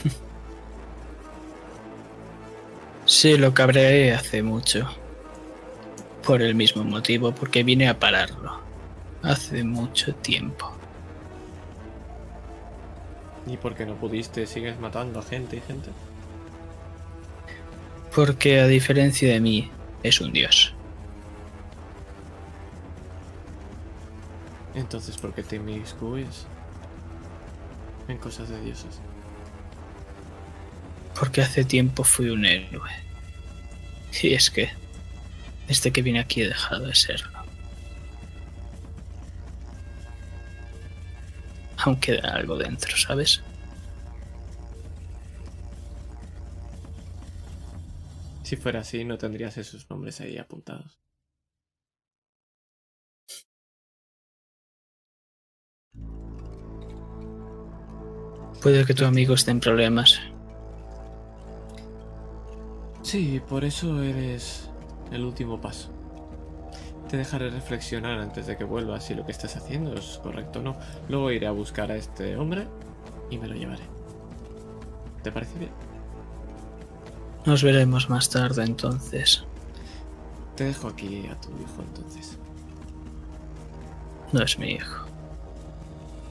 Sí, 3.03 3.35
lo 3.35 3.53
cabreé 3.53 4.13
hace 4.13 4.41
mucho. 4.41 4.87
Por 6.23 6.41
el 6.41 6.55
mismo 6.55 6.83
motivo, 6.83 7.33
porque 7.33 7.63
vine 7.63 7.89
a 7.89 7.99
pararlo. 7.99 8.59
Hace 9.23 9.63
mucho 9.63 10.13
tiempo. 10.15 10.71
¿Y 13.47 13.57
por 13.57 13.75
qué 13.75 13.85
no 13.85 13.95
pudiste? 13.95 14.45
¿Sigues 14.45 14.79
matando 14.79 15.19
a 15.19 15.23
gente 15.23 15.57
y 15.57 15.61
gente? 15.61 15.89
Porque 18.13 18.59
a 18.59 18.67
diferencia 18.67 19.31
de 19.31 19.39
mí, 19.39 19.71
es 20.03 20.19
un 20.21 20.33
dios. 20.33 20.73
Entonces, 24.73 25.17
¿por 25.17 25.33
qué 25.33 25.43
te 25.43 25.57
inmiscuyes 25.57 26.45
en 28.07 28.17
cosas 28.17 28.49
de 28.49 28.61
dioses? 28.61 28.99
Porque 31.17 31.41
hace 31.41 31.63
tiempo 31.63 32.03
fui 32.03 32.29
un 32.29 32.45
héroe. 32.45 32.89
Y 34.21 34.33
es 34.33 34.49
que, 34.49 34.69
desde 35.67 35.91
que 35.91 36.01
vine 36.01 36.19
aquí 36.19 36.41
he 36.41 36.47
dejado 36.47 36.87
de 36.87 36.95
serlo. 36.95 37.30
Aún 41.83 41.99
queda 41.99 42.35
algo 42.35 42.57
dentro, 42.57 42.95
¿sabes? 42.95 43.41
Si 48.43 48.55
fuera 48.55 48.81
así, 48.81 49.03
no 49.03 49.17
tendrías 49.17 49.57
esos 49.57 49.89
nombres 49.89 50.21
ahí 50.21 50.37
apuntados. 50.37 50.99
Puede 58.61 58.85
que 58.85 58.93
tu 58.93 59.05
amigo 59.05 59.33
esté 59.33 59.49
en 59.49 59.59
problemas. 59.59 60.19
Sí, 63.01 63.41
por 63.49 63.65
eso 63.65 64.03
eres 64.03 64.69
el 65.11 65.25
último 65.25 65.59
paso. 65.59 66.00
Te 67.11 67.17
dejaré 67.17 67.49
reflexionar 67.49 68.19
antes 68.19 68.47
de 68.47 68.55
que 68.55 68.63
vuelvas 68.63 69.03
si 69.03 69.15
lo 69.15 69.25
que 69.25 69.33
estás 69.33 69.57
haciendo 69.57 69.93
es 69.95 70.17
correcto 70.23 70.59
o 70.59 70.61
no. 70.61 70.77
Luego 71.09 71.29
iré 71.29 71.45
a 71.45 71.51
buscar 71.51 71.91
a 71.91 71.97
este 71.97 72.37
hombre 72.37 72.69
y 73.29 73.37
me 73.37 73.49
lo 73.49 73.55
llevaré. 73.55 73.83
¿Te 75.21 75.29
parece 75.29 75.59
bien? 75.59 75.71
Nos 77.45 77.63
veremos 77.63 78.09
más 78.09 78.29
tarde 78.29 78.63
entonces. 78.63 79.43
Te 80.55 80.63
dejo 80.63 80.87
aquí 80.87 81.27
a 81.27 81.37
tu 81.41 81.49
hijo 81.49 81.81
entonces. 81.85 82.37
No 84.31 84.41
es 84.41 84.57
mi 84.57 84.71
hijo. 84.71 85.05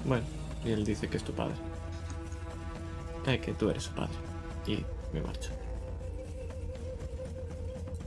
Bueno, 0.07 0.25
y 0.65 0.71
él 0.71 0.87
dice 0.87 1.09
que 1.09 1.19
es 1.19 1.25
tu 1.25 1.35
padre. 1.35 1.57
Eh, 3.27 3.39
que 3.39 3.53
tú 3.53 3.69
eres 3.69 3.83
su 3.83 3.91
padre. 3.91 4.15
Y 4.67 4.83
me 5.13 5.21
marcho. 5.21 5.51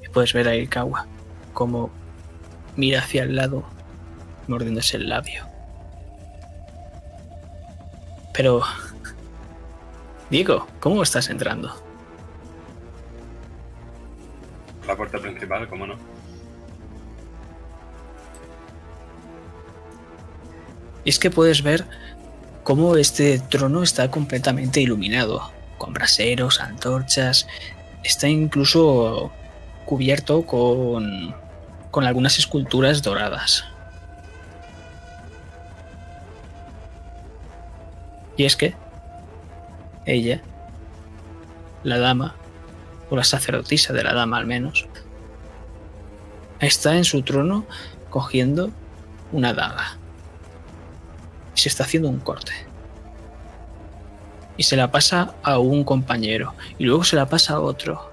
Y 0.04 0.10
puedes 0.10 0.34
ver 0.34 0.48
a 0.48 0.56
Ikawa 0.56 1.06
como 1.54 1.92
mira 2.76 3.00
hacia 3.00 3.24
el 3.24 3.36
lado, 3.36 3.64
mordiéndose 4.48 4.98
el 4.98 5.10
labio. 5.10 5.46
Pero... 8.34 8.62
Diego, 10.30 10.68
¿cómo 10.80 11.04
estás 11.04 11.30
entrando? 11.30 11.76
La 14.88 14.96
puerta 14.96 15.20
principal, 15.20 15.68
¿cómo 15.70 15.88
no? 15.88 15.96
Y 21.06 21.10
es 21.10 21.20
que 21.20 21.30
puedes 21.30 21.62
ver 21.62 21.86
cómo 22.64 22.96
este 22.96 23.40
trono 23.40 23.84
está 23.84 24.10
completamente 24.10 24.82
iluminado, 24.82 25.52
con 25.78 25.94
braseros, 25.94 26.60
antorchas, 26.62 27.48
está 28.04 28.28
incluso 28.28 29.32
cubierto 29.86 30.46
con, 30.46 31.36
con 31.94 32.06
algunas 32.06 32.40
esculturas 32.40 33.04
doradas. 33.04 33.66
Y 38.36 38.46
es 38.46 38.56
que 38.56 38.74
ella, 40.08 40.42
la 41.84 42.00
dama, 42.00 42.34
o 43.12 43.16
la 43.16 43.24
sacerdotisa 43.24 43.94
de 43.94 44.04
la 44.04 44.16
dama 44.16 44.40
al 44.40 44.48
menos, 44.48 44.88
está 46.60 46.98
en 46.98 47.04
su 47.04 47.22
trono 47.22 47.64
cogiendo 48.10 48.72
una 49.32 49.54
daga 49.54 50.00
y 51.56 51.60
se 51.60 51.70
está 51.70 51.84
haciendo 51.84 52.10
un 52.10 52.22
corte. 52.22 52.54
Y 54.58 54.64
se 54.64 54.78
la 54.78 54.90
pasa 54.90 55.36
a 55.44 55.60
un 55.60 55.84
compañero. 55.84 56.56
Y 56.80 56.86
luego 56.86 57.04
se 57.04 57.16
la 57.16 57.30
pasa 57.30 57.54
a 57.54 57.60
otro. 57.60 58.13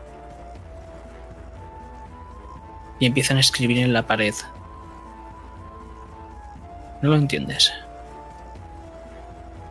Y 3.01 3.07
empiezan 3.07 3.39
a 3.39 3.41
escribir 3.41 3.79
en 3.79 3.93
la 3.93 4.07
pared. 4.07 4.35
No 7.03 7.11
lo 7.11 7.17
entiendes. 7.17 7.73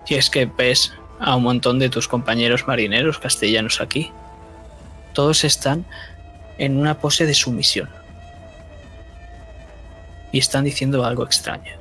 Y 0.07 0.15
es 0.15 0.29
que 0.29 0.45
ves 0.45 0.91
a 1.19 1.35
un 1.35 1.43
montón 1.43 1.77
de 1.79 1.89
tus 1.89 2.07
compañeros 2.07 2.67
marineros 2.67 3.19
castellanos 3.19 3.79
aquí. 3.79 4.11
Todos 5.13 5.43
están 5.43 5.85
en 6.57 6.77
una 6.77 6.97
pose 6.99 7.25
de 7.27 7.35
sumisión. 7.35 7.89
Y 10.31 10.39
están 10.39 10.63
diciendo 10.63 11.05
algo 11.05 11.23
extraño. 11.23 11.78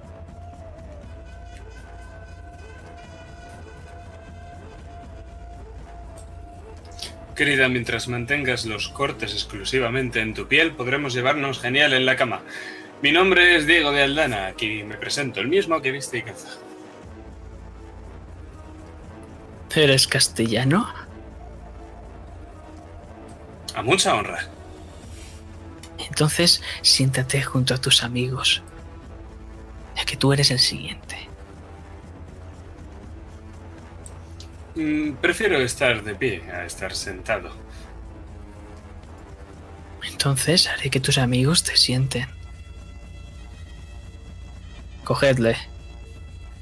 Querida, 7.39 7.69
mientras 7.69 8.09
mantengas 8.09 8.67
los 8.67 8.89
cortes 8.89 9.33
exclusivamente 9.33 10.21
en 10.21 10.35
tu 10.35 10.49
piel, 10.49 10.73
podremos 10.73 11.15
llevarnos 11.15 11.61
genial 11.61 11.93
en 11.93 12.05
la 12.05 12.17
cama. 12.17 12.43
Mi 13.01 13.13
nombre 13.13 13.55
es 13.55 13.65
Diego 13.65 13.93
de 13.93 14.03
Aldana, 14.03 14.49
aquí 14.49 14.83
me 14.83 14.97
presento, 14.97 15.39
el 15.39 15.47
mismo 15.47 15.81
que 15.81 15.93
viste 15.93 16.19
y 16.19 16.23
caza. 16.23 16.49
¿Eres 19.73 20.09
castellano? 20.09 20.93
A 23.77 23.83
mucha 23.83 24.17
honra. 24.17 24.41
Entonces 26.09 26.61
siéntate 26.83 27.41
junto 27.43 27.73
a 27.73 27.81
tus 27.81 28.03
amigos, 28.03 28.65
ya 29.97 30.05
que 30.05 30.17
tú 30.17 30.33
eres 30.33 30.51
el 30.51 30.59
siguiente. 30.59 31.08
Prefiero 35.21 35.59
estar 35.59 36.05
de 36.05 36.15
pie 36.15 36.43
a 36.51 36.65
estar 36.65 36.95
sentado. 36.95 37.51
Entonces 40.11 40.67
haré 40.67 40.91
que 40.91 41.01
tus 41.01 41.19
amigos 41.19 41.63
te 41.63 41.77
sienten. 41.77 42.27
Cogedle. 45.05 45.57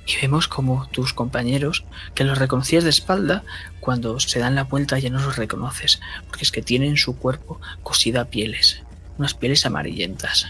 Y 0.06 0.20
vemos 0.20 0.46
como 0.46 0.88
tus 0.90 1.12
compañeros, 1.12 1.84
que 2.14 2.22
los 2.24 2.38
reconocías 2.38 2.84
de 2.84 2.90
espalda, 2.90 3.42
cuando 3.80 4.20
se 4.20 4.38
dan 4.38 4.54
la 4.54 4.64
vuelta 4.64 4.98
ya 4.98 5.10
no 5.10 5.20
los 5.20 5.36
reconoces, 5.36 6.00
porque 6.28 6.44
es 6.44 6.52
que 6.52 6.62
tienen 6.62 6.90
en 6.90 6.96
su 6.96 7.18
cuerpo 7.18 7.60
cosida 7.82 8.26
pieles, 8.26 8.82
unas 9.18 9.34
pieles 9.34 9.66
amarillentas. 9.66 10.46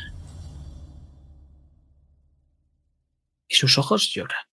Y 3.48 3.54
sus 3.54 3.78
ojos 3.78 4.10
lloran. 4.12 4.45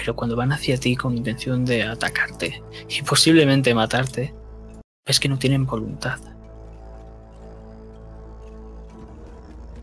Pero 0.00 0.16
cuando 0.16 0.34
van 0.34 0.50
hacia 0.50 0.80
ti 0.80 0.96
con 0.96 1.14
intención 1.14 1.66
de 1.66 1.82
atacarte 1.82 2.62
y 2.88 3.02
posiblemente 3.02 3.74
matarte, 3.74 4.32
ves 5.06 5.20
que 5.20 5.28
no 5.28 5.38
tienen 5.38 5.66
voluntad. 5.66 6.18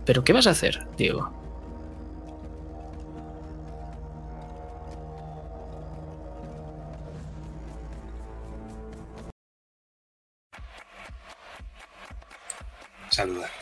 ¿Pero 0.06 0.24
qué 0.24 0.34
vas 0.34 0.48
a 0.48 0.52
hacer, 0.52 0.88
Diego? 0.98 1.32
Saludar. 13.12 13.57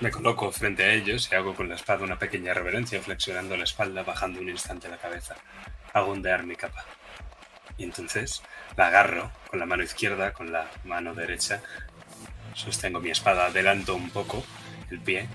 Me 0.00 0.12
coloco 0.12 0.52
frente 0.52 0.84
a 0.84 0.92
ellos 0.92 1.28
y 1.32 1.34
hago 1.34 1.56
con 1.56 1.68
la 1.68 1.74
espada 1.74 2.04
una 2.04 2.20
pequeña 2.20 2.54
reverencia, 2.54 3.02
flexionando 3.02 3.56
la 3.56 3.64
espalda, 3.64 4.04
bajando 4.04 4.40
un 4.40 4.48
instante 4.48 4.88
la 4.88 4.96
cabeza. 4.96 5.34
Hago 5.92 6.12
ondear 6.12 6.46
mi 6.46 6.54
capa. 6.54 6.84
Y 7.76 7.82
entonces 7.82 8.40
la 8.76 8.86
agarro 8.86 9.32
con 9.50 9.58
la 9.58 9.66
mano 9.66 9.82
izquierda, 9.82 10.32
con 10.32 10.52
la 10.52 10.70
mano 10.84 11.14
derecha. 11.14 11.62
Sostengo 12.54 13.00
mi 13.00 13.10
espada, 13.10 13.46
adelanto 13.46 13.96
un 13.96 14.10
poco 14.10 14.44
el 14.88 15.00
pie 15.00 15.28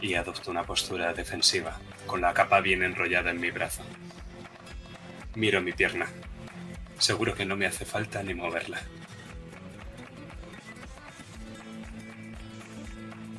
y 0.00 0.14
adopto 0.14 0.50
una 0.50 0.64
postura 0.64 1.12
defensiva, 1.12 1.78
con 2.06 2.20
la 2.20 2.34
capa 2.34 2.60
bien 2.60 2.82
enrollada 2.82 3.30
en 3.30 3.40
mi 3.40 3.52
brazo. 3.52 3.84
Miro 5.36 5.60
mi 5.60 5.72
pierna. 5.72 6.08
Seguro 6.98 7.36
que 7.36 7.44
no 7.44 7.56
me 7.56 7.66
hace 7.66 7.84
falta 7.84 8.24
ni 8.24 8.34
moverla. 8.34 8.80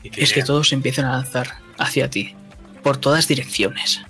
Es 0.03 0.33
que 0.33 0.43
todos 0.43 0.71
empiezan 0.71 1.05
a 1.05 1.11
lanzar 1.11 1.55
hacia 1.77 2.09
ti, 2.09 2.35
por 2.83 2.97
todas 2.97 3.27
direcciones. 3.27 4.01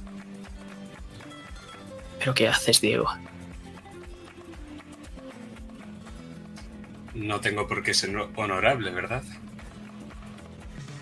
¿Pero 2.20 2.34
qué 2.34 2.48
haces, 2.48 2.82
Diego? 2.82 3.10
No 7.14 7.40
tengo 7.40 7.68
por 7.68 7.84
qué 7.84 7.94
ser 7.94 8.16
honorable, 8.36 8.92
¿verdad? 8.92 9.24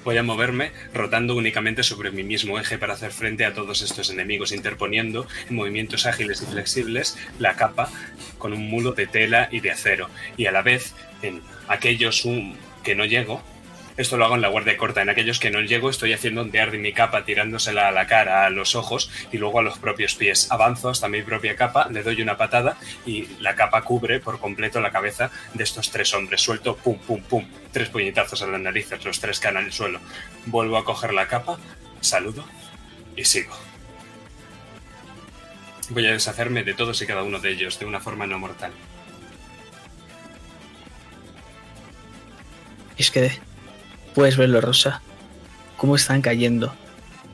Voy 0.03 0.17
a 0.17 0.23
moverme 0.23 0.71
rotando 0.93 1.35
únicamente 1.35 1.83
sobre 1.83 2.11
mi 2.11 2.23
mismo 2.23 2.57
eje 2.57 2.77
para 2.77 2.93
hacer 2.93 3.11
frente 3.11 3.43
a 3.43 3.53
todos 3.53 3.81
estos 3.81 4.09
enemigos, 4.09 4.53
interponiendo 4.53 5.27
en 5.49 5.55
movimientos 5.55 6.05
ágiles 6.05 6.41
y 6.41 6.45
flexibles 6.45 7.17
la 7.39 7.57
capa 7.57 7.89
con 8.37 8.53
un 8.53 8.69
mulo 8.69 8.93
de 8.93 9.05
tela 9.05 9.49
y 9.51 9.59
de 9.59 9.71
acero. 9.71 10.09
Y 10.37 10.45
a 10.45 10.53
la 10.53 10.61
vez, 10.61 10.93
en 11.21 11.41
aquellos 11.67 12.23
um, 12.23 12.55
que 12.83 12.95
no 12.95 13.03
llego, 13.03 13.43
esto 13.97 14.15
lo 14.15 14.25
hago 14.25 14.35
en 14.35 14.41
la 14.41 14.47
guardia 14.47 14.77
corta, 14.77 15.01
en 15.01 15.09
aquellos 15.09 15.39
que 15.39 15.49
no 15.49 15.59
llego 15.61 15.89
estoy 15.89 16.13
haciendo 16.13 16.41
ondear 16.41 16.71
de 16.71 16.77
mi 16.77 16.93
capa, 16.93 17.25
tirándosela 17.25 17.87
a 17.87 17.91
la 17.91 18.05
cara, 18.05 18.45
a 18.45 18.49
los 18.51 18.75
ojos 18.75 19.09
y 19.31 19.37
luego 19.37 19.59
a 19.59 19.63
los 19.63 19.79
propios 19.79 20.13
pies. 20.13 20.51
Avanzo 20.51 20.89
hasta 20.89 21.07
mi 21.07 21.23
propia 21.23 21.55
capa, 21.55 21.87
le 21.89 22.03
doy 22.03 22.21
una 22.21 22.37
patada 22.37 22.77
y 23.05 23.27
la 23.39 23.55
capa 23.55 23.81
cubre 23.81 24.19
por 24.19 24.39
completo 24.39 24.79
la 24.79 24.91
cabeza 24.91 25.31
de 25.55 25.63
estos 25.63 25.89
tres 25.89 26.13
hombres. 26.13 26.41
Suelto, 26.41 26.77
pum, 26.77 26.99
pum, 26.99 27.21
pum, 27.23 27.47
tres 27.71 27.89
puñetazos 27.89 28.41
a 28.43 28.47
las 28.47 28.61
narices, 28.61 29.03
los 29.03 29.19
tres 29.19 29.39
caen 29.39 29.57
al 29.57 29.71
suelo. 29.71 29.99
Vuelvo 30.45 30.77
a 30.77 30.85
coger 30.85 31.13
la 31.13 31.27
capa, 31.27 31.57
saludo 31.99 32.45
y 33.15 33.25
sigo. 33.25 33.55
Voy 35.89 36.05
a 36.05 36.11
deshacerme 36.11 36.63
de 36.63 36.73
todos 36.73 37.01
y 37.01 37.07
cada 37.07 37.23
uno 37.23 37.39
de 37.39 37.49
ellos 37.49 37.79
de 37.79 37.85
una 37.85 37.99
forma 37.99 38.27
no 38.27 38.37
mortal. 38.37 38.71
Es 42.97 43.11
que 43.11 43.31
puedes 44.17 44.35
verlo, 44.35 44.61
Rosa, 44.61 45.03
cómo 45.75 45.95
están 45.95 46.23
cayendo. 46.23 46.75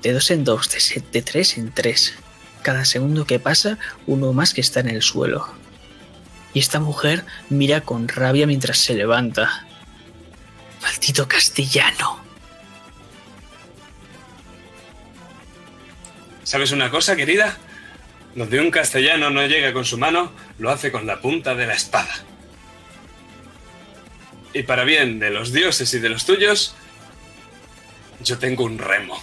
De 0.02 0.12
dos 0.12 0.30
en 0.32 0.44
dos, 0.44 0.70
de, 0.70 1.02
de 1.14 1.22
tres 1.22 1.58
en 1.58 1.72
tres. 1.72 2.14
Cada 2.62 2.84
segundo 2.84 3.26
que 3.26 3.40
pasa, 3.40 3.78
uno 4.06 4.34
más 4.34 4.54
que 4.54 4.60
está 4.60 4.82
en 4.82 4.90
el 4.90 5.02
suelo. 5.02 5.48
Y 6.54 6.60
esta 6.60 6.82
mujer 6.82 7.24
mira 7.48 7.80
con 7.80 8.10
rabia 8.10 8.48
mientras 8.48 8.80
se 8.80 8.96
levanta. 8.96 9.66
Maldito 10.82 11.26
castellano. 11.26 12.20
¿Sabes 16.44 16.74
una 16.74 16.90
cosa, 16.90 17.16
querida? 17.16 17.58
Donde 18.36 18.60
un 18.60 18.72
castellano 18.72 19.30
no 19.30 19.48
llega 19.48 19.72
con 19.72 19.86
su 19.86 19.98
mano, 19.98 20.34
lo 20.60 20.70
hace 20.70 20.92
con 20.92 21.08
la 21.08 21.22
punta 21.22 21.56
de 21.56 21.66
la 21.66 21.76
espada. 21.76 22.14
Y 24.54 24.64
para 24.64 24.84
bien 24.84 25.20
de 25.20 25.32
los 25.32 25.52
dioses 25.52 25.94
y 25.94 26.00
de 26.00 26.10
los 26.10 26.26
tuyos, 26.26 26.76
yo 28.24 28.38
tengo 28.38 28.64
un 28.64 28.78
remo. 28.78 29.20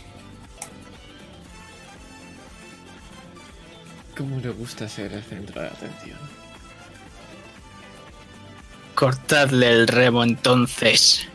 ¿Cómo 4.16 4.38
le 4.40 4.50
gusta 4.50 4.88
ser 4.88 5.12
el 5.12 5.22
centro 5.22 5.62
de 5.62 5.68
atención? 5.68 6.18
Cortadle 8.94 9.70
el 9.70 9.88
remo 9.88 10.24
entonces. 10.24 11.26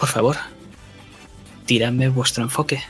Por 0.00 0.08
favor, 0.08 0.36
tiradme 1.66 2.08
vuestro 2.08 2.42
enfoque. 2.42 2.82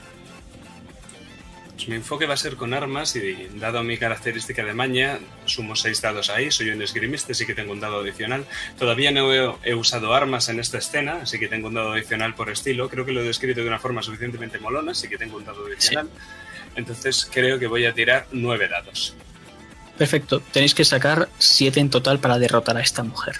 Pues 1.82 1.88
mi 1.88 1.96
enfoque 1.96 2.26
va 2.26 2.34
a 2.34 2.36
ser 2.36 2.54
con 2.54 2.74
armas 2.74 3.16
y 3.16 3.48
dado 3.56 3.82
mi 3.82 3.98
característica 3.98 4.64
de 4.64 4.72
maña, 4.72 5.18
sumo 5.46 5.74
seis 5.74 6.00
dados 6.00 6.30
ahí, 6.30 6.52
soy 6.52 6.70
un 6.70 6.80
esgrimista, 6.80 7.32
así 7.32 7.44
que 7.44 7.54
tengo 7.54 7.72
un 7.72 7.80
dado 7.80 8.02
adicional. 8.02 8.44
Todavía 8.78 9.10
no 9.10 9.34
he, 9.34 9.52
he 9.64 9.74
usado 9.74 10.14
armas 10.14 10.48
en 10.48 10.60
esta 10.60 10.78
escena, 10.78 11.22
así 11.22 11.40
que 11.40 11.48
tengo 11.48 11.66
un 11.66 11.74
dado 11.74 11.90
adicional 11.94 12.36
por 12.36 12.50
estilo. 12.50 12.88
Creo 12.88 13.04
que 13.04 13.10
lo 13.10 13.22
he 13.22 13.24
descrito 13.24 13.62
de 13.62 13.66
una 13.66 13.80
forma 13.80 14.00
suficientemente 14.00 14.60
molona, 14.60 14.92
así 14.92 15.08
que 15.08 15.18
tengo 15.18 15.38
un 15.38 15.44
dado 15.44 15.66
adicional. 15.66 16.08
Entonces 16.76 17.28
creo 17.32 17.58
que 17.58 17.66
voy 17.66 17.84
a 17.84 17.92
tirar 17.92 18.28
nueve 18.30 18.68
dados. 18.68 19.16
Perfecto, 19.98 20.38
tenéis 20.52 20.76
que 20.76 20.84
sacar 20.84 21.30
siete 21.38 21.80
en 21.80 21.90
total 21.90 22.20
para 22.20 22.38
derrotar 22.38 22.76
a 22.76 22.80
esta 22.80 23.02
mujer. 23.02 23.34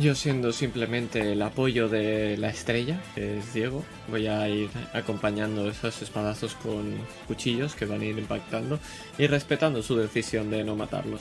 Yo 0.00 0.14
siendo 0.14 0.50
simplemente 0.54 1.32
el 1.32 1.42
apoyo 1.42 1.90
de 1.90 2.38
la 2.38 2.48
estrella, 2.48 2.98
que 3.14 3.38
es 3.38 3.52
Diego, 3.52 3.84
voy 4.08 4.28
a 4.28 4.48
ir 4.48 4.70
acompañando 4.94 5.68
esos 5.68 6.00
espadazos 6.00 6.54
con 6.54 6.94
cuchillos 7.26 7.74
que 7.74 7.84
van 7.84 8.00
a 8.00 8.06
ir 8.06 8.18
impactando 8.18 8.78
y 9.18 9.26
respetando 9.26 9.82
su 9.82 9.96
decisión 9.96 10.50
de 10.50 10.64
no 10.64 10.74
matarlos. 10.74 11.20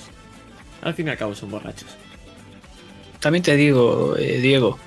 Al 0.81 0.93
fin 0.93 1.07
y 1.07 1.09
al 1.09 1.17
cabo 1.17 1.35
son 1.35 1.51
borrachos. 1.51 1.89
También 3.19 3.43
te 3.43 3.57
digo, 3.57 4.15
eh, 4.15 4.39
Diego, 4.39 4.79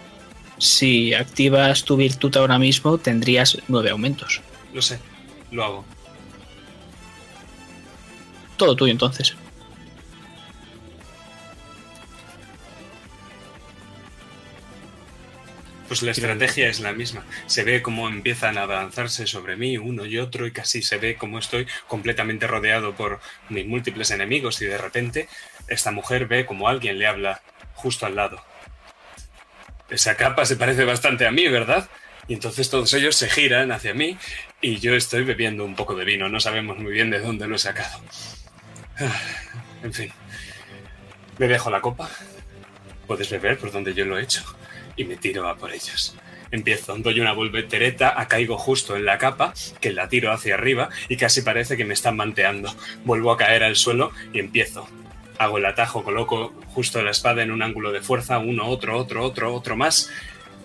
si 0.56 1.12
activas 1.12 1.84
tu 1.84 1.98
virtud 1.98 2.34
ahora 2.38 2.58
mismo 2.58 2.96
tendrías 2.96 3.58
nueve 3.68 3.90
aumentos. 3.90 4.40
Lo 4.72 4.80
sé, 4.80 5.00
lo 5.50 5.64
hago. 5.64 5.84
Todo 8.56 8.74
tuyo 8.74 8.92
entonces. 8.92 9.36
Pues 15.92 16.00
la 16.00 16.12
estrategia 16.12 16.68
es 16.68 16.80
la 16.80 16.94
misma. 16.94 17.22
Se 17.44 17.64
ve 17.64 17.82
cómo 17.82 18.08
empiezan 18.08 18.56
a 18.56 18.62
avanzarse 18.62 19.26
sobre 19.26 19.56
mí 19.56 19.76
uno 19.76 20.06
y 20.06 20.16
otro 20.16 20.46
y 20.46 20.50
casi 20.50 20.80
se 20.80 20.96
ve 20.96 21.16
cómo 21.16 21.38
estoy 21.38 21.66
completamente 21.86 22.46
rodeado 22.46 22.94
por 22.94 23.20
mis 23.50 23.66
múltiples 23.66 24.10
enemigos 24.10 24.62
y 24.62 24.64
de 24.64 24.78
repente 24.78 25.28
esta 25.68 25.90
mujer 25.90 26.24
ve 26.28 26.46
como 26.46 26.66
alguien 26.66 26.98
le 26.98 27.06
habla 27.06 27.42
justo 27.74 28.06
al 28.06 28.16
lado. 28.16 28.42
Esa 29.90 30.16
capa 30.16 30.46
se 30.46 30.56
parece 30.56 30.86
bastante 30.86 31.26
a 31.26 31.30
mí, 31.30 31.46
¿verdad? 31.48 31.86
Y 32.26 32.32
entonces 32.32 32.70
todos 32.70 32.94
ellos 32.94 33.14
se 33.14 33.28
giran 33.28 33.70
hacia 33.70 33.92
mí 33.92 34.16
y 34.62 34.78
yo 34.78 34.94
estoy 34.94 35.24
bebiendo 35.24 35.62
un 35.62 35.76
poco 35.76 35.94
de 35.94 36.06
vino. 36.06 36.30
No 36.30 36.40
sabemos 36.40 36.78
muy 36.78 36.94
bien 36.94 37.10
de 37.10 37.20
dónde 37.20 37.46
lo 37.46 37.56
he 37.56 37.58
sacado. 37.58 38.00
Ah, 38.98 39.20
En 39.82 39.92
fin. 39.92 40.10
Me 41.36 41.48
dejo 41.48 41.68
la 41.68 41.82
copa. 41.82 42.08
Puedes 43.06 43.28
beber 43.28 43.58
por 43.58 43.70
donde 43.70 43.92
yo 43.92 44.06
lo 44.06 44.18
he 44.18 44.22
hecho. 44.22 44.42
Y 44.96 45.04
me 45.04 45.16
tiro 45.16 45.48
a 45.48 45.56
por 45.56 45.72
ellos. 45.72 46.16
Empiezo, 46.50 46.94
doy 46.98 47.18
una 47.18 47.32
voltereta, 47.32 48.14
caigo 48.28 48.58
justo 48.58 48.94
en 48.94 49.06
la 49.06 49.16
capa, 49.16 49.54
que 49.80 49.90
la 49.90 50.08
tiro 50.08 50.30
hacia 50.32 50.54
arriba 50.54 50.90
y 51.08 51.16
casi 51.16 51.40
parece 51.40 51.78
que 51.78 51.86
me 51.86 51.94
están 51.94 52.16
manteando. 52.16 52.74
Vuelvo 53.04 53.32
a 53.32 53.38
caer 53.38 53.64
al 53.64 53.76
suelo 53.76 54.12
y 54.34 54.38
empiezo. 54.38 54.86
Hago 55.38 55.56
el 55.56 55.64
atajo, 55.64 56.04
coloco 56.04 56.52
justo 56.66 57.02
la 57.02 57.10
espada 57.10 57.42
en 57.42 57.52
un 57.52 57.62
ángulo 57.62 57.90
de 57.90 58.02
fuerza, 58.02 58.38
uno, 58.38 58.66
otro, 58.68 58.98
otro, 58.98 59.24
otro, 59.24 59.54
otro 59.54 59.76
más. 59.76 60.10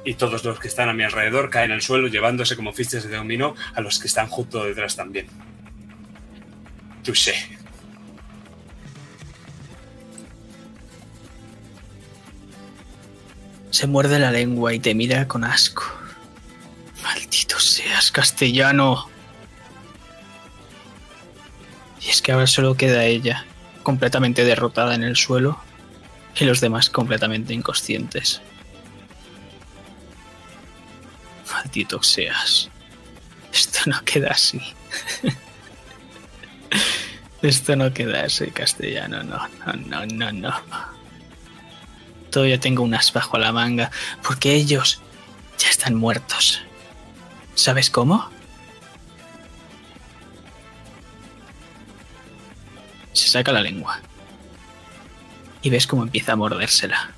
Y 0.03 0.15
todos 0.15 0.43
los 0.43 0.59
que 0.59 0.67
están 0.67 0.89
a 0.89 0.93
mi 0.93 1.03
alrededor 1.03 1.49
caen 1.49 1.71
al 1.71 1.81
suelo 1.81 2.07
llevándose 2.07 2.57
como 2.57 2.73
fichas 2.73 3.07
de 3.07 3.15
dominó 3.15 3.55
a 3.73 3.79
los 3.79 3.99
que 3.99 4.07
están 4.07 4.27
justo 4.27 4.65
detrás 4.65 4.97
también. 4.97 5.27
Touché. 7.03 7.56
Se 13.77 13.85
muerde 13.85 14.17
la 14.17 14.31
lengua 14.31 14.73
y 14.73 14.79
te 14.79 14.95
mira 14.95 15.27
con 15.27 15.43
asco. 15.43 15.83
Maldito 17.03 17.59
seas, 17.59 18.11
castellano. 18.11 19.07
Y 22.01 22.09
es 22.09 22.23
que 22.23 22.31
ahora 22.31 22.47
solo 22.47 22.73
queda 22.73 23.05
ella, 23.05 23.45
completamente 23.83 24.45
derrotada 24.45 24.95
en 24.95 25.03
el 25.03 25.15
suelo, 25.15 25.59
y 26.35 26.45
los 26.45 26.59
demás 26.59 26.89
completamente 26.89 27.53
inconscientes. 27.53 28.41
Maldito 31.53 32.01
seas. 32.01 32.71
Esto 33.53 33.81
no 33.85 34.03
queda 34.05 34.31
así. 34.31 34.59
Esto 37.43 37.75
no 37.75 37.93
queda 37.93 38.23
así, 38.23 38.49
castellano. 38.49 39.21
No, 39.21 39.47
no, 39.67 39.75
no, 39.75 40.05
no, 40.07 40.31
no. 40.31 40.96
Todavía 42.38 42.59
tengo 42.59 42.84
un 42.84 42.93
as 42.93 43.11
bajo 43.11 43.39
la 43.39 43.51
manga, 43.51 43.89
porque 44.22 44.53
ellos 44.53 45.01
ya 45.57 45.69
están 45.69 45.95
muertos. 45.95 46.61
¿Sabes 47.55 47.89
cómo? 47.89 48.30
Se 53.11 53.27
saca 53.27 53.51
la 53.51 53.61
lengua. 53.61 54.01
Y 55.64 55.72
ves 55.72 55.88
cómo 55.88 56.03
empieza 56.03 56.34
a 56.34 56.35
mordérsela. 56.35 57.09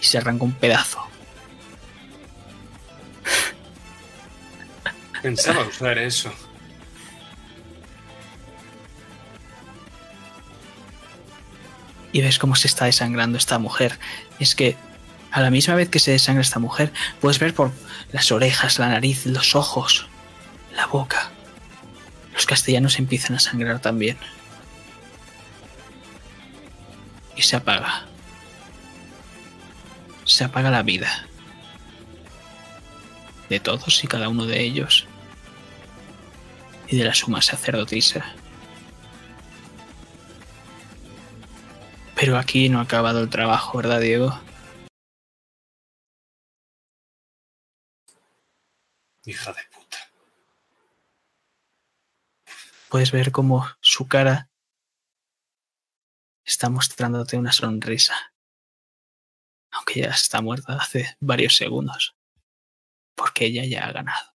Y 0.00 0.06
se 0.06 0.16
arranca 0.16 0.44
un 0.44 0.54
pedazo. 0.54 1.06
Pensaba 5.20 5.66
usar 5.66 5.98
eso. 5.98 6.32
Y 12.14 12.22
ves 12.22 12.38
cómo 12.38 12.54
se 12.54 12.68
está 12.68 12.84
desangrando 12.84 13.36
esta 13.36 13.58
mujer. 13.58 13.98
Es 14.38 14.54
que 14.54 14.76
a 15.32 15.40
la 15.40 15.50
misma 15.50 15.74
vez 15.74 15.88
que 15.88 15.98
se 15.98 16.12
desangra 16.12 16.42
esta 16.42 16.60
mujer, 16.60 16.92
puedes 17.20 17.40
ver 17.40 17.52
por 17.52 17.72
las 18.12 18.30
orejas, 18.30 18.78
la 18.78 18.88
nariz, 18.88 19.26
los 19.26 19.56
ojos, 19.56 20.06
la 20.76 20.86
boca. 20.86 21.32
Los 22.32 22.46
castellanos 22.46 23.00
empiezan 23.00 23.34
a 23.34 23.40
sangrar 23.40 23.80
también. 23.80 24.16
Y 27.34 27.42
se 27.42 27.56
apaga. 27.56 28.06
Se 30.24 30.44
apaga 30.44 30.70
la 30.70 30.84
vida. 30.84 31.26
De 33.48 33.58
todos 33.58 34.04
y 34.04 34.06
cada 34.06 34.28
uno 34.28 34.46
de 34.46 34.62
ellos. 34.62 35.06
Y 36.86 36.96
de 36.96 37.04
la 37.06 37.14
suma 37.14 37.42
sacerdotisa. 37.42 38.24
Pero 42.24 42.38
aquí 42.38 42.70
no 42.70 42.78
ha 42.78 42.84
acabado 42.84 43.20
el 43.20 43.28
trabajo, 43.28 43.76
¿verdad, 43.76 44.00
Diego? 44.00 44.32
Hija 49.26 49.52
de 49.52 49.60
puta. 49.70 49.98
Puedes 52.88 53.12
ver 53.12 53.30
cómo 53.30 53.66
su 53.82 54.08
cara 54.08 54.48
está 56.46 56.70
mostrándote 56.70 57.36
una 57.36 57.52
sonrisa. 57.52 58.14
Aunque 59.72 60.00
ya 60.00 60.06
está 60.06 60.40
muerta 60.40 60.78
hace 60.80 61.18
varios 61.20 61.56
segundos. 61.56 62.16
Porque 63.14 63.44
ella 63.44 63.66
ya 63.66 63.86
ha 63.86 63.92
ganado. 63.92 64.33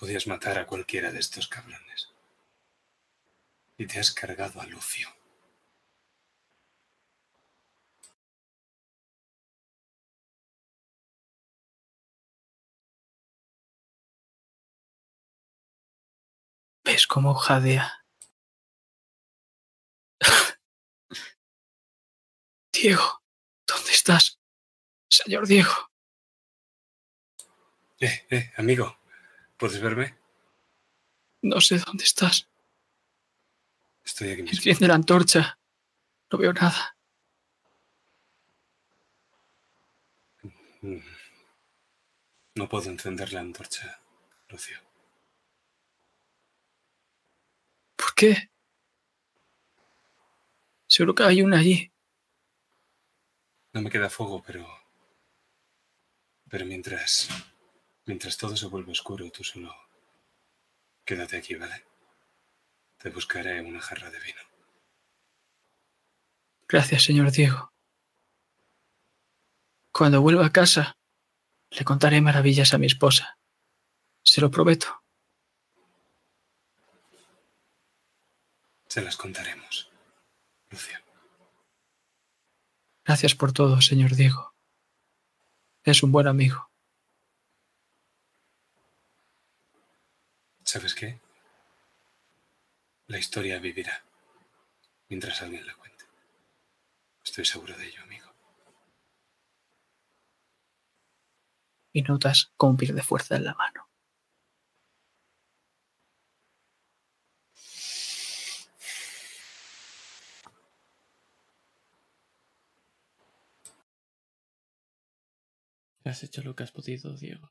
Podías 0.00 0.26
matar 0.26 0.58
a 0.58 0.66
cualquiera 0.66 1.12
de 1.12 1.20
estos 1.20 1.46
cabrones. 1.46 2.08
Y 3.76 3.86
te 3.86 4.00
has 4.00 4.10
cargado 4.12 4.58
a 4.58 4.66
Lucio. 4.66 5.10
¿Ves 16.82 17.06
cómo 17.06 17.34
jadea? 17.34 18.02
Diego, 22.72 23.22
¿dónde 23.66 23.90
estás? 23.92 24.40
Señor 25.10 25.46
Diego. 25.46 25.90
Eh, 28.00 28.26
eh, 28.30 28.50
amigo. 28.56 28.99
¿Puedes 29.60 29.78
verme? 29.78 30.16
No 31.42 31.60
sé 31.60 31.78
dónde 31.78 32.04
estás. 32.04 32.48
Estoy 34.02 34.30
aquí 34.30 34.42
mismo. 34.42 34.56
Enciende 34.56 34.88
la 34.88 34.94
antorcha. 34.94 35.58
No 36.32 36.38
veo 36.38 36.54
nada. 36.54 36.96
Mm. 40.80 40.96
No 42.54 42.68
puedo 42.70 42.88
encender 42.88 43.34
la 43.34 43.40
antorcha, 43.40 44.00
Lucio. 44.48 44.78
¿Por 47.96 48.14
qué? 48.14 48.50
Seguro 50.86 51.14
que 51.14 51.24
hay 51.24 51.42
una 51.42 51.58
allí. 51.58 51.92
No 53.74 53.82
me 53.82 53.90
queda 53.90 54.08
fuego, 54.08 54.42
pero. 54.42 54.66
Pero 56.48 56.64
mientras. 56.64 57.28
Mientras 58.10 58.36
todo 58.36 58.56
se 58.56 58.66
vuelve 58.66 58.90
oscuro, 58.90 59.30
tú 59.30 59.44
solo. 59.44 59.72
Quédate 61.04 61.36
aquí, 61.36 61.54
¿vale? 61.54 61.86
Te 62.98 63.08
buscaré 63.08 63.60
una 63.60 63.80
jarra 63.80 64.10
de 64.10 64.18
vino. 64.18 64.40
Gracias, 66.66 67.04
señor 67.04 67.30
Diego. 67.30 67.72
Cuando 69.92 70.20
vuelva 70.20 70.44
a 70.44 70.50
casa, 70.50 70.96
le 71.70 71.84
contaré 71.84 72.20
maravillas 72.20 72.74
a 72.74 72.78
mi 72.78 72.86
esposa. 72.86 73.38
Se 74.24 74.40
lo 74.40 74.50
prometo. 74.50 75.04
Se 78.88 79.02
las 79.02 79.16
contaremos, 79.16 79.88
Lucio. 80.68 80.98
Gracias 83.04 83.36
por 83.36 83.52
todo, 83.52 83.80
señor 83.80 84.16
Diego. 84.16 84.52
Es 85.84 86.02
un 86.02 86.10
buen 86.10 86.26
amigo. 86.26 86.69
¿Sabes 90.72 90.94
qué? 90.94 91.18
La 93.08 93.18
historia 93.18 93.58
vivirá 93.58 94.04
mientras 95.08 95.42
alguien 95.42 95.66
la 95.66 95.74
cuente. 95.74 96.04
Estoy 97.24 97.44
seguro 97.44 97.76
de 97.76 97.88
ello, 97.88 98.00
amigo. 98.04 98.32
Y 101.92 102.02
notas 102.02 102.52
cómo 102.56 102.76
pierde 102.76 103.02
fuerza 103.02 103.34
en 103.34 103.46
la 103.46 103.54
mano. 103.54 103.88
Has 116.04 116.22
hecho 116.22 116.42
lo 116.42 116.54
que 116.54 116.62
has 116.62 116.70
podido, 116.70 117.16
Diego. 117.16 117.50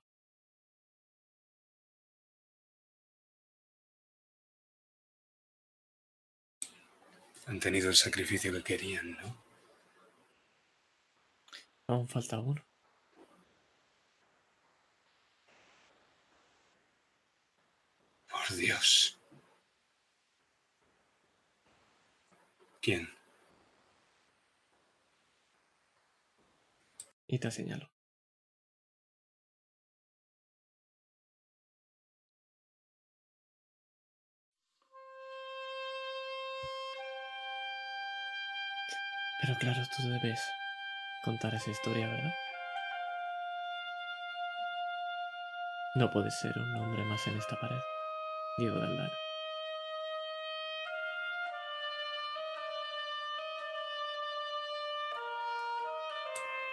Han 7.50 7.60
tenido 7.60 7.90
el 7.90 7.96
sacrificio 7.96 8.54
que 8.54 8.62
querían, 8.62 9.14
¿no? 9.14 9.36
Aún 11.88 12.08
falta 12.08 12.40
uno. 12.40 12.64
Por 18.30 18.56
Dios. 18.56 19.18
¿Quién? 22.82 23.10
Y 27.26 27.40
te 27.40 27.50
señalo. 27.50 27.90
Pero 39.42 39.56
claro, 39.58 39.82
tú 39.96 40.10
debes 40.10 40.42
contar 41.24 41.54
esa 41.56 41.72
historia, 41.72 42.08
¿verdad? 42.08 42.34
No 45.96 46.12
puedes 46.12 46.38
ser 46.38 46.58
un 46.58 46.76
hombre 46.76 47.04
más 47.04 47.26
en 47.28 47.38
esta 47.38 47.60
pared. 47.60 47.80
Diego 48.58 48.78
de 48.80 48.86
Aldana. 48.86 49.14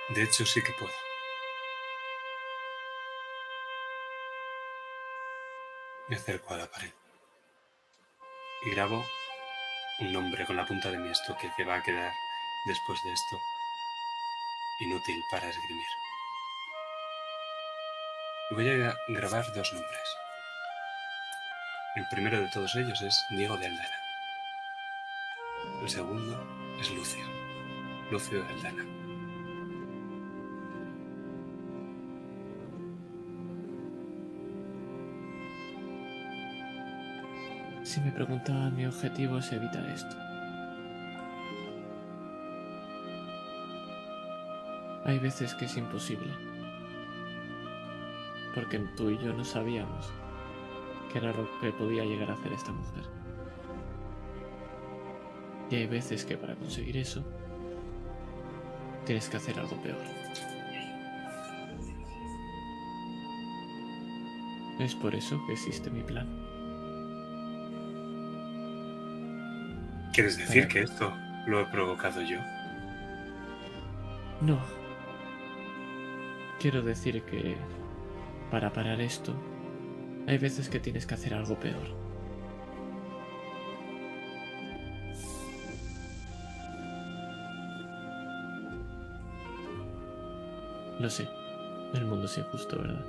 De 0.08 0.22
hecho, 0.22 0.44
sí 0.44 0.62
que 0.62 0.72
puedo. 0.72 0.92
Me 6.08 6.16
acerco 6.16 6.54
a 6.54 6.58
la 6.58 6.66
pared 6.66 6.92
y 8.64 8.70
grabo 8.70 9.04
un 9.98 10.12
nombre 10.12 10.46
con 10.46 10.56
la 10.56 10.66
punta 10.66 10.90
de 10.90 10.98
mi 10.98 11.10
estoque 11.10 11.50
que 11.56 11.64
va 11.64 11.76
a 11.76 11.82
quedar 11.82 12.12
después 12.66 13.02
de 13.04 13.12
esto 13.12 13.40
inútil 14.80 15.24
para 15.30 15.48
esgrimir. 15.48 15.86
Voy 18.50 18.68
a 18.68 18.94
grabar 19.08 19.52
dos 19.54 19.72
nombres. 19.72 20.16
El 21.96 22.06
primero 22.08 22.40
de 22.40 22.48
todos 22.48 22.74
ellos 22.76 23.00
es 23.00 23.24
Diego 23.30 23.56
de 23.56 23.66
Aldana. 23.66 23.96
El 25.80 25.88
segundo 25.88 26.46
es 26.80 26.90
Lucio. 26.90 27.24
Lucio 28.10 28.42
de 28.42 28.52
Aldana. 28.52 28.84
Si 37.82 38.00
me 38.00 38.12
preguntaban, 38.12 38.76
mi 38.76 38.84
objetivo 38.84 39.38
es 39.38 39.50
evitar 39.52 39.88
esto. 39.88 40.25
Hay 45.06 45.20
veces 45.20 45.54
que 45.54 45.66
es 45.66 45.76
imposible. 45.76 46.32
Porque 48.56 48.80
tú 48.96 49.08
y 49.10 49.18
yo 49.18 49.32
no 49.32 49.44
sabíamos 49.44 50.12
qué 51.12 51.18
era 51.18 51.32
lo 51.32 51.48
que 51.60 51.70
podía 51.70 52.04
llegar 52.04 52.28
a 52.28 52.34
hacer 52.34 52.52
esta 52.52 52.72
mujer. 52.72 53.04
Y 55.70 55.76
hay 55.76 55.86
veces 55.86 56.24
que 56.24 56.36
para 56.36 56.56
conseguir 56.56 56.96
eso 56.96 57.24
tienes 59.04 59.28
que 59.28 59.36
hacer 59.36 59.60
algo 59.60 59.80
peor. 59.80 60.02
Es 64.80 64.94
por 64.96 65.14
eso 65.14 65.40
que 65.46 65.52
existe 65.52 65.88
mi 65.88 66.02
plan. 66.02 66.26
¿Quieres 70.12 70.36
decir 70.36 70.66
que 70.66 70.80
esto 70.80 71.12
lo 71.46 71.60
he 71.60 71.64
provocado 71.66 72.22
yo? 72.22 72.40
No. 74.40 74.75
Quiero 76.58 76.82
decir 76.82 77.22
que 77.22 77.56
para 78.50 78.72
parar 78.72 79.00
esto, 79.00 79.34
hay 80.26 80.38
veces 80.38 80.68
que 80.68 80.80
tienes 80.80 81.06
que 81.06 81.14
hacer 81.14 81.34
algo 81.34 81.58
peor. 81.60 82.06
Lo 90.98 91.10
sé, 91.10 91.28
el 91.92 92.06
mundo 92.06 92.24
es 92.24 92.38
injusto, 92.38 92.78
¿verdad? 92.78 93.04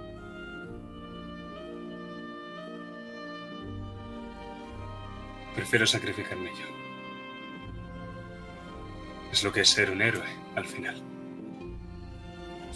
Prefiero 5.55 5.87
sacrificarme 5.87 6.49
yo. 6.49 6.65
Es 9.31 9.43
lo 9.43 9.51
que 9.51 9.61
es 9.61 9.69
ser 9.69 9.89
un 9.89 10.01
héroe, 10.01 10.27
al 10.55 10.65
final. 10.65 11.16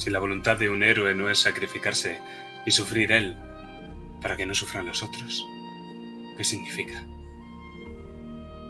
Si 0.02 0.10
la 0.10 0.18
voluntad 0.18 0.58
de 0.58 0.68
un 0.68 0.82
héroe 0.82 1.14
no 1.14 1.30
es 1.30 1.38
sacrificarse 1.38 2.18
y 2.66 2.72
sufrir 2.72 3.12
él 3.12 3.38
para 4.20 4.36
que 4.36 4.48
no 4.48 4.56
sufran 4.56 4.88
los 4.88 5.04
otros, 5.04 5.46
¿qué 6.36 6.44
significa? 6.44 7.06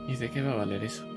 ¿Y 0.09 0.17
de 0.17 0.29
qué 0.29 0.41
va 0.41 0.51
a 0.51 0.55
valer 0.55 0.83
eso? 0.83 1.07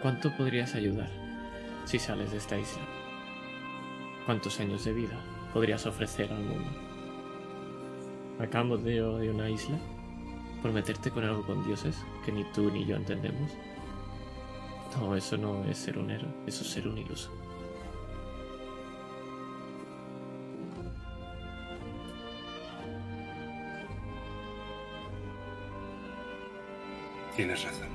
¿Cuánto 0.00 0.34
podrías 0.34 0.74
ayudar 0.74 1.10
si 1.84 1.98
sales 1.98 2.30
de 2.30 2.38
esta 2.38 2.58
isla? 2.58 2.88
¿Cuántos 4.24 4.60
años 4.60 4.86
de 4.86 4.94
vida 4.94 5.20
podrías 5.52 5.84
ofrecer 5.84 6.32
al 6.32 6.42
mundo? 6.42 6.70
¿A 8.40 8.46
cambio 8.46 8.78
de, 8.78 9.30
una 9.30 9.50
isla? 9.50 9.76
¿Por 10.62 10.72
meterte 10.72 11.10
con 11.10 11.24
algo 11.24 11.44
con 11.44 11.66
dioses 11.66 12.02
que 12.24 12.32
ni 12.32 12.44
tú 12.44 12.70
ni 12.70 12.86
yo 12.86 12.96
entendemos? 12.96 13.52
No, 14.98 15.16
eso 15.16 15.36
no 15.36 15.64
es 15.64 15.78
ser 15.78 15.98
un 15.98 16.10
héroe, 16.10 16.30
eso 16.46 16.62
es 16.62 16.70
ser 16.70 16.86
un 16.86 16.98
iluso. 16.98 17.30
Tienes 27.34 27.64
razón. 27.64 27.88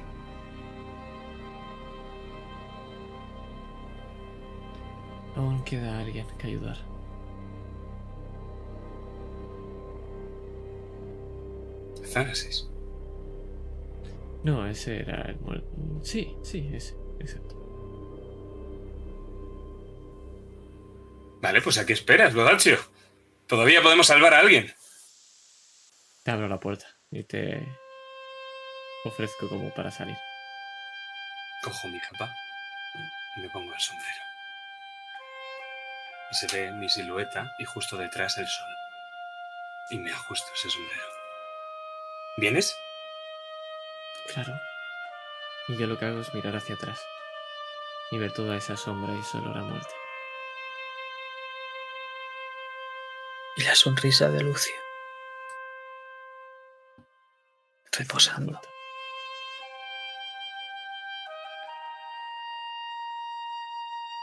Aún 5.36 5.64
queda 5.64 6.00
alguien 6.00 6.26
que 6.40 6.48
ayudar. 6.48 6.78
Thanasis. 12.12 12.68
No, 14.44 14.68
ese 14.68 15.02
era 15.02 15.24
el 15.24 15.40
muerto. 15.40 15.68
Sí, 16.04 16.36
sí, 16.44 16.70
ese, 16.74 16.96
exacto. 17.20 17.56
Vale, 21.42 21.62
pues 21.62 21.78
¿a 21.78 21.86
qué 21.86 21.94
esperas, 21.94 22.34
Bodalcio? 22.34 22.78
Todavía 23.48 23.82
podemos 23.82 24.08
salvar 24.08 24.34
a 24.34 24.40
alguien. 24.40 24.74
Te 26.24 26.32
abro 26.32 26.48
la 26.48 26.60
puerta 26.60 26.88
y 27.12 27.24
te 27.24 27.66
ofrezco 29.06 29.48
como 29.48 29.74
para 29.74 29.92
salir. 29.92 30.18
Cojo 31.64 31.88
mi 31.88 32.00
capa 32.00 32.30
y 33.36 33.42
me 33.42 33.50
pongo 33.50 33.74
el 33.74 33.80
sombrero. 33.80 34.22
Y 36.32 36.36
se 36.36 36.48
ve 36.56 36.72
mi 36.74 36.90
silueta 36.90 37.54
y 37.60 37.66
justo 37.66 37.96
detrás 37.98 38.38
el 38.38 38.48
sol. 38.48 38.70
Y 39.92 40.00
me 40.00 40.12
ajusto 40.12 40.52
ese 40.54 40.70
sombrero. 40.70 41.08
¿Vienes? 42.38 42.76
Claro. 44.34 44.54
Y 45.68 45.78
yo 45.78 45.88
lo 45.88 45.98
que 45.98 46.06
hago 46.06 46.20
es 46.22 46.34
mirar 46.34 46.56
hacia 46.56 46.76
atrás 46.76 47.02
y 48.12 48.18
ver 48.18 48.32
toda 48.34 48.56
esa 48.56 48.78
sombra 48.78 49.14
y 49.14 49.20
ese 49.20 49.38
olor 49.38 49.58
a 49.58 49.64
muerte. 49.64 49.94
Y 53.58 53.64
la 53.64 53.76
sonrisa 53.76 54.30
de 54.30 54.42
Lucio. 54.44 54.76
Reposando. 57.92 58.62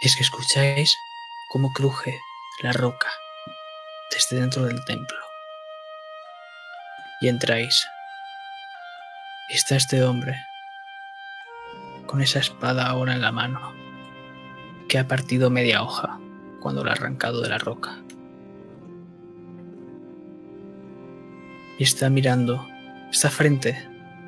Es 0.01 0.15
que 0.17 0.23
escucháis 0.23 0.97
cómo 1.49 1.73
cruje 1.73 2.21
la 2.63 2.73
roca 2.73 3.11
desde 4.11 4.37
dentro 4.37 4.65
del 4.65 4.85
templo. 4.85 5.19
Y 7.21 7.29
entráis. 7.29 7.87
Está 9.49 9.77
este 9.77 10.03
hombre 10.03 10.47
con 12.07 12.23
esa 12.23 12.39
espada 12.39 12.87
ahora 12.87 13.13
en 13.13 13.21
la 13.21 13.31
mano, 13.31 13.73
que 14.89 14.99
ha 14.99 15.07
partido 15.07 15.51
media 15.51 15.83
hoja 15.83 16.19
cuando 16.61 16.83
la 16.83 16.93
ha 16.93 16.95
arrancado 16.95 17.43
de 17.43 17.51
la 17.51 17.59
roca. 17.59 17.99
Y 21.79 21.83
está 21.83 22.09
mirando, 22.09 22.67
está 23.11 23.29
frente 23.31 23.77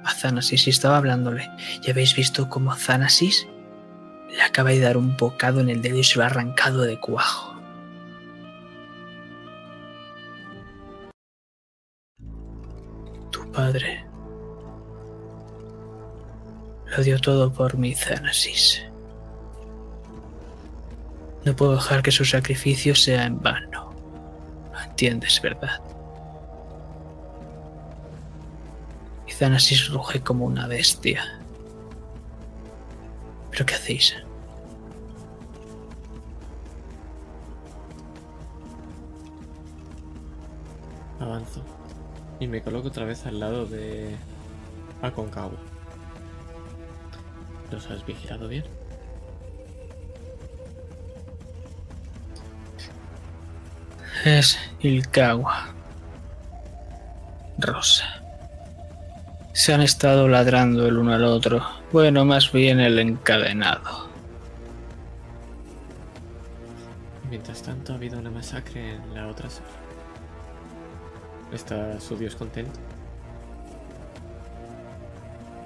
a 0.05 0.15
Thanasis 0.15 0.67
y 0.67 0.71
estaba 0.71 0.99
hablándole. 0.99 1.51
Y 1.83 1.91
habéis 1.91 2.15
visto 2.15 2.51
cómo 2.51 2.77
Thanasis 2.77 3.47
le 4.31 4.43
acaba 4.43 4.71
de 4.71 4.81
dar 4.81 4.97
un 4.97 5.17
bocado 5.17 5.61
en 5.61 5.71
el 5.71 5.81
dedo 5.81 5.99
y 5.99 6.05
se 6.05 6.19
lo 6.19 6.25
ha 6.25 6.27
arrancado 6.27 6.83
de 6.83 7.01
cuajo. 7.01 7.46
Lo 16.97 17.03
dio 17.03 17.21
todo 17.21 17.53
por 17.53 17.77
mi 17.77 17.95
Thanasis. 17.95 18.83
No 21.45 21.55
puedo 21.55 21.75
dejar 21.75 22.03
que 22.03 22.11
su 22.11 22.25
sacrificio 22.25 22.95
sea 22.95 23.27
en 23.27 23.39
vano. 23.39 23.93
Entiendes, 24.89 25.39
¿verdad? 25.43 25.79
Y 29.27 29.75
ruge 29.89 30.23
como 30.23 30.47
una 30.47 30.67
bestia. 30.67 31.39
¿Pero 33.51 33.67
qué 33.67 33.75
hacéis? 33.75 34.17
Avanzo. 41.21 41.63
Y 42.41 42.47
me 42.47 42.63
coloco 42.63 42.89
otra 42.89 43.05
vez 43.05 43.27
al 43.27 43.39
lado 43.39 43.67
de 43.67 44.17
Aconcagua. 45.03 45.76
¿Los 47.71 47.91
has 47.91 48.05
vigilado 48.07 48.49
bien? 48.49 48.65
Es 54.25 54.59
Ilkawa. 54.81 55.69
Rosa. 57.59 58.23
Se 59.53 59.73
han 59.73 59.81
estado 59.83 60.29
ladrando 60.29 60.87
el 60.87 60.99
uno 60.99 61.15
al 61.15 61.25
otro. 61.25 61.65
Bueno, 61.93 62.25
más 62.25 62.53
bien 62.53 62.81
el 62.81 62.99
encadenado. 62.99 64.09
Mientras 67.31 67.63
tanto, 67.63 67.93
ha 67.93 67.97
habido 67.97 68.19
una 68.19 68.31
masacre 68.31 68.95
en 68.95 69.15
la 69.15 69.27
otra 69.29 69.49
sala. 69.49 69.67
¿Está 71.53 72.01
su 72.01 72.17
dios 72.17 72.37
contento? 72.37 72.79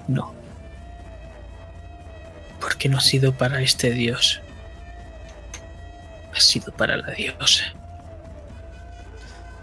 No. 0.09 0.40
Porque 2.81 2.89
no 2.89 2.97
ha 2.97 3.03
sido 3.03 3.35
para 3.35 3.61
este 3.61 3.91
dios. 3.91 4.41
Ha 6.35 6.41
sido 6.41 6.73
para 6.73 6.97
la 6.97 7.11
diosa. 7.11 7.75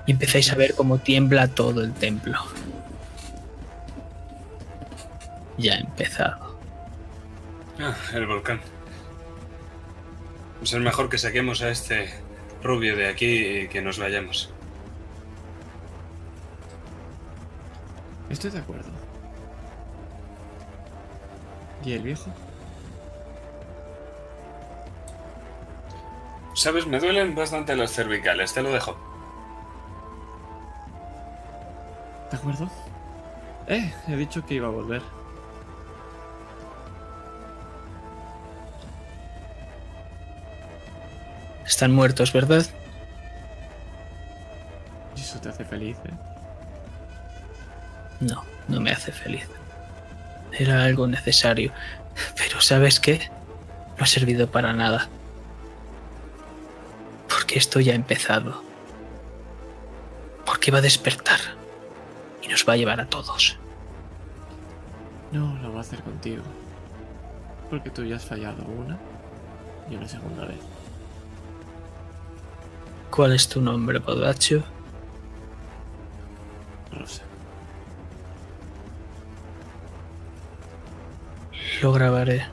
Y 0.06 0.12
empezáis 0.12 0.52
a 0.52 0.56
ver 0.56 0.76
cómo 0.76 1.00
tiembla 1.00 1.48
todo 1.48 1.82
el 1.82 1.94
templo. 1.94 2.38
Ya 5.58 5.74
ha 5.74 5.78
empezado. 5.80 6.60
Ah, 7.80 7.98
el 8.14 8.28
volcán. 8.28 8.62
Pues 10.60 10.74
es 10.74 10.80
mejor 10.80 11.10
que 11.10 11.18
saquemos 11.18 11.64
a 11.64 11.70
este 11.70 12.14
rubio 12.62 12.96
de 12.96 13.08
aquí 13.08 13.62
y 13.62 13.68
que 13.68 13.82
nos 13.82 13.98
vayamos. 13.98 14.52
Estoy 18.30 18.52
de 18.52 18.60
acuerdo. 18.60 18.92
¿Y 21.84 21.94
el 21.94 22.04
viejo? 22.04 22.32
Sabes, 26.58 26.88
me 26.88 27.00
duelen 27.00 27.36
bastante 27.36 27.76
las 27.76 27.92
cervicales, 27.92 28.52
te 28.52 28.64
lo 28.64 28.72
dejo. 28.72 28.98
¿De 32.32 32.36
acuerdo? 32.36 32.68
Eh, 33.68 33.94
he 34.08 34.16
dicho 34.16 34.44
que 34.44 34.56
iba 34.56 34.68
a 34.68 34.72
volver. 34.72 35.04
Están 41.64 41.94
muertos, 41.94 42.34
¿verdad? 42.34 42.66
Y 45.16 45.22
eso 45.22 45.40
te 45.40 45.50
hace 45.50 45.64
feliz, 45.64 45.98
¿eh? 46.06 46.14
No, 48.20 48.44
no 48.68 48.82
me 48.82 48.90
hace 48.90 49.12
feliz. 49.12 49.48
Era 50.58 50.86
algo 50.86 51.06
necesario. 51.06 51.72
Pero 52.36 52.62
¿sabes 52.62 53.00
qué? 53.00 53.30
No 54.00 54.06
ha 54.06 54.08
servido 54.08 54.50
para 54.50 54.74
nada. 54.74 55.08
Esto 57.58 57.80
ya 57.80 57.94
ha 57.94 57.96
empezado. 57.96 58.62
Porque 60.46 60.70
va 60.70 60.78
a 60.78 60.82
despertar. 60.82 61.40
Y 62.44 62.50
nos 62.50 62.70
va 62.70 62.74
a 62.74 62.78
llevar 62.78 63.02
a 63.02 63.08
todos. 63.08 63.58
No, 65.32 65.58
lo 65.64 65.72
va 65.72 65.80
a 65.80 65.82
hacer 65.82 66.04
contigo. 66.04 66.44
Porque 67.72 67.90
tú 67.90 68.04
ya 68.04 68.18
has 68.18 68.26
fallado 68.26 68.64
una 68.64 69.00
y 69.90 69.96
una 69.96 70.08
segunda 70.08 70.46
vez. 70.46 70.60
¿Cuál 73.10 73.34
es 73.34 73.50
tu 73.50 73.60
nombre, 73.60 73.98
Bodacho? 73.98 74.64
Rosa. 76.92 77.24
Lo 81.82 81.92
grabaré 81.92 82.46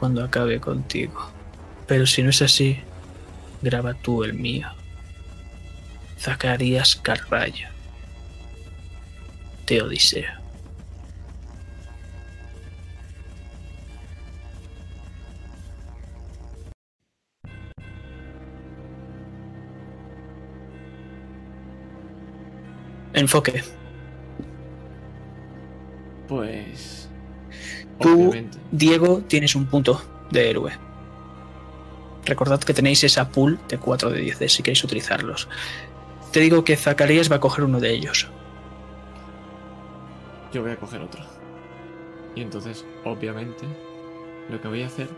cuando 0.00 0.24
acabe 0.24 0.60
contigo. 0.60 1.26
Pero 1.86 2.06
si 2.06 2.22
no 2.22 2.30
es 2.30 2.40
así, 2.40 2.82
graba 3.64 3.94
tú 3.94 4.22
el 4.22 4.34
mío. 4.34 4.68
Zacarías 6.18 6.94
Carballo. 6.96 7.68
Teodiseo. 9.64 10.44
Enfoque. 23.14 23.62
Pues. 26.28 27.08
Tú, 28.00 28.28
Obviamente. 28.28 28.58
Diego, 28.72 29.22
tienes 29.28 29.54
un 29.54 29.66
punto 29.66 30.02
de 30.30 30.50
héroe. 30.50 30.72
Recordad 32.26 32.60
que 32.60 32.74
tenéis 32.74 33.04
esa 33.04 33.28
pool 33.28 33.58
de 33.68 33.78
4 33.78 34.10
de 34.10 34.20
10 34.20 34.52
si 34.52 34.62
queréis 34.62 34.82
utilizarlos. 34.84 35.48
Te 36.32 36.40
digo 36.40 36.64
que 36.64 36.76
Zacarías 36.76 37.30
va 37.30 37.36
a 37.36 37.40
coger 37.40 37.64
uno 37.64 37.80
de 37.80 37.92
ellos. 37.92 38.28
Yo 40.52 40.62
voy 40.62 40.72
a 40.72 40.76
coger 40.76 41.00
otro. 41.00 41.22
Y 42.34 42.42
entonces, 42.42 42.84
obviamente, 43.04 43.66
lo 44.48 44.60
que 44.60 44.68
voy 44.68 44.82
a 44.82 44.86
hacer 44.86 45.08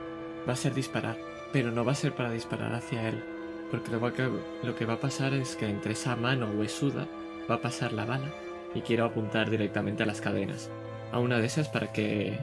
va 0.48 0.52
a 0.52 0.56
ser 0.56 0.74
disparar. 0.74 1.16
Pero 1.52 1.70
no 1.70 1.84
va 1.84 1.92
a 1.92 1.94
ser 1.96 2.14
para 2.14 2.30
disparar 2.30 2.74
hacia 2.74 3.08
él. 3.08 3.22
Porque 3.70 3.90
lo, 3.90 4.12
que, 4.12 4.28
lo 4.62 4.76
que 4.76 4.84
va 4.84 4.94
a 4.94 5.00
pasar 5.00 5.32
es 5.32 5.56
que 5.56 5.68
entre 5.68 5.92
esa 5.92 6.16
mano 6.16 6.50
huesuda 6.50 7.06
va 7.50 7.56
a 7.56 7.62
pasar 7.62 7.92
la 7.92 8.04
bala. 8.04 8.32
Y 8.74 8.82
quiero 8.82 9.04
apuntar 9.04 9.48
directamente 9.48 10.02
a 10.02 10.06
las 10.06 10.20
cadenas. 10.20 10.70
A 11.12 11.18
una 11.18 11.38
de 11.38 11.46
esas 11.46 11.68
para 11.68 11.92
que 11.92 12.38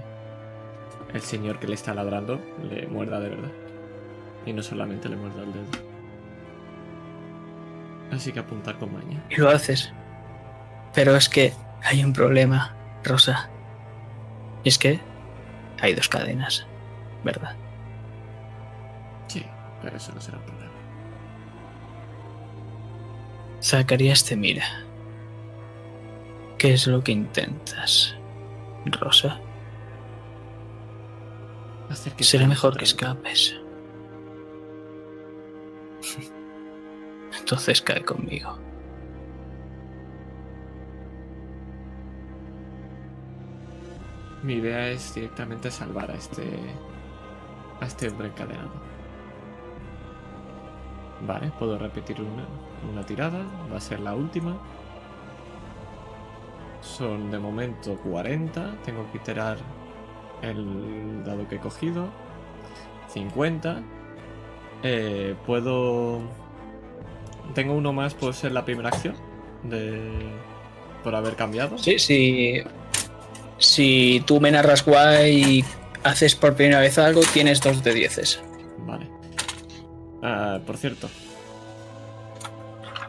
el 1.14 1.22
señor 1.22 1.60
que 1.60 1.68
le 1.68 1.76
está 1.76 1.94
ladrando 1.94 2.42
le 2.70 2.88
muerda 2.88 3.20
de 3.20 3.30
verdad. 3.30 3.52
Y 4.46 4.54
no 4.54 4.62
solamente 4.62 5.10
le 5.10 5.16
muerda 5.16 5.44
el 5.44 5.54
dedo. 5.54 5.94
Así 8.12 8.32
que 8.32 8.40
apuntar 8.40 8.78
con 8.78 8.94
maña. 8.94 9.24
Y 9.30 9.38
lo 9.38 9.50
haces. 9.50 9.92
Pero 10.94 11.16
es 11.16 11.30
que 11.30 11.54
hay 11.84 12.04
un 12.04 12.14
problema, 12.14 12.76
Rosa. 13.04 13.50
Y 14.64 14.70
es 14.70 14.78
que 14.78 15.00
hay 15.82 15.94
dos 15.94 16.08
cadenas, 16.08 16.66
¿verdad? 17.24 17.56
Sí, 19.28 19.44
pero 19.82 19.98
eso 19.98 20.14
no 20.14 20.22
será 20.22 20.38
un 20.38 20.44
problema. 20.44 20.72
Zacarías 23.62 24.24
te 24.26 24.36
mira. 24.36 24.66
¿Qué 26.58 26.74
es 26.74 26.88
lo 26.88 27.04
que 27.04 27.12
intentas, 27.12 28.16
Rosa? 28.86 29.40
Hacer 31.90 32.14
que 32.14 32.24
Será 32.24 32.48
mejor 32.48 32.78
que 32.78 32.86
escapes. 32.86 33.60
Entonces 37.40 37.82
cae 37.82 38.04
conmigo. 38.04 38.58
Mi 44.44 44.56
idea 44.56 44.90
es 44.90 45.14
directamente 45.16 45.72
salvar 45.72 46.12
a 46.12 46.16
este. 46.16 46.44
a 47.80 47.86
este 47.86 48.10
hombre 48.10 48.28
encadenado. 48.28 48.72
Vale, 51.26 51.52
puedo 51.58 51.78
repetir 51.78 52.22
una, 52.22 52.46
una 52.92 53.06
tirada. 53.06 53.46
Va 53.72 53.78
a 53.78 53.82
ser 53.82 54.02
la 54.02 54.14
última. 54.14 54.58
Son 56.82 57.32
de 57.32 57.40
momento 57.40 57.98
40. 58.00 58.82
Tengo 58.84 59.10
que 59.12 59.18
iterar 59.18 59.58
el 60.42 61.24
dado 61.24 61.48
que 61.48 61.56
he 61.56 61.60
cogido. 61.60 62.10
50. 63.08 63.82
Eh, 64.84 65.36
puedo. 65.46 66.22
Tengo 67.54 67.74
uno 67.74 67.94
más 67.94 68.14
por 68.14 68.34
ser 68.34 68.52
la 68.52 68.66
primera 68.66 68.90
acción. 68.90 69.16
De. 69.64 70.12
Por 71.04 71.16
haber 71.16 71.36
cambiado. 71.36 71.78
Sí, 71.78 72.00
sí. 72.00 72.62
Si 73.58 74.22
tú 74.26 74.40
me 74.42 74.52
narras 74.52 74.86
guay 74.86 75.60
y 75.60 75.66
haces 76.04 76.36
por 76.36 76.56
primera 76.56 76.80
vez 76.80 76.98
algo, 76.98 77.22
tienes 77.34 77.62
dos 77.62 77.84
de 77.84 77.94
dieces. 77.94 78.42
Vale. 78.80 79.10
Ah, 80.22 80.60
por 80.66 80.78
cierto. 80.78 81.10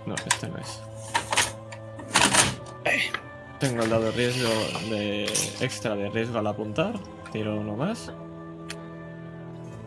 No, 0.07 0.15
este 0.15 0.49
no 0.49 0.59
es. 0.59 0.81
Tengo 3.59 3.85
el 3.85 3.91
dado 3.91 4.05
de 4.05 4.11
riesgo 4.11 4.51
de 4.91 5.25
extra 5.61 5.97
de 5.97 6.11
riesgo 6.11 6.39
al 6.39 6.47
apuntar. 6.47 6.95
Tiro 7.33 7.57
uno 7.57 7.75
más. 7.77 8.13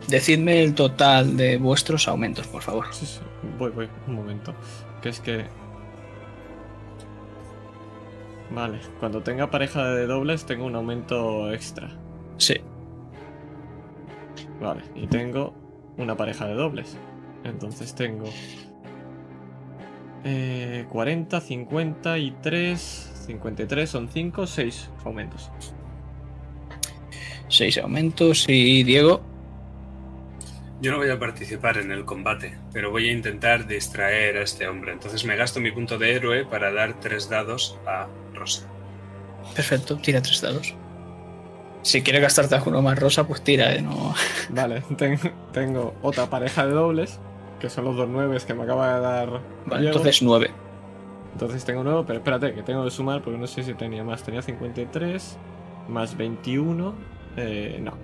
Decidme 0.08 0.62
el 0.62 0.74
total 0.74 1.36
de 1.36 1.58
vuestros 1.58 2.08
aumentos, 2.08 2.46
por 2.46 2.62
favor. 2.62 2.86
Sí, 2.92 3.06
sí. 3.06 3.20
Voy, 3.58 3.70
voy, 3.70 3.88
un 4.06 4.14
momento. 4.14 4.54
Que 5.02 5.10
es 5.10 5.20
que. 5.20 5.44
Vale, 8.50 8.80
cuando 8.98 9.22
tenga 9.22 9.50
pareja 9.50 9.84
de 9.90 10.06
dobles 10.06 10.46
tengo 10.46 10.64
un 10.64 10.74
aumento 10.74 11.52
extra. 11.52 11.90
Sí. 12.38 12.56
Vale, 14.60 14.82
y 14.94 15.06
tengo 15.06 15.54
una 15.98 16.16
pareja 16.16 16.46
de 16.46 16.54
dobles. 16.54 16.96
Entonces 17.44 17.94
tengo. 17.94 18.24
Eh, 20.24 20.86
40, 20.88 21.40
53. 21.40 23.24
53 23.26 23.90
son 23.90 24.08
5, 24.08 24.46
6 24.46 24.90
aumentos. 25.04 25.50
Seis 27.48 27.78
aumentos 27.78 28.44
y 28.48 28.82
Diego. 28.84 29.22
Yo 30.80 30.92
no 30.92 30.98
voy 30.98 31.10
a 31.10 31.18
participar 31.18 31.78
en 31.78 31.90
el 31.90 32.04
combate, 32.04 32.56
pero 32.72 32.90
voy 32.92 33.08
a 33.08 33.12
intentar 33.12 33.66
distraer 33.66 34.36
a 34.36 34.42
este 34.42 34.68
hombre. 34.68 34.92
Entonces 34.92 35.24
me 35.24 35.34
gasto 35.36 35.58
mi 35.60 35.72
punto 35.72 35.98
de 35.98 36.14
héroe 36.14 36.44
para 36.44 36.72
dar 36.72 37.00
tres 37.00 37.28
dados 37.28 37.76
a 37.86 38.06
Rosa. 38.34 38.68
Perfecto, 39.56 39.96
tira 39.96 40.22
tres 40.22 40.40
dados. 40.40 40.74
Si 41.82 42.02
quieres 42.02 42.22
gastarte 42.22 42.54
alguno 42.54 42.80
más 42.82 42.98
rosa, 42.98 43.26
pues 43.26 43.42
tira, 43.42 43.74
¿eh? 43.74 43.82
No... 43.82 44.14
Vale, 44.50 44.82
ten- 44.96 45.18
tengo 45.52 45.94
otra 46.02 46.26
pareja 46.26 46.64
de 46.66 46.72
dobles. 46.72 47.18
Que 47.58 47.68
son 47.70 47.84
los 47.86 47.96
dos 47.96 48.08
nueves 48.08 48.44
que 48.44 48.54
me 48.54 48.62
acaba 48.62 48.94
de 48.94 49.00
dar. 49.00 49.28
Vale, 49.66 49.82
Diego. 49.82 49.96
entonces 49.96 50.22
nueve. 50.22 50.50
Entonces 51.32 51.64
tengo 51.64 51.82
nuevo, 51.82 52.04
pero 52.06 52.18
espérate, 52.18 52.52
que 52.52 52.62
tengo 52.62 52.84
que 52.84 52.90
sumar 52.90 53.22
porque 53.22 53.38
no 53.38 53.46
sé 53.48 53.62
si 53.64 53.74
tenía 53.74 54.04
más. 54.04 54.22
Tenía 54.22 54.42
53 54.42 55.36
más 55.88 56.16
21. 56.16 56.94
Eh, 57.36 57.78
no. 57.82 57.94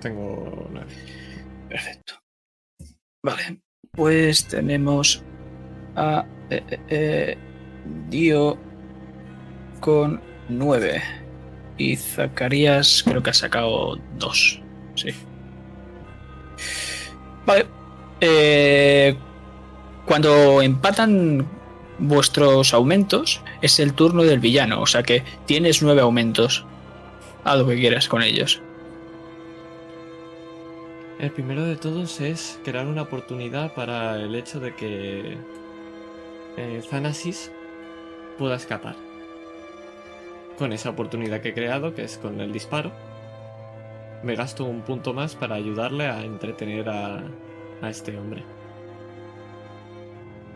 Tengo 0.00 0.68
9. 0.72 0.86
Perfecto. 1.68 2.14
Vale, 3.22 3.60
pues 3.92 4.46
tenemos 4.46 5.22
a 5.96 6.24
eh, 6.50 6.62
eh, 6.70 6.78
eh, 6.88 7.38
Dio 8.08 8.58
con 9.80 10.20
9 10.48 11.02
y 11.76 11.96
Zacarías 11.96 13.02
creo 13.04 13.22
que 13.22 13.30
ha 13.30 13.34
sacado 13.34 13.96
2. 14.18 14.62
Sí. 14.94 15.08
Vale. 17.46 17.66
cuando 20.06 20.62
empatan 20.62 21.46
vuestros 21.98 22.72
aumentos 22.74 23.42
es 23.62 23.78
el 23.80 23.92
turno 23.94 24.22
del 24.22 24.38
villano, 24.38 24.80
o 24.80 24.86
sea 24.86 25.02
que 25.02 25.22
tienes 25.46 25.82
9 25.82 26.00
aumentos. 26.00 26.64
Haz 27.44 27.58
lo 27.58 27.66
que 27.66 27.76
quieras 27.76 28.08
con 28.08 28.22
ellos. 28.22 28.62
El 31.18 31.32
primero 31.32 31.64
de 31.64 31.74
todos 31.74 32.20
es 32.20 32.60
crear 32.62 32.86
una 32.86 33.02
oportunidad 33.02 33.74
para 33.74 34.14
el 34.20 34.36
hecho 34.36 34.60
de 34.60 34.76
que 34.76 35.36
eh, 36.56 36.82
Thanasis 36.88 37.50
pueda 38.38 38.54
escapar. 38.54 38.94
Con 40.56 40.72
esa 40.72 40.90
oportunidad 40.90 41.40
que 41.40 41.48
he 41.48 41.54
creado, 41.54 41.92
que 41.92 42.04
es 42.04 42.18
con 42.18 42.40
el 42.40 42.52
disparo, 42.52 42.92
me 44.22 44.36
gasto 44.36 44.64
un 44.64 44.82
punto 44.82 45.12
más 45.12 45.34
para 45.34 45.56
ayudarle 45.56 46.06
a 46.06 46.22
entretener 46.22 46.88
a, 46.88 47.24
a 47.82 47.90
este 47.90 48.16
hombre. 48.16 48.44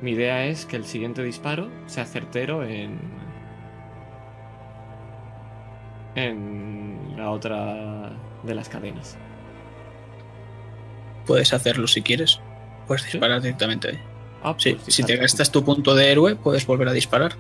Mi 0.01 0.13
idea 0.13 0.47
es 0.47 0.65
que 0.65 0.77
el 0.77 0.85
siguiente 0.85 1.25
disparo 1.25 1.71
sea 1.87 2.05
certero 2.05 2.63
en. 2.63 3.01
en 6.15 7.15
la 7.17 7.31
otra 7.31 8.13
de 8.45 8.55
las 8.55 8.69
cadenas. 8.69 9.19
Puedes 11.27 11.53
hacerlo 11.53 11.87
si 11.87 12.03
quieres. 12.03 12.41
Puedes 12.87 13.03
¿Sí? 13.03 13.13
disparar 13.13 13.41
directamente 13.41 13.89
ahí. 13.91 13.99
Ah, 14.43 14.55
Sí, 14.59 14.75
pues 14.75 14.95
si 14.95 15.05
te 15.05 15.17
gastas 15.17 15.51
tu 15.53 15.65
punto 15.65 15.95
de 15.95 16.11
héroe, 16.11 16.35
puedes 16.37 16.67
volver 16.67 16.89
a 16.89 16.93
disparar. 16.93 17.33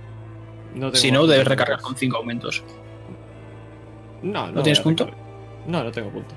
No 0.74 0.94
Si 0.94 1.10
no, 1.10 1.26
debes 1.26 1.46
recargar 1.46 1.80
con 1.80 1.96
5 1.96 2.16
aumentos. 2.16 2.62
No, 4.22 4.46
no. 4.46 4.52
¿No 4.52 4.62
tienes 4.62 4.80
punto? 4.80 5.10
No, 5.66 5.82
no 5.82 5.90
tengo 5.90 6.10
punto. 6.10 6.34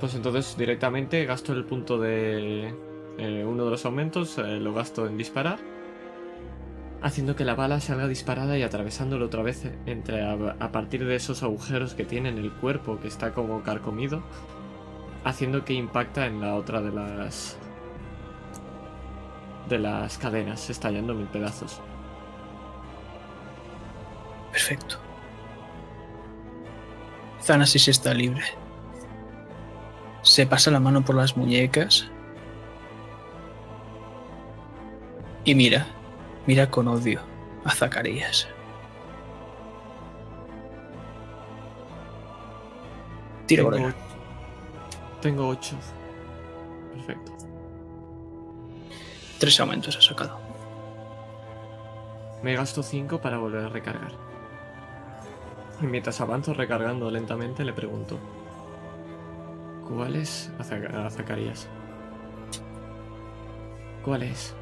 Pues 0.00 0.14
entonces 0.14 0.56
directamente 0.56 1.24
gasto 1.24 1.52
el 1.52 1.64
punto 1.64 1.98
de 1.98 2.72
eh, 3.18 3.44
uno 3.46 3.64
de 3.64 3.70
los 3.70 3.84
aumentos, 3.84 4.38
eh, 4.38 4.42
lo 4.60 4.72
gasto 4.74 5.06
en 5.06 5.16
disparar, 5.16 5.58
haciendo 7.02 7.36
que 7.36 7.44
la 7.44 7.54
bala 7.54 7.80
salga 7.80 8.08
disparada 8.08 8.58
y 8.58 8.62
atravesándolo 8.62 9.26
otra 9.26 9.42
vez 9.42 9.70
entre 9.86 10.22
a, 10.22 10.32
a 10.58 10.72
partir 10.72 11.04
de 11.04 11.16
esos 11.16 11.42
agujeros 11.42 11.94
que 11.94 12.04
tiene 12.04 12.28
en 12.28 12.38
el 12.38 12.50
cuerpo 12.52 12.98
que 13.00 13.08
está 13.08 13.32
como 13.32 13.62
carcomido, 13.62 14.22
haciendo 15.24 15.64
que 15.64 15.72
impacta 15.72 16.26
en 16.26 16.40
la 16.40 16.54
otra 16.54 16.80
de 16.80 16.92
las 16.92 17.58
de 19.68 19.78
las 19.78 20.18
cadenas, 20.18 20.68
estallando 20.68 21.14
mil 21.14 21.26
pedazos. 21.26 21.80
Perfecto. 24.52 24.98
Thanasis 27.44 27.88
está 27.88 28.14
libre. 28.14 28.44
Se 30.22 30.46
pasa 30.46 30.70
la 30.70 30.80
mano 30.80 31.04
por 31.04 31.16
las 31.16 31.36
muñecas. 31.36 32.08
Y 35.44 35.54
mira, 35.54 35.86
mira 36.46 36.70
con 36.70 36.88
odio 36.88 37.20
a 37.64 37.70
Zacarías. 37.70 38.48
Tira 43.46 43.64
por 43.64 44.03
Tengo, 45.24 45.52
él. 45.52 45.58
tengo 45.58 45.76
8. 45.76 45.76
Perfecto. 46.92 47.32
Tres 49.38 49.58
aumentos 49.60 49.96
ha 49.96 50.00
sacado. 50.00 50.38
Me 52.42 52.54
gasto 52.54 52.82
5 52.82 53.20
para 53.20 53.38
volver 53.38 53.64
a 53.64 53.68
recargar. 53.68 54.12
Y 55.80 55.86
mientras 55.86 56.20
avanzo 56.20 56.54
recargando 56.54 57.10
lentamente, 57.10 57.64
le 57.64 57.72
pregunto: 57.72 58.18
¿Cuál 59.88 60.16
es 60.16 60.50
a, 60.58 60.62
Zac- 60.62 60.94
a 60.94 61.10
Zacarías? 61.10 61.68
¿Cuál 64.04 64.22
es 64.24 64.54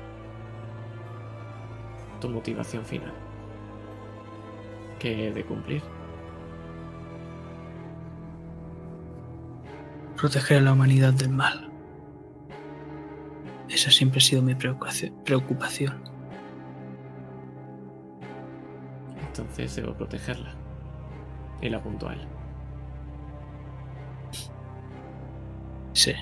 tu 2.20 2.28
motivación 2.28 2.84
final? 2.84 3.12
¿Qué 5.00 5.28
he 5.28 5.32
de 5.32 5.44
cumplir? 5.44 5.82
Proteger 10.22 10.58
a 10.58 10.60
la 10.60 10.72
humanidad 10.72 11.12
del 11.12 11.30
mal. 11.30 11.68
Esa 13.68 13.90
siempre 13.90 14.18
ha 14.18 14.20
sido 14.20 14.40
mi 14.40 14.54
preocupación. 14.54 16.00
Entonces 19.26 19.74
debo 19.74 19.94
protegerla. 19.94 20.54
Y 21.60 21.70
la 21.70 21.78
apunto 21.78 22.08
a 22.08 22.12
él. 22.12 22.20
Sí. 25.92 26.14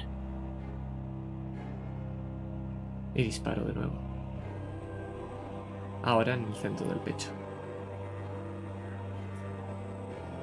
Y 3.15 3.25
disparo 3.25 3.67
de 3.67 3.75
nuevo. 3.75 4.01
Ahora 6.05 6.33
en 6.33 6.47
el 6.47 6.55
centro 6.55 6.87
del 6.89 7.01
pecho. 7.01 7.29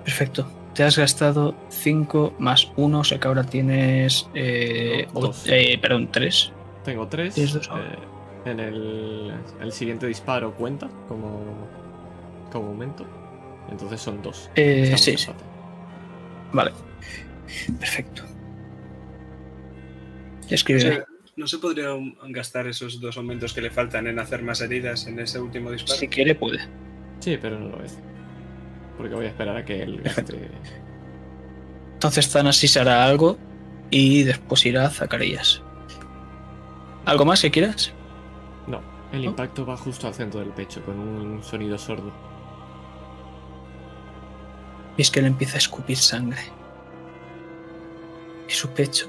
Perfecto. 0.03 0.48
Te 0.78 0.84
has 0.84 0.96
gastado 0.96 1.56
5 1.70 2.36
más 2.38 2.72
1, 2.76 3.00
o 3.00 3.04
sea 3.04 3.20
que 3.20 3.28
ahora 3.28 3.44
tienes. 3.44 4.30
Eh, 4.36 5.08
o- 5.14 5.34
eh, 5.48 5.78
perdón, 5.82 6.10
3. 6.12 6.52
Tengo 6.86 7.08
tres. 7.08 7.34
Tienes 7.34 7.54
dos 7.54 7.68
ahora. 7.70 7.84
eh, 8.46 8.52
en 8.52 8.60
el, 8.60 9.34
el 9.60 9.72
siguiente 9.74 10.06
disparo 10.06 10.54
cuenta 10.54 10.88
como, 11.08 11.42
como 12.52 12.68
aumento. 12.68 13.06
Entonces 13.72 14.00
son 14.00 14.22
dos. 14.22 14.52
Eh, 14.56 14.84
Estamos 14.94 15.02
sí. 15.02 15.16
Vale. 16.54 16.72
Perfecto. 17.80 18.22
Escribe. 20.50 20.78
O 20.78 20.82
sea, 20.82 21.06
¿No 21.36 21.48
se 21.48 21.58
podrían 21.58 22.16
gastar 22.30 22.68
esos 22.68 23.02
dos 23.02 23.18
aumentos 23.18 23.54
que 23.54 23.62
le 23.62 23.70
faltan 23.72 24.08
en 24.08 24.18
hacer 24.20 24.42
más 24.44 24.62
heridas 24.62 25.06
en 25.08 25.20
ese 25.20 25.40
último 25.40 25.72
disparo? 25.72 26.00
Si 26.00 26.08
quiere, 26.08 26.36
puede. 26.36 26.60
Sí, 27.20 27.38
pero 27.42 27.60
no 27.60 27.70
lo 27.78 27.84
es. 27.84 27.98
Porque 28.98 29.14
voy 29.16 29.26
a 29.26 29.30
esperar 29.30 29.56
a 29.58 29.64
que 29.66 29.84
él 29.84 30.01
gaste. 30.01 30.50
Entonces 31.93 32.32
Thanasis 32.32 32.77
hará 32.77 33.06
algo 33.06 33.38
y 33.90 34.24
después 34.24 34.66
irá 34.66 34.85
a 34.85 34.90
Zacarías. 34.90 35.61
¿Algo 37.06 37.26
más 37.26 37.42
que 37.42 37.51
quieras? 37.51 37.93
No, 38.67 38.82
el 39.14 39.24
¿No? 39.24 39.30
impacto 39.30 39.66
va 39.66 39.77
justo 39.77 40.08
al 40.08 40.14
centro 40.14 40.40
del 40.40 40.50
pecho 40.50 40.84
con 40.84 41.00
un 41.00 41.42
sonido 41.43 41.77
sordo. 41.77 42.11
Y 44.98 45.01
es 45.03 45.11
que 45.11 45.19
él 45.19 45.26
empieza 45.27 45.56
a 45.56 45.59
escupir 45.59 45.98
sangre. 45.98 46.42
Y 48.50 48.51
su 48.51 48.69
pecho 48.69 49.08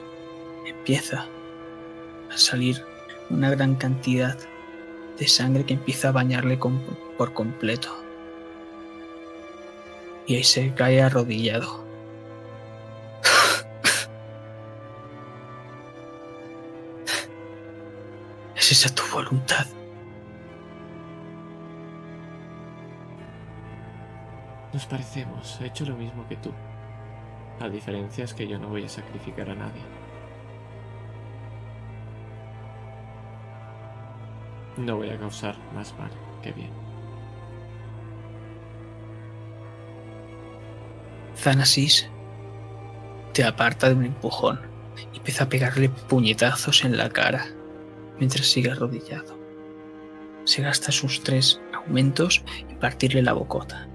empieza 0.67 1.27
a 2.33 2.37
salir 2.37 2.85
una 3.31 3.51
gran 3.51 3.75
cantidad 3.75 4.37
de 5.19 5.27
sangre 5.29 5.65
que 5.65 5.75
empieza 5.75 6.09
a 6.09 6.13
bañarle 6.13 6.59
con- 6.59 6.81
por 7.17 7.33
completo 7.33 8.05
y 10.29 10.37
ahí 10.37 10.45
se 10.45 10.73
cae 10.75 11.03
arrodillado. 11.03 11.85
¿Es 18.55 18.71
esa 18.71 18.95
tu 18.95 19.03
voluntad? 19.11 19.67
Nos 24.75 24.85
parecemos, 24.85 25.59
he 25.63 25.67
hecho 25.67 25.87
lo 25.87 25.97
mismo 25.97 26.29
que 26.29 26.37
tú. 26.37 26.53
La 27.59 27.71
diferencia 27.71 28.25
es 28.25 28.35
que 28.35 28.47
yo 28.47 28.59
no 28.59 28.69
voy 28.69 28.85
a 28.85 28.89
sacrificar 28.89 29.49
a 29.49 29.55
nadie. 29.55 29.81
No 34.77 34.97
voy 34.97 35.09
a 35.09 35.19
causar 35.19 35.57
más 35.75 35.95
mal 35.99 36.11
que 36.43 36.53
bien. 36.53 36.88
Thanasis 41.43 42.09
te 43.33 43.45
aparta 43.45 43.89
de 43.89 43.95
un 43.95 44.05
empujón 44.05 44.61
y 45.13 45.19
empieza 45.19 45.45
a 45.45 45.49
pegarle 45.49 45.89
puñetazos 45.89 46.85
en 46.85 46.97
la 46.97 47.11
cara 47.11 47.47
mientras 48.19 48.47
sigue 48.47 48.71
arrodillado. 48.71 49.39
Se 50.45 50.63
gasta 50.63 50.91
sus 50.91 51.23
tres 51.23 51.61
aumentos 51.73 52.43
y 52.69 52.75
partirle 52.75 53.23
la 53.23 53.35
bocota. 53.35 53.87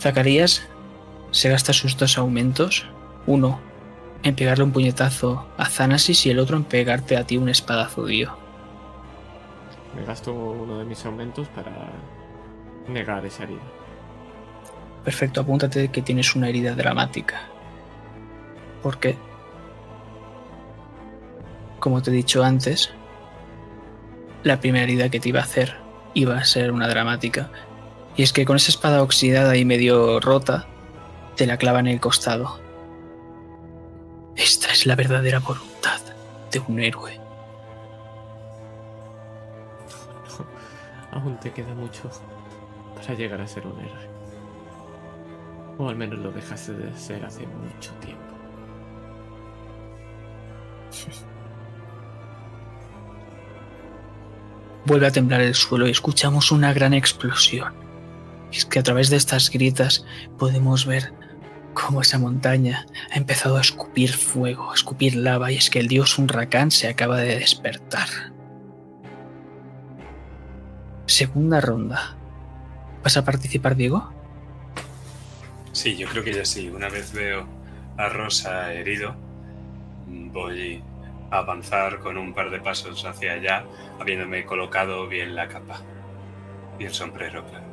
Zacarías 0.00 0.62
se 1.30 1.48
gasta 1.48 1.72
sus 1.72 1.96
dos 1.96 2.18
aumentos, 2.18 2.86
uno 3.26 3.58
en 4.22 4.36
pegarle 4.36 4.64
un 4.64 4.72
puñetazo 4.72 5.48
a 5.56 5.68
Thanasis 5.68 6.26
y 6.26 6.30
el 6.30 6.38
otro 6.38 6.56
en 6.56 6.64
pegarte 6.64 7.16
a 7.16 7.24
ti 7.24 7.36
un 7.36 7.48
espadazo 7.48 8.04
dio. 8.04 8.43
Me 9.96 10.04
gasto 10.04 10.32
uno 10.32 10.78
de 10.78 10.84
mis 10.84 11.04
aumentos 11.04 11.48
para 11.48 11.72
negar 12.88 13.24
esa 13.24 13.44
herida. 13.44 13.62
Perfecto, 15.04 15.40
apúntate 15.40 15.88
que 15.88 16.02
tienes 16.02 16.34
una 16.34 16.48
herida 16.48 16.74
dramática. 16.74 17.42
Porque, 18.82 19.16
como 21.78 22.02
te 22.02 22.10
he 22.10 22.14
dicho 22.14 22.42
antes, 22.42 22.92
la 24.42 24.60
primera 24.60 24.84
herida 24.84 25.08
que 25.08 25.20
te 25.20 25.28
iba 25.28 25.40
a 25.40 25.44
hacer 25.44 25.76
iba 26.14 26.36
a 26.36 26.44
ser 26.44 26.70
una 26.72 26.88
dramática. 26.88 27.50
Y 28.16 28.22
es 28.22 28.32
que 28.32 28.44
con 28.44 28.56
esa 28.56 28.70
espada 28.70 29.02
oxidada 29.02 29.56
y 29.56 29.64
medio 29.64 30.20
rota, 30.20 30.66
te 31.36 31.46
la 31.46 31.56
clava 31.56 31.80
en 31.80 31.88
el 31.88 32.00
costado. 32.00 32.60
Esta 34.36 34.72
es 34.72 34.86
la 34.86 34.96
verdadera 34.96 35.40
voluntad 35.40 36.00
de 36.50 36.60
un 36.60 36.80
héroe. 36.80 37.23
Aún 41.14 41.38
te 41.38 41.52
queda 41.52 41.72
mucho 41.74 42.10
para 42.94 43.14
llegar 43.14 43.40
a 43.40 43.46
ser 43.46 43.66
un 43.66 43.78
héroe. 43.78 44.10
O 45.78 45.88
al 45.88 45.96
menos 45.96 46.18
lo 46.18 46.30
dejaste 46.32 46.72
de 46.72 46.94
ser 46.98 47.24
hace 47.24 47.46
mucho 47.46 47.92
tiempo. 47.94 48.22
Vuelve 54.86 55.06
a 55.06 55.12
temblar 55.12 55.40
el 55.40 55.54
suelo 55.54 55.86
y 55.86 55.92
escuchamos 55.92 56.52
una 56.52 56.74
gran 56.74 56.92
explosión. 56.92 57.72
Es 58.52 58.66
que 58.66 58.80
a 58.80 58.82
través 58.82 59.08
de 59.08 59.16
estas 59.16 59.50
gritas 59.50 60.04
podemos 60.36 60.84
ver 60.84 61.12
cómo 61.74 62.02
esa 62.02 62.18
montaña 62.18 62.86
ha 63.12 63.16
empezado 63.16 63.56
a 63.56 63.60
escupir 63.60 64.12
fuego, 64.12 64.72
a 64.72 64.74
escupir 64.74 65.14
lava, 65.16 65.52
y 65.52 65.56
es 65.56 65.70
que 65.70 65.78
el 65.78 65.88
dios 65.88 66.18
Unrakan 66.18 66.70
se 66.70 66.88
acaba 66.88 67.18
de 67.18 67.38
despertar. 67.38 68.33
Segunda 71.06 71.60
ronda. 71.60 72.16
¿Vas 73.02 73.16
a 73.16 73.24
participar, 73.24 73.76
Diego? 73.76 74.10
Sí, 75.72 75.96
yo 75.96 76.08
creo 76.08 76.24
que 76.24 76.32
ya 76.32 76.44
sí. 76.44 76.68
Una 76.68 76.88
vez 76.88 77.12
veo 77.12 77.46
a 77.96 78.08
Rosa 78.08 78.72
herido, 78.72 79.14
voy 80.06 80.82
a 81.30 81.38
avanzar 81.38 82.00
con 82.00 82.16
un 82.16 82.32
par 82.32 82.50
de 82.50 82.60
pasos 82.60 83.04
hacia 83.04 83.32
allá, 83.32 83.64
habiéndome 84.00 84.44
colocado 84.44 85.06
bien 85.08 85.34
la 85.34 85.48
capa 85.48 85.80
y 86.78 86.84
el 86.84 86.92
sombrero, 86.92 87.44
claro. 87.46 87.64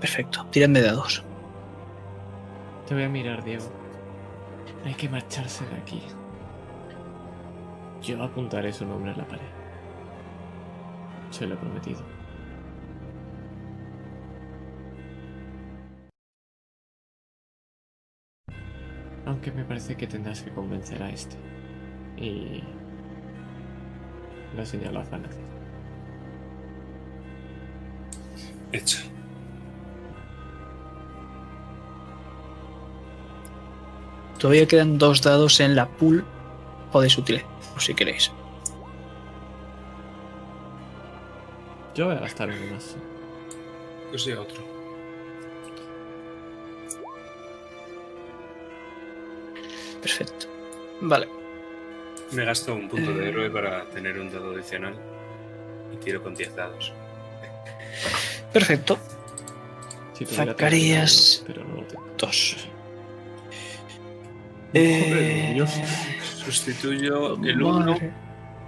Perfecto. 0.00 0.46
Tírenme 0.50 0.80
de 0.80 0.90
dos. 0.90 1.24
Te 2.86 2.94
voy 2.94 3.04
a 3.04 3.08
mirar, 3.08 3.42
Diego. 3.42 3.66
Hay 4.84 4.94
que 4.94 5.08
marcharse 5.08 5.66
de 5.66 5.76
aquí. 5.76 6.02
Yo 8.02 8.22
apuntaré 8.22 8.72
su 8.72 8.86
nombre 8.86 9.12
en 9.12 9.18
la 9.18 9.26
pared. 9.26 9.42
Se 11.30 11.46
lo 11.46 11.54
he 11.54 11.58
prometido. 11.58 12.00
Aunque 19.26 19.52
me 19.52 19.64
parece 19.64 19.94
que 19.96 20.06
tendrás 20.06 20.42
que 20.42 20.50
convencer 20.50 21.02
a 21.02 21.10
este. 21.10 21.36
Y... 22.16 22.62
Le 24.56 24.64
señalo 24.64 25.00
a 25.00 25.04
Thanasis. 25.04 25.38
Hecho. 28.72 28.98
Todavía 34.38 34.66
quedan 34.66 34.98
dos 34.98 35.20
dados 35.20 35.60
en 35.60 35.74
la 35.74 35.88
pool. 35.88 36.24
Podéis 36.92 37.18
utilizar, 37.18 37.48
si 37.80 37.94
queréis. 37.94 38.30
Yo 41.94 42.06
voy 42.06 42.16
a 42.16 42.20
gastar 42.20 42.48
uno 42.48 42.74
más. 42.74 42.96
Sí, 44.16 44.32
otro. 44.32 44.62
Perfecto. 50.00 50.46
Vale. 51.00 51.28
Me 52.32 52.44
gasto 52.44 52.74
un 52.74 52.88
punto 52.88 53.12
de 53.12 53.28
héroe 53.28 53.50
para 53.50 53.84
tener 53.86 54.18
un 54.18 54.30
dado 54.30 54.52
adicional 54.54 54.94
y 55.92 55.96
tiro 55.96 56.22
con 56.22 56.34
10 56.34 56.54
dados. 56.54 56.92
Perfecto. 58.52 58.98
Si 60.14 60.24
tuviera 60.24 60.46
Zacarías. 60.46 61.42
Pero 61.46 61.64
no 61.64 61.76
lo 61.76 61.82
tengo. 61.84 62.04
Dos. 62.18 62.56
Joder, 64.72 64.84
Eh, 64.84 65.50
Dios. 65.54 65.70
Sustituyo 66.52 67.36
el 67.42 67.62
1 67.62 67.78
Madre. 67.78 68.12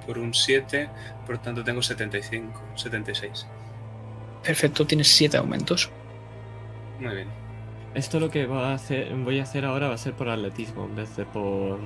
por 0.07 0.19
un 0.19 0.35
7, 0.35 0.91
por 1.27 1.39
tanto 1.39 1.65
tengo 1.65 1.83
75, 1.83 2.61
76. 2.75 3.47
Perfecto, 4.43 4.87
tienes 4.87 5.09
siete 5.09 5.37
aumentos. 5.37 5.91
Muy 6.99 7.15
bien. 7.15 7.29
Esto 7.95 8.21
lo 8.21 8.31
que 8.31 8.47
va 8.47 8.71
a 8.71 8.75
hacer, 8.75 9.15
voy 9.17 9.41
a 9.41 9.43
hacer 9.43 9.65
ahora 9.65 9.89
va 9.89 9.95
a 9.95 9.99
ser 9.99 10.15
por 10.15 10.29
atletismo 10.29 10.85
en 10.85 10.97
vez 10.97 11.17
de 11.17 11.25
por 11.25 11.79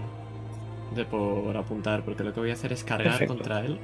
de 0.94 1.04
por 1.04 1.56
apuntar, 1.56 2.04
porque 2.04 2.22
lo 2.24 2.32
que 2.32 2.40
voy 2.40 2.50
a 2.50 2.54
hacer 2.54 2.72
es 2.72 2.84
cargar 2.84 3.12
Perfecto. 3.18 3.34
contra 3.34 3.60
él 3.60 3.78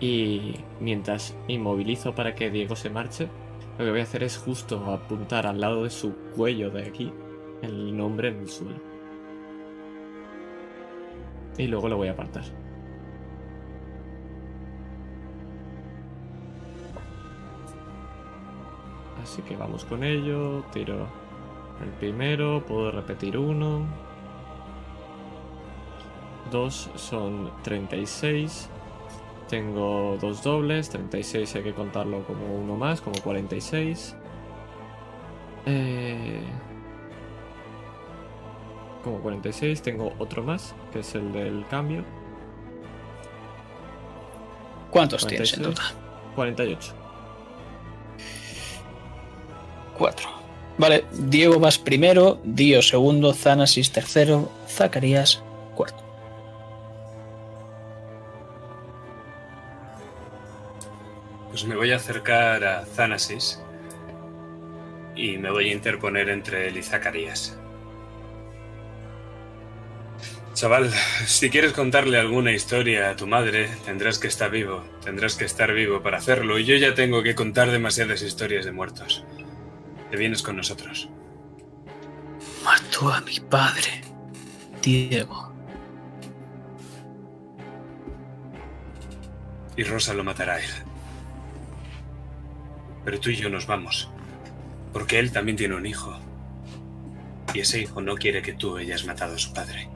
y 0.00 0.54
mientras 0.80 1.36
inmovilizo 1.46 2.14
para 2.14 2.34
que 2.34 2.50
Diego 2.50 2.74
se 2.74 2.90
marche, 2.90 3.28
lo 3.78 3.84
que 3.84 3.90
voy 3.90 4.00
a 4.00 4.04
hacer 4.04 4.22
es 4.22 4.38
justo 4.38 4.92
apuntar 4.92 5.46
al 5.46 5.60
lado 5.60 5.84
de 5.84 5.90
su 5.90 6.14
cuello 6.34 6.70
de 6.70 6.84
aquí 6.86 7.12
el 7.62 7.96
nombre 7.96 8.28
en 8.28 8.40
el 8.40 8.48
suelo. 8.48 8.89
Y 11.60 11.66
luego 11.66 11.90
lo 11.90 11.98
voy 11.98 12.08
a 12.08 12.12
apartar. 12.12 12.44
Así 19.22 19.42
que 19.42 19.56
vamos 19.56 19.84
con 19.84 20.02
ello. 20.02 20.64
Tiro 20.72 21.06
el 21.82 21.90
primero. 21.98 22.64
Puedo 22.66 22.90
repetir 22.90 23.36
uno. 23.36 23.84
Dos 26.50 26.90
son 26.94 27.50
36. 27.62 28.70
Tengo 29.50 30.16
dos 30.18 30.42
dobles. 30.42 30.88
36 30.88 31.56
hay 31.56 31.62
que 31.62 31.74
contarlo 31.74 32.24
como 32.24 32.56
uno 32.56 32.74
más, 32.76 33.02
como 33.02 33.20
46. 33.20 34.16
Eh, 35.66 36.42
como 39.02 39.20
46. 39.20 39.82
Tengo 39.82 40.12
otro 40.18 40.42
más, 40.42 40.74
que 40.92 41.00
es 41.00 41.14
el 41.14 41.32
del 41.32 41.66
cambio. 41.68 42.04
¿Cuántos 44.90 45.26
tienes 45.26 45.52
en 45.54 45.62
46. 45.62 45.94
total? 45.94 46.34
48. 46.34 46.94
Cuatro. 49.96 50.28
Vale, 50.78 51.04
Diego 51.12 51.60
vas 51.60 51.78
primero, 51.78 52.40
Dio 52.42 52.80
segundo, 52.80 53.34
Thanasis 53.34 53.92
tercero, 53.92 54.50
Zacarías 54.66 55.42
cuarto. 55.74 56.02
Pues 61.50 61.64
me 61.64 61.76
voy 61.76 61.92
a 61.92 61.96
acercar 61.96 62.64
a 62.64 62.84
Thanasis 62.84 63.60
y 65.14 65.36
me 65.36 65.50
voy 65.50 65.68
a 65.68 65.72
interponer 65.72 66.30
entre 66.30 66.68
él 66.68 66.78
y 66.78 66.82
Zacarías. 66.82 67.59
Chaval, 70.60 70.92
si 71.24 71.48
quieres 71.48 71.72
contarle 71.72 72.18
alguna 72.18 72.52
historia 72.52 73.08
a 73.08 73.16
tu 73.16 73.26
madre, 73.26 73.70
tendrás 73.86 74.18
que 74.18 74.28
estar 74.28 74.50
vivo, 74.50 74.84
tendrás 75.02 75.34
que 75.34 75.46
estar 75.46 75.72
vivo 75.72 76.02
para 76.02 76.18
hacerlo, 76.18 76.58
y 76.58 76.66
yo 76.66 76.76
ya 76.76 76.94
tengo 76.94 77.22
que 77.22 77.34
contar 77.34 77.70
demasiadas 77.70 78.20
historias 78.20 78.66
de 78.66 78.72
muertos. 78.72 79.24
Te 80.10 80.18
vienes 80.18 80.42
con 80.42 80.56
nosotros. 80.56 81.08
mató 82.62 83.10
a 83.10 83.22
mi 83.22 83.40
padre, 83.40 84.02
Diego. 84.82 85.50
Y 89.78 89.84
Rosa 89.84 90.12
lo 90.12 90.24
matará 90.24 90.56
a 90.56 90.60
él. 90.60 90.70
Pero 93.06 93.18
tú 93.18 93.30
y 93.30 93.36
yo 93.36 93.48
nos 93.48 93.66
vamos. 93.66 94.10
Porque 94.92 95.18
él 95.20 95.32
también 95.32 95.56
tiene 95.56 95.76
un 95.76 95.86
hijo. 95.86 96.20
Y 97.54 97.60
ese 97.60 97.80
hijo 97.80 98.02
no 98.02 98.14
quiere 98.16 98.42
que 98.42 98.52
tú 98.52 98.76
hayas 98.76 99.06
matado 99.06 99.36
a 99.36 99.38
su 99.38 99.54
padre. 99.54 99.88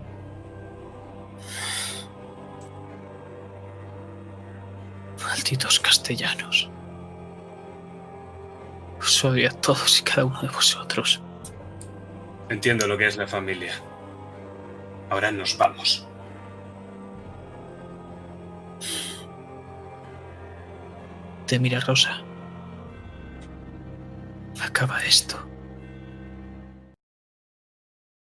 Malditos 5.24 5.80
castellanos. 5.80 6.70
Os 9.00 9.24
odio 9.24 9.48
a 9.48 9.52
todos 9.52 10.00
y 10.00 10.02
cada 10.02 10.26
uno 10.26 10.40
de 10.42 10.48
vosotros. 10.48 11.22
Entiendo 12.50 12.86
lo 12.86 12.98
que 12.98 13.06
es 13.06 13.16
la 13.16 13.26
familia. 13.26 13.72
Ahora 15.08 15.32
nos 15.32 15.56
vamos. 15.56 16.06
Te 21.46 21.58
mira 21.58 21.80
Rosa. 21.80 22.22
Acaba 24.62 25.02
esto. 25.04 25.36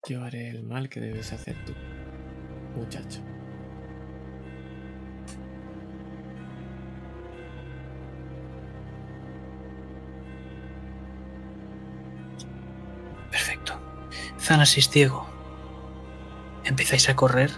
Yo 0.08 0.24
haré 0.24 0.50
el 0.50 0.64
mal 0.64 0.90
que 0.90 1.00
debes 1.00 1.32
hacer 1.32 1.56
tú, 1.66 1.74
muchacho. 2.76 3.22
Zanasis 14.44 14.92
Diego. 14.92 15.26
Empezáis 16.66 17.08
a 17.08 17.16
correr 17.16 17.50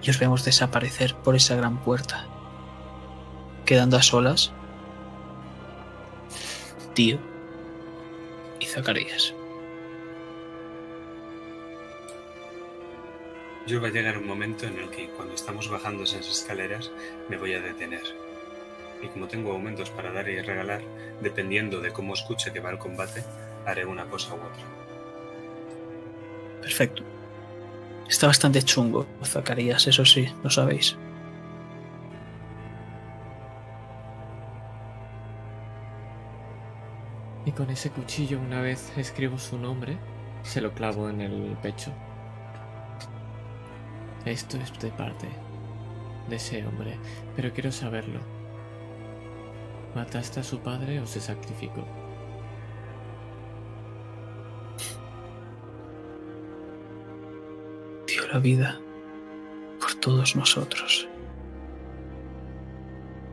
y 0.00 0.10
os 0.10 0.20
vemos 0.20 0.44
desaparecer 0.44 1.16
por 1.16 1.34
esa 1.34 1.56
gran 1.56 1.82
puerta. 1.82 2.28
Quedando 3.64 3.96
a 3.96 4.02
solas. 4.02 4.52
Tío. 6.94 7.18
Y 8.60 8.66
Zacarías. 8.66 9.34
Yo 13.66 13.82
va 13.82 13.88
a 13.88 13.90
llegar 13.90 14.16
un 14.16 14.28
momento 14.28 14.66
en 14.66 14.78
el 14.78 14.90
que 14.90 15.08
cuando 15.08 15.34
estamos 15.34 15.68
bajando 15.68 16.04
esas 16.04 16.28
escaleras 16.28 16.92
me 17.28 17.36
voy 17.36 17.54
a 17.54 17.60
detener. 17.60 18.04
Y 19.02 19.08
como 19.08 19.26
tengo 19.26 19.50
aumentos 19.50 19.90
para 19.90 20.12
dar 20.12 20.28
y 20.28 20.40
regalar, 20.40 20.82
dependiendo 21.20 21.80
de 21.80 21.92
cómo 21.92 22.14
escuche 22.14 22.52
que 22.52 22.60
va 22.60 22.70
el 22.70 22.78
combate, 22.78 23.24
haré 23.66 23.84
una 23.84 24.04
cosa 24.04 24.34
u 24.34 24.36
otra. 24.36 24.85
Perfecto. 26.66 27.04
Está 28.08 28.26
bastante 28.26 28.60
chungo, 28.60 29.06
Zacarías, 29.22 29.86
eso 29.86 30.04
sí, 30.04 30.28
lo 30.42 30.50
sabéis. 30.50 30.96
Y 37.44 37.52
con 37.52 37.70
ese 37.70 37.90
cuchillo, 37.90 38.40
una 38.40 38.62
vez 38.62 38.92
escribo 38.96 39.38
su 39.38 39.56
nombre, 39.56 39.96
se 40.42 40.60
lo 40.60 40.72
clavo 40.72 41.08
en 41.08 41.20
el 41.20 41.56
pecho. 41.62 41.92
Esto 44.24 44.56
es 44.56 44.76
de 44.80 44.90
parte 44.90 45.28
de 46.28 46.34
ese 46.34 46.66
hombre, 46.66 46.98
pero 47.36 47.52
quiero 47.52 47.70
saberlo. 47.70 48.18
¿Mataste 49.94 50.40
a 50.40 50.42
su 50.42 50.58
padre 50.58 50.98
o 50.98 51.06
se 51.06 51.20
sacrificó? 51.20 52.05
La 58.32 58.38
vida 58.38 58.80
por 59.80 59.94
todos 59.94 60.36
nosotros. 60.36 61.08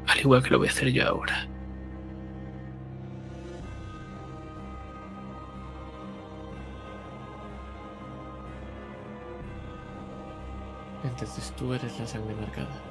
Al 0.08 0.20
igual 0.20 0.44
que 0.44 0.50
lo 0.50 0.60
voy 0.60 0.68
a 0.68 0.72
hacer 0.72 0.90
yo 0.90 1.08
ahora. 1.08 1.48
Entonces 11.04 11.54
tú 11.56 11.74
eres 11.74 12.00
la 12.00 12.08
sangre 12.08 12.36
marcada. 12.36 12.82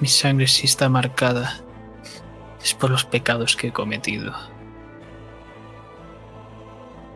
Mi 0.00 0.08
sangre 0.08 0.46
sí 0.46 0.66
está 0.66 0.88
marcada. 0.88 1.60
Es 2.62 2.74
por 2.74 2.90
los 2.90 3.04
pecados 3.04 3.56
que 3.56 3.68
he 3.68 3.72
cometido. 3.72 4.34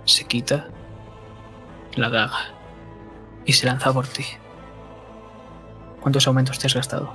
Se 0.08 0.24
quita 0.24 0.68
la 1.96 2.08
daga 2.08 2.38
y 3.44 3.52
se 3.52 3.66
lanza 3.66 3.92
por 3.92 4.06
ti. 4.06 4.24
¿Cuántos 6.00 6.26
aumentos 6.26 6.58
te 6.58 6.66
has 6.66 6.74
gastado? 6.74 7.12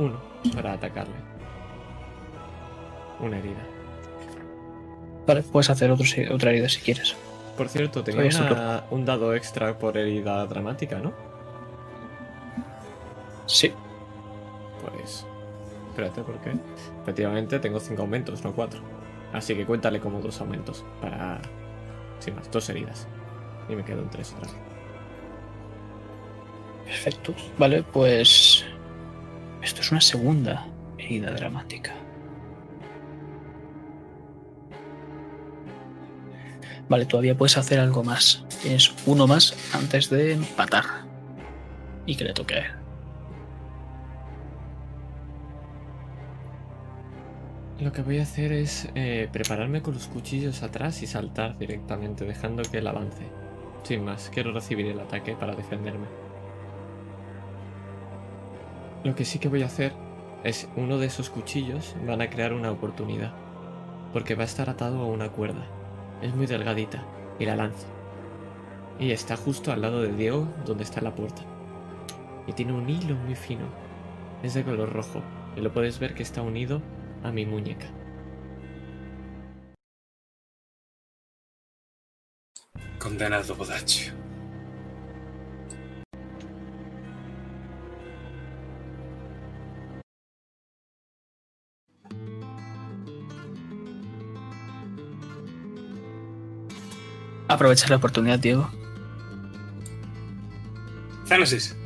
Uno 0.00 0.20
para 0.52 0.72
atacarle. 0.72 1.14
Una 3.20 3.38
herida. 3.38 3.62
Vale, 5.28 5.42
puedes 5.42 5.70
hacer 5.70 5.92
otro 5.92 6.04
otra 6.34 6.50
herida 6.50 6.68
si 6.68 6.80
quieres. 6.80 7.14
Por 7.56 7.68
cierto, 7.68 8.02
tenía 8.02 8.22
una- 8.50 8.84
un 8.90 9.04
dado 9.04 9.34
extra 9.34 9.78
por 9.78 9.96
herida 9.96 10.44
dramática, 10.46 10.98
¿no? 10.98 11.12
Sí. 13.46 13.72
Pues. 14.80 15.24
Espérate, 15.90 16.22
¿por 16.22 16.38
qué? 16.38 16.52
Efectivamente, 17.02 17.58
tengo 17.60 17.78
cinco 17.78 18.02
aumentos, 18.02 18.42
no 18.42 18.52
cuatro. 18.54 18.80
Así 19.32 19.54
que 19.54 19.66
cuéntale 19.66 20.00
como 20.00 20.20
dos 20.20 20.40
aumentos. 20.40 20.84
Para. 21.00 21.40
Sin 22.18 22.34
más, 22.34 22.50
dos 22.50 22.68
heridas. 22.68 23.06
Y 23.68 23.74
me 23.74 23.84
quedo 23.84 24.02
en 24.02 24.10
tres 24.10 24.34
otra 24.36 24.50
vez. 24.50 24.60
Perfecto. 26.84 27.34
Vale, 27.58 27.82
pues. 27.82 28.64
Esto 29.62 29.80
es 29.80 29.92
una 29.92 30.00
segunda 30.00 30.66
herida 30.98 31.30
dramática. 31.32 31.92
Vale, 36.88 37.04
todavía 37.04 37.36
puedes 37.36 37.58
hacer 37.58 37.78
algo 37.80 38.02
más. 38.02 38.44
Tienes 38.62 38.94
uno 39.06 39.26
más 39.26 39.54
antes 39.74 40.08
de 40.08 40.32
empatar. 40.32 40.84
Y 42.06 42.16
que 42.16 42.24
le 42.24 42.32
toque 42.32 42.54
a 42.54 42.58
él. 42.58 42.87
Lo 47.80 47.92
que 47.92 48.02
voy 48.02 48.18
a 48.18 48.24
hacer 48.24 48.50
es 48.50 48.88
eh, 48.96 49.28
prepararme 49.30 49.82
con 49.82 49.94
los 49.94 50.08
cuchillos 50.08 50.64
atrás 50.64 51.00
y 51.04 51.06
saltar 51.06 51.56
directamente, 51.58 52.24
dejando 52.24 52.64
que 52.64 52.78
él 52.78 52.86
avance. 52.88 53.22
Sin 53.84 54.04
más, 54.04 54.30
quiero 54.34 54.52
recibir 54.52 54.86
el 54.86 54.98
ataque 54.98 55.36
para 55.36 55.54
defenderme. 55.54 56.08
Lo 59.04 59.14
que 59.14 59.24
sí 59.24 59.38
que 59.38 59.48
voy 59.48 59.62
a 59.62 59.66
hacer 59.66 59.92
es 60.42 60.68
uno 60.74 60.98
de 60.98 61.06
esos 61.06 61.30
cuchillos 61.30 61.94
van 62.04 62.20
a 62.20 62.28
crear 62.28 62.52
una 62.52 62.72
oportunidad. 62.72 63.32
Porque 64.12 64.34
va 64.34 64.42
a 64.42 64.46
estar 64.46 64.68
atado 64.68 65.00
a 65.00 65.06
una 65.06 65.28
cuerda. 65.28 65.64
Es 66.20 66.34
muy 66.34 66.46
delgadita 66.46 67.04
y 67.38 67.44
la 67.44 67.54
lanzo. 67.54 67.86
Y 68.98 69.12
está 69.12 69.36
justo 69.36 69.70
al 69.70 69.82
lado 69.82 70.02
de 70.02 70.12
Diego, 70.12 70.48
donde 70.66 70.82
está 70.82 71.00
la 71.00 71.14
puerta. 71.14 71.42
Y 72.48 72.54
tiene 72.54 72.72
un 72.72 72.90
hilo 72.90 73.14
muy 73.14 73.36
fino. 73.36 73.66
Es 74.42 74.54
de 74.54 74.64
color 74.64 74.92
rojo. 74.92 75.22
Y 75.56 75.60
lo 75.60 75.72
puedes 75.72 76.00
ver 76.00 76.14
que 76.14 76.24
está 76.24 76.42
unido 76.42 76.82
a 77.22 77.30
mi 77.32 77.44
muñeca. 77.46 77.86
Condenado 82.98 83.54
Bodacio. 83.54 84.12
Aprovechar 97.48 97.90
la 97.90 97.96
oportunidad, 97.96 98.38
Diego. 98.38 98.70
Thanasis, 101.28 101.76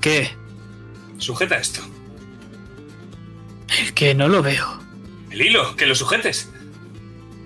¿Qué? 0.00 0.28
sujeta 1.18 1.56
esto. 1.56 1.80
Que 3.94 4.14
no 4.14 4.28
lo 4.28 4.42
veo. 4.42 4.80
El 5.30 5.40
hilo, 5.42 5.76
que 5.76 5.86
lo 5.86 5.94
sujetes. 5.94 6.50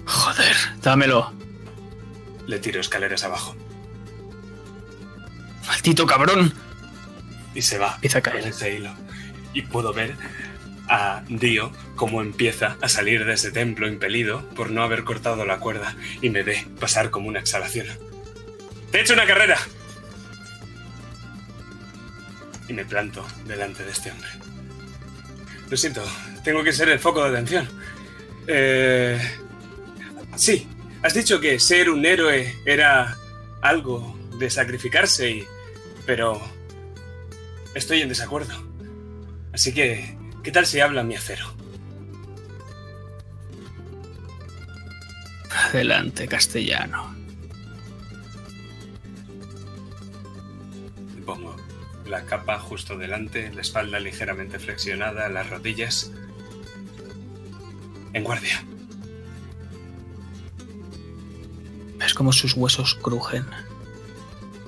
Joder, 0.07 0.57
dámelo. 0.83 1.33
Le 2.47 2.59
tiro 2.59 2.81
escaleras 2.81 3.25
abajo. 3.25 3.55
Maldito 5.67 6.07
cabrón. 6.07 6.55
Y 7.55 7.62
se 7.62 7.78
va 7.78 7.94
Empieza 7.97 8.18
a 8.18 8.23
con 8.23 8.33
caer. 8.33 8.47
ese 8.47 8.75
hilo. 8.75 8.91
Y 9.52 9.62
puedo 9.62 9.93
ver 9.93 10.17
a 10.89 11.23
Dio 11.28 11.70
cómo 11.97 12.23
empieza 12.23 12.77
a 12.81 12.89
salir 12.89 13.27
de 13.27 13.35
ese 13.35 13.51
templo 13.51 13.86
impelido 13.89 14.49
por 14.51 14.70
no 14.70 14.83
haber 14.83 15.05
cortado 15.05 15.44
la 15.44 15.59
cuerda 15.59 15.94
y 16.23 16.31
me 16.31 16.43
ve 16.43 16.67
pasar 16.81 17.10
como 17.10 17.28
una 17.28 17.41
exhalación. 17.41 17.86
¡Te 18.91 18.99
he 18.99 19.01
hecho 19.02 19.12
una 19.12 19.27
carrera! 19.27 19.59
Y 22.68 22.73
me 22.73 22.85
planto 22.86 23.27
delante 23.47 23.83
de 23.85 23.91
este 23.91 24.10
hombre. 24.10 24.28
Lo 25.68 25.77
siento, 25.77 26.02
tengo 26.49 26.65
que 26.65 26.73
ser 26.73 26.89
el 26.89 26.99
foco 26.99 27.23
de 27.23 27.28
atención. 27.28 27.68
Eh, 28.47 29.20
sí, 30.35 30.67
has 31.02 31.12
dicho 31.12 31.39
que 31.43 31.60
ser 31.60 31.91
un 31.91 32.07
héroe 32.07 32.57
era 32.65 33.18
algo 33.60 34.18
de 34.39 34.49
sacrificarse, 34.49 35.31
y, 35.31 35.47
pero 36.07 36.41
estoy 37.75 38.01
en 38.01 38.09
desacuerdo. 38.09 38.55
Así 39.52 39.75
que, 39.75 40.17
¿qué 40.43 40.51
tal 40.51 40.65
si 40.65 40.81
habla 40.81 41.02
mi 41.02 41.17
acero? 41.17 41.52
Adelante, 45.51 46.27
castellano. 46.28 47.15
Pongo 51.27 51.55
la 52.07 52.25
capa 52.25 52.59
justo 52.59 52.97
delante, 52.97 53.52
la 53.52 53.60
espalda 53.60 54.01
ligeramente 54.01 54.59
flexionada, 54.59 55.28
las 55.28 55.51
rodillas. 55.51 56.10
En 58.12 58.24
guardia. 58.24 58.64
Ves 61.98 62.14
como 62.14 62.32
sus 62.32 62.54
huesos 62.54 62.94
crujen 62.94 63.44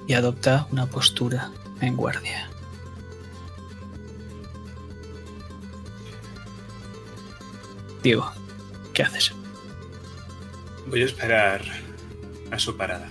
y 0.07 0.15
adopta 0.15 0.67
una 0.71 0.87
postura 0.87 1.51
en 1.81 1.97
guardia. 1.97 2.51
Diego, 8.03 8.31
¿qué 8.95 9.03
haces? 9.03 9.33
Voy 10.89 11.03
a 11.03 11.05
esperar 11.05 11.63
a 12.51 12.59
su 12.59 12.77
parada. 12.77 13.11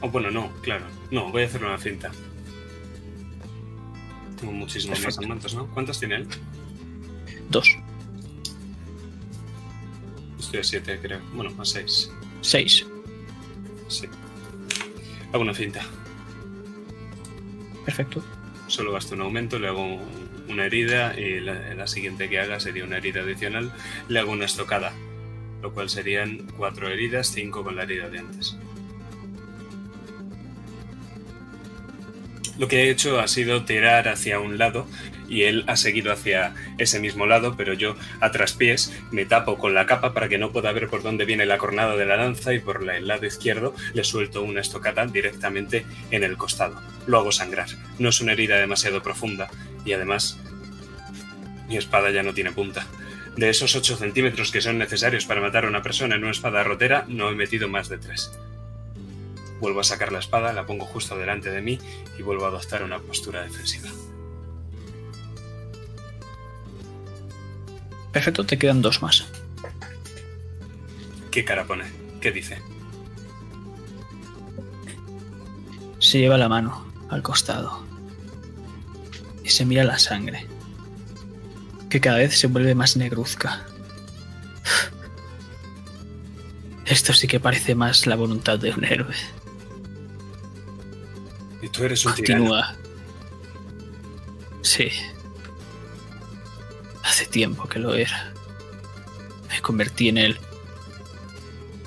Oh, 0.00 0.08
bueno, 0.08 0.30
no, 0.30 0.52
claro. 0.62 0.86
No, 1.10 1.30
voy 1.30 1.42
a 1.42 1.46
hacer 1.46 1.64
una 1.64 1.78
cinta. 1.78 2.10
Tengo 4.42 4.54
muchísimos 4.54 5.00
más 5.04 5.20
mantos, 5.20 5.54
¿no? 5.54 5.68
¿Cuántos 5.68 6.00
tiene 6.00 6.16
él? 6.16 6.26
Dos, 7.48 7.78
Estoy 10.36 10.58
a 10.58 10.64
siete, 10.64 10.98
creo. 11.00 11.20
Bueno, 11.32 11.54
a 11.60 11.64
seis. 11.64 12.10
seis. 12.40 12.84
Sí. 13.86 14.08
Hago 15.32 15.42
una 15.44 15.54
cinta. 15.54 15.86
Perfecto. 17.84 18.24
Solo 18.66 18.90
gasto 18.90 19.14
un 19.14 19.20
aumento, 19.20 19.60
le 19.60 19.68
hago 19.68 20.00
una 20.48 20.66
herida 20.66 21.16
y 21.16 21.38
la, 21.38 21.72
la 21.74 21.86
siguiente 21.86 22.28
que 22.28 22.40
haga 22.40 22.58
sería 22.58 22.82
una 22.82 22.96
herida 22.96 23.20
adicional. 23.20 23.72
Le 24.08 24.18
hago 24.18 24.32
una 24.32 24.46
estocada, 24.46 24.92
lo 25.62 25.72
cual 25.72 25.88
serían 25.88 26.48
cuatro 26.56 26.88
heridas, 26.88 27.28
cinco 27.28 27.62
con 27.62 27.76
la 27.76 27.84
herida 27.84 28.08
de 28.08 28.18
antes. 28.18 28.56
Lo 32.58 32.68
que 32.68 32.84
he 32.84 32.90
hecho 32.90 33.18
ha 33.18 33.28
sido 33.28 33.64
tirar 33.64 34.08
hacia 34.08 34.38
un 34.38 34.58
lado 34.58 34.86
y 35.28 35.44
él 35.44 35.64
ha 35.66 35.76
seguido 35.76 36.12
hacia 36.12 36.54
ese 36.76 37.00
mismo 37.00 37.26
lado, 37.26 37.56
pero 37.56 37.72
yo 37.72 37.96
a 38.20 38.30
traspiés 38.30 38.92
me 39.10 39.24
tapo 39.24 39.56
con 39.56 39.74
la 39.74 39.86
capa 39.86 40.12
para 40.12 40.28
que 40.28 40.36
no 40.36 40.52
pueda 40.52 40.72
ver 40.72 40.88
por 40.88 41.02
dónde 41.02 41.24
viene 41.24 41.46
la 41.46 41.56
cornada 41.56 41.96
de 41.96 42.04
la 42.04 42.18
lanza 42.18 42.52
y 42.52 42.58
por 42.58 42.86
el 42.88 43.08
lado 43.08 43.24
izquierdo 43.24 43.74
le 43.94 44.04
suelto 44.04 44.42
una 44.42 44.60
estocada 44.60 45.06
directamente 45.06 45.86
en 46.10 46.24
el 46.24 46.36
costado. 46.36 46.80
Lo 47.06 47.18
hago 47.18 47.32
sangrar. 47.32 47.68
No 47.98 48.10
es 48.10 48.20
una 48.20 48.32
herida 48.32 48.58
demasiado 48.58 49.02
profunda 49.02 49.48
y 49.86 49.94
además 49.94 50.38
mi 51.68 51.78
espada 51.78 52.10
ya 52.10 52.22
no 52.22 52.34
tiene 52.34 52.52
punta. 52.52 52.86
De 53.36 53.48
esos 53.48 53.74
8 53.74 53.96
centímetros 53.96 54.52
que 54.52 54.60
son 54.60 54.76
necesarios 54.76 55.24
para 55.24 55.40
matar 55.40 55.64
a 55.64 55.68
una 55.68 55.82
persona 55.82 56.16
en 56.16 56.22
una 56.22 56.32
espada 56.32 56.62
rotera, 56.62 57.06
no 57.08 57.30
he 57.30 57.34
metido 57.34 57.66
más 57.66 57.88
de 57.88 57.96
3. 57.96 58.30
Vuelvo 59.62 59.78
a 59.78 59.84
sacar 59.84 60.10
la 60.10 60.18
espada, 60.18 60.52
la 60.52 60.66
pongo 60.66 60.86
justo 60.86 61.16
delante 61.16 61.48
de 61.48 61.62
mí 61.62 61.78
y 62.18 62.22
vuelvo 62.22 62.46
a 62.46 62.48
adoptar 62.48 62.82
una 62.82 62.98
postura 62.98 63.44
defensiva. 63.44 63.88
Perfecto, 68.10 68.44
te 68.44 68.58
quedan 68.58 68.82
dos 68.82 69.02
más. 69.02 69.24
¿Qué 71.30 71.44
cara 71.44 71.64
pone? 71.64 71.84
¿Qué 72.20 72.32
dice? 72.32 72.60
Se 76.00 76.18
lleva 76.18 76.36
la 76.36 76.48
mano 76.48 76.84
al 77.08 77.22
costado 77.22 77.84
y 79.44 79.48
se 79.50 79.64
mira 79.64 79.84
la 79.84 80.00
sangre, 80.00 80.44
que 81.88 82.00
cada 82.00 82.16
vez 82.16 82.36
se 82.36 82.48
vuelve 82.48 82.74
más 82.74 82.96
negruzca. 82.96 83.64
Esto 86.84 87.12
sí 87.12 87.28
que 87.28 87.38
parece 87.38 87.76
más 87.76 88.08
la 88.08 88.16
voluntad 88.16 88.58
de 88.58 88.72
un 88.72 88.84
héroe. 88.84 89.14
Y 91.62 91.68
tú 91.68 91.84
eres 91.84 92.04
un 92.04 92.14
tirano. 92.14 92.44
Continúa. 92.44 92.76
Sí. 94.62 94.90
Hace 97.04 97.26
tiempo 97.26 97.68
que 97.68 97.78
lo 97.78 97.94
era. 97.94 98.32
Me 99.48 99.60
convertí 99.60 100.08
en 100.08 100.18
él. 100.18 100.38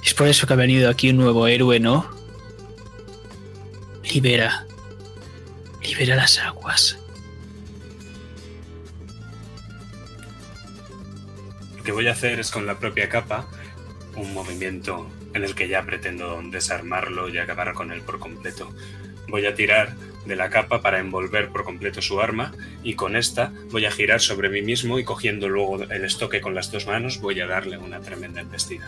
Es 0.03 0.13
por 0.13 0.27
eso 0.27 0.47
que 0.47 0.53
ha 0.53 0.57
venido 0.57 0.89
aquí 0.89 1.09
un 1.09 1.17
nuevo 1.17 1.47
héroe, 1.47 1.79
¿no? 1.79 2.09
Libera. 4.03 4.65
Libera 5.83 6.15
las 6.15 6.39
aguas. 6.39 6.97
Lo 11.77 11.83
que 11.83 11.91
voy 11.91 12.07
a 12.07 12.11
hacer 12.11 12.39
es 12.39 12.49
con 12.49 12.65
la 12.65 12.79
propia 12.79 13.09
capa 13.09 13.47
un 14.15 14.33
movimiento 14.33 15.09
en 15.33 15.43
el 15.43 15.53
que 15.55 15.67
ya 15.67 15.83
pretendo 15.83 16.41
desarmarlo 16.45 17.27
y 17.27 17.37
acabar 17.37 17.73
con 17.73 17.91
él 17.91 18.01
por 18.01 18.19
completo. 18.19 18.73
Voy 19.27 19.45
a 19.45 19.55
tirar 19.55 19.95
de 20.25 20.35
la 20.35 20.49
capa 20.49 20.81
para 20.81 20.99
envolver 20.99 21.49
por 21.49 21.63
completo 21.63 22.01
su 22.01 22.19
arma 22.19 22.53
y 22.83 22.95
con 22.95 23.15
esta 23.15 23.53
voy 23.69 23.85
a 23.85 23.91
girar 23.91 24.21
sobre 24.21 24.49
mí 24.49 24.61
mismo 24.61 24.99
y 24.99 25.03
cogiendo 25.03 25.47
luego 25.47 25.83
el 25.83 26.03
estoque 26.03 26.41
con 26.41 26.55
las 26.55 26.71
dos 26.71 26.87
manos 26.87 27.21
voy 27.21 27.39
a 27.41 27.47
darle 27.47 27.77
una 27.77 28.01
tremenda 28.01 28.41
embestida. 28.41 28.87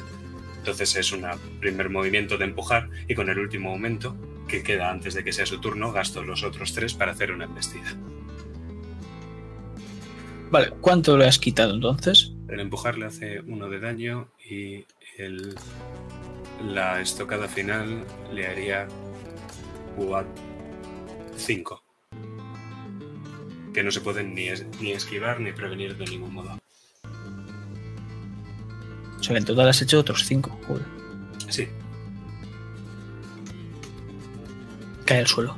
Entonces 0.57 0.95
es 0.95 1.11
un 1.11 1.25
primer 1.59 1.90
movimiento 1.90 2.38
de 2.38 2.45
empujar 2.45 2.90
y 3.07 3.16
con 3.16 3.30
el 3.30 3.40
último 3.40 3.69
momento 3.69 4.16
que 4.48 4.64
queda 4.64 4.90
antes 4.90 5.14
de 5.14 5.24
que 5.24 5.32
sea 5.32 5.45
su 5.45 5.59
turno 5.59 5.91
gasto 5.91 6.24
los 6.24 6.43
otros 6.43 6.74
tres 6.74 6.93
para 6.93 7.11
hacer 7.11 7.32
una 7.32 7.45
embestida. 7.45 7.95
Vale, 10.49 10.72
¿cuánto 10.82 11.17
le 11.17 11.25
has 11.25 11.40
quitado 11.40 11.75
entonces? 11.75 12.32
El 12.48 12.61
empujar 12.61 12.98
le 12.98 13.06
hace 13.06 13.41
uno 13.41 13.69
de 13.69 13.80
daño 13.80 14.30
y 14.49 14.85
el, 15.17 15.56
la 16.66 17.01
estocada 17.01 17.48
final 17.48 18.06
le 18.33 18.48
haría 18.48 18.88
5. 21.35 21.84
Que 23.74 23.84
no 23.84 23.92
se 23.92 24.01
pueden 24.01 24.34
ni, 24.34 24.48
es- 24.48 24.66
ni 24.80 24.92
esquivar 24.92 25.40
ni 25.40 25.51
prevenir 25.51 25.98
de 25.98 26.06
ningún 26.06 26.34
modo. 26.34 26.58
O 29.19 29.24
sea 29.24 29.38
en 29.38 29.45
total 29.45 29.69
has 29.69 29.82
hecho 29.82 30.00
otros 30.00 30.24
cinco. 30.26 30.58
Joder. 30.67 30.85
Sí, 31.50 31.67
Cae 35.06 35.19
al 35.19 35.27
suelo. 35.27 35.58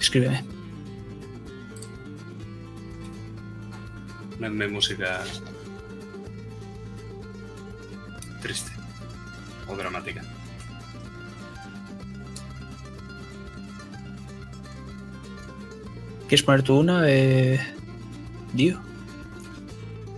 Escríbeme. 0.00 0.42
Ponedme 4.30 4.68
música 4.68 5.22
triste 8.42 8.72
o 9.68 9.76
dramática. 9.76 10.22
¿Quieres 16.34 16.46
poner 16.46 16.62
tú 16.64 16.80
una? 16.80 17.08
Eh... 17.08 17.60
Dio. 18.54 18.80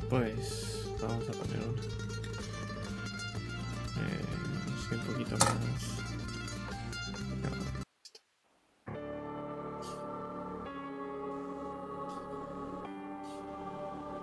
Pues 0.08 0.88
vamos 0.98 1.28
a 1.28 1.32
poner 1.32 1.58
una. 1.68 1.82
Eh, 4.00 4.24
sí, 4.88 4.94
un 4.94 5.00
poquito 5.02 5.36
más. 5.36 5.54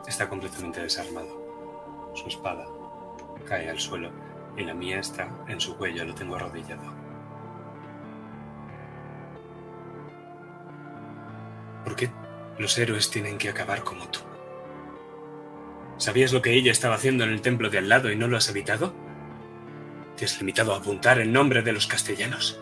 Está 0.07 0.27
completamente 0.27 0.81
desarmado. 0.81 2.11
Su 2.15 2.27
espada 2.27 2.65
cae 3.47 3.69
al 3.69 3.79
suelo 3.79 4.09
y 4.57 4.63
la 4.63 4.73
mía 4.73 4.99
está 4.99 5.29
en 5.47 5.59
su 5.59 5.77
cuello, 5.77 6.05
lo 6.05 6.15
tengo 6.15 6.37
arrodillado. 6.37 7.02
Los 12.57 12.77
héroes 12.77 13.09
tienen 13.09 13.37
que 13.37 13.49
acabar 13.49 13.83
como 13.83 14.07
tú? 14.09 14.19
¿Sabías 15.97 16.33
lo 16.33 16.41
que 16.41 16.53
ella 16.53 16.71
estaba 16.71 16.95
haciendo 16.95 17.23
en 17.23 17.31
el 17.31 17.41
templo 17.41 17.69
de 17.69 17.77
al 17.77 17.89
lado 17.89 18.11
y 18.11 18.15
no 18.15 18.27
lo 18.27 18.37
has 18.37 18.49
evitado? 18.49 18.93
¿Te 20.17 20.25
has 20.25 20.37
limitado 20.39 20.73
a 20.73 20.77
apuntar 20.77 21.19
en 21.19 21.31
nombre 21.31 21.61
de 21.61 21.71
los 21.71 21.87
castellanos? 21.87 22.59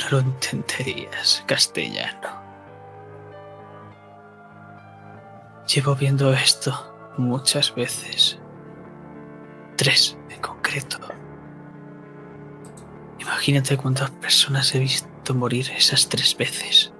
No 0.00 0.10
lo 0.10 0.18
entenderías, 0.18 1.44
castellano. 1.46 2.42
Llevo 5.72 5.94
viendo 5.94 6.32
esto 6.32 7.12
muchas 7.16 7.74
veces. 7.74 8.38
Tres 9.76 10.18
en 10.28 10.40
concreto. 10.40 10.98
Imagínate 13.18 13.76
cuántas 13.76 14.10
personas 14.10 14.74
he 14.74 14.80
visto 14.80 15.13
morir 15.32 15.70
esas 15.76 16.08
tres 16.08 16.36
veces. 16.36 16.92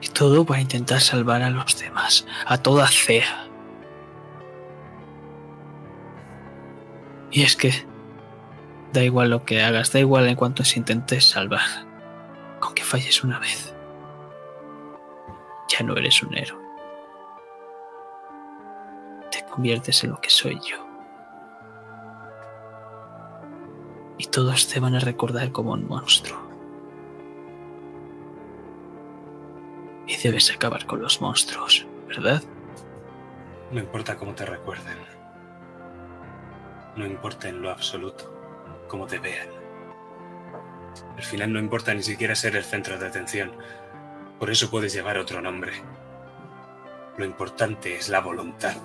Y 0.00 0.08
todo 0.08 0.44
para 0.44 0.60
intentar 0.60 1.00
salvar 1.00 1.42
a 1.42 1.50
los 1.50 1.78
demás, 1.78 2.26
a 2.46 2.58
toda 2.58 2.86
CEA. 2.86 3.48
Y 7.30 7.42
es 7.42 7.56
que 7.56 7.72
da 8.92 9.02
igual 9.02 9.30
lo 9.30 9.44
que 9.44 9.62
hagas, 9.62 9.92
da 9.92 9.98
igual 9.98 10.28
en 10.28 10.36
cuanto 10.36 10.64
se 10.64 10.78
intentes 10.78 11.24
salvar. 11.24 11.86
Con 12.60 12.74
que 12.74 12.84
falles 12.84 13.24
una 13.24 13.38
vez, 13.38 13.74
ya 15.68 15.84
no 15.84 15.96
eres 15.96 16.22
un 16.22 16.36
héroe. 16.36 16.64
Te 19.30 19.44
conviertes 19.44 20.04
en 20.04 20.10
lo 20.10 20.20
que 20.20 20.30
soy 20.30 20.58
yo. 20.60 20.85
Y 24.18 24.26
todos 24.26 24.68
te 24.68 24.80
van 24.80 24.94
a 24.94 25.00
recordar 25.00 25.52
como 25.52 25.72
un 25.72 25.86
monstruo. 25.86 26.38
Y 30.06 30.16
debes 30.16 30.50
acabar 30.50 30.86
con 30.86 31.02
los 31.02 31.20
monstruos, 31.20 31.86
¿verdad? 32.06 32.42
No 33.70 33.80
importa 33.80 34.16
cómo 34.16 34.34
te 34.34 34.46
recuerden. 34.46 34.96
No 36.96 37.04
importa 37.04 37.48
en 37.48 37.60
lo 37.60 37.70
absoluto 37.70 38.32
cómo 38.88 39.06
te 39.06 39.18
vean. 39.18 39.48
Al 41.16 41.22
final 41.22 41.52
no 41.52 41.58
importa 41.58 41.92
ni 41.92 42.02
siquiera 42.02 42.34
ser 42.34 42.56
el 42.56 42.64
centro 42.64 42.98
de 42.98 43.06
atención. 43.06 43.52
Por 44.38 44.50
eso 44.50 44.70
puedes 44.70 44.92
llevar 44.92 45.18
otro 45.18 45.42
nombre. 45.42 45.72
Lo 47.18 47.24
importante 47.24 47.96
es 47.96 48.08
la 48.08 48.20
voluntad. 48.20 48.76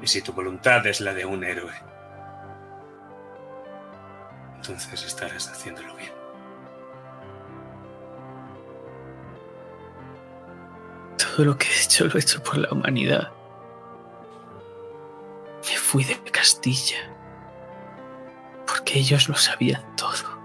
Y 0.00 0.06
si 0.06 0.22
tu 0.22 0.32
voluntad 0.32 0.86
es 0.86 1.00
la 1.00 1.14
de 1.14 1.24
un 1.24 1.44
héroe, 1.44 1.72
entonces 4.62 5.04
estarás 5.04 5.48
haciéndolo 5.48 5.92
bien. 5.96 6.12
Todo 11.18 11.46
lo 11.46 11.58
que 11.58 11.66
he 11.66 11.82
hecho 11.82 12.04
lo 12.06 12.14
he 12.14 12.20
hecho 12.20 12.40
por 12.44 12.58
la 12.58 12.68
humanidad. 12.70 13.32
Me 15.68 15.76
fui 15.76 16.04
de 16.04 16.16
Castilla. 16.30 17.10
Porque 18.64 19.00
ellos 19.00 19.28
lo 19.28 19.34
sabían 19.34 19.84
todo. 19.96 20.40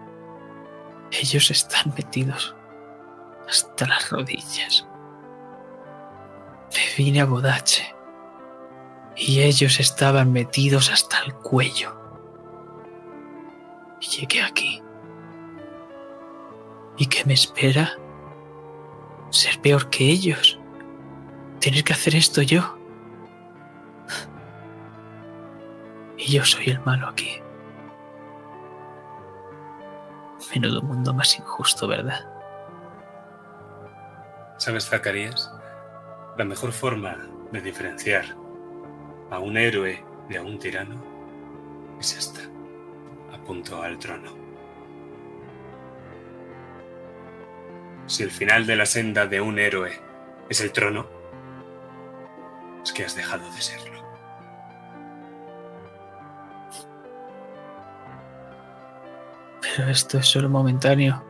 Ellos 1.12 1.52
están 1.52 1.94
metidos 1.96 2.56
hasta 3.48 3.88
las 3.88 4.10
rodillas. 4.10 4.88
Me 6.74 7.04
vine 7.04 7.22
a 7.22 7.26
Bodache. 7.26 7.94
Y 9.16 9.42
ellos 9.42 9.80
estaban 9.80 10.32
metidos 10.32 10.92
hasta 10.92 11.20
el 11.24 11.34
cuello. 11.36 11.97
Llegué 14.00 14.42
aquí. 14.42 14.82
¿Y 16.98 17.06
qué 17.08 17.26
me 17.26 17.34
espera? 17.34 17.92
Ser 19.30 19.60
peor 19.62 19.90
que 19.90 20.06
ellos. 20.06 20.60
Tener 21.60 21.84
que 21.84 21.94
hacer 21.94 22.16
esto 22.16 22.42
yo. 22.42 22.78
Y 26.18 26.32
yo 26.32 26.44
soy 26.44 26.66
el 26.70 26.80
malo 26.82 27.08
aquí. 27.08 27.42
Menudo 30.54 30.82
mundo 30.82 31.14
más 31.14 31.38
injusto, 31.38 31.88
¿verdad? 31.88 32.28
¿Sabes, 34.58 34.90
Zacarías? 34.90 35.52
La 36.38 36.46
mejor 36.46 36.72
forma 36.72 37.18
de 37.52 37.62
diferenciar 37.62 38.26
a 39.30 39.40
un 39.40 39.58
héroe 39.58 40.04
de 40.30 40.38
a 40.38 40.42
un 40.42 40.58
tirano 40.58 41.02
es 42.00 42.18
esta. 42.18 42.57
Apunto 43.48 43.82
al 43.82 43.98
trono. 43.98 44.30
Si 48.06 48.22
el 48.24 48.30
final 48.30 48.68
de 48.68 48.76
la 48.76 48.86
senda 48.86 49.26
de 49.26 49.40
un 49.40 49.58
héroe 49.58 50.02
es 50.50 50.60
el 50.60 50.74
trono, 50.74 51.08
es 52.84 52.92
que 52.92 53.06
has 53.06 53.16
dejado 53.16 53.50
de 53.50 53.62
serlo. 53.62 54.04
Pero 59.62 59.90
esto 59.92 60.18
es 60.18 60.26
solo 60.26 60.50
momentáneo. 60.50 61.24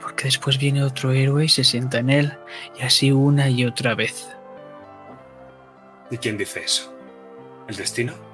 Porque 0.00 0.24
después 0.24 0.56
viene 0.56 0.82
otro 0.82 1.12
héroe 1.12 1.44
y 1.44 1.50
se 1.50 1.62
sienta 1.62 1.98
en 1.98 2.08
él, 2.08 2.38
y 2.80 2.84
así 2.84 3.12
una 3.12 3.50
y 3.50 3.66
otra 3.66 3.94
vez. 3.94 4.34
¿Y 6.10 6.16
quién 6.16 6.38
dice 6.38 6.60
eso? 6.60 6.90
¿El 7.68 7.76
destino? 7.76 8.31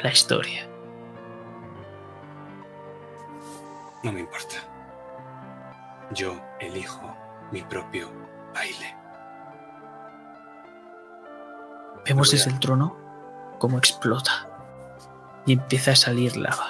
A 0.00 0.02
la 0.02 0.10
historia. 0.10 0.66
No 4.02 4.12
me 4.12 4.20
importa. 4.20 4.56
Yo 6.12 6.40
elijo 6.58 7.14
mi 7.52 7.60
propio 7.62 8.10
baile. 8.54 8.96
Vemos 12.06 12.30
desde 12.30 12.50
el 12.50 12.58
trono 12.60 12.96
cómo 13.58 13.76
explota 13.76 14.48
y 15.44 15.52
empieza 15.52 15.90
a 15.90 15.96
salir 15.96 16.34
lava. 16.38 16.68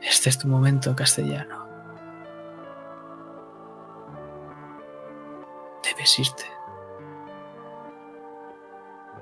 Este 0.00 0.30
es 0.30 0.38
tu 0.38 0.48
momento, 0.48 0.96
castellano. 0.96 1.68
Debes 5.84 6.18
irte. 6.18 6.57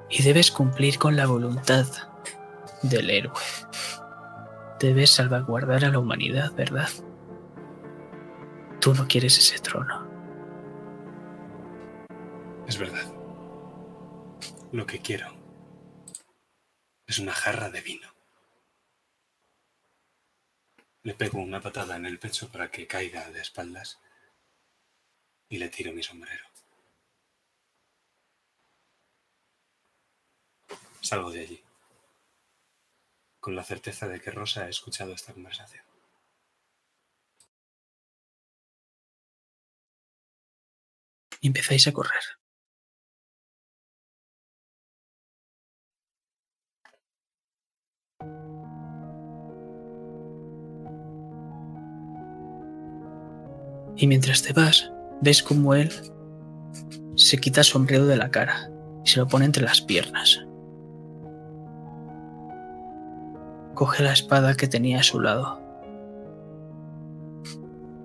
Y 0.08 0.22
debes 0.22 0.50
cumplir 0.50 0.98
con 0.98 1.16
la 1.16 1.26
voluntad 1.26 1.86
del 2.82 3.10
héroe. 3.10 3.34
Debes 4.78 5.10
salvaguardar 5.10 5.84
a 5.84 5.90
la 5.90 5.98
humanidad, 5.98 6.52
¿verdad? 6.54 6.88
Tú 8.80 8.94
no 8.94 9.08
quieres 9.08 9.38
ese 9.38 9.58
trono. 9.58 10.06
Es 12.66 12.78
verdad. 12.78 13.12
Lo 14.72 14.86
que 14.86 15.00
quiero 15.00 15.28
es 17.06 17.18
una 17.18 17.32
jarra 17.32 17.70
de 17.70 17.80
vino. 17.80 18.08
Le 21.02 21.14
pego 21.14 21.38
una 21.38 21.60
patada 21.60 21.96
en 21.96 22.04
el 22.04 22.18
pecho 22.18 22.50
para 22.50 22.70
que 22.70 22.86
caiga 22.86 23.30
de 23.30 23.40
espaldas 23.40 24.00
y 25.48 25.58
le 25.58 25.68
tiro 25.68 25.92
mi 25.92 26.02
sombrero. 26.02 26.45
Salgo 31.06 31.30
de 31.30 31.40
allí, 31.40 31.64
con 33.38 33.54
la 33.54 33.62
certeza 33.62 34.08
de 34.08 34.20
que 34.20 34.32
Rosa 34.32 34.64
ha 34.64 34.68
escuchado 34.68 35.12
esta 35.12 35.32
conversación. 35.32 35.84
y 41.40 41.48
empezáis 41.48 41.86
a 41.86 41.92
correr. 41.92 42.24
Y 53.96 54.06
mientras 54.06 54.42
te 54.42 54.52
vas, 54.52 54.90
ves 55.22 55.42
como 55.42 55.74
él 55.74 55.90
se 57.14 57.38
quita 57.38 57.60
el 57.60 57.64
sombrero 57.64 58.06
de 58.06 58.16
la 58.16 58.30
cara 58.30 58.68
y 59.04 59.08
se 59.08 59.20
lo 59.20 59.28
pone 59.28 59.44
entre 59.44 59.62
las 59.62 59.80
piernas. 59.80 60.45
Coge 63.76 64.02
la 64.02 64.14
espada 64.14 64.56
que 64.56 64.68
tenía 64.68 65.00
a 65.00 65.02
su 65.02 65.20
lado. 65.20 65.60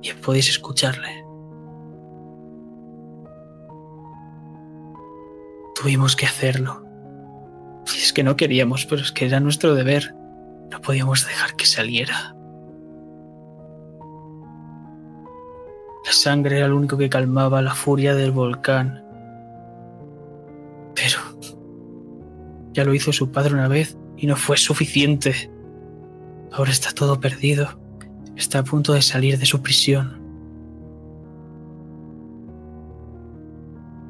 Y 0.02 0.12
podéis 0.22 0.50
escucharle. 0.50 1.24
Tuvimos 5.74 6.18
que 6.18 6.26
hacerlo. 6.26 6.84
Y 7.88 8.00
es 8.00 8.12
que 8.12 8.22
no 8.22 8.36
queríamos, 8.36 8.86
pero 8.86 9.02
es 9.02 9.14
que 9.14 9.26
era 9.28 9.40
nuestro 9.40 9.74
deber. 9.74 10.14
No 10.70 10.82
podíamos 10.82 11.26
dejar 11.26 11.56
que 11.56 11.66
saliera. 11.66 12.36
La 16.06 16.12
sangre 16.12 16.58
era 16.58 16.68
lo 16.68 16.76
único 16.76 16.98
que 16.98 17.10
calmaba 17.10 17.62
la 17.62 17.74
furia 17.74 18.14
del 18.14 18.34
volcán. 18.34 19.06
Pero 20.96 21.18
ya 22.74 22.84
lo 22.84 22.94
hizo 22.94 23.14
su 23.14 23.32
padre 23.32 23.54
una 23.54 23.70
vez 23.70 23.98
y 24.18 24.28
no 24.28 24.36
fue 24.36 24.58
suficiente. 24.58 25.50
Ahora 26.52 26.72
está 26.72 26.92
todo 26.92 27.20
perdido. 27.20 27.80
Está 28.36 28.60
a 28.60 28.64
punto 28.64 28.94
de 28.94 29.02
salir 29.02 29.38
de 29.38 29.46
su 29.46 29.62
prisión. 29.62 30.20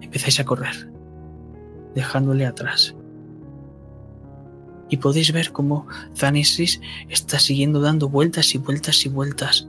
Empezáis 0.01 0.39
a 0.39 0.45
correr 0.45 0.91
dejándole 1.95 2.45
atrás. 2.45 2.95
Y 4.89 4.97
podéis 4.97 5.31
ver 5.31 5.51
cómo 5.51 5.87
Zanesis 6.15 6.81
está 7.09 7.39
siguiendo 7.39 7.79
dando 7.79 8.09
vueltas 8.09 8.53
y 8.55 8.57
vueltas 8.57 9.05
y 9.05 9.09
vueltas. 9.09 9.67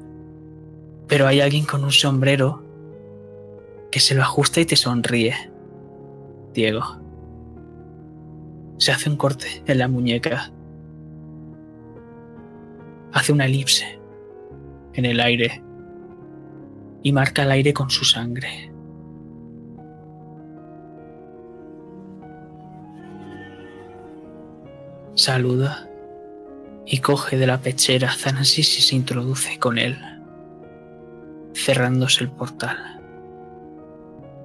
Pero 1.06 1.26
hay 1.26 1.40
alguien 1.40 1.64
con 1.64 1.84
un 1.84 1.92
sombrero 1.92 2.64
que 3.90 4.00
se 4.00 4.14
lo 4.14 4.22
ajusta 4.22 4.60
y 4.60 4.66
te 4.66 4.76
sonríe. 4.76 5.34
Diego. 6.54 6.82
Se 8.78 8.90
hace 8.90 9.10
un 9.10 9.16
corte 9.16 9.62
en 9.66 9.78
la 9.78 9.86
muñeca. 9.86 10.50
Hace 13.12 13.32
una 13.32 13.46
elipse 13.46 14.00
en 14.94 15.04
el 15.04 15.20
aire 15.20 15.62
y 17.02 17.12
marca 17.12 17.42
el 17.42 17.50
aire 17.50 17.72
con 17.72 17.90
su 17.90 18.04
sangre. 18.04 18.72
Saluda 25.14 25.88
y 26.86 26.98
coge 26.98 27.36
de 27.36 27.46
la 27.46 27.58
pechera 27.58 28.10
a 28.10 28.16
Thanasis 28.16 28.78
y 28.78 28.82
se 28.82 28.96
introduce 28.96 29.58
con 29.58 29.78
él, 29.78 29.98
cerrándose 31.54 32.24
el 32.24 32.30
portal. 32.30 32.78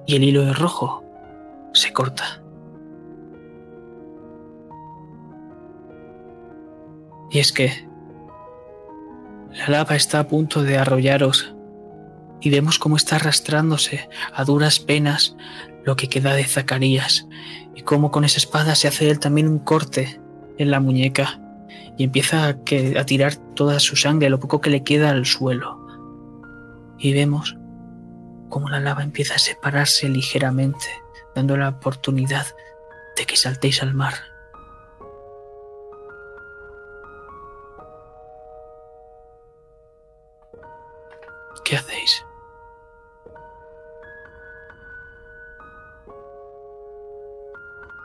Y 0.06 0.16
el 0.16 0.24
hilo 0.24 0.44
de 0.44 0.52
rojo 0.52 1.04
se 1.72 1.92
corta. 1.92 2.42
Y 7.30 7.38
es 7.38 7.52
que 7.52 7.87
la 9.52 9.68
lava 9.68 9.96
está 9.96 10.20
a 10.20 10.28
punto 10.28 10.62
de 10.62 10.76
arrollaros 10.78 11.54
y 12.40 12.50
vemos 12.50 12.78
cómo 12.78 12.96
está 12.96 13.16
arrastrándose 13.16 14.08
a 14.32 14.44
duras 14.44 14.78
penas 14.80 15.36
lo 15.84 15.96
que 15.96 16.08
queda 16.08 16.34
de 16.34 16.44
Zacarías 16.44 17.26
y 17.74 17.82
cómo 17.82 18.10
con 18.10 18.24
esa 18.24 18.38
espada 18.38 18.74
se 18.74 18.88
hace 18.88 19.10
él 19.10 19.18
también 19.18 19.48
un 19.48 19.58
corte 19.58 20.20
en 20.58 20.70
la 20.70 20.80
muñeca 20.80 21.40
y 21.96 22.04
empieza 22.04 22.46
a, 22.46 22.50
a 22.50 23.04
tirar 23.04 23.34
toda 23.54 23.80
su 23.80 23.96
sangre, 23.96 24.30
lo 24.30 24.38
poco 24.38 24.60
que 24.60 24.70
le 24.70 24.84
queda 24.84 25.10
al 25.10 25.26
suelo. 25.26 25.84
Y 26.98 27.12
vemos 27.12 27.56
cómo 28.48 28.68
la 28.68 28.80
lava 28.80 29.02
empieza 29.02 29.34
a 29.34 29.38
separarse 29.38 30.08
ligeramente, 30.08 30.86
dando 31.34 31.56
la 31.56 31.68
oportunidad 31.68 32.46
de 33.16 33.26
que 33.26 33.36
saltéis 33.36 33.82
al 33.82 33.94
mar. 33.94 34.14
¿Qué 41.68 41.76
hacéis? 41.76 42.24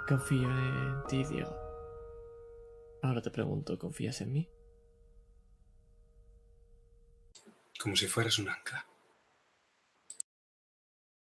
Confío 0.06 0.50
en 0.50 1.04
ti, 1.08 1.24
Diego. 1.24 1.56
Ahora 3.02 3.22
te 3.22 3.32
pregunto, 3.32 3.80
¿confías 3.80 4.20
en 4.20 4.34
mí? 4.34 4.50
Como 7.80 7.96
si 7.96 8.08
fueras 8.08 8.38
un 8.38 8.50
ancla. 8.50 8.86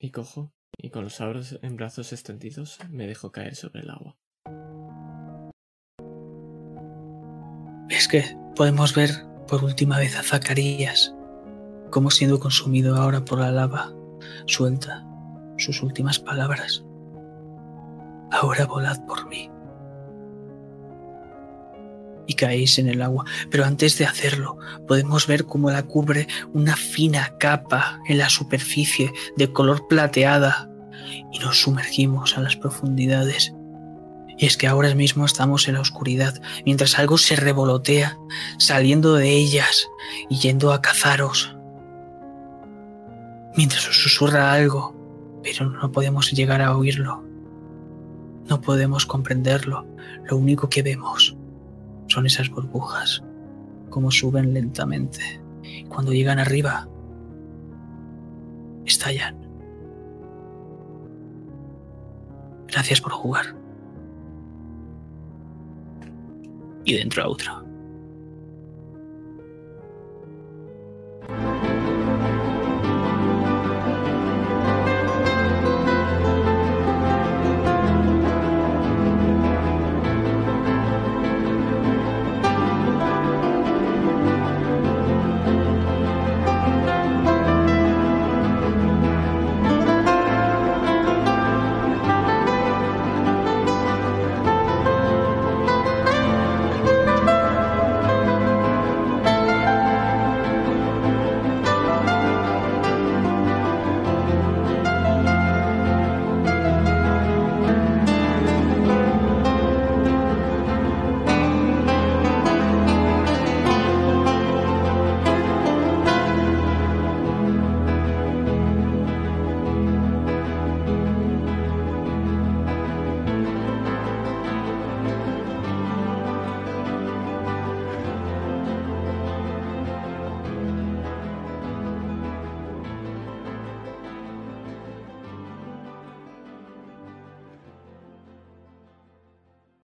Y 0.00 0.10
cojo, 0.10 0.52
y 0.76 0.90
con 0.90 1.05
los 1.05 1.20
abros 1.20 1.60
en 1.62 1.76
brazos 1.76 2.12
extendidos 2.12 2.80
me 2.90 3.06
dejo 3.06 3.30
caer 3.30 3.55
sobre 3.55 3.82
el 3.82 3.90
agua. 3.90 4.18
Es 7.88 8.08
que 8.08 8.24
podemos 8.56 8.96
ver 8.96 9.10
por 9.46 9.62
última 9.62 10.00
vez 10.00 10.16
a 10.16 10.24
Zacarías 10.24 11.16
como 11.97 12.10
siendo 12.10 12.39
consumido 12.39 12.94
ahora 12.94 13.25
por 13.25 13.39
la 13.39 13.50
lava. 13.50 13.91
Suelta 14.44 15.02
sus 15.57 15.83
últimas 15.83 16.18
palabras. 16.18 16.84
Ahora 18.31 18.66
volad 18.66 19.02
por 19.07 19.26
mí. 19.31 19.50
Y 22.26 22.34
caéis 22.34 22.78
en 22.78 22.89
el 22.89 23.00
agua, 23.00 23.25
pero 23.50 23.65
antes 23.65 23.97
de 23.97 24.05
hacerlo 24.05 24.58
podemos 24.86 25.26
ver 25.26 25.47
cómo 25.47 25.70
la 25.70 25.84
cubre 25.84 26.28
una 26.52 26.76
fina 26.76 27.33
capa 27.39 27.99
en 28.07 28.18
la 28.18 28.28
superficie 28.28 29.10
de 29.39 29.50
color 29.50 29.89
plateada 29.89 30.68
y 31.33 31.39
nos 31.39 31.62
sumergimos 31.62 32.36
a 32.36 32.42
las 32.42 32.57
profundidades. 32.57 33.55
Y 34.36 34.44
es 34.44 34.58
que 34.58 34.66
ahora 34.66 34.94
mismo 34.94 35.25
estamos 35.25 35.66
en 35.66 35.75
la 35.76 35.81
oscuridad, 35.81 36.42
mientras 36.66 36.99
algo 36.99 37.16
se 37.16 37.36
revolotea, 37.36 38.18
saliendo 38.58 39.15
de 39.15 39.31
ellas 39.31 39.89
y 40.28 40.36
yendo 40.41 40.75
a 40.75 40.83
cazaros 40.83 41.56
mientras 43.57 43.83
susurra 43.83 44.52
algo, 44.52 44.94
pero 45.43 45.70
no 45.70 45.91
podemos 45.91 46.31
llegar 46.33 46.60
a 46.62 46.76
oírlo. 46.76 47.25
No 48.49 48.60
podemos 48.60 49.07
comprenderlo. 49.07 49.86
Lo 50.28 50.36
único 50.36 50.68
que 50.68 50.83
vemos 50.83 51.36
son 52.09 52.26
esas 52.26 52.51
burbujas, 52.51 53.23
como 53.91 54.10
suben 54.10 54.55
lentamente. 54.55 55.41
Cuando 55.89 56.12
llegan 56.12 56.39
arriba, 56.39 56.89
estallan. 58.85 59.36
Gracias 62.68 63.01
por 63.01 63.12
jugar. 63.12 63.57
Y 66.85 66.94
dentro 66.94 67.25
a 67.25 67.28
otra. 67.28 67.62